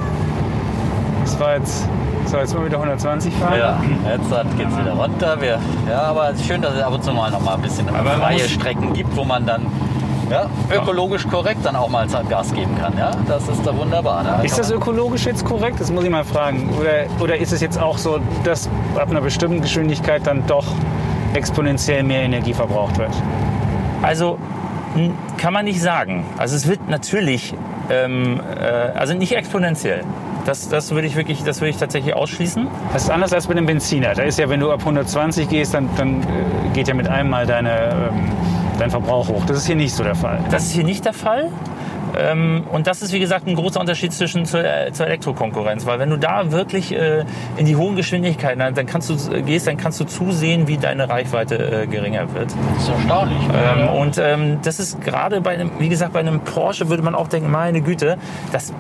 Das 1.22 1.38
war 1.38 1.56
jetzt, 1.56 1.88
so 2.24 2.38
jetzt 2.38 2.54
mal 2.54 2.64
wieder 2.64 2.76
120 2.76 3.32
fahren. 3.34 3.58
Ja, 3.58 3.80
jetzt 4.10 4.58
geht 4.58 4.68
es 4.68 4.78
wieder 4.78 4.92
runter. 4.92 5.40
Wir, 5.40 5.58
ja, 5.88 6.02
aber 6.02 6.30
es 6.30 6.40
ist 6.40 6.46
schön, 6.46 6.60
dass 6.60 6.74
es 6.74 6.82
ab 6.82 6.92
und 6.92 7.04
zu 7.04 7.12
mal 7.12 7.30
noch 7.30 7.40
mal 7.40 7.54
ein 7.54 7.62
bisschen 7.62 7.86
freie 7.88 8.48
Strecken 8.48 8.92
gibt, 8.94 9.14
wo 9.16 9.24
man 9.24 9.46
dann 9.46 9.66
ja, 10.30 10.48
ökologisch 10.72 11.26
korrekt 11.28 11.60
dann 11.64 11.76
auch 11.76 11.88
mal 11.88 12.06
Gas 12.28 12.52
geben 12.52 12.76
kann. 12.78 12.96
Ja, 12.98 13.12
das 13.28 13.48
ist 13.48 13.66
da 13.66 13.76
wunderbar. 13.76 14.24
Da 14.24 14.42
Ist 14.42 14.58
das 14.58 14.70
ökologisch 14.70 15.26
jetzt 15.26 15.44
korrekt? 15.44 15.80
Das 15.80 15.90
muss 15.90 16.04
ich 16.04 16.10
mal 16.10 16.24
fragen. 16.24 16.68
Oder, 16.80 17.06
oder 17.22 17.36
ist 17.36 17.52
es 17.52 17.60
jetzt 17.60 17.80
auch 17.80 17.98
so, 17.98 18.18
dass 18.44 18.68
ab 18.96 19.10
einer 19.10 19.20
bestimmten 19.20 19.60
Geschwindigkeit 19.60 20.26
dann 20.26 20.46
doch 20.46 20.66
exponentiell 21.34 22.02
mehr 22.02 22.22
Energie 22.22 22.54
verbraucht 22.54 22.98
wird? 22.98 23.12
Also 24.02 24.38
kann 25.36 25.52
man 25.52 25.64
nicht 25.64 25.80
sagen. 25.80 26.24
Also 26.38 26.56
es 26.56 26.66
wird 26.66 26.88
natürlich, 26.88 27.54
ähm, 27.90 28.40
äh, 28.58 28.98
also 28.98 29.14
nicht 29.14 29.36
exponentiell. 29.36 30.02
Das, 30.46 30.68
das 30.68 30.92
würde 30.92 31.06
ich 31.08 31.16
wirklich, 31.16 31.42
das 31.42 31.60
würde 31.60 31.70
ich 31.70 31.76
tatsächlich 31.76 32.14
ausschließen. 32.14 32.68
Das 32.92 33.04
ist 33.04 33.10
anders 33.10 33.32
als 33.32 33.48
bei 33.48 33.54
dem 33.54 33.66
Benziner. 33.66 34.14
Da 34.14 34.22
ist 34.22 34.38
ja, 34.38 34.48
wenn 34.48 34.60
du 34.60 34.70
ab 34.70 34.80
120 34.80 35.48
gehst, 35.48 35.74
dann, 35.74 35.88
dann 35.96 36.22
äh, 36.22 36.24
geht 36.72 36.88
ja 36.88 36.94
mit 36.94 37.08
einem 37.08 37.30
Mal 37.30 37.46
deine, 37.46 38.10
ähm, 38.10 38.30
dein 38.78 38.90
Verbrauch 38.90 39.28
hoch. 39.28 39.44
Das 39.46 39.58
ist 39.58 39.66
hier 39.66 39.76
nicht 39.76 39.94
so 39.94 40.02
der 40.02 40.14
Fall. 40.14 40.38
Das 40.50 40.64
ist 40.64 40.72
hier 40.72 40.84
nicht 40.84 41.04
der 41.04 41.12
Fall. 41.12 41.50
Ähm, 42.18 42.64
und 42.72 42.86
das 42.86 43.02
ist, 43.02 43.12
wie 43.12 43.18
gesagt, 43.18 43.46
ein 43.46 43.54
großer 43.54 43.80
Unterschied 43.80 44.12
zwischen 44.12 44.46
zur, 44.46 44.64
äh, 44.64 44.92
zur 44.92 45.06
Elektrokonkurrenz. 45.06 45.86
Weil 45.86 45.98
wenn 45.98 46.10
du 46.10 46.16
da 46.16 46.50
wirklich 46.50 46.94
äh, 46.94 47.24
in 47.56 47.66
die 47.66 47.76
hohen 47.76 47.96
Geschwindigkeiten 47.96 48.58
dann, 48.58 48.74
dann 48.74 48.86
kannst 48.86 49.10
du, 49.10 49.32
äh, 49.32 49.42
gehst, 49.42 49.66
dann 49.66 49.76
kannst 49.76 50.00
du 50.00 50.04
zusehen, 50.04 50.68
wie 50.68 50.78
deine 50.78 51.08
Reichweite 51.08 51.82
äh, 51.82 51.86
geringer 51.86 52.32
wird. 52.34 52.54
Das 52.74 52.84
ist 52.84 52.88
erstaunlich. 52.88 53.38
Ähm, 53.54 53.88
und 53.88 54.18
ähm, 54.18 54.58
das 54.62 54.78
ist 54.78 55.00
gerade 55.02 55.40
bei 55.40 55.50
einem, 55.50 55.70
wie 55.78 55.88
gesagt, 55.88 56.12
bei 56.12 56.20
einem 56.20 56.40
Porsche 56.40 56.88
würde 56.88 57.02
man 57.02 57.14
auch 57.14 57.28
denken, 57.28 57.50
meine 57.50 57.82
Güte, 57.82 58.16
das, 58.52 58.72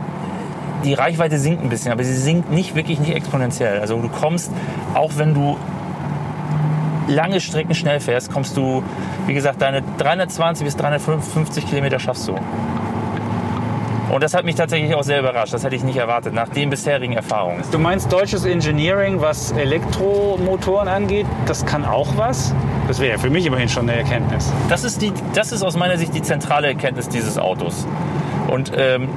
die 0.84 0.94
Reichweite 0.94 1.38
sinkt 1.38 1.62
ein 1.62 1.68
bisschen, 1.68 1.92
aber 1.92 2.04
sie 2.04 2.14
sinkt 2.14 2.50
nicht 2.50 2.74
wirklich 2.74 3.00
nicht 3.00 3.14
exponentiell. 3.14 3.80
Also 3.80 4.00
du 4.00 4.08
kommst, 4.08 4.50
auch 4.94 5.12
wenn 5.16 5.34
du 5.34 5.56
lange 7.08 7.40
Strecken 7.40 7.74
schnell 7.74 8.00
fährst, 8.00 8.32
kommst 8.32 8.56
du, 8.56 8.82
wie 9.26 9.34
gesagt, 9.34 9.62
deine 9.62 9.82
320 9.98 10.64
bis 10.64 10.76
350 10.76 11.66
Kilometer 11.68 11.98
schaffst 11.98 12.28
du. 12.28 12.38
Und 14.08 14.22
das 14.22 14.34
hat 14.34 14.44
mich 14.44 14.54
tatsächlich 14.54 14.94
auch 14.94 15.02
sehr 15.02 15.18
überrascht. 15.18 15.52
Das 15.52 15.64
hätte 15.64 15.74
ich 15.74 15.82
nicht 15.82 15.96
erwartet, 15.96 16.32
nach 16.32 16.48
den 16.48 16.70
bisherigen 16.70 17.14
Erfahrungen. 17.14 17.62
Du 17.72 17.78
meinst 17.78 18.12
deutsches 18.12 18.44
Engineering, 18.44 19.20
was 19.20 19.50
Elektromotoren 19.52 20.86
angeht, 20.88 21.26
das 21.46 21.66
kann 21.66 21.84
auch 21.84 22.16
was? 22.16 22.54
Das 22.86 23.00
wäre 23.00 23.12
ja 23.12 23.18
für 23.18 23.30
mich 23.30 23.44
immerhin 23.46 23.68
schon 23.68 23.88
eine 23.88 23.98
Erkenntnis. 23.98 24.52
Das 24.68 24.84
ist, 24.84 25.02
die, 25.02 25.12
das 25.34 25.50
ist 25.50 25.64
aus 25.64 25.76
meiner 25.76 25.98
Sicht 25.98 26.14
die 26.14 26.22
zentrale 26.22 26.68
Erkenntnis 26.68 27.08
dieses 27.08 27.36
Autos. 27.36 27.86
Und 28.48 28.72
ähm, 28.76 29.08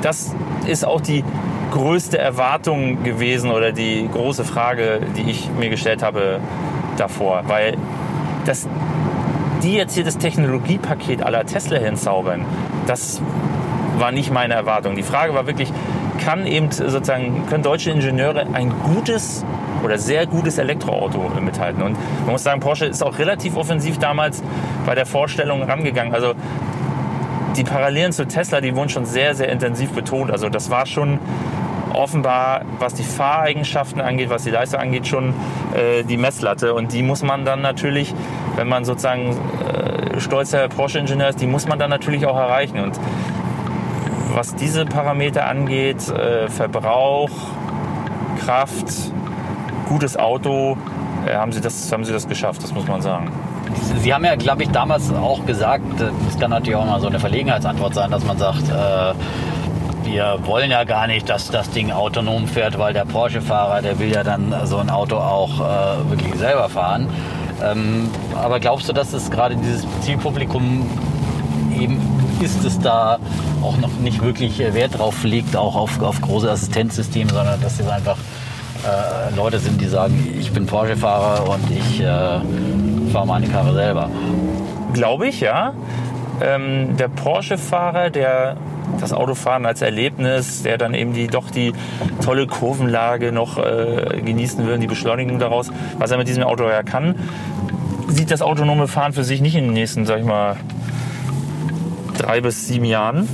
das 0.00 0.34
ist 0.66 0.84
auch 0.84 1.02
die 1.02 1.24
größte 1.70 2.16
Erwartung 2.16 3.02
gewesen 3.02 3.50
oder 3.50 3.72
die 3.72 4.08
große 4.10 4.44
Frage, 4.44 5.00
die 5.16 5.30
ich 5.30 5.50
mir 5.58 5.68
gestellt 5.68 6.02
habe 6.02 6.40
davor. 6.98 7.44
Weil 7.46 7.76
das, 8.44 8.68
die 9.62 9.74
jetzt 9.74 9.94
hier 9.94 10.04
das 10.04 10.18
Technologiepaket 10.18 11.22
aller 11.22 11.44
Tesla 11.46 11.78
hinzaubern, 11.78 12.44
das 12.86 13.20
war 13.98 14.12
nicht 14.12 14.32
meine 14.32 14.54
Erwartung. 14.54 14.96
Die 14.96 15.02
Frage 15.02 15.34
war 15.34 15.46
wirklich, 15.46 15.72
kann 16.18 16.46
eben 16.46 16.70
sozusagen, 16.70 17.46
können 17.48 17.62
deutsche 17.62 17.90
Ingenieure 17.90 18.46
ein 18.52 18.72
gutes 18.94 19.44
oder 19.84 19.98
sehr 19.98 20.26
gutes 20.26 20.58
Elektroauto 20.58 21.30
mithalten? 21.40 21.82
Und 21.82 21.96
man 22.22 22.32
muss 22.32 22.42
sagen, 22.42 22.60
Porsche 22.60 22.86
ist 22.86 23.02
auch 23.02 23.18
relativ 23.18 23.56
offensiv 23.56 23.98
damals 23.98 24.42
bei 24.86 24.94
der 24.94 25.06
Vorstellung 25.06 25.62
rangegangen. 25.62 26.14
Also 26.14 26.34
die 27.56 27.64
Parallelen 27.64 28.12
zu 28.12 28.26
Tesla, 28.26 28.60
die 28.60 28.74
wurden 28.74 28.88
schon 28.88 29.04
sehr, 29.04 29.34
sehr 29.34 29.48
intensiv 29.48 29.90
betont. 29.90 30.30
Also 30.30 30.48
das 30.48 30.70
war 30.70 30.86
schon 30.86 31.18
offenbar, 31.98 32.62
was 32.78 32.94
die 32.94 33.02
Fahreigenschaften 33.02 34.00
angeht, 34.00 34.30
was 34.30 34.44
die 34.44 34.50
Leistung 34.50 34.80
angeht, 34.80 35.06
schon 35.06 35.34
äh, 35.74 36.04
die 36.04 36.16
Messlatte. 36.16 36.72
Und 36.74 36.92
die 36.92 37.02
muss 37.02 37.22
man 37.22 37.44
dann 37.44 37.60
natürlich, 37.60 38.14
wenn 38.56 38.68
man 38.68 38.84
sozusagen 38.84 39.36
äh, 39.66 40.20
stolzer 40.20 40.68
Porsche-Ingenieur 40.68 41.30
ist, 41.30 41.40
die 41.40 41.46
muss 41.46 41.66
man 41.66 41.78
dann 41.78 41.90
natürlich 41.90 42.24
auch 42.24 42.36
erreichen. 42.36 42.78
Und 42.78 42.98
was 44.32 44.54
diese 44.54 44.86
Parameter 44.86 45.46
angeht, 45.46 46.08
äh, 46.08 46.48
Verbrauch, 46.48 47.30
Kraft, 48.44 48.86
gutes 49.88 50.16
Auto, 50.16 50.76
äh, 51.26 51.34
haben, 51.34 51.50
sie 51.50 51.60
das, 51.60 51.90
haben 51.92 52.04
sie 52.04 52.12
das 52.12 52.28
geschafft, 52.28 52.62
das 52.62 52.72
muss 52.72 52.86
man 52.86 53.02
sagen. 53.02 53.32
Sie 54.00 54.14
haben 54.14 54.24
ja, 54.24 54.36
glaube 54.36 54.62
ich, 54.62 54.70
damals 54.70 55.12
auch 55.12 55.44
gesagt, 55.44 55.82
das 56.00 56.38
kann 56.38 56.50
natürlich 56.50 56.76
auch 56.76 56.86
mal 56.86 57.00
so 57.00 57.08
eine 57.08 57.18
Verlegenheitsantwort 57.18 57.94
sein, 57.94 58.10
dass 58.10 58.24
man 58.24 58.38
sagt, 58.38 58.68
äh, 58.68 59.14
wir 60.08 60.38
wollen 60.46 60.70
ja 60.70 60.84
gar 60.84 61.06
nicht, 61.06 61.28
dass 61.28 61.50
das 61.50 61.70
Ding 61.70 61.92
autonom 61.92 62.48
fährt, 62.48 62.78
weil 62.78 62.94
der 62.94 63.04
Porsche-Fahrer, 63.04 63.82
der 63.82 63.98
will 63.98 64.10
ja 64.10 64.24
dann 64.24 64.54
so 64.64 64.78
ein 64.78 64.88
Auto 64.88 65.16
auch 65.16 65.60
äh, 65.60 66.10
wirklich 66.10 66.34
selber 66.36 66.68
fahren. 66.70 67.08
Ähm, 67.62 68.10
aber 68.34 68.58
glaubst 68.58 68.88
du, 68.88 68.94
dass 68.94 69.12
es 69.12 69.30
gerade 69.30 69.56
dieses 69.56 69.86
Zielpublikum 70.00 70.88
eben 71.78 72.00
ist 72.40 72.64
es 72.64 72.78
da 72.78 73.18
auch 73.62 73.76
noch 73.78 73.92
nicht 74.00 74.22
wirklich 74.22 74.60
äh, 74.60 74.72
Wert 74.72 74.98
drauf 74.98 75.24
legt, 75.24 75.56
auch 75.56 75.76
auf, 75.76 76.00
auf 76.00 76.20
große 76.22 76.50
Assistenzsysteme, 76.50 77.30
sondern 77.30 77.60
dass 77.60 77.78
es 77.78 77.88
einfach 77.88 78.16
äh, 78.84 79.34
Leute 79.34 79.58
sind, 79.58 79.80
die 79.80 79.88
sagen, 79.88 80.34
ich 80.38 80.52
bin 80.52 80.64
Porsche-Fahrer 80.64 81.50
und 81.50 81.70
ich 81.70 82.00
äh, 82.00 82.04
fahre 83.12 83.26
meine 83.26 83.46
Karre 83.48 83.74
selber. 83.74 84.08
Glaube 84.94 85.28
ich, 85.28 85.40
ja. 85.40 85.74
Ähm, 86.40 86.96
der 86.96 87.08
Porsche-Fahrer, 87.08 88.10
der 88.10 88.56
das 89.00 89.12
Autofahren 89.12 89.66
als 89.66 89.82
Erlebnis, 89.82 90.62
der 90.62 90.78
dann 90.78 90.94
eben 90.94 91.12
die 91.12 91.26
doch 91.26 91.50
die 91.50 91.72
tolle 92.24 92.46
Kurvenlage 92.46 93.32
noch 93.32 93.58
äh, 93.58 94.20
genießen 94.24 94.66
will, 94.66 94.78
die 94.78 94.86
Beschleunigung 94.86 95.38
daraus, 95.38 95.70
was 95.98 96.10
er 96.10 96.18
mit 96.18 96.28
diesem 96.28 96.42
Auto 96.42 96.64
ja 96.64 96.82
kann, 96.82 97.14
sieht 98.08 98.30
das 98.30 98.42
autonome 98.42 98.88
Fahren 98.88 99.12
für 99.12 99.24
sich 99.24 99.40
nicht 99.40 99.54
in 99.54 99.64
den 99.64 99.72
nächsten, 99.72 100.06
sag 100.06 100.18
ich 100.20 100.24
mal, 100.24 100.56
drei 102.16 102.40
bis 102.40 102.66
sieben 102.66 102.84
Jahren. 102.84 103.28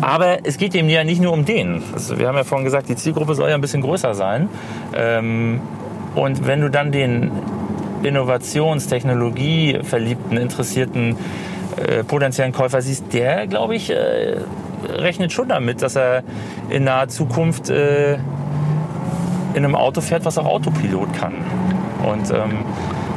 Aber 0.00 0.44
es 0.44 0.58
geht 0.58 0.74
eben 0.74 0.88
ja 0.88 1.04
nicht 1.04 1.22
nur 1.22 1.32
um 1.32 1.44
den. 1.44 1.82
Also 1.94 2.18
wir 2.18 2.28
haben 2.28 2.36
ja 2.36 2.44
vorhin 2.44 2.64
gesagt, 2.64 2.88
die 2.88 2.96
Zielgruppe 2.96 3.34
soll 3.34 3.48
ja 3.48 3.54
ein 3.54 3.60
bisschen 3.60 3.80
größer 3.80 4.14
sein. 4.14 4.48
Ähm, 4.94 5.60
und 6.14 6.46
wenn 6.46 6.60
du 6.60 6.70
dann 6.70 6.92
den 6.92 7.30
Innovations-, 8.02 8.88
Technologie 8.88 9.78
verliebten, 9.82 10.36
interessierten 10.36 11.16
äh, 11.76 12.04
potenziellen 12.04 12.52
Käufer 12.52 12.82
siehst, 12.82 13.12
der, 13.12 13.46
glaube 13.46 13.74
ich, 13.74 13.90
äh, 13.90 14.36
rechnet 14.88 15.32
schon 15.32 15.48
damit, 15.48 15.82
dass 15.82 15.96
er 15.96 16.22
in 16.70 16.84
naher 16.84 17.08
Zukunft 17.08 17.70
äh, 17.70 18.14
in 19.54 19.64
einem 19.64 19.74
Auto 19.74 20.00
fährt, 20.00 20.24
was 20.24 20.38
auch 20.38 20.46
Autopilot 20.46 21.12
kann. 21.14 21.34
Und 22.04 22.30
ähm, 22.30 22.64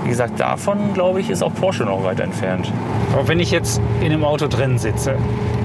wie 0.04 0.10
gesagt, 0.10 0.40
davon, 0.40 0.94
glaube 0.94 1.20
ich, 1.20 1.30
ist 1.30 1.44
auch 1.44 1.54
Porsche 1.54 1.84
noch 1.84 2.04
weit 2.04 2.20
entfernt. 2.20 2.72
Aber 3.14 3.28
wenn 3.28 3.40
ich 3.40 3.52
jetzt 3.52 3.82
in 4.00 4.08
einem 4.08 4.24
Auto 4.24 4.48
drin 4.48 4.78
sitze 4.78 5.16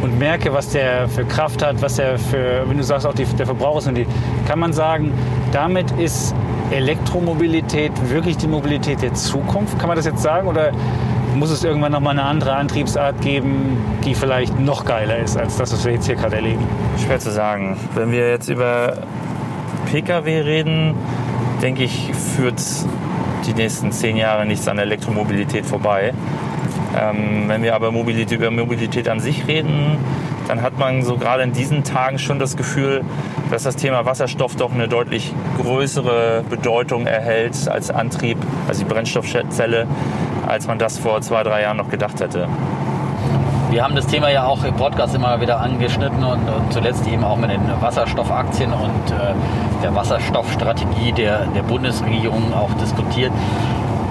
und 0.02 0.18
merke, 0.18 0.52
was 0.52 0.70
der 0.70 1.08
für 1.08 1.24
Kraft 1.24 1.64
hat, 1.64 1.80
was 1.80 1.96
der 1.96 2.18
für, 2.18 2.68
wenn 2.68 2.76
du 2.76 2.82
sagst, 2.82 3.06
auch 3.06 3.14
die, 3.14 3.24
der 3.24 3.46
Verbrauch 3.46 3.78
ist, 3.78 3.86
und 3.86 3.94
die, 3.94 4.06
kann 4.46 4.58
man 4.58 4.72
sagen, 4.72 5.12
damit 5.52 5.90
ist 5.92 6.34
Elektromobilität 6.70 7.92
wirklich 8.10 8.36
die 8.36 8.48
Mobilität 8.48 9.00
der 9.02 9.14
Zukunft? 9.14 9.78
Kann 9.78 9.88
man 9.88 9.96
das 9.96 10.06
jetzt 10.06 10.22
sagen? 10.22 10.48
Oder 10.48 10.72
muss 11.34 11.50
es 11.50 11.64
irgendwann 11.64 11.92
nochmal 11.92 12.12
eine 12.12 12.24
andere 12.24 12.54
Antriebsart 12.54 13.20
geben, 13.20 13.78
die 14.04 14.14
vielleicht 14.14 14.58
noch 14.58 14.84
geiler 14.84 15.18
ist 15.18 15.36
als 15.36 15.56
das, 15.56 15.72
was 15.72 15.84
wir 15.84 15.92
jetzt 15.92 16.06
hier 16.06 16.16
gerade 16.16 16.36
erleben? 16.36 16.66
Schwer 17.04 17.18
zu 17.18 17.30
sagen. 17.30 17.76
Wenn 17.94 18.12
wir 18.12 18.30
jetzt 18.30 18.48
über 18.48 18.98
Pkw 19.90 20.40
reden, 20.40 20.94
denke 21.62 21.84
ich, 21.84 22.12
führt 22.14 22.62
die 23.46 23.54
nächsten 23.54 23.92
zehn 23.92 24.16
Jahre 24.16 24.46
nichts 24.46 24.66
an 24.68 24.78
Elektromobilität 24.78 25.66
vorbei. 25.66 26.14
Ähm, 26.98 27.44
wenn 27.48 27.62
wir 27.62 27.74
aber 27.74 27.90
Mobilität, 27.90 28.38
über 28.38 28.50
Mobilität 28.50 29.08
an 29.08 29.20
sich 29.20 29.46
reden, 29.46 29.98
dann 30.48 30.62
hat 30.62 30.78
man 30.78 31.02
so 31.02 31.16
gerade 31.16 31.42
in 31.42 31.52
diesen 31.52 31.84
Tagen 31.84 32.18
schon 32.18 32.38
das 32.38 32.56
Gefühl, 32.56 33.02
dass 33.50 33.62
das 33.62 33.76
Thema 33.76 34.04
Wasserstoff 34.04 34.56
doch 34.56 34.72
eine 34.72 34.88
deutlich 34.88 35.32
größere 35.60 36.44
Bedeutung 36.48 37.06
erhält 37.06 37.68
als 37.68 37.90
Antrieb, 37.90 38.38
also 38.68 38.84
die 38.84 38.88
Brennstoffzelle, 38.88 39.86
als 40.46 40.66
man 40.66 40.78
das 40.78 40.98
vor 40.98 41.20
zwei, 41.20 41.42
drei 41.42 41.62
Jahren 41.62 41.76
noch 41.76 41.88
gedacht 41.88 42.20
hätte. 42.20 42.48
Wir 43.70 43.82
haben 43.82 43.96
das 43.96 44.06
Thema 44.06 44.30
ja 44.30 44.46
auch 44.46 44.62
im 44.62 44.74
Podcast 44.74 45.14
immer 45.14 45.40
wieder 45.40 45.58
angeschnitten 45.58 46.22
und, 46.22 46.48
und 46.48 46.72
zuletzt 46.72 47.06
eben 47.08 47.24
auch 47.24 47.36
mit 47.36 47.50
den 47.50 47.60
Wasserstoffaktien 47.80 48.72
und 48.72 49.10
äh, 49.10 49.34
der 49.82 49.94
Wasserstoffstrategie 49.94 51.12
der, 51.12 51.46
der 51.46 51.62
Bundesregierung 51.62 52.54
auch 52.54 52.72
diskutiert. 52.74 53.32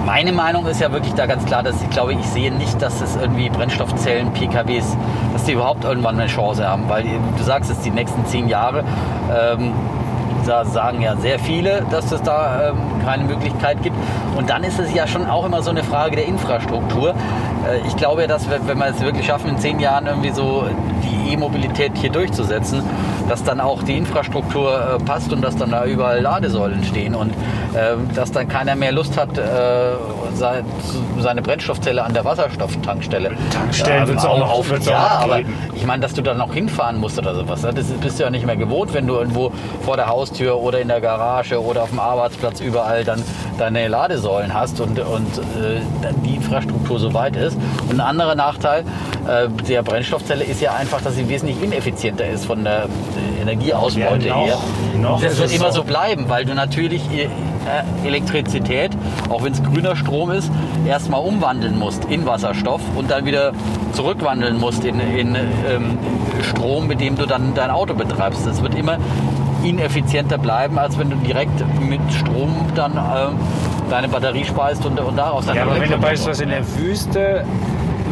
Meine 0.04 0.32
Meinung 0.32 0.66
ist 0.66 0.82
ja 0.82 0.92
wirklich 0.92 1.14
da 1.14 1.24
ganz 1.24 1.46
klar, 1.46 1.62
dass 1.62 1.80
ich 1.80 1.88
glaube, 1.88 2.12
ich 2.12 2.26
sehe 2.26 2.52
nicht, 2.52 2.82
dass 2.82 3.00
es 3.00 3.16
irgendwie 3.16 3.48
Brennstoffzellen, 3.48 4.34
PKWs, 4.34 4.98
dass 5.32 5.44
die 5.44 5.52
überhaupt 5.52 5.84
irgendwann 5.84 6.20
eine 6.20 6.28
Chance 6.28 6.68
haben, 6.68 6.84
weil 6.88 7.04
du 7.38 7.42
sagst 7.42 7.70
es 7.70 7.80
die 7.80 7.90
nächsten 7.90 8.26
zehn 8.26 8.48
Jahre. 8.48 8.84
Ähm, 9.34 9.72
da 10.44 10.64
sagen 10.64 11.02
ja 11.02 11.16
sehr 11.16 11.38
viele, 11.38 11.82
dass 11.90 12.12
es 12.12 12.22
da 12.22 12.70
ähm, 12.70 12.76
keine 13.04 13.24
Möglichkeit 13.24 13.82
gibt. 13.82 13.96
Und 14.36 14.50
dann 14.50 14.64
ist 14.64 14.78
es 14.78 14.92
ja 14.94 15.06
schon 15.06 15.26
auch 15.26 15.44
immer 15.44 15.62
so 15.62 15.70
eine 15.70 15.82
Frage 15.82 16.16
der 16.16 16.26
Infrastruktur. 16.26 17.10
Äh, 17.10 17.86
ich 17.86 17.96
glaube, 17.96 18.26
dass 18.26 18.48
wir, 18.48 18.66
wenn 18.66 18.78
wir 18.78 18.86
es 18.86 19.00
wirklich 19.00 19.26
schaffen, 19.26 19.50
in 19.50 19.58
zehn 19.58 19.80
Jahren 19.80 20.06
irgendwie 20.06 20.30
so 20.30 20.64
die 21.02 21.32
E-Mobilität 21.32 21.92
hier 21.96 22.10
durchzusetzen, 22.10 22.82
dass 23.28 23.42
dann 23.42 23.60
auch 23.60 23.82
die 23.82 23.96
Infrastruktur 23.96 24.98
äh, 25.00 25.02
passt 25.02 25.32
und 25.32 25.42
dass 25.42 25.56
dann 25.56 25.70
da 25.70 25.84
überall 25.84 26.20
Ladesäulen 26.20 26.84
stehen 26.84 27.14
und 27.14 27.30
äh, 27.74 27.96
dass 28.14 28.32
dann 28.32 28.48
keiner 28.48 28.76
mehr 28.76 28.92
Lust 28.92 29.18
hat, 29.18 29.38
äh, 29.38 29.42
seine 31.20 31.42
Brennstoffzelle 31.42 32.02
an 32.02 32.12
der 32.14 32.24
Wasserstofftankstelle 32.24 33.30
Tankstellen 33.52 34.04
äh, 34.04 34.08
wird's 34.08 34.24
auch 34.24 34.38
noch- 34.38 34.50
auf, 34.50 34.66
Ja, 34.86 35.20
aber 35.22 35.40
ich 35.74 35.86
meine, 35.86 36.02
dass 36.02 36.14
du 36.14 36.22
dann 36.22 36.38
noch 36.38 36.52
hinfahren 36.52 36.98
musst 36.98 37.18
oder 37.18 37.34
sowas. 37.34 37.62
ne? 37.62 37.72
Das 37.74 37.86
bist 37.86 38.18
du 38.18 38.24
ja 38.24 38.30
nicht 38.30 38.46
mehr 38.46 38.56
gewohnt, 38.56 38.92
wenn 38.94 39.06
du 39.06 39.14
irgendwo 39.14 39.52
vor 39.82 39.96
der 39.96 40.06
Haustür 40.08 40.58
oder 40.60 40.80
in 40.80 40.88
der 40.88 41.00
Garage 41.00 41.62
oder 41.62 41.82
auf 41.84 41.90
dem 41.90 42.00
Arbeitsplatz 42.00 42.60
überall 42.60 43.04
dann 43.04 43.22
deine 43.58 43.88
Ladesäulen 43.88 44.52
hast 44.54 44.80
und, 44.80 44.98
und 44.98 45.38
äh, 45.38 45.80
die 46.24 46.34
Infrastruktur 46.36 46.98
so 46.98 47.14
weit 47.14 47.36
ist. 47.36 47.56
Und 47.88 47.96
ein 47.96 48.00
anderer 48.00 48.34
Nachteil 48.34 48.84
äh, 49.28 49.48
der 49.68 49.82
Brennstoffzelle 49.82 50.44
ist 50.44 50.60
ja 50.60 50.74
einfach, 50.74 51.00
dass 51.00 51.14
sie 51.16 51.28
wesentlich 51.28 51.62
ineffizienter 51.62 52.26
ist 52.28 52.44
von 52.46 52.64
der 52.64 52.86
Energieausbeute 53.40 54.28
Ja, 54.28 54.34
noch- 54.36 54.46
her. 54.46 54.58
noch 55.00 55.20
das 55.22 55.38
wird 55.38 55.52
immer 55.54 55.70
so. 55.72 55.80
so 55.80 55.84
bleiben, 55.84 56.24
weil 56.28 56.44
du 56.44 56.54
natürlich 56.54 57.02
äh, 57.12 57.28
Elektrizität, 58.06 58.90
auch 59.30 59.42
wenn 59.42 59.52
es 59.52 59.62
grüner 59.62 59.96
Strom 59.96 60.13
ist, 60.30 60.50
erstmal 60.86 61.20
umwandeln 61.20 61.78
musst 61.78 62.04
in 62.06 62.26
Wasserstoff 62.26 62.80
und 62.96 63.10
dann 63.10 63.24
wieder 63.24 63.52
zurückwandeln 63.92 64.58
musst 64.58 64.84
in, 64.84 65.00
in 65.00 65.34
ähm, 65.34 65.98
Strom, 66.42 66.86
mit 66.86 67.00
dem 67.00 67.16
du 67.16 67.26
dann 67.26 67.54
dein 67.54 67.70
Auto 67.70 67.94
betreibst. 67.94 68.46
Das 68.46 68.62
wird 68.62 68.74
immer 68.74 68.98
ineffizienter 69.62 70.38
bleiben, 70.38 70.78
als 70.78 70.98
wenn 70.98 71.10
du 71.10 71.16
direkt 71.16 71.64
mit 71.80 72.00
Strom 72.12 72.54
dann 72.74 72.92
ähm, 72.92 73.36
deine 73.90 74.08
Batterie 74.08 74.44
speist 74.44 74.84
und, 74.84 74.98
und 75.00 75.16
daraus 75.16 75.46
dann 75.46 75.56
Ja, 75.56 75.62
aber 75.62 75.80
wenn 75.80 75.90
du 75.90 75.98
beispielsweise 75.98 76.44
in 76.44 76.50
der 76.50 76.76
Wüste 76.76 77.44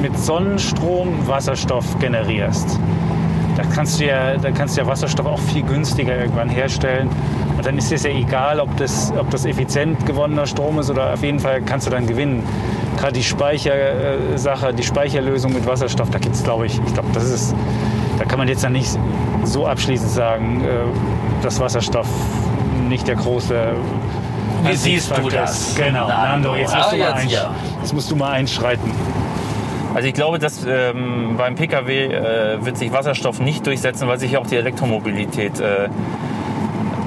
mit 0.00 0.18
Sonnenstrom 0.18 1.26
Wasserstoff 1.26 1.98
generierst, 1.98 2.78
da 3.56 3.62
kannst 3.74 4.00
du 4.00 4.06
ja, 4.06 4.36
da 4.36 4.50
kannst 4.50 4.76
du 4.76 4.80
ja 4.82 4.86
Wasserstoff 4.86 5.26
auch 5.26 5.38
viel 5.38 5.62
günstiger 5.62 6.16
irgendwann 6.18 6.48
herstellen. 6.48 7.08
Und 7.56 7.66
dann 7.66 7.76
ist 7.78 7.92
es 7.92 8.02
ja 8.02 8.10
egal, 8.10 8.60
ob 8.60 8.74
das, 8.76 9.12
ob 9.18 9.30
das 9.30 9.44
effizient 9.44 10.04
gewonnener 10.06 10.46
Strom 10.46 10.78
ist 10.78 10.90
oder 10.90 11.12
auf 11.12 11.22
jeden 11.22 11.38
Fall 11.38 11.60
kannst 11.62 11.86
du 11.86 11.90
dann 11.90 12.06
gewinnen. 12.06 12.42
Gerade 12.98 13.12
die 13.12 13.22
Speichersache, 13.22 14.72
die 14.72 14.82
Speicherlösung 14.82 15.52
mit 15.52 15.66
Wasserstoff, 15.66 16.10
da 16.10 16.18
gibt 16.18 16.34
es, 16.34 16.42
glaube 16.42 16.66
ich, 16.66 16.80
ich 16.86 16.94
glaube, 16.94 17.08
das 17.12 17.24
ist, 17.24 17.54
da 18.18 18.24
kann 18.24 18.38
man 18.38 18.48
jetzt 18.48 18.64
dann 18.64 18.72
nicht 18.72 18.98
so 19.44 19.66
abschließend 19.66 20.10
sagen, 20.10 20.64
äh, 20.64 21.42
dass 21.42 21.60
Wasserstoff 21.60 22.08
nicht 22.88 23.06
der 23.08 23.16
große 23.16 23.54
Wie 24.64 24.76
siehst 24.76 25.16
du 25.16 25.28
das? 25.28 25.74
Genau, 25.74 26.08
Nando, 26.08 26.54
jetzt 26.54 26.74
musst, 26.74 26.86
Ah, 26.86 26.90
du 26.90 26.98
mal 26.98 27.22
jetzt, 27.22 27.32
ja. 27.32 27.50
jetzt 27.80 27.92
musst 27.94 28.10
du 28.10 28.16
mal 28.16 28.32
einschreiten. 28.32 28.90
Also 29.94 30.08
ich 30.08 30.14
glaube, 30.14 30.38
dass 30.38 30.64
ähm, 30.66 31.34
beim 31.36 31.54
Pkw 31.54 32.06
äh, 32.06 32.64
wird 32.64 32.78
sich 32.78 32.92
Wasserstoff 32.92 33.40
nicht 33.40 33.66
durchsetzen, 33.66 34.08
weil 34.08 34.18
sich 34.18 34.36
auch 34.38 34.46
die 34.46 34.56
Elektromobilität 34.56 35.60
äh, 35.60 35.88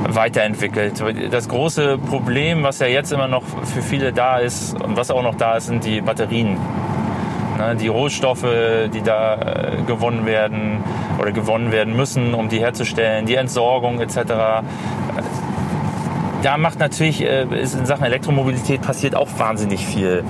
weiterentwickelt. 0.08 1.04
Das 1.32 1.50
große 1.50 1.98
Problem, 1.98 2.62
was 2.64 2.80
ja 2.80 2.88
jetzt 2.88 3.12
immer 3.12 3.28
noch 3.28 3.44
für 3.44 3.82
viele 3.82 4.14
da 4.14 4.38
ist 4.38 4.80
und 4.80 4.98
was 4.98 5.10
auch 5.10 5.24
noch 5.24 5.36
da 5.36 5.58
ist, 5.58 5.68
sind 5.68 5.84
die 5.84 6.02
Batterien. 6.02 6.58
Ne, 7.58 7.76
die 7.76 7.88
Rohstoffe, 7.88 8.46
die 8.94 9.02
da 9.02 9.36
äh, 9.36 9.82
gewonnen 9.88 10.26
werden 10.26 10.84
oder 11.20 11.32
gewonnen 11.32 11.72
werden 11.72 11.96
müssen, 11.96 12.34
um 12.34 12.50
die 12.50 12.60
herzustellen, 12.60 13.26
die 13.26 13.36
Entsorgung 13.36 14.02
etc. 14.02 14.64
Da 16.44 16.58
macht 16.58 16.80
natürlich, 16.80 17.24
äh, 17.24 17.44
in 17.44 17.86
Sachen 17.86 18.04
Elektromobilität 18.04 18.82
passiert 18.82 19.16
auch 19.16 19.30
wahnsinnig 19.38 19.86
viel. 19.86 20.26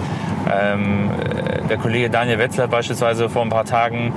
Ähm, 0.51 1.09
äh, 1.11 1.67
der 1.67 1.77
Kollege 1.77 2.09
Daniel 2.09 2.39
Wetzler 2.39 2.63
hat 2.63 2.71
beispielsweise 2.71 3.29
vor 3.29 3.41
ein 3.41 3.49
paar 3.49 3.65
Tagen 3.65 4.13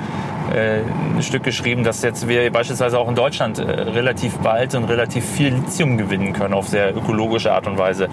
äh, 0.54 0.80
ein 1.16 1.22
Stück 1.22 1.42
geschrieben, 1.42 1.84
dass 1.84 2.02
jetzt 2.02 2.28
wir 2.28 2.50
beispielsweise 2.50 2.98
auch 2.98 3.08
in 3.08 3.14
Deutschland 3.14 3.58
äh, 3.58 3.62
relativ 3.62 4.38
bald 4.38 4.74
und 4.74 4.84
relativ 4.84 5.24
viel 5.24 5.54
Lithium 5.54 5.98
gewinnen 5.98 6.32
können 6.32 6.54
auf 6.54 6.68
sehr 6.68 6.96
ökologische 6.96 7.52
Art 7.52 7.66
und 7.66 7.78
Weise. 7.78 8.08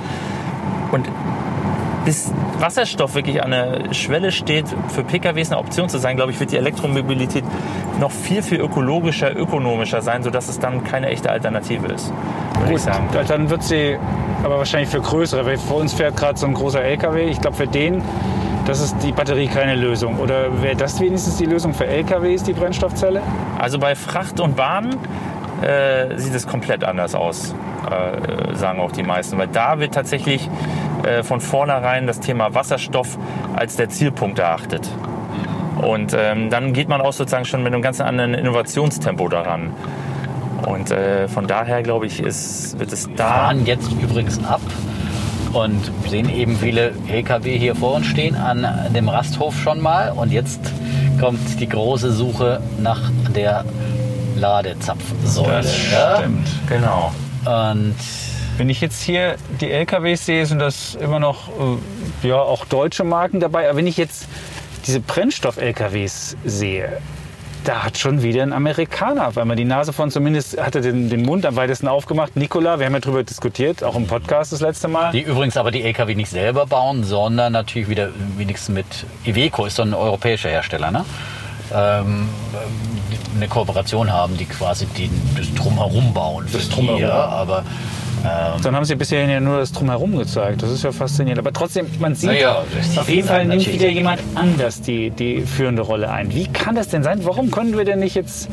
Und 0.91 1.09
bis 2.05 2.31
Wasserstoff 2.59 3.15
wirklich 3.15 3.43
an 3.43 3.51
der 3.51 3.93
Schwelle 3.93 4.31
steht, 4.31 4.65
für 4.89 5.03
PKWs 5.03 5.51
eine 5.51 5.59
Option 5.59 5.89
zu 5.89 5.97
sein, 5.97 6.15
glaube 6.15 6.31
ich, 6.31 6.39
wird 6.39 6.51
die 6.51 6.57
Elektromobilität 6.57 7.43
noch 7.99 8.11
viel, 8.11 8.41
viel 8.43 8.59
ökologischer, 8.61 9.35
ökonomischer 9.35 10.01
sein, 10.01 10.21
sodass 10.23 10.47
es 10.47 10.59
dann 10.59 10.83
keine 10.83 11.07
echte 11.07 11.29
Alternative 11.31 11.87
ist, 11.87 12.13
würde 12.59 12.73
ich 12.75 12.81
sagen. 12.81 13.07
Da- 13.11 13.23
Dann 13.23 13.49
wird 13.49 13.63
sie 13.63 13.97
aber 14.43 14.59
wahrscheinlich 14.59 14.89
für 14.89 15.01
größere, 15.01 15.45
weil 15.45 15.57
vor 15.57 15.77
uns 15.77 15.93
fährt 15.93 16.15
gerade 16.15 16.37
so 16.37 16.45
ein 16.45 16.53
großer 16.53 16.81
LKW. 16.81 17.23
Ich 17.27 17.41
glaube, 17.41 17.57
für 17.57 17.67
den, 17.67 18.03
das 18.67 18.81
ist 18.81 18.95
die 19.03 19.11
Batterie 19.11 19.47
keine 19.47 19.75
Lösung. 19.75 20.19
Oder 20.19 20.61
wäre 20.61 20.75
das 20.75 20.99
wenigstens 20.99 21.37
die 21.37 21.45
Lösung 21.45 21.73
für 21.73 21.87
LKWs, 21.87 22.43
die 22.43 22.53
Brennstoffzelle? 22.53 23.21
Also 23.57 23.79
bei 23.79 23.95
Fracht 23.95 24.39
und 24.39 24.55
Bahn 24.55 24.95
äh, 25.63 26.15
sieht 26.17 26.35
es 26.35 26.45
komplett 26.45 26.83
anders 26.83 27.15
aus, 27.15 27.55
äh, 27.89 28.55
sagen 28.55 28.79
auch 28.79 28.91
die 28.91 29.03
meisten. 29.03 29.37
Weil 29.39 29.47
da 29.47 29.79
wird 29.79 29.93
tatsächlich 29.95 30.47
äh, 31.03 31.23
von 31.23 31.41
vornherein 31.41 32.07
das 32.07 32.19
Thema 32.19 32.53
Wasserstoff 32.53 33.17
als 33.55 33.75
der 33.75 33.89
Zielpunkt 33.89 34.39
erachtet. 34.39 34.89
Und 35.81 36.15
ähm, 36.17 36.49
dann 36.49 36.73
geht 36.73 36.87
man 36.87 37.01
auch 37.01 37.13
sozusagen 37.13 37.45
schon 37.45 37.63
mit 37.63 37.73
einem 37.73 37.81
ganz 37.81 37.99
anderen 37.99 38.33
Innovationstempo 38.33 39.27
daran. 39.27 39.71
Und 40.65 40.91
äh, 40.91 41.27
von 41.27 41.47
daher 41.47 41.83
glaube 41.83 42.05
ich, 42.07 42.19
ist, 42.19 42.79
wird 42.79 42.91
es 42.91 43.09
da. 43.15 43.27
fahren 43.27 43.65
jetzt 43.65 43.91
übrigens 44.01 44.43
ab 44.43 44.61
und 45.53 45.91
sehen 46.09 46.29
eben 46.29 46.57
viele 46.57 46.93
LKW 47.07 47.57
hier 47.57 47.75
vor 47.75 47.95
uns 47.95 48.07
stehen 48.07 48.35
an 48.35 48.67
dem 48.93 49.07
Rasthof 49.09 49.57
schon 49.57 49.79
mal. 49.81 50.11
Und 50.11 50.31
jetzt 50.31 50.59
kommt 51.19 51.59
die 51.59 51.69
große 51.69 52.11
Suche 52.11 52.61
nach 52.81 53.11
der 53.33 53.63
Ladezapfsäule. 54.35 55.65
ja? 55.91 56.23
Genau. 56.67 57.13
Und 57.45 57.95
Wenn 58.57 58.69
ich 58.69 58.79
jetzt 58.79 59.01
hier 59.01 59.35
die 59.59 59.69
LKWs 59.71 60.25
sehe, 60.25 60.45
sind 60.45 60.59
das 60.59 60.95
immer 60.95 61.19
noch 61.19 61.49
äh, 62.23 62.27
ja, 62.27 62.37
auch 62.37 62.65
deutsche 62.65 63.03
Marken 63.03 63.39
dabei. 63.39 63.67
Aber 63.67 63.77
wenn 63.77 63.87
ich 63.87 63.97
jetzt 63.97 64.27
diese 64.87 65.01
Brennstoff-LKWs 65.01 66.37
sehe, 66.45 67.01
da 67.65 67.83
hat 67.83 67.97
schon 67.97 68.21
wieder 68.21 68.43
ein 68.43 68.53
Amerikaner, 68.53 69.35
weil 69.35 69.45
man 69.45 69.57
die 69.57 69.65
Nase 69.65 69.91
von 69.91 70.11
zumindest 70.11 70.61
hatte 70.61 70.81
den, 70.81 71.09
den 71.09 71.23
Mund 71.23 71.45
am 71.45 71.55
weitesten 71.55 71.87
aufgemacht. 71.87 72.35
Nikola, 72.35 72.79
wir 72.79 72.85
haben 72.85 72.93
ja 72.93 72.99
darüber 72.99 73.23
diskutiert, 73.23 73.83
auch 73.83 73.95
im 73.95 74.07
Podcast 74.07 74.53
das 74.53 74.61
letzte 74.61 74.87
Mal. 74.87 75.11
die 75.11 75.21
übrigens 75.21 75.57
aber 75.57 75.71
die 75.71 75.81
LKW 75.83 76.15
nicht 76.15 76.29
selber 76.29 76.67
bauen, 76.67 77.03
sondern 77.03 77.53
natürlich 77.53 77.89
wieder 77.89 78.09
wenigstens 78.37 78.73
mit 78.73 78.85
Iveco, 79.25 79.65
ist 79.65 79.75
so 79.75 79.81
ein 79.81 79.93
europäischer 79.93 80.49
Hersteller, 80.49 80.91
ne? 80.91 81.03
Ähm, 81.73 82.29
die 83.11 83.17
eine 83.35 83.47
Kooperation 83.47 84.13
haben, 84.13 84.37
die 84.37 84.45
quasi 84.45 84.85
die, 84.85 85.09
das 85.35 85.51
Drumherum 85.55 86.13
bauen. 86.13 86.47
für 86.47 86.57
Das 86.57 86.69
die, 86.69 86.75
Drumherum. 86.75 87.01
Ja, 87.01 87.25
aber 87.25 87.63
ähm, 88.25 88.61
Dann 88.63 88.75
haben 88.75 88.85
sie 88.85 88.95
bisher 88.95 89.25
ja 89.25 89.39
nur 89.39 89.59
das 89.59 89.71
Drumherum 89.71 90.17
gezeigt. 90.17 90.63
Das 90.63 90.71
ist 90.71 90.83
ja 90.83 90.91
faszinierend. 90.91 91.39
Aber 91.39 91.53
trotzdem, 91.53 91.87
man 91.99 92.15
sieht, 92.15 92.41
das 92.41 92.97
auf 92.97 93.05
sieht 93.05 93.15
jeden 93.15 93.27
Fall 93.27 93.45
nimmt 93.45 93.71
wieder 93.71 93.89
jemand 93.89 94.21
anders 94.33 94.81
die, 94.81 95.11
die 95.11 95.41
führende 95.41 95.81
Rolle 95.83 96.09
ein. 96.09 96.33
Wie 96.33 96.47
kann 96.47 96.75
das 96.75 96.87
denn 96.87 97.03
sein? 97.03 97.19
Warum 97.23 97.51
können 97.51 97.77
wir 97.77 97.85
denn 97.85 97.99
nicht 97.99 98.15
jetzt 98.15 98.49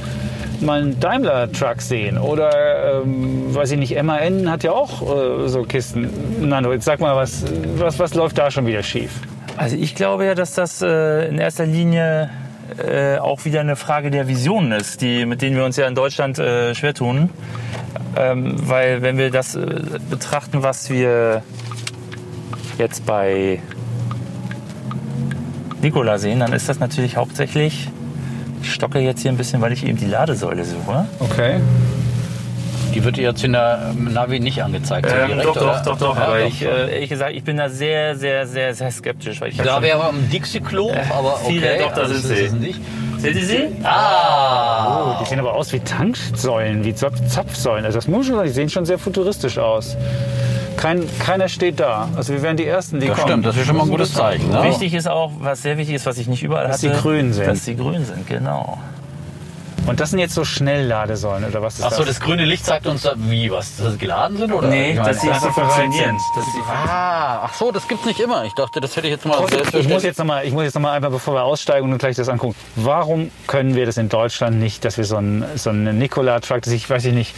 mal 0.61 0.81
einen 0.81 1.01
Daimler-Truck 1.01 1.81
sehen? 1.81 2.19
Oder, 2.19 3.03
ähm, 3.03 3.55
weiß 3.55 3.73
ich 3.73 3.79
nicht, 3.79 4.03
MAN 4.03 4.51
hat 4.51 4.63
ja 4.63 4.73
auch 4.73 5.03
äh, 5.03 5.49
so 5.49 5.63
Kisten. 5.63 6.09
Nando, 6.41 6.73
jetzt 6.73 6.85
sag 6.85 7.01
mal, 7.01 7.17
was, 7.17 7.45
was, 7.77 7.99
was 7.99 8.15
läuft 8.15 8.39
da 8.39 8.51
schon 8.51 8.67
wieder 8.67 8.83
schief? 8.83 9.11
Also 9.57 9.77
ich 9.77 9.95
glaube 9.95 10.25
ja, 10.25 10.35
dass 10.35 10.55
das 10.55 10.83
äh, 10.83 11.29
in 11.29 11.39
erster 11.39 11.67
Linie 11.67 12.31
äh, 12.79 13.19
auch 13.19 13.45
wieder 13.45 13.61
eine 13.61 13.77
Frage 13.77 14.11
der 14.11 14.29
Visionen 14.29 14.73
ist, 14.73 15.03
die, 15.03 15.27
mit 15.27 15.43
denen 15.43 15.57
wir 15.57 15.65
uns 15.65 15.77
ja 15.77 15.87
in 15.87 15.95
Deutschland 15.95 16.39
äh, 16.39 16.75
schwer 16.75 16.95
tun. 16.95 17.31
Ähm, 18.17 18.55
weil 18.69 19.03
wenn 19.03 19.19
wir 19.19 19.31
das 19.31 19.55
äh, 19.55 19.81
betrachten, 20.11 20.63
was 20.63 20.91
wir 20.91 21.43
jetzt 22.79 23.07
bei 23.07 23.61
Nikola 25.81 26.19
sehen, 26.19 26.41
dann 26.41 26.53
ist 26.53 26.69
das 26.69 26.79
natürlich 26.79 27.17
hauptsächlich, 27.17 27.89
ich 28.63 28.73
stocke 28.73 29.01
jetzt 29.01 29.23
hier 29.23 29.33
ein 29.33 29.37
bisschen, 29.37 29.61
weil 29.61 29.73
ich 29.73 29.85
eben 29.87 29.99
die 29.99 30.07
Ladesäule 30.07 30.65
suche. 30.65 31.07
Okay. 31.19 31.61
die 32.95 33.03
wird 33.03 33.17
jetzt 33.17 33.43
in 33.43 33.53
der 33.53 33.95
Navi 33.97 34.39
nicht 34.39 34.63
angezeigt. 34.63 35.09
so 35.09 35.15
direkt, 35.15 35.45
doch, 35.45 35.57
oder? 35.57 35.83
doch, 35.85 35.97
doch, 35.97 35.99
doch. 35.99 36.17
Ja, 36.17 36.27
aber 36.27 36.39
doch, 36.41 36.47
ich, 36.47 36.63
äh, 36.63 36.95
ehrlich 36.95 37.09
gesagt, 37.11 37.33
ich 37.35 37.43
bin 37.43 37.57
da 37.57 37.69
sehr, 37.69 38.17
sehr, 38.17 38.47
sehr, 38.47 38.75
sehr 38.75 38.91
skeptisch. 38.91 39.41
Weil 39.41 39.51
ich 39.51 39.57
da 39.57 39.81
wäre 39.83 40.05
am 40.05 40.29
Dixie-Klo, 40.31 40.93
aber 41.11 41.35
okay. 41.43 41.45
viele, 41.49 41.79
doch, 41.79 41.93
da 41.93 42.03
also 42.03 42.15
sind 42.15 42.31
das 42.31 42.39
sie. 42.39 42.45
ist 42.45 42.53
es 42.53 42.59
nicht. 42.59 42.81
Seht 43.23 43.37
ihr 43.37 43.47
sie? 43.47 43.69
Ah! 43.85 45.15
Oh, 45.19 45.23
die 45.23 45.29
sehen 45.29 45.39
aber 45.39 45.55
aus 45.55 45.73
wie 45.73 45.81
Tanksäulen, 45.81 46.85
wie 46.85 46.95
Zap- 46.95 47.29
Zapfsäulen. 47.29 47.85
Also 47.85 47.99
das 47.99 48.09
muss 48.09 48.27
schon 48.27 48.35
sagen, 48.37 48.47
die 48.49 48.53
sehen 48.55 48.69
schon 48.69 48.85
sehr 48.85 48.99
futuristisch 48.99 49.59
aus. 49.59 49.97
Kein, 50.77 51.05
keiner 51.21 51.49
steht 51.49 51.79
da. 51.81 52.09
Also 52.17 52.33
wir 52.33 52.43
wären 52.43 52.57
die 52.57 52.67
Ersten, 52.67 52.99
die 52.99 53.07
Das 53.07 53.17
kommen. 53.19 53.29
stimmt, 53.29 53.47
das 53.47 53.57
ist 53.57 53.67
schon 53.67 53.77
mal 53.77 53.85
ein 53.85 53.91
gutes 53.91 54.13
Zeichen. 54.15 54.51
Ne? 54.51 54.65
Wichtig 54.65 54.95
ist 54.95 55.07
auch, 55.09 55.31
was 55.39 55.63
sehr 55.63 55.79
wichtig 55.79 55.95
ist, 55.97 56.07
was 56.07 56.19
ich 56.19 56.27
nicht 56.27 56.43
überall 56.43 56.67
Dass 56.67 56.83
hatte, 56.83 56.95
sie 56.97 57.01
grün 57.01 57.33
sind. 57.33 57.47
Dass 57.47 57.65
sie 57.65 57.77
grün 57.77 58.05
sind, 58.05 58.27
genau. 58.27 58.79
Und 59.87 59.99
das 60.01 60.11
sind 60.11 60.19
jetzt 60.21 60.35
so 60.35 60.45
Schnellladesäulen 60.45 61.45
oder 61.45 61.61
was 61.63 61.79
ist 61.79 61.85
Achso, 61.85 62.05
das 62.05 62.21
grüne 62.21 62.45
Licht 62.45 62.65
sagt 62.65 62.87
uns 62.87 63.03
da, 63.03 63.15
wie, 63.17 63.51
was, 63.51 63.77
dass 63.77 63.93
sie 63.93 63.99
geladen 63.99 64.37
sind? 64.37 64.53
Oder? 64.53 64.69
Nee, 64.69 64.95
dass 64.95 65.21
sie 65.21 65.31
einfach 65.31 65.53
funktionieren. 65.53 66.17
sind. 66.19 66.21
Dass 66.37 66.45
sie 66.53 66.61
Ah, 66.69 67.41
ach 67.45 67.55
so, 67.55 67.73
das 67.73 67.89
gibt's 67.89 68.05
nicht 68.05 68.21
immer. 68.21 68.45
Ich 68.45 68.55
dachte, 68.55 68.81
das 68.81 68.97
hätte 68.97 69.09
ich 69.09 69.13
jetzt 69.13 69.27
mal 69.27 69.45
Ich 69.73 69.89
muss 69.89 70.03
jetzt 70.05 70.19
nochmal, 70.19 70.45
ich 70.47 70.53
muss 70.53 70.65
jetzt 70.65 70.75
noch 70.75 70.83
mal 70.83 70.93
einfach, 70.93 71.11
bevor 71.11 71.35
wir 71.35 71.43
aussteigen 71.43 71.91
und 71.93 71.99
gleich 71.99 72.17
das 72.17 72.29
angucken. 72.29 72.55
Warum 72.77 73.31
können 73.47 73.75
wir 73.75 73.87
das 73.87 73.97
in 73.97 74.09
Deutschland 74.09 74.59
nicht, 74.59 74.85
dass 74.85 74.99
wir 74.99 75.05
so 75.05 75.17
einen, 75.17 75.45
so 75.57 75.71
einen 75.71 75.99
Nikola-Truck, 75.99 76.63
dass 76.63 76.73
ich 76.73 76.89
weiß 76.89 77.05
ich 77.07 77.15
nicht, 77.15 77.35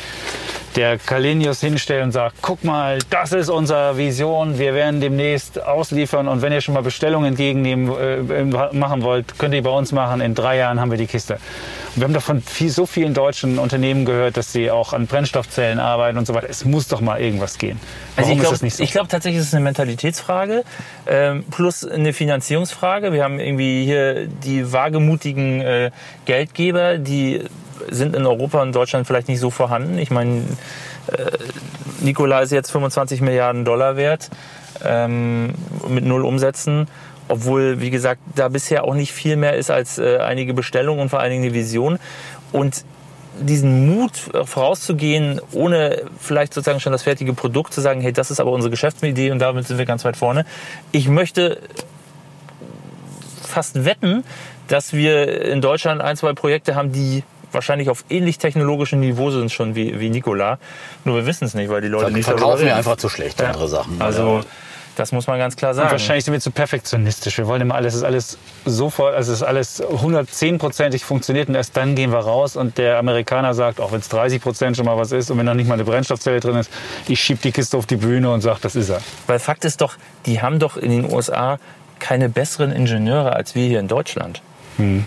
der 0.76 0.99
Kalenius 0.99 1.61
hinstellt 1.61 2.03
und 2.03 2.12
sagt, 2.12 2.37
guck 2.43 2.64
mal, 2.64 2.99
das 3.11 3.32
ist 3.32 3.49
unsere 3.49 3.97
Vision, 3.97 4.59
wir 4.59 4.74
werden 4.74 5.01
demnächst 5.01 5.62
ausliefern 5.62 6.26
und 6.28 6.43
wenn 6.43 6.53
ihr 6.53 6.61
schon 6.61 6.74
mal 6.74 6.82
Bestellungen 6.82 7.28
entgegennehmen, 7.28 7.93
äh, 7.97 8.74
machen 8.74 9.03
wollt, 9.03 9.39
könnt 9.39 9.55
ihr 9.55 9.62
bei 9.62 9.70
uns 9.70 9.93
machen, 9.93 10.20
in 10.20 10.35
drei 10.35 10.57
Jahren 10.57 10.80
haben 10.80 10.91
wir 10.91 10.99
die 10.99 11.07
Kiste. 11.07 11.39
Wir 11.97 12.05
haben 12.05 12.14
davon 12.14 12.42
viel, 12.42 12.70
so 12.70 12.86
vielen 12.86 13.14
deutschen 13.14 13.59
Unternehmen 13.59 14.05
gehört, 14.05 14.36
dass 14.36 14.53
sie 14.53 14.70
auch 14.70 14.92
an 14.92 15.07
Brennstoffzellen 15.07 15.78
arbeiten 15.78 16.18
und 16.18 16.26
so 16.26 16.34
weiter. 16.34 16.49
Es 16.51 16.64
muss 16.64 16.88
doch 16.88 17.01
mal 17.01 17.20
irgendwas 17.20 17.59
gehen. 17.59 17.78
Warum 18.16 18.16
Also 18.16 18.30
ich 18.30 18.36
ist 18.36 18.40
glaube 18.42 18.55
das 18.55 18.62
nicht 18.62 18.76
so? 18.76 18.84
glaub 18.92 19.09
tatsächlich, 19.09 19.40
es 19.40 19.49
ist 19.49 19.55
eine 19.55 19.64
Mentalitätsfrage 19.64 20.64
ähm, 21.07 21.45
plus 21.51 21.86
eine 21.86 22.12
Finanzierungsfrage. 22.12 23.12
Wir 23.12 23.22
haben 23.22 23.38
irgendwie 23.38 23.84
hier 23.84 24.26
die 24.26 24.72
wagemutigen 24.72 25.61
äh, 25.61 25.90
Geldgeber, 26.24 26.99
die 26.99 27.42
sind 27.90 28.16
in 28.16 28.26
Europa 28.26 28.62
und 28.62 28.74
Deutschland 28.74 29.07
vielleicht 29.07 29.28
nicht 29.28 29.40
so 29.40 29.51
vorhanden. 29.51 29.99
Ich 29.99 30.11
meine, 30.11 30.42
äh, 31.12 31.30
Nikola 32.01 32.40
ist 32.40 32.51
jetzt 32.53 32.70
25 32.70 33.20
Milliarden 33.20 33.64
Dollar 33.64 33.97
wert 33.97 34.30
ähm, 34.84 35.55
mit 35.88 36.05
null 36.05 36.24
Umsätzen. 36.24 36.88
Obwohl, 37.35 37.80
wie 37.80 37.91
gesagt, 37.91 38.20
da 38.37 38.49
bisher 38.49 38.85
auch 38.85 38.95
nicht 38.95 39.12
viel 39.12 39.37
mehr 39.37 39.55
ist 39.57 39.70
als 39.70 39.99
äh, 39.99 40.18
einige 40.18 40.55
Bestellungen 40.55 41.01
und 41.03 41.09
vor 41.09 41.18
allen 41.20 41.32
Dingen 41.32 41.45
eine 41.45 41.55
Vision. 41.55 41.99
Und 42.53 42.85
diesen 43.41 43.87
Mut 43.91 44.12
äh, 44.32 44.45
vorauszugehen, 44.45 45.41
ohne 45.53 46.03
vielleicht 46.20 46.55
sozusagen 46.55 46.78
schon 46.78 46.93
das 46.93 47.03
fertige 47.03 47.32
Produkt 47.32 47.74
zu 47.74 47.80
sagen, 47.80 48.01
hey, 48.01 48.12
das 48.12 48.30
ist 48.30 48.39
aber 48.39 48.53
unsere 48.53 48.70
Geschäftsidee 48.70 49.32
und 49.32 49.41
damit 49.41 49.66
sind 49.66 49.78
wir 49.78 49.87
ganz 49.87 50.05
weit 50.05 50.16
vorne. 50.16 50.47
Ich 50.93 51.09
möchte 51.09 51.59
fast 53.43 53.85
wetten, 53.85 54.22
dass 54.68 54.93
wir 54.93 55.43
in 55.45 55.61
Deutschland 55.61 56.01
ein, 56.01 56.16
zwei 56.16 56.32
Projekte 56.32 56.74
haben, 56.76 56.93
die 56.93 57.24
wahrscheinlich 57.51 57.89
auf 57.89 58.05
ähnlich 58.11 58.39
technologischem 58.39 59.01
Niveau 59.01 59.30
sind 59.30 59.51
schon 59.53 59.74
wie, 59.74 59.99
wie 60.01 60.11
Nikola. 60.11 60.59
Nur 61.05 61.16
wir 61.16 61.26
wissen 61.26 61.45
es 61.45 61.55
nicht, 61.55 61.70
weil 61.70 61.80
die 61.80 61.89
Leute 61.89 62.11
nicht 62.12 62.28
darüber 62.28 62.41
verkaufen 62.41 62.66
wir 62.66 62.76
einfach 62.76 62.97
zu 62.97 63.09
schlecht, 63.09 63.41
Ja. 63.41 63.49
andere 63.49 63.68
Sachen. 63.68 64.01
Also 64.01 64.43
das 64.97 65.12
muss 65.12 65.26
man 65.26 65.38
ganz 65.38 65.57
klar 65.57 65.74
sagen. 65.74 65.88
Und 65.88 65.92
wahrscheinlich 65.92 66.24
sind 66.24 66.32
wir 66.32 66.40
zu 66.40 66.51
perfektionistisch. 66.51 67.38
Wir 67.38 67.47
wollen 67.47 67.62
immer 67.62 67.74
alles, 67.74 67.95
es 67.95 67.99
ist 67.99 68.05
alles 68.05 68.38
sofort, 68.64 69.14
also 69.14 69.32
es 69.32 69.38
ist 69.38 69.47
alles 69.47 69.82
110-prozentig 69.82 71.05
funktioniert 71.05 71.49
und 71.49 71.55
erst 71.55 71.76
dann 71.76 71.95
gehen 71.95 72.12
wir 72.12 72.18
raus 72.18 72.57
und 72.57 72.78
der 72.78 72.99
Amerikaner 72.99 73.55
sagt, 73.55 73.80
auch 73.80 73.92
wenn 73.92 74.01
es 74.01 74.09
30 74.09 74.42
Prozent 74.42 74.76
schon 74.76 74.86
mal 74.86 74.97
was 74.97 75.12
ist 75.12 75.30
und 75.30 75.38
wenn 75.38 75.47
noch 75.47 75.55
nicht 75.55 75.68
mal 75.68 75.74
eine 75.74 75.84
Brennstoffzelle 75.84 76.40
drin 76.40 76.57
ist, 76.57 76.70
ich 77.09 77.20
schieb 77.20 77.42
die 77.42 77.53
Kiste 77.53 77.76
auf 77.76 77.86
die 77.86 77.97
Bühne 77.97 78.30
und 78.30 78.40
sage, 78.40 78.59
das 78.62 78.76
ist 78.76 78.90
er. 78.90 79.01
Weil 79.26 79.38
Fakt 79.38 79.64
ist 79.64 79.80
doch, 79.80 79.95
die 80.26 80.40
haben 80.40 80.59
doch 80.59 80.76
in 80.76 80.90
den 80.90 81.12
USA 81.12 81.59
keine 81.99 82.28
besseren 82.28 82.72
Ingenieure 82.72 83.34
als 83.34 83.55
wir 83.55 83.66
hier 83.66 83.80
in 83.80 83.88
Deutschland. 83.88 84.42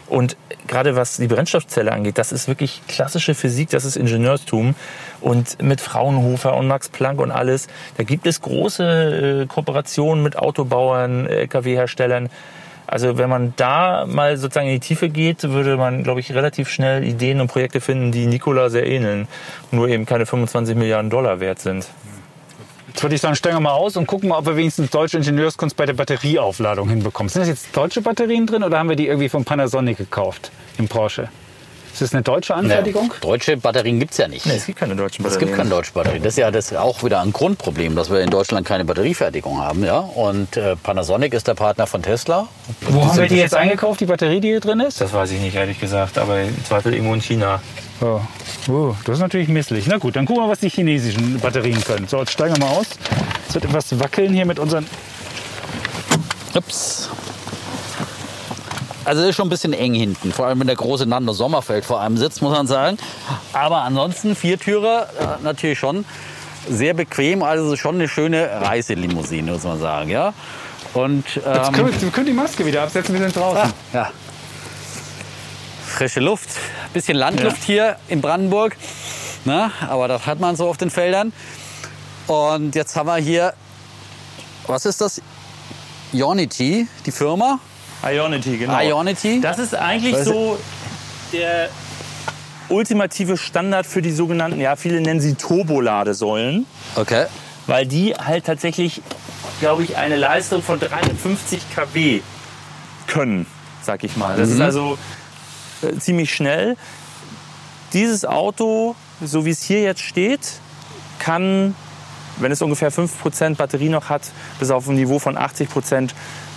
Und 0.07 0.37
gerade 0.67 0.95
was 0.95 1.17
die 1.17 1.27
Brennstoffzelle 1.27 1.91
angeht, 1.91 2.17
das 2.17 2.31
ist 2.31 2.47
wirklich 2.47 2.81
klassische 2.87 3.35
Physik, 3.35 3.69
das 3.69 3.85
ist 3.85 3.95
Ingenieurstum. 3.95 4.75
Und 5.21 5.61
mit 5.61 5.81
Fraunhofer 5.81 6.55
und 6.55 6.67
Max 6.67 6.89
Planck 6.89 7.19
und 7.19 7.31
alles, 7.31 7.67
da 7.97 8.03
gibt 8.03 8.27
es 8.27 8.41
große 8.41 9.43
äh, 9.43 9.45
Kooperationen 9.47 10.23
mit 10.23 10.37
Autobauern, 10.37 11.27
LKW-Herstellern. 11.27 12.29
Also 12.87 13.17
wenn 13.17 13.29
man 13.29 13.53
da 13.57 14.05
mal 14.07 14.37
sozusagen 14.37 14.67
in 14.67 14.75
die 14.75 14.79
Tiefe 14.87 15.09
geht, 15.09 15.43
würde 15.43 15.75
man, 15.75 16.03
glaube 16.03 16.21
ich, 16.21 16.33
relativ 16.33 16.69
schnell 16.69 17.03
Ideen 17.03 17.41
und 17.41 17.47
Projekte 17.49 17.81
finden, 17.81 18.13
die 18.13 18.27
Nikola 18.27 18.69
sehr 18.69 18.87
ähneln, 18.87 19.27
nur 19.71 19.89
eben 19.89 20.05
keine 20.05 20.25
25 20.25 20.75
Milliarden 20.75 21.09
Dollar 21.09 21.41
wert 21.41 21.59
sind. 21.59 21.87
Jetzt 22.97 23.03
würde 23.03 23.13
ich 23.13 23.21
sagen, 23.21 23.35
steigen 23.35 23.57
wir 23.57 23.61
mal 23.61 23.73
aus 23.73 23.95
und 23.95 24.07
gucken 24.07 24.29
mal, 24.29 24.39
ob 24.39 24.47
wir 24.47 24.57
wenigstens 24.57 24.89
deutsche 24.89 25.17
Ingenieurskunst 25.17 25.77
bei 25.77 25.85
der 25.85 25.93
Batterieaufladung 25.93 26.89
hinbekommen. 26.89 27.29
Sind 27.29 27.41
das 27.41 27.47
jetzt 27.47 27.77
deutsche 27.77 28.01
Batterien 28.01 28.47
drin 28.47 28.63
oder 28.63 28.79
haben 28.79 28.89
wir 28.89 28.95
die 28.95 29.05
irgendwie 29.05 29.29
von 29.29 29.45
Panasonic 29.45 29.99
gekauft 29.99 30.49
im 30.79 30.87
Porsche? 30.87 31.29
Ist 31.97 32.01
das 32.03 32.13
eine 32.13 32.21
deutsche 32.21 32.53
Anfertigung? 32.53 33.11
Deutsche 33.21 33.57
Batterien 33.57 33.99
gibt's 33.99 34.17
ja 34.17 34.27
nicht. 34.27 34.45
Nee, 34.45 34.57
es 34.57 34.67
gibt 34.67 34.77
keine 34.77 34.95
deutschen 34.95 35.25
Es 35.25 35.39
gibt 35.39 35.55
keine 35.55 35.71
deutsche 35.71 35.93
Batterie. 35.93 36.19
Das 36.19 36.33
ist 36.33 36.37
ja 36.37 36.51
das 36.51 36.71
ist 36.71 36.77
auch 36.77 37.03
wieder 37.03 37.21
ein 37.21 37.33
Grundproblem, 37.33 37.95
dass 37.95 38.11
wir 38.11 38.19
in 38.21 38.29
Deutschland 38.29 38.67
keine 38.67 38.85
Batteriefertigung 38.85 39.59
haben. 39.59 39.83
Ja? 39.83 39.97
Und 39.97 40.57
äh, 40.57 40.75
Panasonic 40.75 41.33
ist 41.33 41.47
der 41.47 41.55
Partner 41.55 41.87
von 41.87 42.03
Tesla. 42.03 42.49
Wo 42.81 43.03
haben 43.03 43.17
wir 43.17 43.27
die 43.27 43.37
jetzt 43.37 43.55
eingekauft, 43.55 43.99
die 43.99 44.05
Batterie, 44.05 44.39
die 44.39 44.49
hier 44.49 44.59
drin 44.59 44.79
ist? 44.79 45.01
Das 45.01 45.11
weiß 45.11 45.31
ich 45.31 45.39
nicht, 45.39 45.55
ehrlich 45.55 45.79
gesagt, 45.79 46.19
aber 46.19 46.39
im 46.39 46.65
Zweifel 46.65 46.93
irgendwo 46.93 47.15
in 47.15 47.21
China. 47.21 47.63
Oh. 47.99 48.21
Oh, 48.69 48.93
das 49.05 49.15
ist 49.15 49.21
natürlich 49.21 49.47
misslich. 49.47 49.87
Na 49.87 49.97
gut, 49.97 50.15
dann 50.15 50.27
gucken 50.27 50.43
wir, 50.43 50.49
was 50.49 50.59
die 50.59 50.69
chinesischen 50.69 51.39
Batterien 51.39 51.83
können. 51.83 52.07
So, 52.07 52.19
jetzt 52.19 52.31
steigen 52.31 52.57
wir 52.57 52.67
mal 52.67 52.75
aus. 52.75 52.89
Es 53.49 53.55
wird 53.55 53.65
etwas 53.65 53.99
wackeln 53.99 54.35
hier 54.35 54.45
mit 54.45 54.59
unseren. 54.59 54.85
Ups. 56.53 57.09
Also 59.07 59.21
es 59.21 59.29
ist 59.29 59.35
schon 59.37 59.47
ein 59.47 59.49
bisschen 59.49 59.71
eng 59.71 59.93
hinten, 59.93 60.33
vor 60.33 60.47
allem 60.47 60.59
wenn 60.59 60.67
der 60.67 60.75
große 60.75 61.05
Nando 61.05 61.31
Sommerfeld 61.31 61.85
vor 61.85 62.01
einem 62.01 62.17
sitzt, 62.17 62.41
muss 62.41 62.51
man 62.51 62.67
sagen. 62.67 62.97
Aber 63.53 63.83
ansonsten 63.83 64.35
Viertürer 64.35 65.07
äh, 65.17 65.43
natürlich 65.43 65.79
schon 65.79 66.03
sehr 66.69 66.93
bequem, 66.93 67.41
also 67.41 67.77
schon 67.77 67.95
eine 67.95 68.09
schöne 68.09 68.49
Reiselimousine, 68.51 69.53
muss 69.53 69.63
man 69.63 69.79
sagen, 69.79 70.09
ja. 70.09 70.33
Und 70.93 71.23
Jetzt 71.35 71.45
ähm, 71.45 71.71
können 71.71 71.93
wir, 71.93 72.01
wir 72.01 72.09
können 72.09 72.25
die 72.25 72.33
Maske 72.33 72.65
wieder 72.65 72.83
absetzen, 72.83 73.15
wir 73.15 73.21
sind 73.21 73.33
draußen. 73.33 73.61
ah, 73.61 73.73
ja. 73.93 74.11
frische 75.85 76.19
Luft, 76.19 76.49
bisschen 76.91 77.15
Landluft 77.15 77.63
hier 77.63 77.95
in 78.09 78.19
Brandenburg, 78.19 78.75
ne? 79.45 79.71
aber 79.87 80.09
das 80.09 80.25
hat 80.25 80.41
man 80.41 80.57
so 80.57 80.67
auf 80.67 80.75
den 80.75 80.89
Feldern. 80.89 81.31
Und 82.27 82.75
jetzt 82.75 82.97
haben 82.97 83.07
wir 83.07 83.15
hier, 83.15 83.53
was 84.67 84.85
ist 84.85 84.99
das? 84.99 85.21
Ionity, 86.11 86.89
die 87.05 87.11
Firma. 87.11 87.61
Ionity, 88.03 88.57
genau. 88.57 88.79
Ionity. 88.79 89.41
Das 89.41 89.59
ist 89.59 89.75
eigentlich 89.75 90.13
Was 90.13 90.25
so 90.25 90.59
der 91.33 91.69
ultimative 92.69 93.37
Standard 93.37 93.85
für 93.85 94.01
die 94.01 94.11
sogenannten, 94.11 94.59
ja, 94.59 94.75
viele 94.75 95.01
nennen 95.01 95.21
sie 95.21 95.35
Turboladesäulen, 95.35 96.65
Okay. 96.95 97.25
weil 97.65 97.85
die 97.85 98.13
halt 98.13 98.45
tatsächlich, 98.45 99.01
glaube 99.59 99.83
ich, 99.83 99.97
eine 99.97 100.15
Leistung 100.17 100.61
von 100.61 100.79
350 100.79 101.61
kW 101.73 102.21
können, 103.07 103.45
sag 103.81 104.03
ich 104.03 104.17
mal. 104.17 104.35
Das 104.37 104.49
ist 104.49 104.59
also 104.61 104.97
äh, 105.81 105.97
ziemlich 105.97 106.33
schnell. 106.33 106.75
Dieses 107.93 108.25
Auto, 108.25 108.95
so 109.23 109.45
wie 109.45 109.51
es 109.51 109.63
hier 109.63 109.81
jetzt 109.81 110.01
steht, 110.01 110.41
kann, 111.19 111.73
wenn 112.37 112.51
es 112.51 112.61
ungefähr 112.61 112.91
5% 112.91 113.55
Batterie 113.55 113.89
noch 113.89 114.09
hat, 114.09 114.23
bis 114.59 114.71
auf 114.71 114.87
ein 114.89 114.95
Niveau 114.95 115.19
von 115.19 115.37
80% 115.37 116.09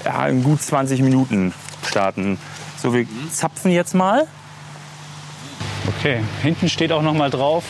ja, 0.05 0.27
in 0.27 0.43
gut 0.43 0.63
20 0.63 1.03
Minuten 1.03 1.53
starten. 1.87 2.39
So, 2.81 2.95
wir 2.95 3.07
zapfen 3.33 3.71
jetzt 3.71 3.95
mal. 3.95 4.27
Okay, 5.99 6.21
hinten 6.43 6.69
steht 6.69 6.93
auch 6.93 7.03
noch 7.03 7.13
mal 7.13 7.31
drauf, 7.31 7.65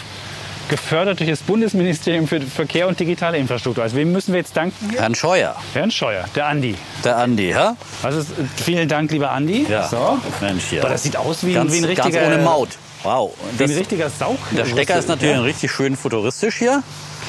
gefördert 0.68 1.18
durch 1.18 1.30
das 1.30 1.40
Bundesministerium 1.40 2.28
für 2.28 2.40
Verkehr 2.40 2.86
und 2.86 2.98
digitale 3.00 3.38
Infrastruktur. 3.38 3.82
Also 3.82 3.96
wem 3.96 4.12
müssen 4.12 4.32
wir 4.32 4.38
jetzt 4.38 4.56
danken? 4.56 4.90
Herrn 4.96 5.14
Scheuer, 5.14 5.56
Herrn 5.74 5.90
Scheuer, 5.90 6.24
der 6.34 6.46
Andi. 6.46 6.76
der 7.04 7.16
Andi, 7.16 7.50
ja? 7.50 7.76
Also 8.02 8.24
vielen 8.56 8.88
Dank, 8.88 9.10
lieber 9.10 9.30
Andi. 9.30 9.66
Ja. 9.68 9.88
So. 9.88 10.18
Mensch, 10.40 10.64
hier. 10.70 10.82
Aber 10.82 10.90
das 10.90 11.02
sieht 11.02 11.16
aus 11.16 11.44
wie, 11.44 11.54
ganz, 11.54 11.72
wie 11.72 11.78
ein 11.78 11.84
richtiger, 11.84 12.20
ganz 12.20 12.34
ohne 12.34 12.42
Maut. 12.44 12.70
Wow. 13.02 13.32
Wie 13.56 13.64
ein 13.64 13.70
richtiger 13.70 14.10
Saug. 14.10 14.38
der 14.50 14.66
Stecker 14.66 14.98
ist 14.98 15.08
natürlich 15.08 15.40
richtig 15.40 15.72
schön 15.72 15.96
futuristisch 15.96 16.56
hier. 16.56 16.82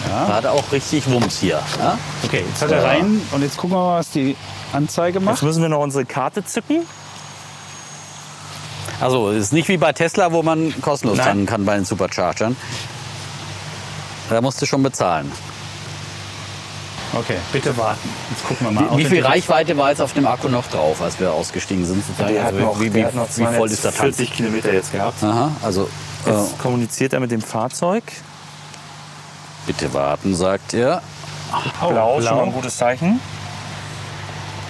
Hat 0.10 0.46
auch 0.46 0.72
richtig 0.72 1.10
Wumms 1.10 1.40
hier. 1.40 1.60
Ja? 1.80 1.98
Okay, 2.24 2.44
jetzt 2.48 2.62
hat 2.62 2.72
er 2.72 2.84
rein 2.84 3.22
und 3.32 3.42
jetzt 3.42 3.58
gucken 3.58 3.78
wir 3.78 3.84
mal, 3.84 4.00
was 4.00 4.12
die 4.12 4.36
Anzeige 4.74 5.20
Jetzt 5.20 5.26
macht. 5.26 5.44
müssen 5.44 5.62
wir 5.62 5.70
noch 5.70 5.80
unsere 5.82 6.06
Karte 6.06 6.44
zücken. 6.46 6.86
Also 9.00 9.32
es 9.32 9.46
ist 9.46 9.54
nicht 9.54 9.68
wie 9.68 9.78
bei 9.78 9.94
Tesla, 9.94 10.32
wo 10.32 10.44
man 10.44 10.74
kostenlos 10.82 11.18
Nein. 11.18 11.28
tanken 11.28 11.46
kann 11.48 11.66
bei 11.66 11.76
den 11.76 11.86
Superchargern. 11.86 12.56
Da 14.30 14.42
musst 14.42 14.62
du 14.62 14.66
schon 14.66 14.84
bezahlen. 14.84 15.32
Okay, 17.14 17.36
bitte 17.52 17.76
warten. 17.76 18.10
Jetzt 18.30 18.48
gucken 18.48 18.68
wir 18.68 18.72
mal. 18.72 18.98
Wie 18.98 19.04
viel 19.04 19.26
Reichweite 19.26 19.78
war 19.78 19.90
jetzt 19.90 20.02
auf 20.02 20.14
dem 20.14 20.26
Akku 20.26 20.48
noch 20.48 20.68
drauf, 20.68 21.02
als 21.02 21.20
wir 21.20 21.34
ausgestiegen 21.34 21.86
sind? 21.86 22.06
sozusagen? 22.06 22.38
Also 22.38 22.80
wie, 22.80 22.94
wie, 22.94 23.04
wie 23.06 23.46
voll 23.58 23.70
ist 23.70 23.84
der 23.84 23.92
Tank? 23.92 24.16
40 24.16 24.32
Kilometer 24.34 24.72
jetzt 24.72 24.94
gehabt. 24.94 25.22
Aha, 25.22 25.52
also 25.62 25.90
äh, 26.26 26.30
Jetzt 26.30 26.58
kommuniziert 26.60 27.12
er 27.12 27.20
mit 27.20 27.32
dem 27.32 27.42
Fahrzeug. 27.42 28.04
bitte 29.68 29.94
warten, 29.94 30.34
sagt 30.36 30.74
er. 30.74 31.02
Blau, 31.82 32.22
schon 32.22 32.24
mal 32.24 32.44
ein 32.44 32.50
blau. 32.50 32.52
gutes 32.52 32.78
Zeichen. 32.78 33.20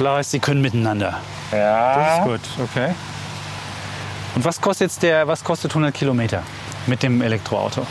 Blau 0.02 0.16
heißt, 0.16 0.32
sie 0.32 0.40
können 0.40 0.62
miteinander. 0.62 1.20
Das 1.52 1.60
Ja. 1.60 2.18
ist 2.18 2.24
gut, 2.24 2.40
okay. 2.64 2.96
Und 4.34 4.44
was 4.44 4.60
kostet 4.60 4.88
jetzt 4.90 5.04
der, 5.04 5.28
was 5.28 5.44
kostet 5.44 5.70
100 5.76 5.94
Kilometer 5.94 6.42
mit 6.88 7.04
dem 7.04 7.22
Elektroauto? 7.22 7.86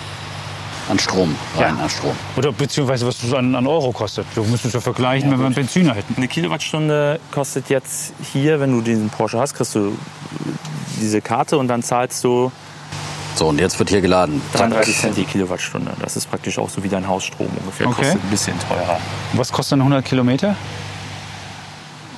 An 0.88 0.98
Strom, 0.98 1.36
rein 1.56 1.76
Ja. 1.76 1.84
an 1.84 1.88
Strom. 1.88 2.16
Oder 2.36 2.50
beziehungsweise 2.50 3.06
was 3.06 3.22
es 3.22 3.32
an, 3.32 3.54
an 3.54 3.64
Euro 3.68 3.92
kostet. 3.92 4.26
Wir 4.34 4.42
müssen 4.42 4.66
es 4.66 4.72
ja 4.72 4.80
vergleichen, 4.80 5.30
wenn 5.30 5.38
wir 5.38 5.46
einen 5.46 5.54
Benziner 5.54 5.94
hätten. 5.94 6.14
Eine 6.16 6.26
Kilowattstunde 6.26 7.20
kostet 7.30 7.68
jetzt 7.70 8.12
hier, 8.32 8.58
wenn 8.58 8.72
du 8.72 8.80
diesen 8.80 9.08
Porsche 9.10 9.38
hast, 9.38 9.54
kriegst 9.54 9.76
du 9.76 9.96
diese 11.00 11.20
Karte 11.20 11.58
und 11.58 11.68
dann 11.68 11.80
zahlst 11.84 12.24
du 12.24 12.50
So, 13.36 13.46
und 13.46 13.60
jetzt 13.60 13.78
wird 13.78 13.90
hier 13.90 14.00
geladen. 14.00 14.42
Zack. 14.50 14.62
33 14.70 14.98
Cent 14.98 15.16
die 15.16 15.24
Kilowattstunde. 15.24 15.92
Das 16.00 16.16
ist 16.16 16.28
praktisch 16.28 16.58
auch 16.58 16.68
so 16.70 16.82
wie 16.82 16.88
dein 16.88 17.06
Hausstrom 17.06 17.46
ungefähr. 17.60 17.86
Okay. 17.86 18.00
Kostet 18.02 18.24
ein 18.24 18.30
bisschen 18.30 18.54
teurer. 18.68 18.98
Was 19.34 19.52
kostet 19.52 19.74
dann 19.74 19.80
100 19.82 20.04
Kilometer? 20.04 20.56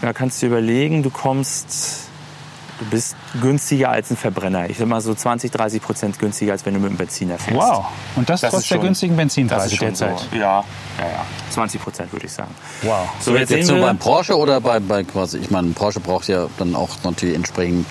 Da 0.02 0.12
kannst 0.12 0.42
du 0.42 0.46
dir 0.46 0.52
überlegen, 0.52 1.02
du 1.02 1.10
kommst, 1.10 2.08
du 2.80 2.84
bist 2.86 3.14
günstiger 3.40 3.90
als 3.90 4.10
ein 4.10 4.16
Verbrenner. 4.16 4.68
Ich 4.68 4.76
sag 4.78 4.88
mal 4.88 5.00
so 5.00 5.14
20, 5.14 5.50
30 5.52 5.80
Prozent 5.80 6.18
günstiger, 6.18 6.52
als 6.52 6.66
wenn 6.66 6.74
du 6.74 6.80
mit 6.80 6.88
einem 6.90 6.98
Benziner 6.98 7.38
fährst. 7.38 7.56
Wow. 7.60 7.86
Und 8.16 8.28
das, 8.28 8.40
Das 8.40 8.50
trotz 8.50 8.62
ist 8.62 8.70
der 8.70 8.74
schon- 8.76 8.84
günstigen 8.84 9.16
Benzinpreise 9.16 9.76
derzeit. 9.76 10.18
so. 10.18 10.36
Ja, 10.36 10.64
ja, 10.98 11.06
ja. 11.06 11.24
20 11.50 11.80
Prozent 11.80 12.12
würde 12.12 12.26
ich 12.26 12.32
sagen. 12.32 12.52
Wow. 12.82 13.08
So, 13.20 13.36
jetzt, 13.36 13.50
Jetzt 13.50 13.68
wir, 13.72 13.80
beim 13.80 13.96
Porsche 13.98 14.36
oder 14.36 14.60
bei, 14.60 14.80
bei 14.80 15.04
quasi, 15.04 15.38
ich 15.38 15.50
meine, 15.50 15.68
Porsche 15.68 16.00
braucht 16.00 16.26
ja 16.28 16.48
dann 16.58 16.74
auch 16.74 16.90
natürlich 17.04 17.36
entsprechend 17.36 17.86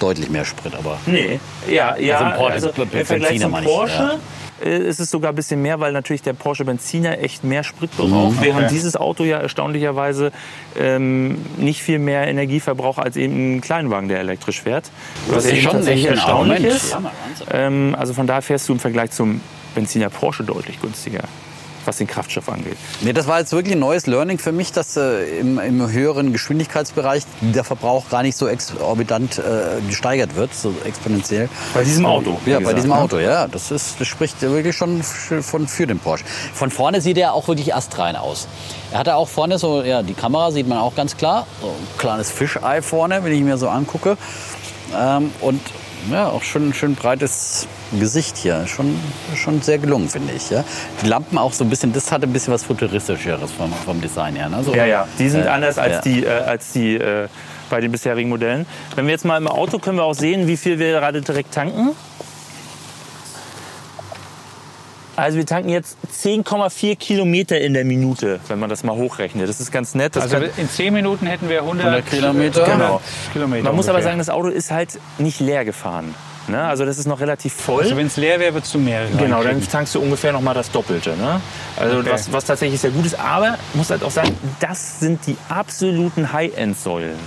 deutlich 0.00 0.28
mehr 0.30 0.44
Sprit, 0.44 0.74
aber. 0.74 0.98
Nee, 1.06 1.40
ja, 1.70 1.96
ja. 1.96 2.18
Also 2.18 2.24
ein 2.24 2.32
Porsche- 2.32 2.52
Also, 2.52 2.82
im 2.98 3.06
Vergleich 3.06 3.40
zum 3.40 3.50
meine 3.52 3.66
ich, 3.66 3.72
Porsche 3.72 4.18
äh, 4.64 4.78
ist 4.78 5.00
es 5.00 5.10
sogar 5.10 5.32
ein 5.32 5.34
bisschen 5.34 5.62
mehr, 5.62 5.80
weil 5.80 5.92
natürlich 5.92 6.22
der 6.22 6.32
Porsche 6.32 6.64
Benziner 6.64 7.18
echt 7.18 7.44
mehr 7.44 7.64
Sprit 7.64 7.90
braucht, 7.96 8.40
während 8.40 8.64
Okay. 8.64 8.68
dieses 8.74 8.96
Auto 8.96 9.24
ja 9.24 9.38
erstaunlicherweise 9.38 10.32
ähm, 10.78 11.44
nicht 11.56 11.82
viel 11.82 11.98
mehr 11.98 12.26
Energie 12.26 12.60
verbraucht 12.60 12.98
als 12.98 13.16
eben 13.16 13.56
ein 13.56 13.60
Kleinwagen, 13.60 14.08
der 14.08 14.20
elektrisch 14.20 14.62
fährt. 14.62 14.90
Was 15.28 15.46
eben 15.46 15.62
tatsächlich 15.64 16.06
erstaunlich 16.06 16.64
ist. 16.64 16.96
Ähm, 17.50 17.96
also 17.98 18.14
von 18.14 18.26
daher 18.26 18.42
fährst 18.42 18.68
du 18.68 18.72
im 18.74 18.78
Vergleich 18.80 19.10
zum 19.10 19.40
Benziner 19.74 20.08
Porsche 20.10 20.44
deutlich 20.44 20.80
günstiger, 20.80 21.24
was 21.86 21.98
den 21.98 22.06
Kraftstoff 22.06 22.48
angeht. 22.48 22.76
Nee, 23.00 23.12
das 23.12 23.26
war 23.26 23.38
jetzt 23.38 23.52
wirklich 23.52 23.74
ein 23.74 23.80
neues 23.80 24.06
Learning 24.06 24.38
für 24.38 24.52
mich, 24.52 24.72
dass 24.72 24.96
äh, 24.96 25.38
im, 25.38 25.58
im 25.58 25.90
höheren 25.90 26.32
Geschwindigkeitsbereich 26.32 27.24
der 27.40 27.64
Verbrauch 27.64 28.08
gar 28.10 28.22
nicht 28.22 28.36
so 28.36 28.48
exorbitant 28.48 29.38
äh, 29.38 29.80
gesteigert 29.86 30.36
wird, 30.36 30.54
so 30.54 30.74
exponentiell. 30.84 31.48
Bei 31.72 31.84
diesem 31.84 32.06
Auto. 32.06 32.38
Ja, 32.46 32.56
bei 32.56 32.60
gesagt, 32.60 32.76
diesem 32.78 32.90
ne? 32.90 32.96
Auto, 32.96 33.18
ja. 33.18 33.48
Das, 33.48 33.70
ist, 33.70 34.00
das 34.00 34.08
spricht 34.08 34.40
wirklich 34.42 34.76
schon 34.76 35.02
für, 35.02 35.42
von, 35.42 35.68
für 35.68 35.86
den 35.86 35.98
Porsche. 35.98 36.24
Von 36.52 36.70
vorne 36.70 37.00
sieht 37.00 37.18
er 37.18 37.34
auch 37.34 37.48
wirklich 37.48 37.74
astrein 37.74 38.16
aus. 38.16 38.48
Er 38.92 39.00
hatte 39.00 39.16
auch 39.16 39.28
vorne 39.28 39.58
so, 39.58 39.82
ja, 39.82 40.02
die 40.02 40.14
Kamera 40.14 40.50
sieht 40.50 40.68
man 40.68 40.78
auch 40.78 40.94
ganz 40.94 41.16
klar. 41.16 41.46
So 41.60 41.68
ein 41.68 41.98
kleines 41.98 42.30
Fischei 42.30 42.82
vorne, 42.82 43.24
wenn 43.24 43.32
ich 43.32 43.42
mir 43.42 43.56
so 43.56 43.68
angucke. 43.68 44.16
Ähm, 44.96 45.32
und 45.40 45.60
ja, 46.10 46.28
auch 46.28 46.42
schon 46.42 46.74
schön 46.74 46.94
breites 46.94 47.66
Gesicht 47.98 48.36
hier. 48.36 48.66
Schon, 48.66 48.98
schon 49.34 49.62
sehr 49.62 49.78
gelungen, 49.78 50.08
finde 50.08 50.32
ich. 50.32 50.50
Ja. 50.50 50.64
Die 51.02 51.06
Lampen 51.06 51.38
auch 51.38 51.52
so 51.52 51.64
ein 51.64 51.70
bisschen, 51.70 51.92
das 51.92 52.12
hatte 52.12 52.26
ein 52.26 52.32
bisschen 52.32 52.52
was 52.52 52.64
Futuristischeres 52.64 53.52
vom, 53.52 53.72
vom 53.72 54.00
Design 54.00 54.36
her. 54.36 54.48
Ne? 54.48 54.62
So, 54.62 54.74
Ja, 54.74 54.86
ja, 54.86 55.08
die 55.18 55.28
sind 55.28 55.46
äh, 55.46 55.48
anders 55.48 55.78
als 55.78 55.94
ja. 55.96 56.00
die, 56.00 56.24
äh, 56.24 56.28
als 56.28 56.72
die 56.72 56.96
äh, 56.96 57.28
bei 57.70 57.80
den 57.80 57.92
bisherigen 57.92 58.28
Modellen. 58.28 58.66
Wenn 58.94 59.06
wir 59.06 59.12
jetzt 59.12 59.24
mal 59.24 59.36
im 59.36 59.48
Auto 59.48 59.78
können 59.78 59.96
wir 59.96 60.04
auch 60.04 60.14
sehen, 60.14 60.46
wie 60.46 60.56
viel 60.56 60.78
wir 60.78 60.92
gerade 60.92 61.22
direkt 61.22 61.52
tanken. 61.54 61.90
Also 65.16 65.38
wir 65.38 65.46
tanken 65.46 65.68
jetzt 65.68 65.96
10,4 66.12 66.96
Kilometer 66.96 67.60
in 67.60 67.74
der 67.74 67.84
Minute, 67.84 68.40
wenn 68.48 68.58
man 68.58 68.68
das 68.68 68.82
mal 68.82 68.96
hochrechnet. 68.96 69.48
Das 69.48 69.60
ist 69.60 69.70
ganz 69.70 69.94
nett. 69.94 70.16
Das 70.16 70.24
Also 70.24 70.46
in 70.56 70.68
10 70.68 70.92
Minuten 70.92 71.26
hätten 71.26 71.48
wir 71.48 71.60
100, 71.60 71.86
100 71.86 72.10
Kilometer. 72.10 72.64
Genau. 72.64 73.00
Kilometer 73.32 73.64
man 73.64 73.76
muss 73.76 73.88
aber 73.88 74.02
sagen, 74.02 74.18
das 74.18 74.28
Auto 74.28 74.48
ist 74.48 74.70
halt 74.70 74.98
nicht 75.18 75.40
leer 75.40 75.64
gefahren. 75.64 76.14
Ne? 76.48 76.62
Also 76.62 76.84
das 76.84 76.98
ist 76.98 77.06
noch 77.06 77.20
relativ 77.20 77.54
voll. 77.54 77.82
Also 77.82 77.96
wenn 77.96 78.06
es 78.06 78.16
leer 78.16 78.38
wäre, 78.38 78.54
würdest 78.54 78.74
du 78.74 78.78
mehr 78.78 79.06
Genau, 79.18 79.42
dann 79.42 79.66
tankst 79.66 79.94
du 79.94 80.00
ungefähr 80.00 80.32
noch 80.32 80.42
mal 80.42 80.52
das 80.52 80.70
Doppelte. 80.70 81.16
Ne? 81.16 81.40
Also 81.76 81.98
Okay. 81.98 82.10
was, 82.10 82.32
was 82.32 82.44
tatsächlich 82.44 82.80
sehr 82.80 82.90
gut 82.90 83.06
ist. 83.06 83.18
Aber 83.18 83.56
muss 83.74 83.90
halt 83.90 84.02
auch 84.02 84.10
sagen, 84.10 84.36
das 84.60 85.00
sind 85.00 85.26
die 85.26 85.36
absoluten 85.48 86.32
High-End-Säulen. 86.32 87.18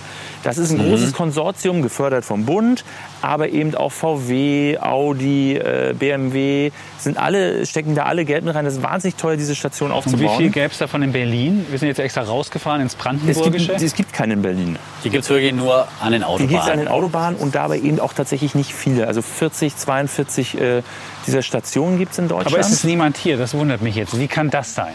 Das 0.43 0.57
ist 0.57 0.71
ein 0.71 0.77
großes 0.77 1.13
Konsortium, 1.13 1.81
gefördert 1.81 2.23
vom 2.23 2.45
Bund, 2.45 2.85
aber 3.21 3.49
eben 3.49 3.75
auch 3.75 3.91
VW, 3.91 4.77
Audi, 4.79 5.55
äh, 5.55 5.93
BMW, 5.97 6.71
sind 6.99 7.17
alle, 7.17 7.65
stecken 7.65 7.95
da 7.95 8.03
alle 8.03 8.23
Geld 8.25 8.45
mit 8.45 8.55
rein. 8.55 8.63
Das 8.65 8.75
ist 8.75 8.83
wahnsinnig 8.83 9.15
teuer, 9.15 9.35
diese 9.35 9.55
Station 9.55 9.91
Und 9.91 9.97
aufzubauen. 9.97 10.21
wie 10.21 10.43
viel 10.43 10.49
gäbe 10.51 10.71
es 10.71 10.77
davon 10.77 11.01
in 11.01 11.11
Berlin? 11.11 11.65
Wir 11.69 11.79
sind 11.79 11.87
jetzt 11.87 11.99
extra 11.99 12.21
rausgefahren 12.21 12.81
ins 12.81 12.93
es, 12.93 12.97
Brandenburgische. 12.97 13.67
gibt, 13.71 13.81
es 13.81 13.93
gibt 13.95 14.13
keine 14.13 14.33
in 14.33 14.41
Berlin. 14.41 14.77
Die 15.03 15.09
gibt 15.09 15.23
es 15.23 15.29
wirklich 15.29 15.53
nur 15.53 15.87
an 15.99 16.11
den 16.11 16.21
Die 16.21 16.25
Autobahnen. 16.25 16.49
gibt 16.49 16.63
es 16.63 16.69
an 16.69 16.79
den 16.79 16.87
Autobahnen 16.87 17.39
und 17.39 17.55
dabei 17.55 17.79
eben 17.79 17.99
auch 17.99 18.13
tatsächlich 18.13 18.55
nicht 18.55 18.73
viele. 18.73 19.07
Also 19.07 19.21
40, 19.21 19.75
42 19.75 20.59
äh, 20.59 20.81
dieser 21.25 21.41
Stationen 21.41 21.97
gibt 21.97 22.11
es 22.13 22.19
in 22.19 22.27
Deutschland. 22.27 22.47
aber 22.53 22.59
es 22.59 22.71
ist 22.71 22.83
niemand 22.85 23.17
hier, 23.17 23.37
das 23.37 23.53
wundert 23.53 23.81
mich 23.81 23.95
jetzt. 23.95 24.17
Wie 24.19 24.27
kann 24.27 24.49
das 24.49 24.75
sein? 24.75 24.93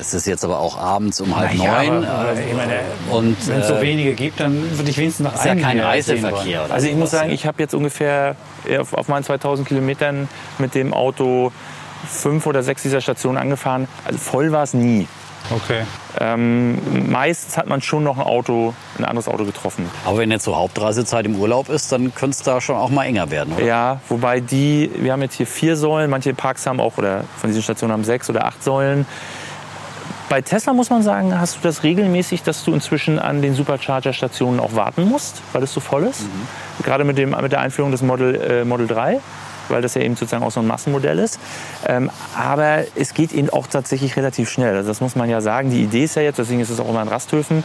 Es 0.00 0.12
ist 0.12 0.26
jetzt 0.26 0.44
aber 0.44 0.58
auch 0.58 0.76
abends 0.76 1.20
um 1.20 1.36
halb 1.36 1.54
ja, 1.54 1.82
neun. 1.84 2.04
aber, 2.04 2.32
äh, 2.32 2.48
ich 2.50 2.56
meine, 2.56 2.80
und 3.10 3.48
Wenn 3.48 3.60
es 3.60 3.68
so 3.68 3.74
äh, 3.74 3.82
wenige 3.82 4.14
gibt, 4.14 4.40
dann 4.40 4.76
würde 4.76 4.90
ich 4.90 4.98
wenigstens 4.98 5.24
noch 5.24 5.34
ist 5.34 5.44
ja 5.44 5.54
kein. 5.54 5.78
Reiseverkehr. 5.78 6.64
Oder 6.64 6.74
Also 6.74 6.86
ich 6.88 6.96
muss 6.96 7.10
sagen, 7.10 7.30
ich 7.30 7.46
habe 7.46 7.62
jetzt 7.62 7.74
ungefähr 7.74 8.36
äh, 8.66 8.78
auf, 8.78 8.92
auf 8.92 9.08
meinen 9.08 9.24
2000 9.24 9.68
Kilometern 9.68 10.28
mit 10.58 10.74
dem 10.74 10.92
Auto 10.92 11.52
fünf 12.08 12.46
oder 12.46 12.62
sechs 12.62 12.82
dieser 12.82 13.00
Stationen 13.00 13.38
angefahren. 13.38 13.88
Also 14.04 14.18
voll 14.18 14.52
war 14.52 14.62
es 14.64 14.74
nie. 14.74 15.06
Okay. 15.50 15.82
Ähm, 16.18 17.10
meistens 17.10 17.56
hat 17.58 17.66
man 17.66 17.82
schon 17.82 18.02
noch 18.02 18.16
ein 18.16 18.24
Auto, 18.24 18.72
ein 18.98 19.04
anderes 19.04 19.28
Auto 19.28 19.44
getroffen. 19.44 19.90
Aber 20.06 20.18
wenn 20.18 20.30
jetzt 20.30 20.44
so 20.44 20.56
Hauptreisezeit 20.56 21.26
im 21.26 21.36
Urlaub 21.36 21.68
ist, 21.68 21.92
dann 21.92 22.14
könnte 22.14 22.36
es 22.36 22.42
da 22.42 22.60
schon 22.60 22.76
auch 22.76 22.88
mal 22.88 23.04
enger 23.04 23.30
werden, 23.30 23.54
oder? 23.54 23.64
Ja, 23.64 24.00
wobei 24.08 24.40
die, 24.40 24.90
wir 24.96 25.12
haben 25.12 25.22
jetzt 25.22 25.34
hier 25.34 25.46
vier 25.46 25.76
Säulen, 25.76 26.08
manche 26.08 26.32
Parks 26.32 26.66
haben 26.66 26.80
auch, 26.80 26.96
oder 26.96 27.24
von 27.38 27.50
diesen 27.50 27.62
Stationen 27.62 27.92
haben 27.92 28.04
sechs 28.04 28.30
oder 28.30 28.46
acht 28.46 28.62
Säulen. 28.64 29.06
Bei 30.28 30.40
Tesla 30.40 30.72
muss 30.72 30.90
man 30.90 31.02
sagen, 31.02 31.38
hast 31.38 31.56
du 31.56 31.60
das 31.62 31.82
regelmäßig, 31.82 32.42
dass 32.42 32.64
du 32.64 32.72
inzwischen 32.72 33.18
an 33.18 33.42
den 33.42 33.54
Supercharger-Stationen 33.54 34.58
auch 34.58 34.74
warten 34.74 35.04
musst, 35.04 35.42
weil 35.52 35.62
es 35.62 35.72
so 35.72 35.80
voll 35.80 36.04
ist. 36.04 36.22
Gerade 36.82 37.04
mit, 37.04 37.18
dem, 37.18 37.30
mit 37.40 37.52
der 37.52 37.60
Einführung 37.60 37.90
des 37.92 38.02
Model, 38.02 38.34
äh, 38.34 38.64
Model 38.64 38.86
3, 38.86 39.20
weil 39.68 39.82
das 39.82 39.94
ja 39.94 40.00
eben 40.00 40.16
sozusagen 40.16 40.42
auch 40.42 40.50
so 40.50 40.60
ein 40.60 40.66
Massenmodell 40.66 41.18
ist. 41.18 41.38
Ähm, 41.86 42.10
aber 42.36 42.78
es 42.96 43.12
geht 43.14 43.32
eben 43.32 43.50
auch 43.50 43.66
tatsächlich 43.66 44.16
relativ 44.16 44.50
schnell. 44.50 44.74
Also 44.76 44.88
das 44.88 45.00
muss 45.00 45.14
man 45.14 45.28
ja 45.28 45.40
sagen. 45.40 45.70
Die 45.70 45.82
Idee 45.82 46.04
ist 46.04 46.16
ja 46.16 46.22
jetzt, 46.22 46.38
deswegen 46.38 46.60
ist 46.60 46.70
es 46.70 46.80
auch 46.80 46.88
immer 46.88 47.02
in 47.02 47.08
Rasthöfen, 47.08 47.62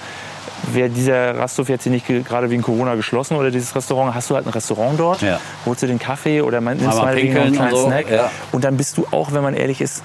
wäre 0.74 0.89
dieser 0.89 1.38
Rasthof 1.38 1.70
jetzt 1.70 1.84
hier 1.84 1.91
nicht 1.93 2.05
ge- 2.07 2.22
gerade 2.24 2.49
wegen 2.49 2.62
Corona 2.62 2.95
geschlossen 2.95 3.38
oder 3.38 3.51
dieses 3.51 3.74
Restaurant, 3.76 4.14
hast 4.14 4.30
du 4.30 4.36
halt 4.36 4.45
ein 4.45 4.51
Restaurant 4.51 4.99
dort, 4.99 5.22
Ja. 5.22 5.39
holst 5.66 5.82
du 5.82 5.88
den 5.88 5.97
Kaffee 5.99 6.41
oder 6.41 6.60
man 6.60 6.78
nimmst 6.78 6.97
mal 6.97 7.16
einen 7.16 7.32
kleinen 7.32 7.57
und 7.57 7.70
so, 7.72 7.86
Snack 7.86 8.10
ja. 8.12 8.30
und 8.51 8.66
dann 8.66 8.76
bist 8.76 8.97
du 8.97 9.07
auch, 9.12 9.32
wenn 9.32 9.41
man 9.41 9.53
ehrlich 9.53 9.80
ist, 9.80 10.03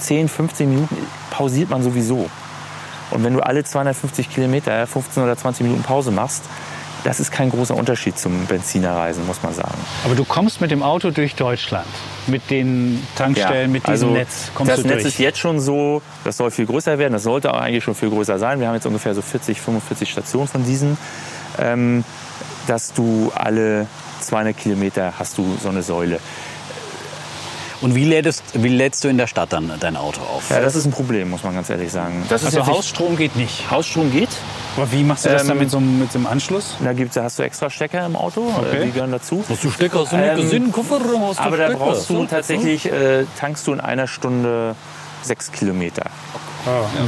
10, 0.00 0.28
15 0.28 0.68
Minuten 0.68 0.96
pausiert 1.40 1.70
man 1.70 1.82
sowieso. 1.82 2.28
Und 3.10 3.24
wenn 3.24 3.32
du 3.32 3.40
alle 3.40 3.64
250 3.64 4.28
Kilometer 4.28 4.86
15 4.86 5.22
oder 5.22 5.38
20 5.38 5.62
Minuten 5.62 5.82
Pause 5.82 6.10
machst, 6.10 6.42
das 7.02 7.18
ist 7.18 7.32
kein 7.32 7.48
großer 7.48 7.74
Unterschied 7.74 8.18
zum 8.18 8.44
Benzinerreisen, 8.44 9.26
muss 9.26 9.42
man 9.42 9.54
sagen. 9.54 9.78
Aber 10.04 10.14
du 10.14 10.26
kommst 10.26 10.60
mit 10.60 10.70
dem 10.70 10.82
Auto 10.82 11.10
durch 11.10 11.36
Deutschland. 11.36 11.86
Mit 12.26 12.50
den 12.50 13.02
Tankstellen, 13.16 13.72
mit 13.72 13.84
diesem 13.84 13.92
also 13.92 14.10
Netz 14.10 14.50
kommst 14.54 14.70
das 14.70 14.82
du 14.82 14.88
Netz 14.88 14.96
durch. 14.96 15.14
ist 15.14 15.18
jetzt 15.18 15.38
schon 15.38 15.60
so, 15.60 16.02
das 16.24 16.36
soll 16.36 16.50
viel 16.50 16.66
größer 16.66 16.98
werden, 16.98 17.14
das 17.14 17.22
sollte 17.22 17.54
auch 17.54 17.58
eigentlich 17.58 17.84
schon 17.84 17.94
viel 17.94 18.10
größer 18.10 18.38
sein. 18.38 18.60
Wir 18.60 18.68
haben 18.68 18.74
jetzt 18.74 18.84
ungefähr 18.86 19.14
so 19.14 19.22
40, 19.22 19.58
45 19.58 20.10
Stationen 20.10 20.46
von 20.46 20.62
diesen, 20.62 20.98
ähm, 21.58 22.04
dass 22.66 22.92
du 22.92 23.32
alle 23.34 23.86
200 24.20 24.54
Kilometer 24.54 25.14
hast 25.18 25.38
du 25.38 25.56
so 25.62 25.70
eine 25.70 25.82
Säule. 25.82 26.20
Und 27.80 27.94
wie 27.94 28.04
lädst, 28.04 28.42
wie 28.54 28.68
lädst 28.68 29.02
du 29.04 29.08
in 29.08 29.16
der 29.16 29.26
Stadt 29.26 29.52
dann 29.54 29.72
dein 29.80 29.96
Auto 29.96 30.20
auf? 30.20 30.50
Ja, 30.50 30.60
das 30.60 30.76
ist 30.76 30.84
ein 30.84 30.90
Problem, 30.90 31.30
muss 31.30 31.42
man 31.44 31.54
ganz 31.54 31.70
ehrlich 31.70 31.90
sagen. 31.90 32.24
Das 32.28 32.44
also 32.44 32.66
Hausstrom 32.66 33.16
geht 33.16 33.36
nicht. 33.36 33.70
Hausstrom 33.70 34.12
geht. 34.12 34.28
Aber 34.76 34.92
wie 34.92 35.02
machst 35.02 35.24
du 35.24 35.30
das 35.30 35.42
dann 35.46 35.52
Ähm, 35.52 35.58
mit 35.62 35.70
so, 35.70 35.78
einem- 35.78 35.98
mit 36.00 36.12
so 36.12 36.18
einem 36.18 36.26
Anschluss? 36.26 36.76
Da, 36.84 36.92
gibt's, 36.92 37.14
da 37.14 37.22
hast 37.24 37.38
du 37.38 37.42
extra 37.42 37.70
Stecker 37.70 38.04
im 38.04 38.16
Auto, 38.16 38.52
Okay. 38.58 38.82
äh, 38.82 38.84
die 38.86 38.92
gehören 38.92 39.12
dazu. 39.12 39.42
Hast 39.48 39.64
du 39.64 39.70
Stecker, 39.70 40.00
hast 40.00 40.12
du 40.12 40.16
Ähm, 40.16 40.34
nicht 40.34 40.42
gesehen? 40.42 40.72
Koffer, 40.72 41.00
hast 41.00 41.38
du 41.38 41.42
Aber 41.42 41.56
da 41.56 41.64
Stecker? 41.68 41.78
brauchst 41.78 42.10
du 42.10 42.26
tatsächlich, 42.26 42.84
äh, 42.92 43.24
tankst 43.38 43.66
du 43.66 43.72
in 43.72 43.80
einer 43.80 44.06
Stunde 44.06 44.74
sechs 45.22 45.50
Kilometer. 45.50 46.04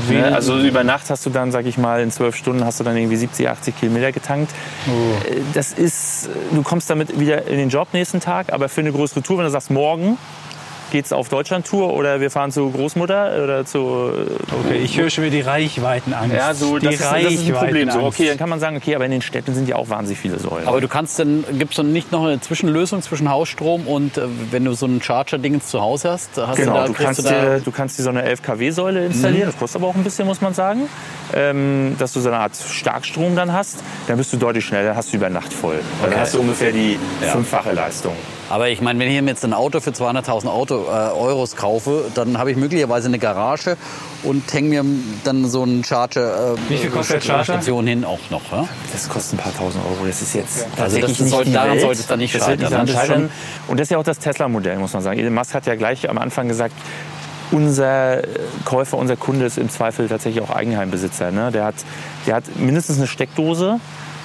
Wie, 0.08 0.14
Ne? 0.14 0.34
Also 0.34 0.58
über 0.58 0.82
Nacht 0.84 1.10
hast 1.10 1.26
du 1.26 1.30
dann, 1.30 1.52
sag 1.52 1.66
ich 1.66 1.76
mal, 1.76 2.00
in 2.00 2.10
zwölf 2.10 2.34
Stunden 2.36 2.64
hast 2.64 2.80
du 2.80 2.84
dann 2.84 2.96
irgendwie 2.96 3.16
70, 3.16 3.48
80 3.48 3.78
Kilometer 3.78 4.10
getankt. 4.12 4.50
Äh, 5.30 5.40
Das 5.52 5.72
ist, 5.72 6.30
du 6.50 6.62
kommst 6.62 6.88
damit 6.88 7.18
wieder 7.20 7.46
in 7.46 7.58
den 7.58 7.68
Job 7.68 7.88
nächsten 7.92 8.20
Tag, 8.20 8.52
aber 8.52 8.70
für 8.70 8.80
eine 8.80 8.92
größere 8.92 9.22
Tour, 9.22 9.36
wenn 9.38 9.44
du 9.44 9.50
sagst, 9.50 9.70
morgen 9.70 10.16
geht's 10.92 11.12
auf 11.12 11.28
Deutschland-Tour 11.28 11.92
oder 11.92 12.20
wir 12.20 12.30
fahren 12.30 12.52
zu 12.52 12.70
Großmutter 12.70 13.42
oder 13.42 13.64
zu... 13.64 13.78
okay, 14.64 14.76
ich 14.76 14.98
höre 14.98 15.10
schon 15.10 15.24
wieder 15.24 15.36
die 15.36 15.40
Reichweitenangst. 15.40 16.36
Ja, 16.36 16.54
so, 16.54 16.78
die 16.78 16.86
das, 16.86 16.96
ist, 16.96 17.02
das 17.02 17.22
ist 17.32 17.46
ein 17.48 17.54
Problem. 17.54 17.90
So, 17.90 18.02
okay, 18.02 18.28
dann 18.28 18.38
kann 18.38 18.48
man 18.48 18.60
sagen, 18.60 18.76
okay, 18.76 18.94
aber 18.94 19.06
in 19.06 19.10
den 19.10 19.22
Städten 19.22 19.54
sind 19.54 19.68
ja 19.68 19.76
auch 19.76 19.88
wahnsinnig 19.88 20.20
viele 20.20 20.38
Säulen. 20.38 20.68
Aber 20.68 20.80
du 20.80 20.88
kannst 20.88 21.18
dann, 21.18 21.44
gibt 21.58 21.72
es 21.72 21.76
dann 21.78 21.92
nicht 21.92 22.12
noch 22.12 22.24
eine 22.24 22.40
Zwischenlösung 22.40 23.02
zwischen 23.02 23.30
Hausstrom 23.30 23.86
und 23.86 24.18
äh, 24.18 24.22
wenn 24.50 24.64
du 24.64 24.74
so 24.74 24.86
ein 24.86 25.02
Charger-Ding 25.02 25.62
zu 25.62 25.80
Hause 25.80 26.10
hast, 26.10 26.36
hast 26.36 26.56
Genau, 26.56 26.72
du 26.72 26.78
da, 26.78 26.86
du 26.86 26.92
kannst, 26.92 27.18
du 27.18 27.22
da, 27.24 27.30
dir, 27.30 27.60
du 27.60 27.70
kannst 27.72 27.98
dir 27.98 28.02
so 28.02 28.10
eine 28.10 28.22
11 28.22 28.42
kW-Säule 28.42 29.06
installieren. 29.06 29.46
Das 29.46 29.58
kostet 29.58 29.80
aber 29.80 29.90
auch 29.90 29.94
ein 29.94 30.04
bisschen, 30.04 30.26
muss 30.26 30.40
man 30.40 30.54
sagen. 30.54 30.88
Ähm, 31.34 31.96
dass 31.98 32.12
du 32.12 32.20
so 32.20 32.28
eine 32.28 32.38
Art 32.38 32.52
Starkstrom 32.54 33.34
dann 33.34 33.52
hast. 33.52 33.82
Dann 34.06 34.18
bist 34.18 34.32
du 34.32 34.36
deutlich 34.36 34.66
schneller, 34.66 34.88
dann 34.88 34.96
hast 34.96 35.12
du 35.12 35.16
über 35.16 35.30
Nacht 35.30 35.52
voll. 35.52 35.80
Dann 36.02 36.20
hast 36.20 36.34
du 36.34 36.40
ungefähr 36.40 36.72
die 36.72 36.98
fünffache 37.20 37.72
Leistung. 37.72 38.14
Aber 38.52 38.68
ich 38.68 38.82
meine, 38.82 38.98
wenn 38.98 39.10
ich 39.10 39.18
mir 39.22 39.30
jetzt 39.30 39.44
ein 39.46 39.54
Auto 39.54 39.80
für 39.80 39.92
200.000 39.92 40.46
Auto, 40.46 40.84
äh, 40.84 40.88
Euros 41.18 41.56
kaufe, 41.56 42.04
dann 42.14 42.36
habe 42.36 42.50
ich 42.50 42.58
möglicherweise 42.58 43.08
eine 43.08 43.18
Garage 43.18 43.78
und 44.24 44.52
hänge 44.52 44.68
mir 44.68 44.84
dann 45.24 45.48
so 45.48 45.62
einen 45.62 45.82
Charger, 45.84 46.54
Wie 46.68 46.76
viel 46.76 46.90
kostet 46.90 47.16
der 47.16 47.20
Charger? 47.22 47.44
Station 47.44 47.86
hin 47.86 48.04
auch 48.04 48.18
noch. 48.28 48.42
Ja? 48.52 48.68
Das 48.92 49.08
kostet 49.08 49.38
ein 49.38 49.42
paar 49.42 49.56
tausend 49.56 49.82
Euro. 49.86 50.04
Das 50.06 50.20
ist 50.20 50.34
jetzt 50.34 50.64
Also 50.64 50.76
tatsächlich 50.76 51.12
das 51.16 51.20
nicht 51.20 51.30
sollte- 51.34 51.50
daran 51.50 51.70
Welt. 51.70 51.80
sollte 51.80 52.00
es 52.02 52.06
dann 52.06 52.18
nicht 52.18 52.34
das 52.34 52.44
scheitern. 52.44 52.70
Das 52.70 52.88
ist 52.90 52.94
scheitern. 52.94 53.30
Und 53.68 53.80
das 53.80 53.86
ist 53.86 53.90
ja 53.92 53.96
auch 53.98 54.04
das 54.04 54.18
Tesla-Modell, 54.18 54.76
muss 54.76 54.92
man 54.92 55.02
sagen. 55.02 55.18
Elon 55.18 55.32
Musk 55.32 55.54
hat 55.54 55.64
ja 55.64 55.74
gleich 55.74 56.10
am 56.10 56.18
Anfang 56.18 56.46
gesagt, 56.48 56.74
unser 57.52 58.20
Käufer, 58.66 58.98
unser 58.98 59.16
Kunde 59.16 59.46
ist 59.46 59.56
im 59.58 59.70
Zweifel 59.70 60.08
tatsächlich 60.08 60.42
auch 60.44 60.50
Eigenheimbesitzer. 60.54 61.30
Ne? 61.32 61.50
Der, 61.52 61.64
hat, 61.64 61.74
der 62.26 62.34
hat 62.36 62.44
mindestens 62.58 62.98
eine 62.98 63.06
Steckdose 63.06 63.80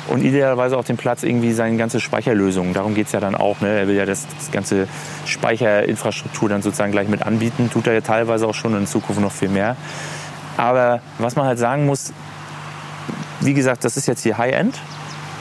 und 0.08 0.24
idealerweise 0.24 0.78
auch 0.78 0.84
den 0.84 0.97
Platz, 0.97 1.24
irgendwie 1.24 1.53
seine 1.53 1.78
ganze 1.78 1.99
Speicherlösung. 1.99 2.74
Darum 2.74 2.95
geht 2.95 3.08
es 3.08 3.14
ja 3.14 3.20
dann 3.20 3.36
auch. 3.36 3.62
Ne? 3.62 3.68
Er 3.68 3.88
will 3.88 3.95
ja 3.95 4.05
das, 4.05 4.26
das 4.38 4.51
ganze 4.51 4.88
Speicherinfrastruktur 5.26 6.49
dann 6.49 6.62
sozusagen 6.62 6.91
gleich 6.91 7.08
mit 7.08 7.24
anbieten. 7.24 7.70
Tut 7.72 7.88
er 7.88 7.93
ja 7.93 8.01
teilweise 8.01 8.47
auch 8.47 8.55
schon 8.55 8.76
in 8.76 8.88
Zukunft 8.88 9.22
noch 9.22 9.32
viel 9.32 9.49
mehr. 9.49 9.76
Aber 10.55 11.01
was 11.20 11.36
man 11.36 11.45
halt 11.45 11.60
sagen 11.60 11.86
muss, 11.86 12.14
wie 13.41 13.53
gesagt, 13.53 13.84
das 13.84 13.97
ist 13.97 14.08
jetzt 14.08 14.24
hier 14.24 14.38
High-End. 14.38 14.80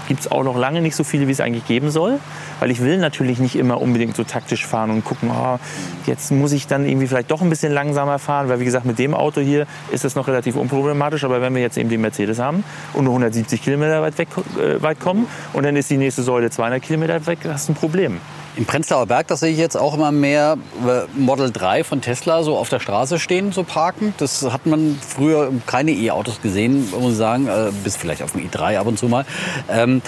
Gibt 0.09 0.21
es 0.21 0.31
auch 0.31 0.45
noch 0.45 0.57
lange 0.57 0.83
nicht 0.83 0.95
so 0.95 1.05
viele, 1.05 1.27
wie 1.27 1.33
es 1.33 1.41
eigentlich 1.41 1.67
geben 1.67 1.91
soll. 1.91 2.21
Weil 2.61 2.71
ich 2.71 2.81
will 2.83 2.99
natürlich 2.99 3.39
nicht 3.39 3.57
immer 3.57 3.81
unbedingt 3.81 4.17
so 4.17 4.25
taktisch 4.25 4.67
fahren 4.67 4.91
und 4.91 5.05
gucken, 5.05 5.31
oh, 5.31 5.59
jetzt 6.07 6.31
muss 6.33 6.53
ich 6.53 6.67
dann 6.67 6.87
irgendwie 6.87 7.07
vielleicht 7.07 7.31
doch 7.31 7.43
ein 7.43 7.51
bisschen 7.51 7.73
langsamer 7.73 8.19
fahren. 8.19 8.49
Weil 8.49 8.61
wie 8.61 8.65
gesagt, 8.65 8.87
mit 8.87 8.99
dem 8.99 9.15
Auto 9.15 9.41
hier 9.41 9.67
ist 9.91 10.05
das 10.05 10.15
noch 10.15 10.29
relativ 10.29 10.57
unproblematisch. 10.57 11.25
Aber 11.25 11.41
wenn 11.41 11.55
wir 11.55 11.63
jetzt 11.63 11.77
eben 11.79 11.89
den 11.89 12.01
Mercedes 12.01 12.39
haben 12.39 12.65
und 12.95 13.05
nur 13.05 13.13
170 13.13 13.63
Kilometer 13.63 14.03
weit, 14.03 14.19
weg, 14.19 14.29
äh, 14.59 14.83
weit 14.83 15.01
kommen 15.01 15.27
und 15.53 15.65
dann 15.65 15.77
ist 15.77 15.91
die 15.91 15.99
nächste 15.99 16.23
Säule 16.23 16.51
200 16.51 16.83
Kilometer 16.83 17.27
weg, 17.27 17.39
hast 17.45 17.69
du 17.69 17.73
ein 17.73 17.77
Problem. 17.77 18.21
Im 18.57 18.65
Prenzlauer 18.65 19.05
Berg, 19.05 19.27
das 19.27 19.41
sehe 19.41 19.51
ich 19.51 19.59
jetzt 19.59 19.77
auch 19.77 19.93
immer 19.93 20.13
mehr 20.13 20.57
äh, 20.87 21.03
Model 21.19 21.53
3 21.53 21.85
von 21.85 22.01
Tesla 22.01 22.43
so 22.43 22.57
auf 22.57 22.71
der 22.71 22.81
Straße 22.81 23.19
stehen, 23.19 23.53
so 23.53 23.65
parken. 23.65 24.15
Das 24.17 24.51
hat 24.51 24.65
man 24.65 24.99
früher 25.07 25.53
keine 25.67 25.91
E-Autos 25.91 26.41
gesehen, 26.41 26.89
muss 26.99 27.13
ich 27.13 27.19
sagen, 27.19 27.49
äh, 27.49 27.71
bis 27.85 27.97
vielleicht 27.97 28.23
auf 28.23 28.33
dem 28.33 28.49
i3 28.49 28.79
ab 28.79 28.87
und 28.87 28.99
zu 28.99 29.09
mal. 29.09 29.27
Ähm, 29.69 30.01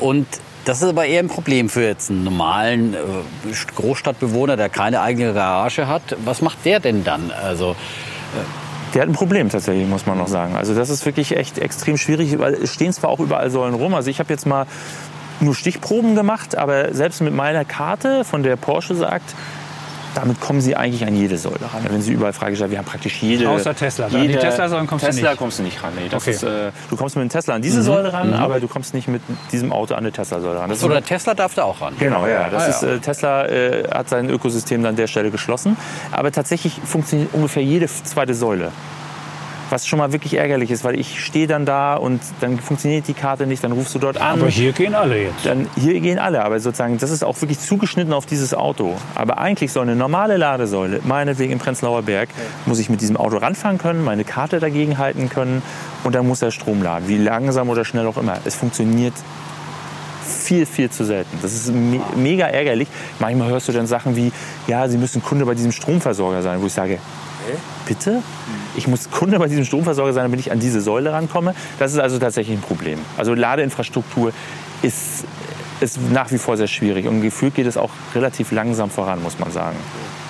und 0.00 0.26
das 0.66 0.82
ist 0.82 0.88
aber 0.88 1.06
eher 1.06 1.20
ein 1.20 1.28
Problem 1.28 1.68
für 1.68 1.84
jetzt 1.84 2.10
einen 2.10 2.24
normalen 2.24 2.94
äh, 2.94 2.98
Großstadtbewohner, 3.76 4.56
der 4.56 4.68
keine 4.68 5.00
eigene 5.00 5.32
Garage 5.32 5.86
hat. 5.86 6.16
Was 6.24 6.42
macht 6.42 6.64
der 6.64 6.80
denn 6.80 7.04
dann? 7.04 7.30
Also 7.30 7.76
Der 8.92 9.02
hat 9.02 9.08
ein 9.08 9.14
Problem 9.14 9.48
tatsächlich, 9.48 9.86
muss 9.86 10.06
man 10.06 10.18
noch 10.18 10.28
sagen. 10.28 10.56
Also 10.56 10.74
das 10.74 10.90
ist 10.90 11.06
wirklich 11.06 11.36
echt 11.36 11.58
extrem 11.58 11.96
schwierig, 11.96 12.38
weil 12.38 12.54
es 12.54 12.74
stehen 12.74 12.92
zwar 12.92 13.10
auch 13.10 13.20
überall 13.20 13.50
Säulen 13.50 13.74
rum. 13.74 13.94
Also 13.94 14.10
ich 14.10 14.18
habe 14.18 14.32
jetzt 14.32 14.46
mal 14.46 14.66
nur 15.38 15.54
Stichproben 15.54 16.14
gemacht, 16.16 16.56
aber 16.56 16.92
selbst 16.94 17.20
mit 17.20 17.34
meiner 17.34 17.64
Karte, 17.64 18.24
von 18.24 18.42
der 18.42 18.56
Porsche 18.56 18.94
sagt, 18.94 19.34
damit 20.16 20.40
kommen 20.40 20.60
sie 20.60 20.74
eigentlich 20.76 21.06
an 21.06 21.14
jede 21.14 21.36
Säule 21.38 21.60
ran. 21.72 21.84
Wenn 21.88 22.00
sie 22.02 22.12
überall 22.12 22.32
fragen, 22.32 22.56
wir 22.58 22.78
haben 22.78 22.84
praktisch 22.84 23.22
jede. 23.22 23.48
Außer 23.48 23.74
Tesla. 23.74 24.06
An 24.06 24.12
die 24.12 24.18
Jede, 24.18 24.38
Tesla-Säulen 24.38 24.86
kommst 24.86 25.04
du 25.04 25.10
Tesla 25.10 25.30
nicht. 25.30 25.38
kommst 25.38 25.58
du 25.58 25.62
nicht 25.62 25.82
ran. 25.82 25.92
Nee, 25.96 26.08
das 26.08 26.22
Okay. 26.22 26.30
ist, 26.30 26.42
äh, 26.42 26.70
du 26.90 26.96
kommst 26.96 27.16
mit 27.16 27.22
dem 27.24 27.28
Tesla 27.28 27.54
an 27.54 27.62
diese 27.62 27.82
Säule 27.82 28.12
ran, 28.12 28.32
aber 28.32 28.58
du 28.60 28.68
kommst 28.68 28.94
nicht 28.94 29.08
mit 29.08 29.22
diesem 29.52 29.72
Auto 29.72 29.94
an 29.94 30.00
eine 30.00 30.12
Tesla-Säule 30.12 30.58
ran. 30.60 30.70
Das 30.70 30.78
ist 30.78 30.84
oder 30.84 31.02
Tesla 31.02 31.34
darf 31.34 31.54
da 31.54 31.64
auch 31.64 31.80
ran. 31.80 31.94
Genau, 31.98 32.26
ja. 32.26 32.48
Das 32.48 32.62
Ah, 32.64 32.66
ist, 32.68 32.82
ja. 32.82 32.88
äh, 32.94 32.98
Tesla 33.00 33.46
äh, 33.46 33.84
hat 33.92 34.08
sein 34.08 34.30
Ökosystem 34.30 34.82
dann 34.82 34.90
an 34.90 34.96
der 34.96 35.06
Stelle 35.06 35.30
geschlossen. 35.30 35.76
Aber 36.12 36.32
tatsächlich 36.32 36.80
funktioniert 36.84 37.30
ungefähr 37.34 37.62
jede 37.62 37.86
zweite 37.86 38.34
Säule. 38.34 38.72
Was 39.70 39.86
schon 39.86 39.98
mal 39.98 40.12
wirklich 40.12 40.34
ärgerlich 40.34 40.70
ist, 40.70 40.84
weil 40.84 40.98
ich 40.98 41.24
stehe 41.24 41.46
dann 41.46 41.66
da 41.66 41.96
und 41.96 42.20
dann 42.40 42.58
funktioniert 42.58 43.08
die 43.08 43.14
Karte 43.14 43.46
nicht, 43.46 43.64
dann 43.64 43.72
rufst 43.72 43.94
du 43.94 43.98
dort 43.98 44.18
an. 44.18 44.40
Aber 44.40 44.48
hier 44.48 44.72
gehen 44.72 44.94
alle 44.94 45.24
jetzt. 45.24 45.44
Dann, 45.44 45.66
hier 45.76 46.00
gehen 46.00 46.18
alle, 46.18 46.44
aber 46.44 46.60
sozusagen, 46.60 46.98
das 46.98 47.10
ist 47.10 47.24
auch 47.24 47.40
wirklich 47.40 47.58
zugeschnitten 47.58 48.12
auf 48.12 48.26
dieses 48.26 48.54
Auto. 48.54 48.94
Aber 49.14 49.38
eigentlich 49.38 49.72
soll 49.72 49.82
eine 49.82 49.96
normale 49.96 50.36
Ladesäule, 50.36 51.00
meinetwegen 51.04 51.52
im 51.52 51.58
Prenzlauer 51.58 52.02
Berg, 52.02 52.28
muss 52.64 52.78
ich 52.78 52.90
mit 52.90 53.00
diesem 53.00 53.16
Auto 53.16 53.38
ranfahren 53.38 53.78
können, 53.78 54.04
meine 54.04 54.24
Karte 54.24 54.60
dagegen 54.60 54.98
halten 54.98 55.28
können 55.28 55.62
und 56.04 56.14
dann 56.14 56.26
muss 56.26 56.42
er 56.42 56.52
Strom 56.52 56.82
laden. 56.82 57.08
Wie 57.08 57.18
langsam 57.18 57.68
oder 57.68 57.84
schnell 57.84 58.06
auch 58.06 58.16
immer. 58.16 58.38
Es 58.44 58.54
funktioniert 58.54 59.14
viel, 60.26 60.66
viel 60.66 60.90
zu 60.90 61.04
selten. 61.04 61.38
Das 61.42 61.54
ist 61.54 61.72
me 61.72 62.00
mega 62.16 62.46
ärgerlich. 62.46 62.88
Manchmal 63.18 63.48
hörst 63.48 63.68
du 63.68 63.72
dann 63.72 63.86
Sachen 63.86 64.16
wie, 64.16 64.32
ja, 64.66 64.88
Sie 64.88 64.98
müssen 64.98 65.22
Kunde 65.22 65.44
bei 65.44 65.54
diesem 65.54 65.72
Stromversorger 65.72 66.42
sein, 66.42 66.62
wo 66.62 66.66
ich 66.66 66.72
sage, 66.72 66.98
bitte? 67.86 68.22
Ich 68.76 68.86
muss 68.86 69.10
Kunde 69.10 69.38
bei 69.38 69.48
diesem 69.48 69.64
Stromversorger 69.64 70.12
sein, 70.12 70.24
damit 70.24 70.40
ich 70.40 70.52
an 70.52 70.60
diese 70.60 70.80
Säule 70.80 71.12
rankomme. 71.12 71.54
Das 71.78 71.92
ist 71.92 71.98
also 71.98 72.18
tatsächlich 72.18 72.58
ein 72.58 72.62
Problem. 72.62 72.98
Also 73.16 73.34
Ladeinfrastruktur 73.34 74.32
ist, 74.82 75.24
ist 75.80 75.98
nach 76.10 76.30
wie 76.30 76.38
vor 76.38 76.56
sehr 76.56 76.66
schwierig. 76.66 77.06
Und 77.06 77.22
gefühlt 77.22 77.54
geht 77.54 77.66
es 77.66 77.76
auch 77.76 77.90
relativ 78.14 78.52
langsam 78.52 78.90
voran, 78.90 79.22
muss 79.22 79.38
man 79.38 79.50
sagen. 79.50 79.76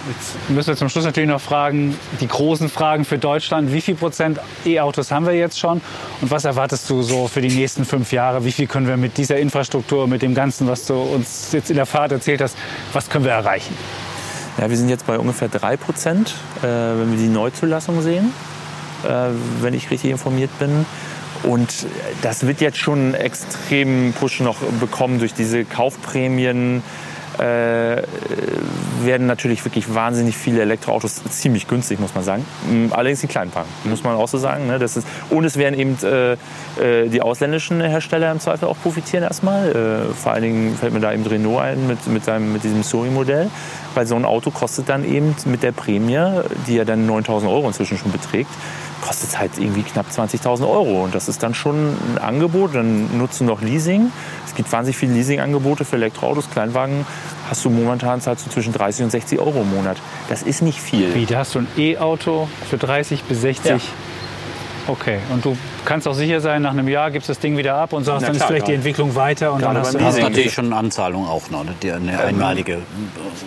Jetzt 0.08 0.50
müssen 0.50 0.68
wir 0.68 0.76
zum 0.76 0.88
Schluss 0.88 1.04
natürlich 1.04 1.28
noch 1.28 1.40
fragen, 1.40 1.98
die 2.20 2.28
großen 2.28 2.68
Fragen 2.68 3.04
für 3.04 3.18
Deutschland. 3.18 3.72
Wie 3.72 3.80
viel 3.80 3.96
Prozent 3.96 4.38
E-Autos 4.64 5.10
haben 5.10 5.26
wir 5.26 5.32
jetzt 5.32 5.58
schon? 5.58 5.80
Und 6.20 6.30
was 6.30 6.44
erwartest 6.44 6.88
du 6.88 7.02
so 7.02 7.26
für 7.26 7.40
die 7.40 7.48
nächsten 7.48 7.84
fünf 7.84 8.12
Jahre? 8.12 8.44
Wie 8.44 8.52
viel 8.52 8.68
können 8.68 8.86
wir 8.86 8.96
mit 8.96 9.18
dieser 9.18 9.38
Infrastruktur, 9.38 10.06
mit 10.06 10.22
dem 10.22 10.34
Ganzen, 10.34 10.68
was 10.68 10.86
du 10.86 10.94
uns 10.94 11.50
jetzt 11.50 11.70
in 11.70 11.76
der 11.76 11.86
Fahrt 11.86 12.12
erzählt 12.12 12.40
hast, 12.40 12.56
was 12.92 13.10
können 13.10 13.24
wir 13.24 13.32
erreichen? 13.32 13.74
Ja, 14.58 14.70
wir 14.70 14.76
sind 14.76 14.88
jetzt 14.88 15.06
bei 15.06 15.18
ungefähr 15.18 15.48
3 15.48 15.76
Prozent, 15.76 16.34
äh, 16.62 16.64
wenn 16.64 17.10
wir 17.10 17.18
die 17.18 17.28
Neuzulassung 17.28 18.00
sehen, 18.00 18.32
äh, 19.04 19.28
wenn 19.60 19.74
ich 19.74 19.90
richtig 19.90 20.10
informiert 20.10 20.50
bin. 20.58 20.86
Und 21.42 21.86
das 22.22 22.46
wird 22.46 22.62
jetzt 22.62 22.78
schon 22.78 22.98
einen 22.98 23.14
extremen 23.14 24.14
Push 24.14 24.40
noch 24.40 24.56
bekommen 24.80 25.18
durch 25.18 25.34
diese 25.34 25.64
Kaufprämien. 25.64 26.82
Äh, 27.38 28.02
werden 29.04 29.26
natürlich 29.26 29.64
wirklich 29.64 29.94
wahnsinnig 29.94 30.36
viele 30.36 30.62
Elektroautos 30.62 31.22
ziemlich 31.30 31.68
günstig, 31.68 32.00
muss 32.00 32.14
man 32.14 32.24
sagen. 32.24 32.44
Mm, 32.68 32.92
Allerdings 32.92 33.20
die 33.20 33.26
Kleinwagen, 33.26 33.68
muss 33.84 34.02
man 34.02 34.16
auch 34.16 34.28
so 34.28 34.38
sagen. 34.38 34.66
Ne? 34.66 34.78
Das 34.78 34.96
ist, 34.96 35.06
und 35.30 35.44
es 35.44 35.56
werden 35.56 35.78
eben 35.78 35.96
äh, 36.02 36.32
äh, 36.32 37.08
die 37.08 37.20
ausländischen 37.22 37.80
Hersteller 37.80 38.30
im 38.32 38.40
Zweifel 38.40 38.68
auch 38.68 38.76
profitieren 38.82 39.22
erstmal. 39.22 39.68
Äh, 39.68 40.14
vor 40.14 40.32
allen 40.32 40.42
Dingen 40.42 40.76
fällt 40.76 40.92
mir 40.92 41.00
da 41.00 41.12
eben 41.12 41.24
Renault 41.24 41.60
ein 41.60 41.86
mit, 41.86 42.06
mit, 42.06 42.24
seinem, 42.24 42.52
mit 42.52 42.64
diesem 42.64 42.82
Zoe-Modell. 42.82 43.50
Weil 43.94 44.06
so 44.06 44.16
ein 44.16 44.24
Auto 44.24 44.50
kostet 44.50 44.88
dann 44.88 45.04
eben 45.04 45.34
mit 45.46 45.62
der 45.62 45.72
Prämie, 45.72 46.20
die 46.66 46.74
ja 46.74 46.84
dann 46.84 47.06
9000 47.06 47.50
Euro 47.50 47.66
inzwischen 47.66 47.96
schon 47.96 48.12
beträgt, 48.12 48.50
kostet 49.00 49.30
es 49.30 49.38
halt 49.38 49.52
irgendwie 49.58 49.82
knapp 49.82 50.06
20.000 50.10 50.68
Euro. 50.68 51.04
Und 51.04 51.14
das 51.14 51.28
ist 51.28 51.42
dann 51.42 51.54
schon 51.54 51.96
ein 52.14 52.18
Angebot. 52.18 52.74
Dann 52.74 53.16
nutzen 53.18 53.46
noch 53.46 53.62
Leasing. 53.62 54.10
Es 54.46 54.54
gibt 54.54 54.70
wahnsinnig 54.72 54.96
viele 54.96 55.14
Leasingangebote 55.14 55.84
für 55.84 55.96
Elektroautos, 55.96 56.50
Kleinwagen. 56.50 57.06
Hast 57.48 57.64
du 57.64 57.70
momentan 57.70 58.20
zahlst 58.20 58.46
du 58.46 58.50
zwischen 58.50 58.72
30 58.72 59.04
und 59.04 59.10
60 59.10 59.38
Euro 59.38 59.62
im 59.62 59.74
Monat. 59.74 59.98
Das 60.28 60.42
ist 60.42 60.62
nicht 60.62 60.80
viel. 60.80 61.14
Wie, 61.14 61.26
da 61.26 61.38
hast 61.38 61.54
du 61.54 61.60
ein 61.60 61.68
E-Auto 61.76 62.48
für 62.68 62.78
30 62.78 63.22
bis 63.24 63.40
60? 63.42 63.70
Ja. 63.70 63.78
Okay, 64.88 65.18
und 65.32 65.44
du 65.44 65.56
kannst 65.84 66.06
auch 66.06 66.14
sicher 66.14 66.40
sein, 66.40 66.62
nach 66.62 66.70
einem 66.70 66.86
Jahr 66.88 67.10
gibst 67.10 67.28
du 67.28 67.32
das 67.32 67.40
Ding 67.40 67.56
wieder 67.56 67.74
ab 67.74 67.92
und 67.92 68.04
sagst, 68.04 68.20
Na 68.22 68.26
dann 68.28 68.36
ist 68.36 68.38
klar, 68.40 68.48
vielleicht 68.48 68.66
die 68.66 68.70
klar. 68.72 68.76
Entwicklung 68.76 69.14
weiter 69.16 69.52
und 69.52 69.60
Gerade 69.60 69.74
dann 69.74 69.82
hast 69.82 69.94
du 69.94 69.98
beim 69.98 70.06
ist 70.08 70.14
Leasing. 70.16 70.30
natürlich 70.30 70.52
schon 70.54 70.66
eine 70.66 70.76
Anzahlung 70.76 71.26
auch 71.26 71.50
noch, 71.50 71.64
ne? 71.64 71.74
Die- 71.82 71.90
eine 71.92 72.18
einmalige 72.20 72.74
äh, 72.74 72.78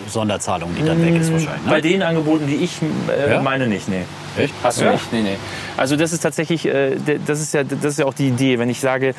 Sonderzahlung, 0.08 0.74
die 0.78 0.84
dann 0.84 1.02
weg 1.04 1.14
ist 1.20 1.32
wahrscheinlich. 1.32 1.62
Bei 1.66 1.76
Ne? 1.76 1.82
den 1.82 2.02
Angeboten, 2.02 2.46
die 2.46 2.56
ich 2.56 2.78
äh, 3.08 3.32
Ja? 3.32 3.40
meine, 3.42 3.66
nicht. 3.68 3.88
Nee. 3.88 4.02
Echt? 4.38 4.52
Hast 4.62 4.80
du 4.80 4.84
Ja? 4.84 4.92
nicht? 4.92 5.12
Nee, 5.12 5.22
nee. 5.22 5.36
Also 5.76 5.96
das 5.96 6.12
ist 6.12 6.20
tatsächlich, 6.20 6.66
äh, 6.66 6.96
das 7.26 7.40
ist, 7.40 7.54
ja, 7.54 7.64
das 7.64 7.84
ist 7.84 7.98
ja 7.98 8.04
auch 8.06 8.14
die 8.14 8.28
Idee, 8.28 8.58
wenn 8.58 8.68
ich 8.68 8.80
sage, 8.80 9.14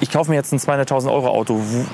ich 0.00 0.10
kaufe 0.10 0.30
mir 0.30 0.36
jetzt 0.36 0.52
ein 0.52 0.58
200.000 0.58 1.10
Euro 1.10 1.28
Auto, 1.28 1.60
wo, 1.60 1.84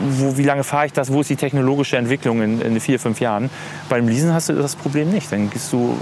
wo, 0.00 0.36
wie 0.36 0.44
lange 0.44 0.64
fahre 0.64 0.86
ich 0.86 0.92
das, 0.92 1.12
wo 1.12 1.20
ist 1.20 1.30
die 1.30 1.36
technologische 1.36 1.96
Entwicklung 1.96 2.42
in, 2.42 2.60
in 2.60 2.80
vier, 2.80 2.98
fünf 2.98 3.20
Jahren? 3.20 3.50
Beim 3.88 4.08
Leasen 4.08 4.32
hast 4.34 4.48
du 4.48 4.54
das 4.54 4.74
Problem 4.76 5.10
nicht. 5.10 5.30
Dann 5.30 5.48
gehst 5.50 5.72
du... 5.72 5.96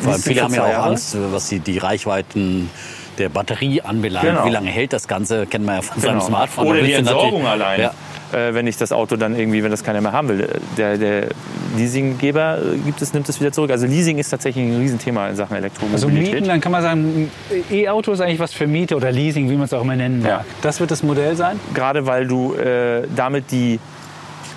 Vor 0.00 0.12
allem 0.12 0.16
liest 0.16 0.26
du 0.26 0.30
viele 0.30 0.42
haben 0.42 0.54
ja 0.54 0.64
auch 0.64 0.68
Jahre. 0.68 0.90
Angst, 0.90 1.16
was 1.32 1.48
die, 1.48 1.60
die 1.60 1.78
Reichweiten 1.78 2.70
der 3.18 3.28
Batterie 3.30 3.80
anbelangt. 3.82 4.26
Genau. 4.26 4.44
Wie 4.44 4.50
lange 4.50 4.68
hält 4.70 4.92
das 4.92 5.08
Ganze? 5.08 5.46
Kennen 5.46 5.64
wir 5.64 5.76
ja 5.76 5.82
von 5.82 6.00
seinem 6.00 6.14
Genau. 6.14 6.26
Smartphone. 6.26 6.66
Oder 6.66 6.82
die 6.82 6.92
Entsorgung 6.92 7.46
allein. 7.46 7.80
Ja. 7.80 7.94
Äh, 8.32 8.54
wenn 8.54 8.66
ich 8.66 8.76
das 8.76 8.92
Auto 8.92 9.16
dann 9.16 9.38
irgendwie, 9.38 9.62
wenn 9.62 9.70
das 9.70 9.84
keiner 9.84 10.00
mehr 10.00 10.12
haben 10.12 10.28
will. 10.28 10.48
Der, 10.76 10.98
der 10.98 11.28
Leasinggeber 11.76 12.58
äh, 12.58 12.78
gibt 12.78 13.00
es, 13.00 13.14
nimmt 13.14 13.28
es 13.28 13.40
wieder 13.40 13.52
zurück. 13.52 13.70
Also 13.70 13.86
Leasing 13.86 14.18
ist 14.18 14.30
tatsächlich 14.30 14.64
ein 14.66 14.76
Riesenthema 14.80 15.28
in 15.28 15.36
Sachen 15.36 15.54
Also 15.54 15.64
Elektromobilität. 15.64 16.34
Mieten, 16.34 16.48
dann 16.48 16.60
kann 16.60 16.72
man 16.72 16.82
sagen, 16.82 17.30
E-Auto 17.70 18.12
ist 18.12 18.20
eigentlich 18.20 18.40
was 18.40 18.52
für 18.52 18.66
Miete 18.66 18.96
oder 18.96 19.12
Leasing, 19.12 19.48
wie 19.48 19.54
man 19.54 19.64
es 19.66 19.72
auch 19.72 19.82
immer 19.82 19.96
nennen 19.96 20.22
mag. 20.22 20.28
Ja. 20.28 20.44
Das 20.60 20.80
wird 20.80 20.90
das 20.90 21.02
Modell 21.02 21.36
sein? 21.36 21.58
gerade 21.72 22.06
weil 22.06 22.26
du 22.26 22.54
äh, 22.54 23.04
damit 23.14 23.50
die 23.50 23.78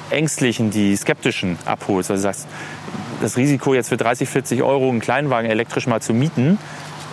Ängstlichen, 0.09 0.71
die 0.71 0.95
Skeptischen 0.95 1.57
abholst. 1.65 2.09
Also 2.09 2.19
du 2.19 2.23
sagst, 2.23 2.47
das 3.21 3.37
Risiko 3.37 3.73
jetzt 3.73 3.89
für 3.89 3.97
30, 3.97 4.29
40 4.29 4.63
Euro 4.63 4.89
einen 4.89 4.99
Kleinwagen 4.99 5.49
elektrisch 5.49 5.87
mal 5.87 6.01
zu 6.01 6.13
mieten, 6.13 6.57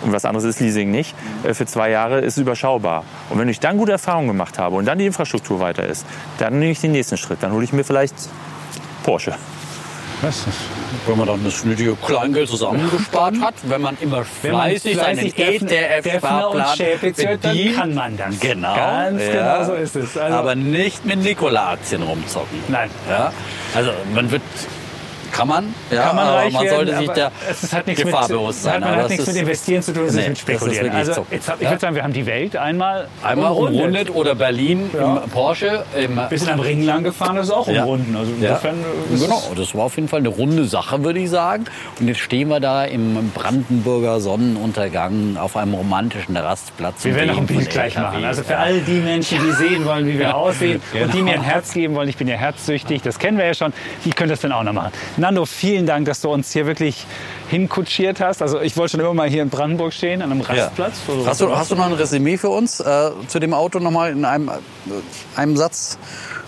und 0.03 0.11
was 0.13 0.25
anderes 0.25 0.45
ist 0.45 0.59
Leasing 0.59 0.91
nicht, 0.91 1.15
äh, 1.43 1.53
für 1.53 1.65
zwei 1.65 1.89
Jahre 1.89 2.19
ist 2.19 2.37
überschaubar. 2.37 3.03
Und 3.29 3.39
wenn 3.39 3.49
ich 3.49 3.59
dann 3.59 3.77
gute 3.77 3.93
Erfahrungen 3.93 4.27
gemacht 4.27 4.59
habe 4.59 4.75
und 4.75 4.85
dann 4.85 4.99
die 4.99 5.05
Infrastruktur 5.07 5.59
weiter 5.59 5.85
ist, 5.85 6.05
dann 6.37 6.59
nehme 6.59 6.71
ich 6.71 6.81
den 6.81 6.91
nächsten 6.91 7.17
Schritt. 7.17 7.41
Dann 7.41 7.51
hole 7.51 7.63
ich 7.63 7.73
mir 7.73 7.83
vielleicht 7.83 8.13
Porsche. 9.03 9.33
Was? 10.21 10.45
Wenn 11.05 11.17
man 11.17 11.27
dann 11.27 11.43
das 11.43 11.63
nötige 11.63 11.95
Kleingeld 11.95 12.49
zusammengespart 12.49 13.39
hat, 13.39 13.53
wenn 13.63 13.81
man 13.81 13.97
immer 14.01 14.25
Wenn 14.41 14.51
man 14.51 14.61
fleißig 14.69 14.95
seinen 14.95 15.17
fleißig 15.31 15.37
ETF-Sparplan 15.37 16.79
hört, 16.79 17.19
dann 17.19 17.39
bedient. 17.39 17.75
kann 17.75 17.93
man 17.93 18.17
das. 18.17 18.39
Genau. 18.39 18.75
Ganz 18.75 19.21
ja. 19.21 19.31
genau 19.31 19.65
so 19.65 19.73
ist 19.73 19.95
es. 19.95 20.17
Also- 20.17 20.37
Aber 20.37 20.55
nicht 20.55 21.05
mit 21.05 21.19
Nikola-Aktien 21.19 22.01
rumzocken. 22.01 22.57
Nein. 22.67 22.89
Ja? 23.07 23.31
Also 23.75 23.91
man 24.15 24.31
wird, 24.31 24.41
kann 25.37 25.47
man, 25.47 25.75
ja, 25.91 26.03
kann 26.03 26.15
man 26.15 26.27
aber 26.27 26.49
man 26.49 26.63
werden, 26.63 26.75
sollte 26.75 26.97
sich 26.97 27.05
aber 27.09 27.13
der 27.13 27.31
es 27.49 27.63
ist- 27.63 27.73
hat 27.73 27.87
nichts 27.87 28.03
Gefahr 28.03 28.21
mit, 28.23 28.29
bewusst 28.29 28.57
hat, 28.65 28.71
sein. 28.73 28.81
man 28.81 28.89
aber 28.93 29.01
hat 29.03 29.09
nichts 29.09 29.27
ist- 29.27 29.33
mit 29.33 29.41
Investieren 29.43 29.81
zu 29.83 29.93
tun, 29.93 30.05
es 30.05 30.13
Nee, 30.13 30.21
ist 30.21 30.27
mit 30.27 30.33
ist 30.37 30.41
Spekulieren. 30.41 30.83
wirklich 30.85 30.93
also 30.99 31.13
so. 31.13 31.25
jetzt 31.31 31.49
ich 31.55 31.61
Ja. 31.61 31.69
würde 31.69 31.79
sagen, 31.79 31.95
wir 31.95 32.03
haben 32.03 32.13
die 32.13 32.25
Welt 32.25 32.55
einmal, 32.55 33.07
Einmal 33.23 33.51
umrundet. 33.51 33.75
umrundet 33.79 34.15
oder 34.15 34.35
Berlin 34.35 34.89
Ja. 34.93 35.17
im 35.23 35.29
Porsche. 35.29 35.83
Im 35.97 36.19
Wir 36.29 36.37
sind 36.39 36.51
am 36.51 36.59
Ring 36.59 36.83
lang 36.83 37.03
gefahren, 37.03 37.35
das 37.35 37.47
ist 37.47 37.51
auch 37.53 37.67
umrunden. 37.67 38.15
Also 38.15 38.31
insofern 38.39 38.75
ist 39.13 39.23
Genau, 39.23 39.43
das 39.55 39.75
war 39.75 39.83
auf 39.85 39.95
jeden 39.95 40.07
Fall 40.07 40.19
eine 40.19 40.29
runde 40.29 40.65
Sache, 40.65 41.03
würde 41.03 41.19
ich 41.19 41.29
sagen. 41.29 41.65
Und 41.99 42.07
jetzt 42.07 42.19
stehen 42.19 42.47
wir 42.49 42.59
da 42.59 42.83
im 42.85 43.31
Brandenburger 43.33 44.19
Sonnenuntergang 44.19 45.37
auf 45.37 45.55
einem 45.57 45.73
romantischen 45.73 46.35
Rastplatz. 46.35 47.05
Wir 47.05 47.15
werden 47.15 47.27
noch 47.29 47.37
ein 47.37 47.47
Bild 47.47 47.69
gleich 47.69 47.95
machen. 47.97 48.23
Also 48.25 48.43
für 48.43 48.57
all 48.57 48.79
die 48.81 48.99
Menschen, 48.99 49.39
die 49.45 49.51
sehen 49.53 49.85
wollen, 49.85 50.07
wie 50.07 50.19
wir 50.19 50.35
aussehen 50.35 50.81
und 50.93 51.13
die 51.13 51.17
Genau. 51.19 51.31
mir 51.31 51.33
ein 51.35 51.41
Herz 51.41 51.73
geben 51.73 51.95
wollen, 51.95 52.09
ich 52.09 52.17
bin 52.17 52.27
ja 52.27 52.35
herzsüchtig, 52.35 53.01
das 53.01 53.19
kennen 53.19 53.37
wir 53.37 53.45
ja 53.45 53.53
schon, 53.53 53.73
die 54.05 54.11
können 54.11 54.29
das 54.29 54.41
dann 54.41 54.51
auch 54.51 54.63
noch 54.63 54.73
machen. 54.73 54.91
Nando, 55.27 55.45
vielen 55.45 55.85
Dank, 55.85 56.05
dass 56.05 56.21
du 56.21 56.29
uns 56.29 56.53
hier 56.53 56.65
wirklich 56.67 57.05
hinkutschiert 57.49 58.21
hast. 58.21 58.41
Also 58.41 58.61
ich 58.61 58.77
wollte 58.77 58.91
schon 58.91 59.01
immer 59.01 59.13
mal 59.13 59.27
hier 59.29 59.41
in 59.43 59.49
Brandenburg 59.49 59.91
stehen, 59.91 60.21
an 60.21 60.31
einem 60.31 60.39
Ja. 60.41 60.63
Rastplatz. 60.63 61.01
So- 61.05 61.27
Hast, 61.27 61.41
du, 61.41 61.53
hast 61.53 61.69
du 61.69 61.75
noch 61.75 61.85
ein 61.87 61.91
Resümee 61.91 62.37
für 62.37 62.47
uns 62.47 62.79
äh, 62.79 63.09
zu 63.27 63.39
dem 63.39 63.53
Auto 63.53 63.79
nochmal 63.79 64.13
in 64.13 64.23
einem, 64.23 64.47
äh, 64.47 64.51
einem 65.35 65.57
Satz? 65.57 65.97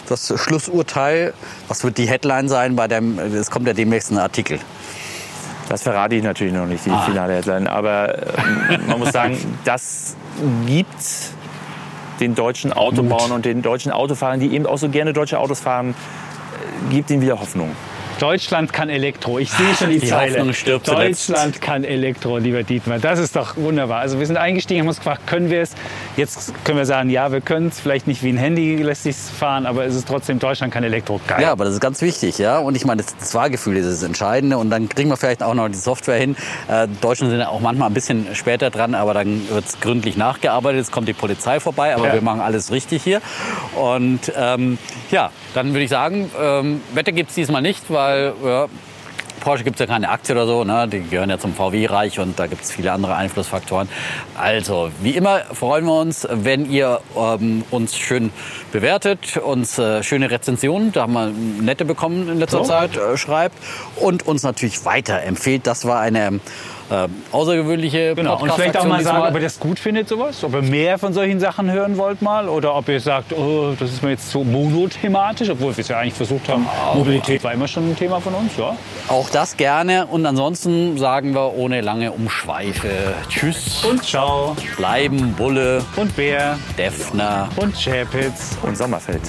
Das 0.08 0.34
Schlussurteil, 0.34 1.34
was 1.68 1.84
wird 1.84 1.98
die 1.98 2.08
Headline 2.08 2.48
sein 2.48 2.78
bei 2.78 2.88
dem, 2.88 3.20
es 3.20 3.52
kommt 3.52 3.68
ja 3.68 3.74
demnächst 3.74 4.12
ein 4.12 4.18
Artikel. 4.18 4.60
Das 5.68 5.84
verrate 5.84 6.16
ich 6.16 6.24
natürlich 6.24 6.54
noch 6.54 6.66
nicht, 6.66 6.86
die 6.86 6.90
Ah. 6.92 7.02
finale 7.02 7.34
Headline. 7.36 7.68
Aber 7.68 8.18
ähm, 8.18 8.80
man 8.88 9.00
muss 9.00 9.12
sagen, 9.12 9.38
das 9.66 10.16
gibt 10.66 10.88
den 12.22 12.34
deutschen 12.34 12.72
Autobauern 12.72 13.34
und 13.34 13.44
den 13.44 13.62
deutschen 13.62 13.92
Autofahrern, 13.92 14.40
die 14.40 14.54
eben 14.56 14.66
auch 14.66 14.78
so 14.78 14.88
gerne 14.88 15.12
deutsche 15.12 15.38
Autos 15.38 15.60
fahren, 15.60 15.90
äh, 16.90 16.94
gibt 16.94 17.10
ihnen 17.10 17.22
wieder 17.22 17.42
Hoffnung. 17.42 17.76
Deutschland 18.20 18.74
kann 18.74 18.90
Elektro. 18.90 19.40
Ich 19.40 19.50
sehe 19.52 19.74
schon 19.76 19.90
die, 19.90 20.00
Die 20.00 20.08
Zeile. 20.08 20.38
Hoffnung 20.38 20.54
stirbt 20.54 20.86
zuletzt. 20.86 21.30
Deutschland 21.30 21.62
kann 21.62 21.84
Elektro, 21.84 22.38
lieber 22.38 22.64
Dietmar. 22.64 23.00
Das 23.00 23.18
ist 23.18 23.36
doch 23.36 23.56
wunderbar. 23.58 24.00
Also 24.02 24.20
wir 24.20 24.28
sind 24.28 24.38
eingestiegen, 24.38 24.82
haben 24.82 24.88
uns 24.90 24.98
gefragt, 24.98 25.26
können 25.26 25.50
wir 25.50 25.62
es? 25.62 25.72
Jetzt 26.18 26.54
können 26.66 26.78
wir 26.78 26.86
sagen, 26.86 27.10
ja, 27.10 27.32
wir 27.32 27.42
können 27.42 27.68
es. 27.70 27.80
Vielleicht 27.80 28.08
nicht 28.08 28.22
wie 28.24 28.30
ein 28.30 28.38
Handy 28.38 28.76
lässt 28.78 29.04
sich 29.04 29.16
fahren, 29.16 29.66
aber 29.66 29.86
es 29.86 29.96
ist 29.96 30.08
trotzdem 30.08 30.38
Deutschland 30.40 30.74
kann 30.74 30.84
Elektro. 30.84 31.20
Geil. 31.28 31.42
Ja, 31.42 31.52
aber 31.54 31.64
das 31.66 31.76
ist 31.76 31.80
ganz 31.80 32.02
wichtig, 32.02 32.38
ja. 32.38 32.60
Und 32.60 32.76
ich 32.76 32.86
meine, 32.86 33.02
das, 33.02 33.16
das 33.18 33.32
Fahrgefühl 33.32 33.78
ist 33.78 33.88
das 33.90 34.04
Entscheidende. 34.04 34.58
Und 34.58 34.70
dann 34.70 34.90
kriegen 34.90 35.10
wir 35.10 35.18
vielleicht 35.18 35.42
auch 35.42 35.54
noch 35.54 35.70
die 35.70 35.76
Software 35.76 36.18
hin. 36.20 36.36
Äh, 36.68 36.88
Deutschen 37.02 37.30
sind 37.30 37.40
ja 37.40 37.48
auch 37.48 37.62
manchmal 37.62 37.90
ein 37.90 37.94
bisschen 37.94 38.28
später 38.34 38.70
dran, 38.70 38.96
aber 38.96 39.14
dann 39.14 39.48
wird 39.50 39.66
es 39.66 39.80
gründlich 39.80 40.18
nachgearbeitet. 40.18 40.80
Jetzt 40.80 40.92
kommt 40.92 41.08
die 41.08 41.14
Polizei 41.14 41.60
vorbei, 41.62 41.96
aber 41.96 42.08
Ja. 42.08 42.14
wir 42.16 42.22
machen 42.22 42.42
alles 42.42 42.72
richtig 42.72 43.02
hier. 43.04 43.22
Und 43.76 44.32
ähm, 44.36 44.78
ja, 45.12 45.32
dann 45.54 45.70
würde 45.70 45.84
ich 45.84 45.90
sagen, 45.90 46.30
ähm, 46.40 46.82
Wette 46.94 47.14
gibt 47.14 47.30
es 47.30 47.36
diesmal 47.36 47.62
nicht, 47.62 47.90
weil 47.90 48.34
ja, 48.44 48.68
Porsche 49.40 49.64
gibt 49.64 49.78
es 49.78 49.80
ja 49.80 49.88
keine 49.88 50.10
Aktie 50.10 50.36
oder 50.36 50.46
so, 50.46 50.64
ne? 50.64 50.88
die 50.88 51.02
gehören 51.02 51.30
ja 51.30 51.40
zum 51.40 51.54
VW-Reich 51.54 52.20
und 52.20 52.38
da 52.40 52.48
gibt 52.48 52.64
es 52.64 52.72
viele 52.72 52.92
andere 52.92 53.16
Einflussfaktoren. 53.16 53.90
Also, 54.38 54.92
wie 55.02 55.12
immer 55.12 55.40
freuen 55.54 55.86
wir 55.86 56.00
uns, 56.00 56.28
wenn 56.30 56.70
ihr 56.70 57.00
ähm, 57.18 57.64
uns 57.72 57.98
schön 57.98 58.32
bewertet, 58.72 59.38
uns 59.38 59.78
äh, 59.80 60.04
schöne 60.04 60.30
Rezensionen, 60.30 60.92
da 60.92 61.04
haben 61.04 61.14
wir 61.14 61.32
nette 61.64 61.86
bekommen 61.86 62.30
in 62.30 62.40
letzter 62.40 62.60
So. 62.60 62.66
Zeit, 62.66 62.98
äh, 62.98 63.18
schreibt 63.18 63.56
und 63.96 64.28
uns 64.28 64.44
natürlich 64.44 64.86
weiterempfehlt. 64.86 65.66
Das 65.66 65.86
war 65.86 66.00
eine 66.00 66.40
äh, 66.90 67.08
außergewöhnliche 67.32 68.16
Genau, 68.16 68.40
und 68.42 68.52
vielleicht 68.52 68.78
auch 68.78 68.86
mal 68.86 69.04
sagen, 69.04 69.28
ob 69.28 69.34
ihr 69.36 69.42
das 69.42 69.60
gut 69.60 69.80
findet, 69.80 70.08
sowas. 70.08 70.44
Ob 70.44 70.54
ihr 70.54 70.62
mehr 70.62 70.98
von 70.98 71.14
solchen 71.14 71.40
Sachen 71.40 71.72
hören 71.72 71.98
wollt 71.98 72.22
mal. 72.22 72.50
Oder 72.50 72.76
ob 72.76 72.88
ihr 72.90 73.00
sagt, 73.00 73.34
oh, 73.34 73.74
das 73.80 73.92
ist 73.92 74.04
mir 74.04 74.12
jetzt 74.12 74.30
so 74.32 74.44
monothematisch. 74.44 75.50
Obwohl 75.50 75.76
wir 75.76 75.82
es 75.82 75.88
ja 75.88 76.00
eigentlich 76.00 76.14
versucht 76.14 76.50
haben. 76.50 76.66
Mobilität 76.96 77.44
war 77.44 77.54
immer 77.54 77.68
schon 77.68 77.92
ein 77.92 77.96
Thema 77.96 78.20
von 78.20 78.34
uns, 78.34 78.56
ja. 78.58 78.76
Auch 79.08 79.30
das 79.30 79.58
gerne 79.58 80.08
und 80.08 80.26
ansonsten 80.26 80.98
sagen 80.98 81.34
wir 81.34 81.56
ohne 81.56 81.82
lange 81.82 82.12
Umschweife 82.12 82.90
Tschüss, 83.30 83.84
Und 83.86 84.04
ciao. 84.04 84.56
bleiben 84.78 85.34
Bulle, 85.34 85.84
Und 85.96 86.16
Bär. 86.16 86.58
Defner. 86.78 87.50
Und 87.58 87.76
Chapitz. 87.76 88.58
Und 88.64 88.78
Sommerfeld. 88.78 89.22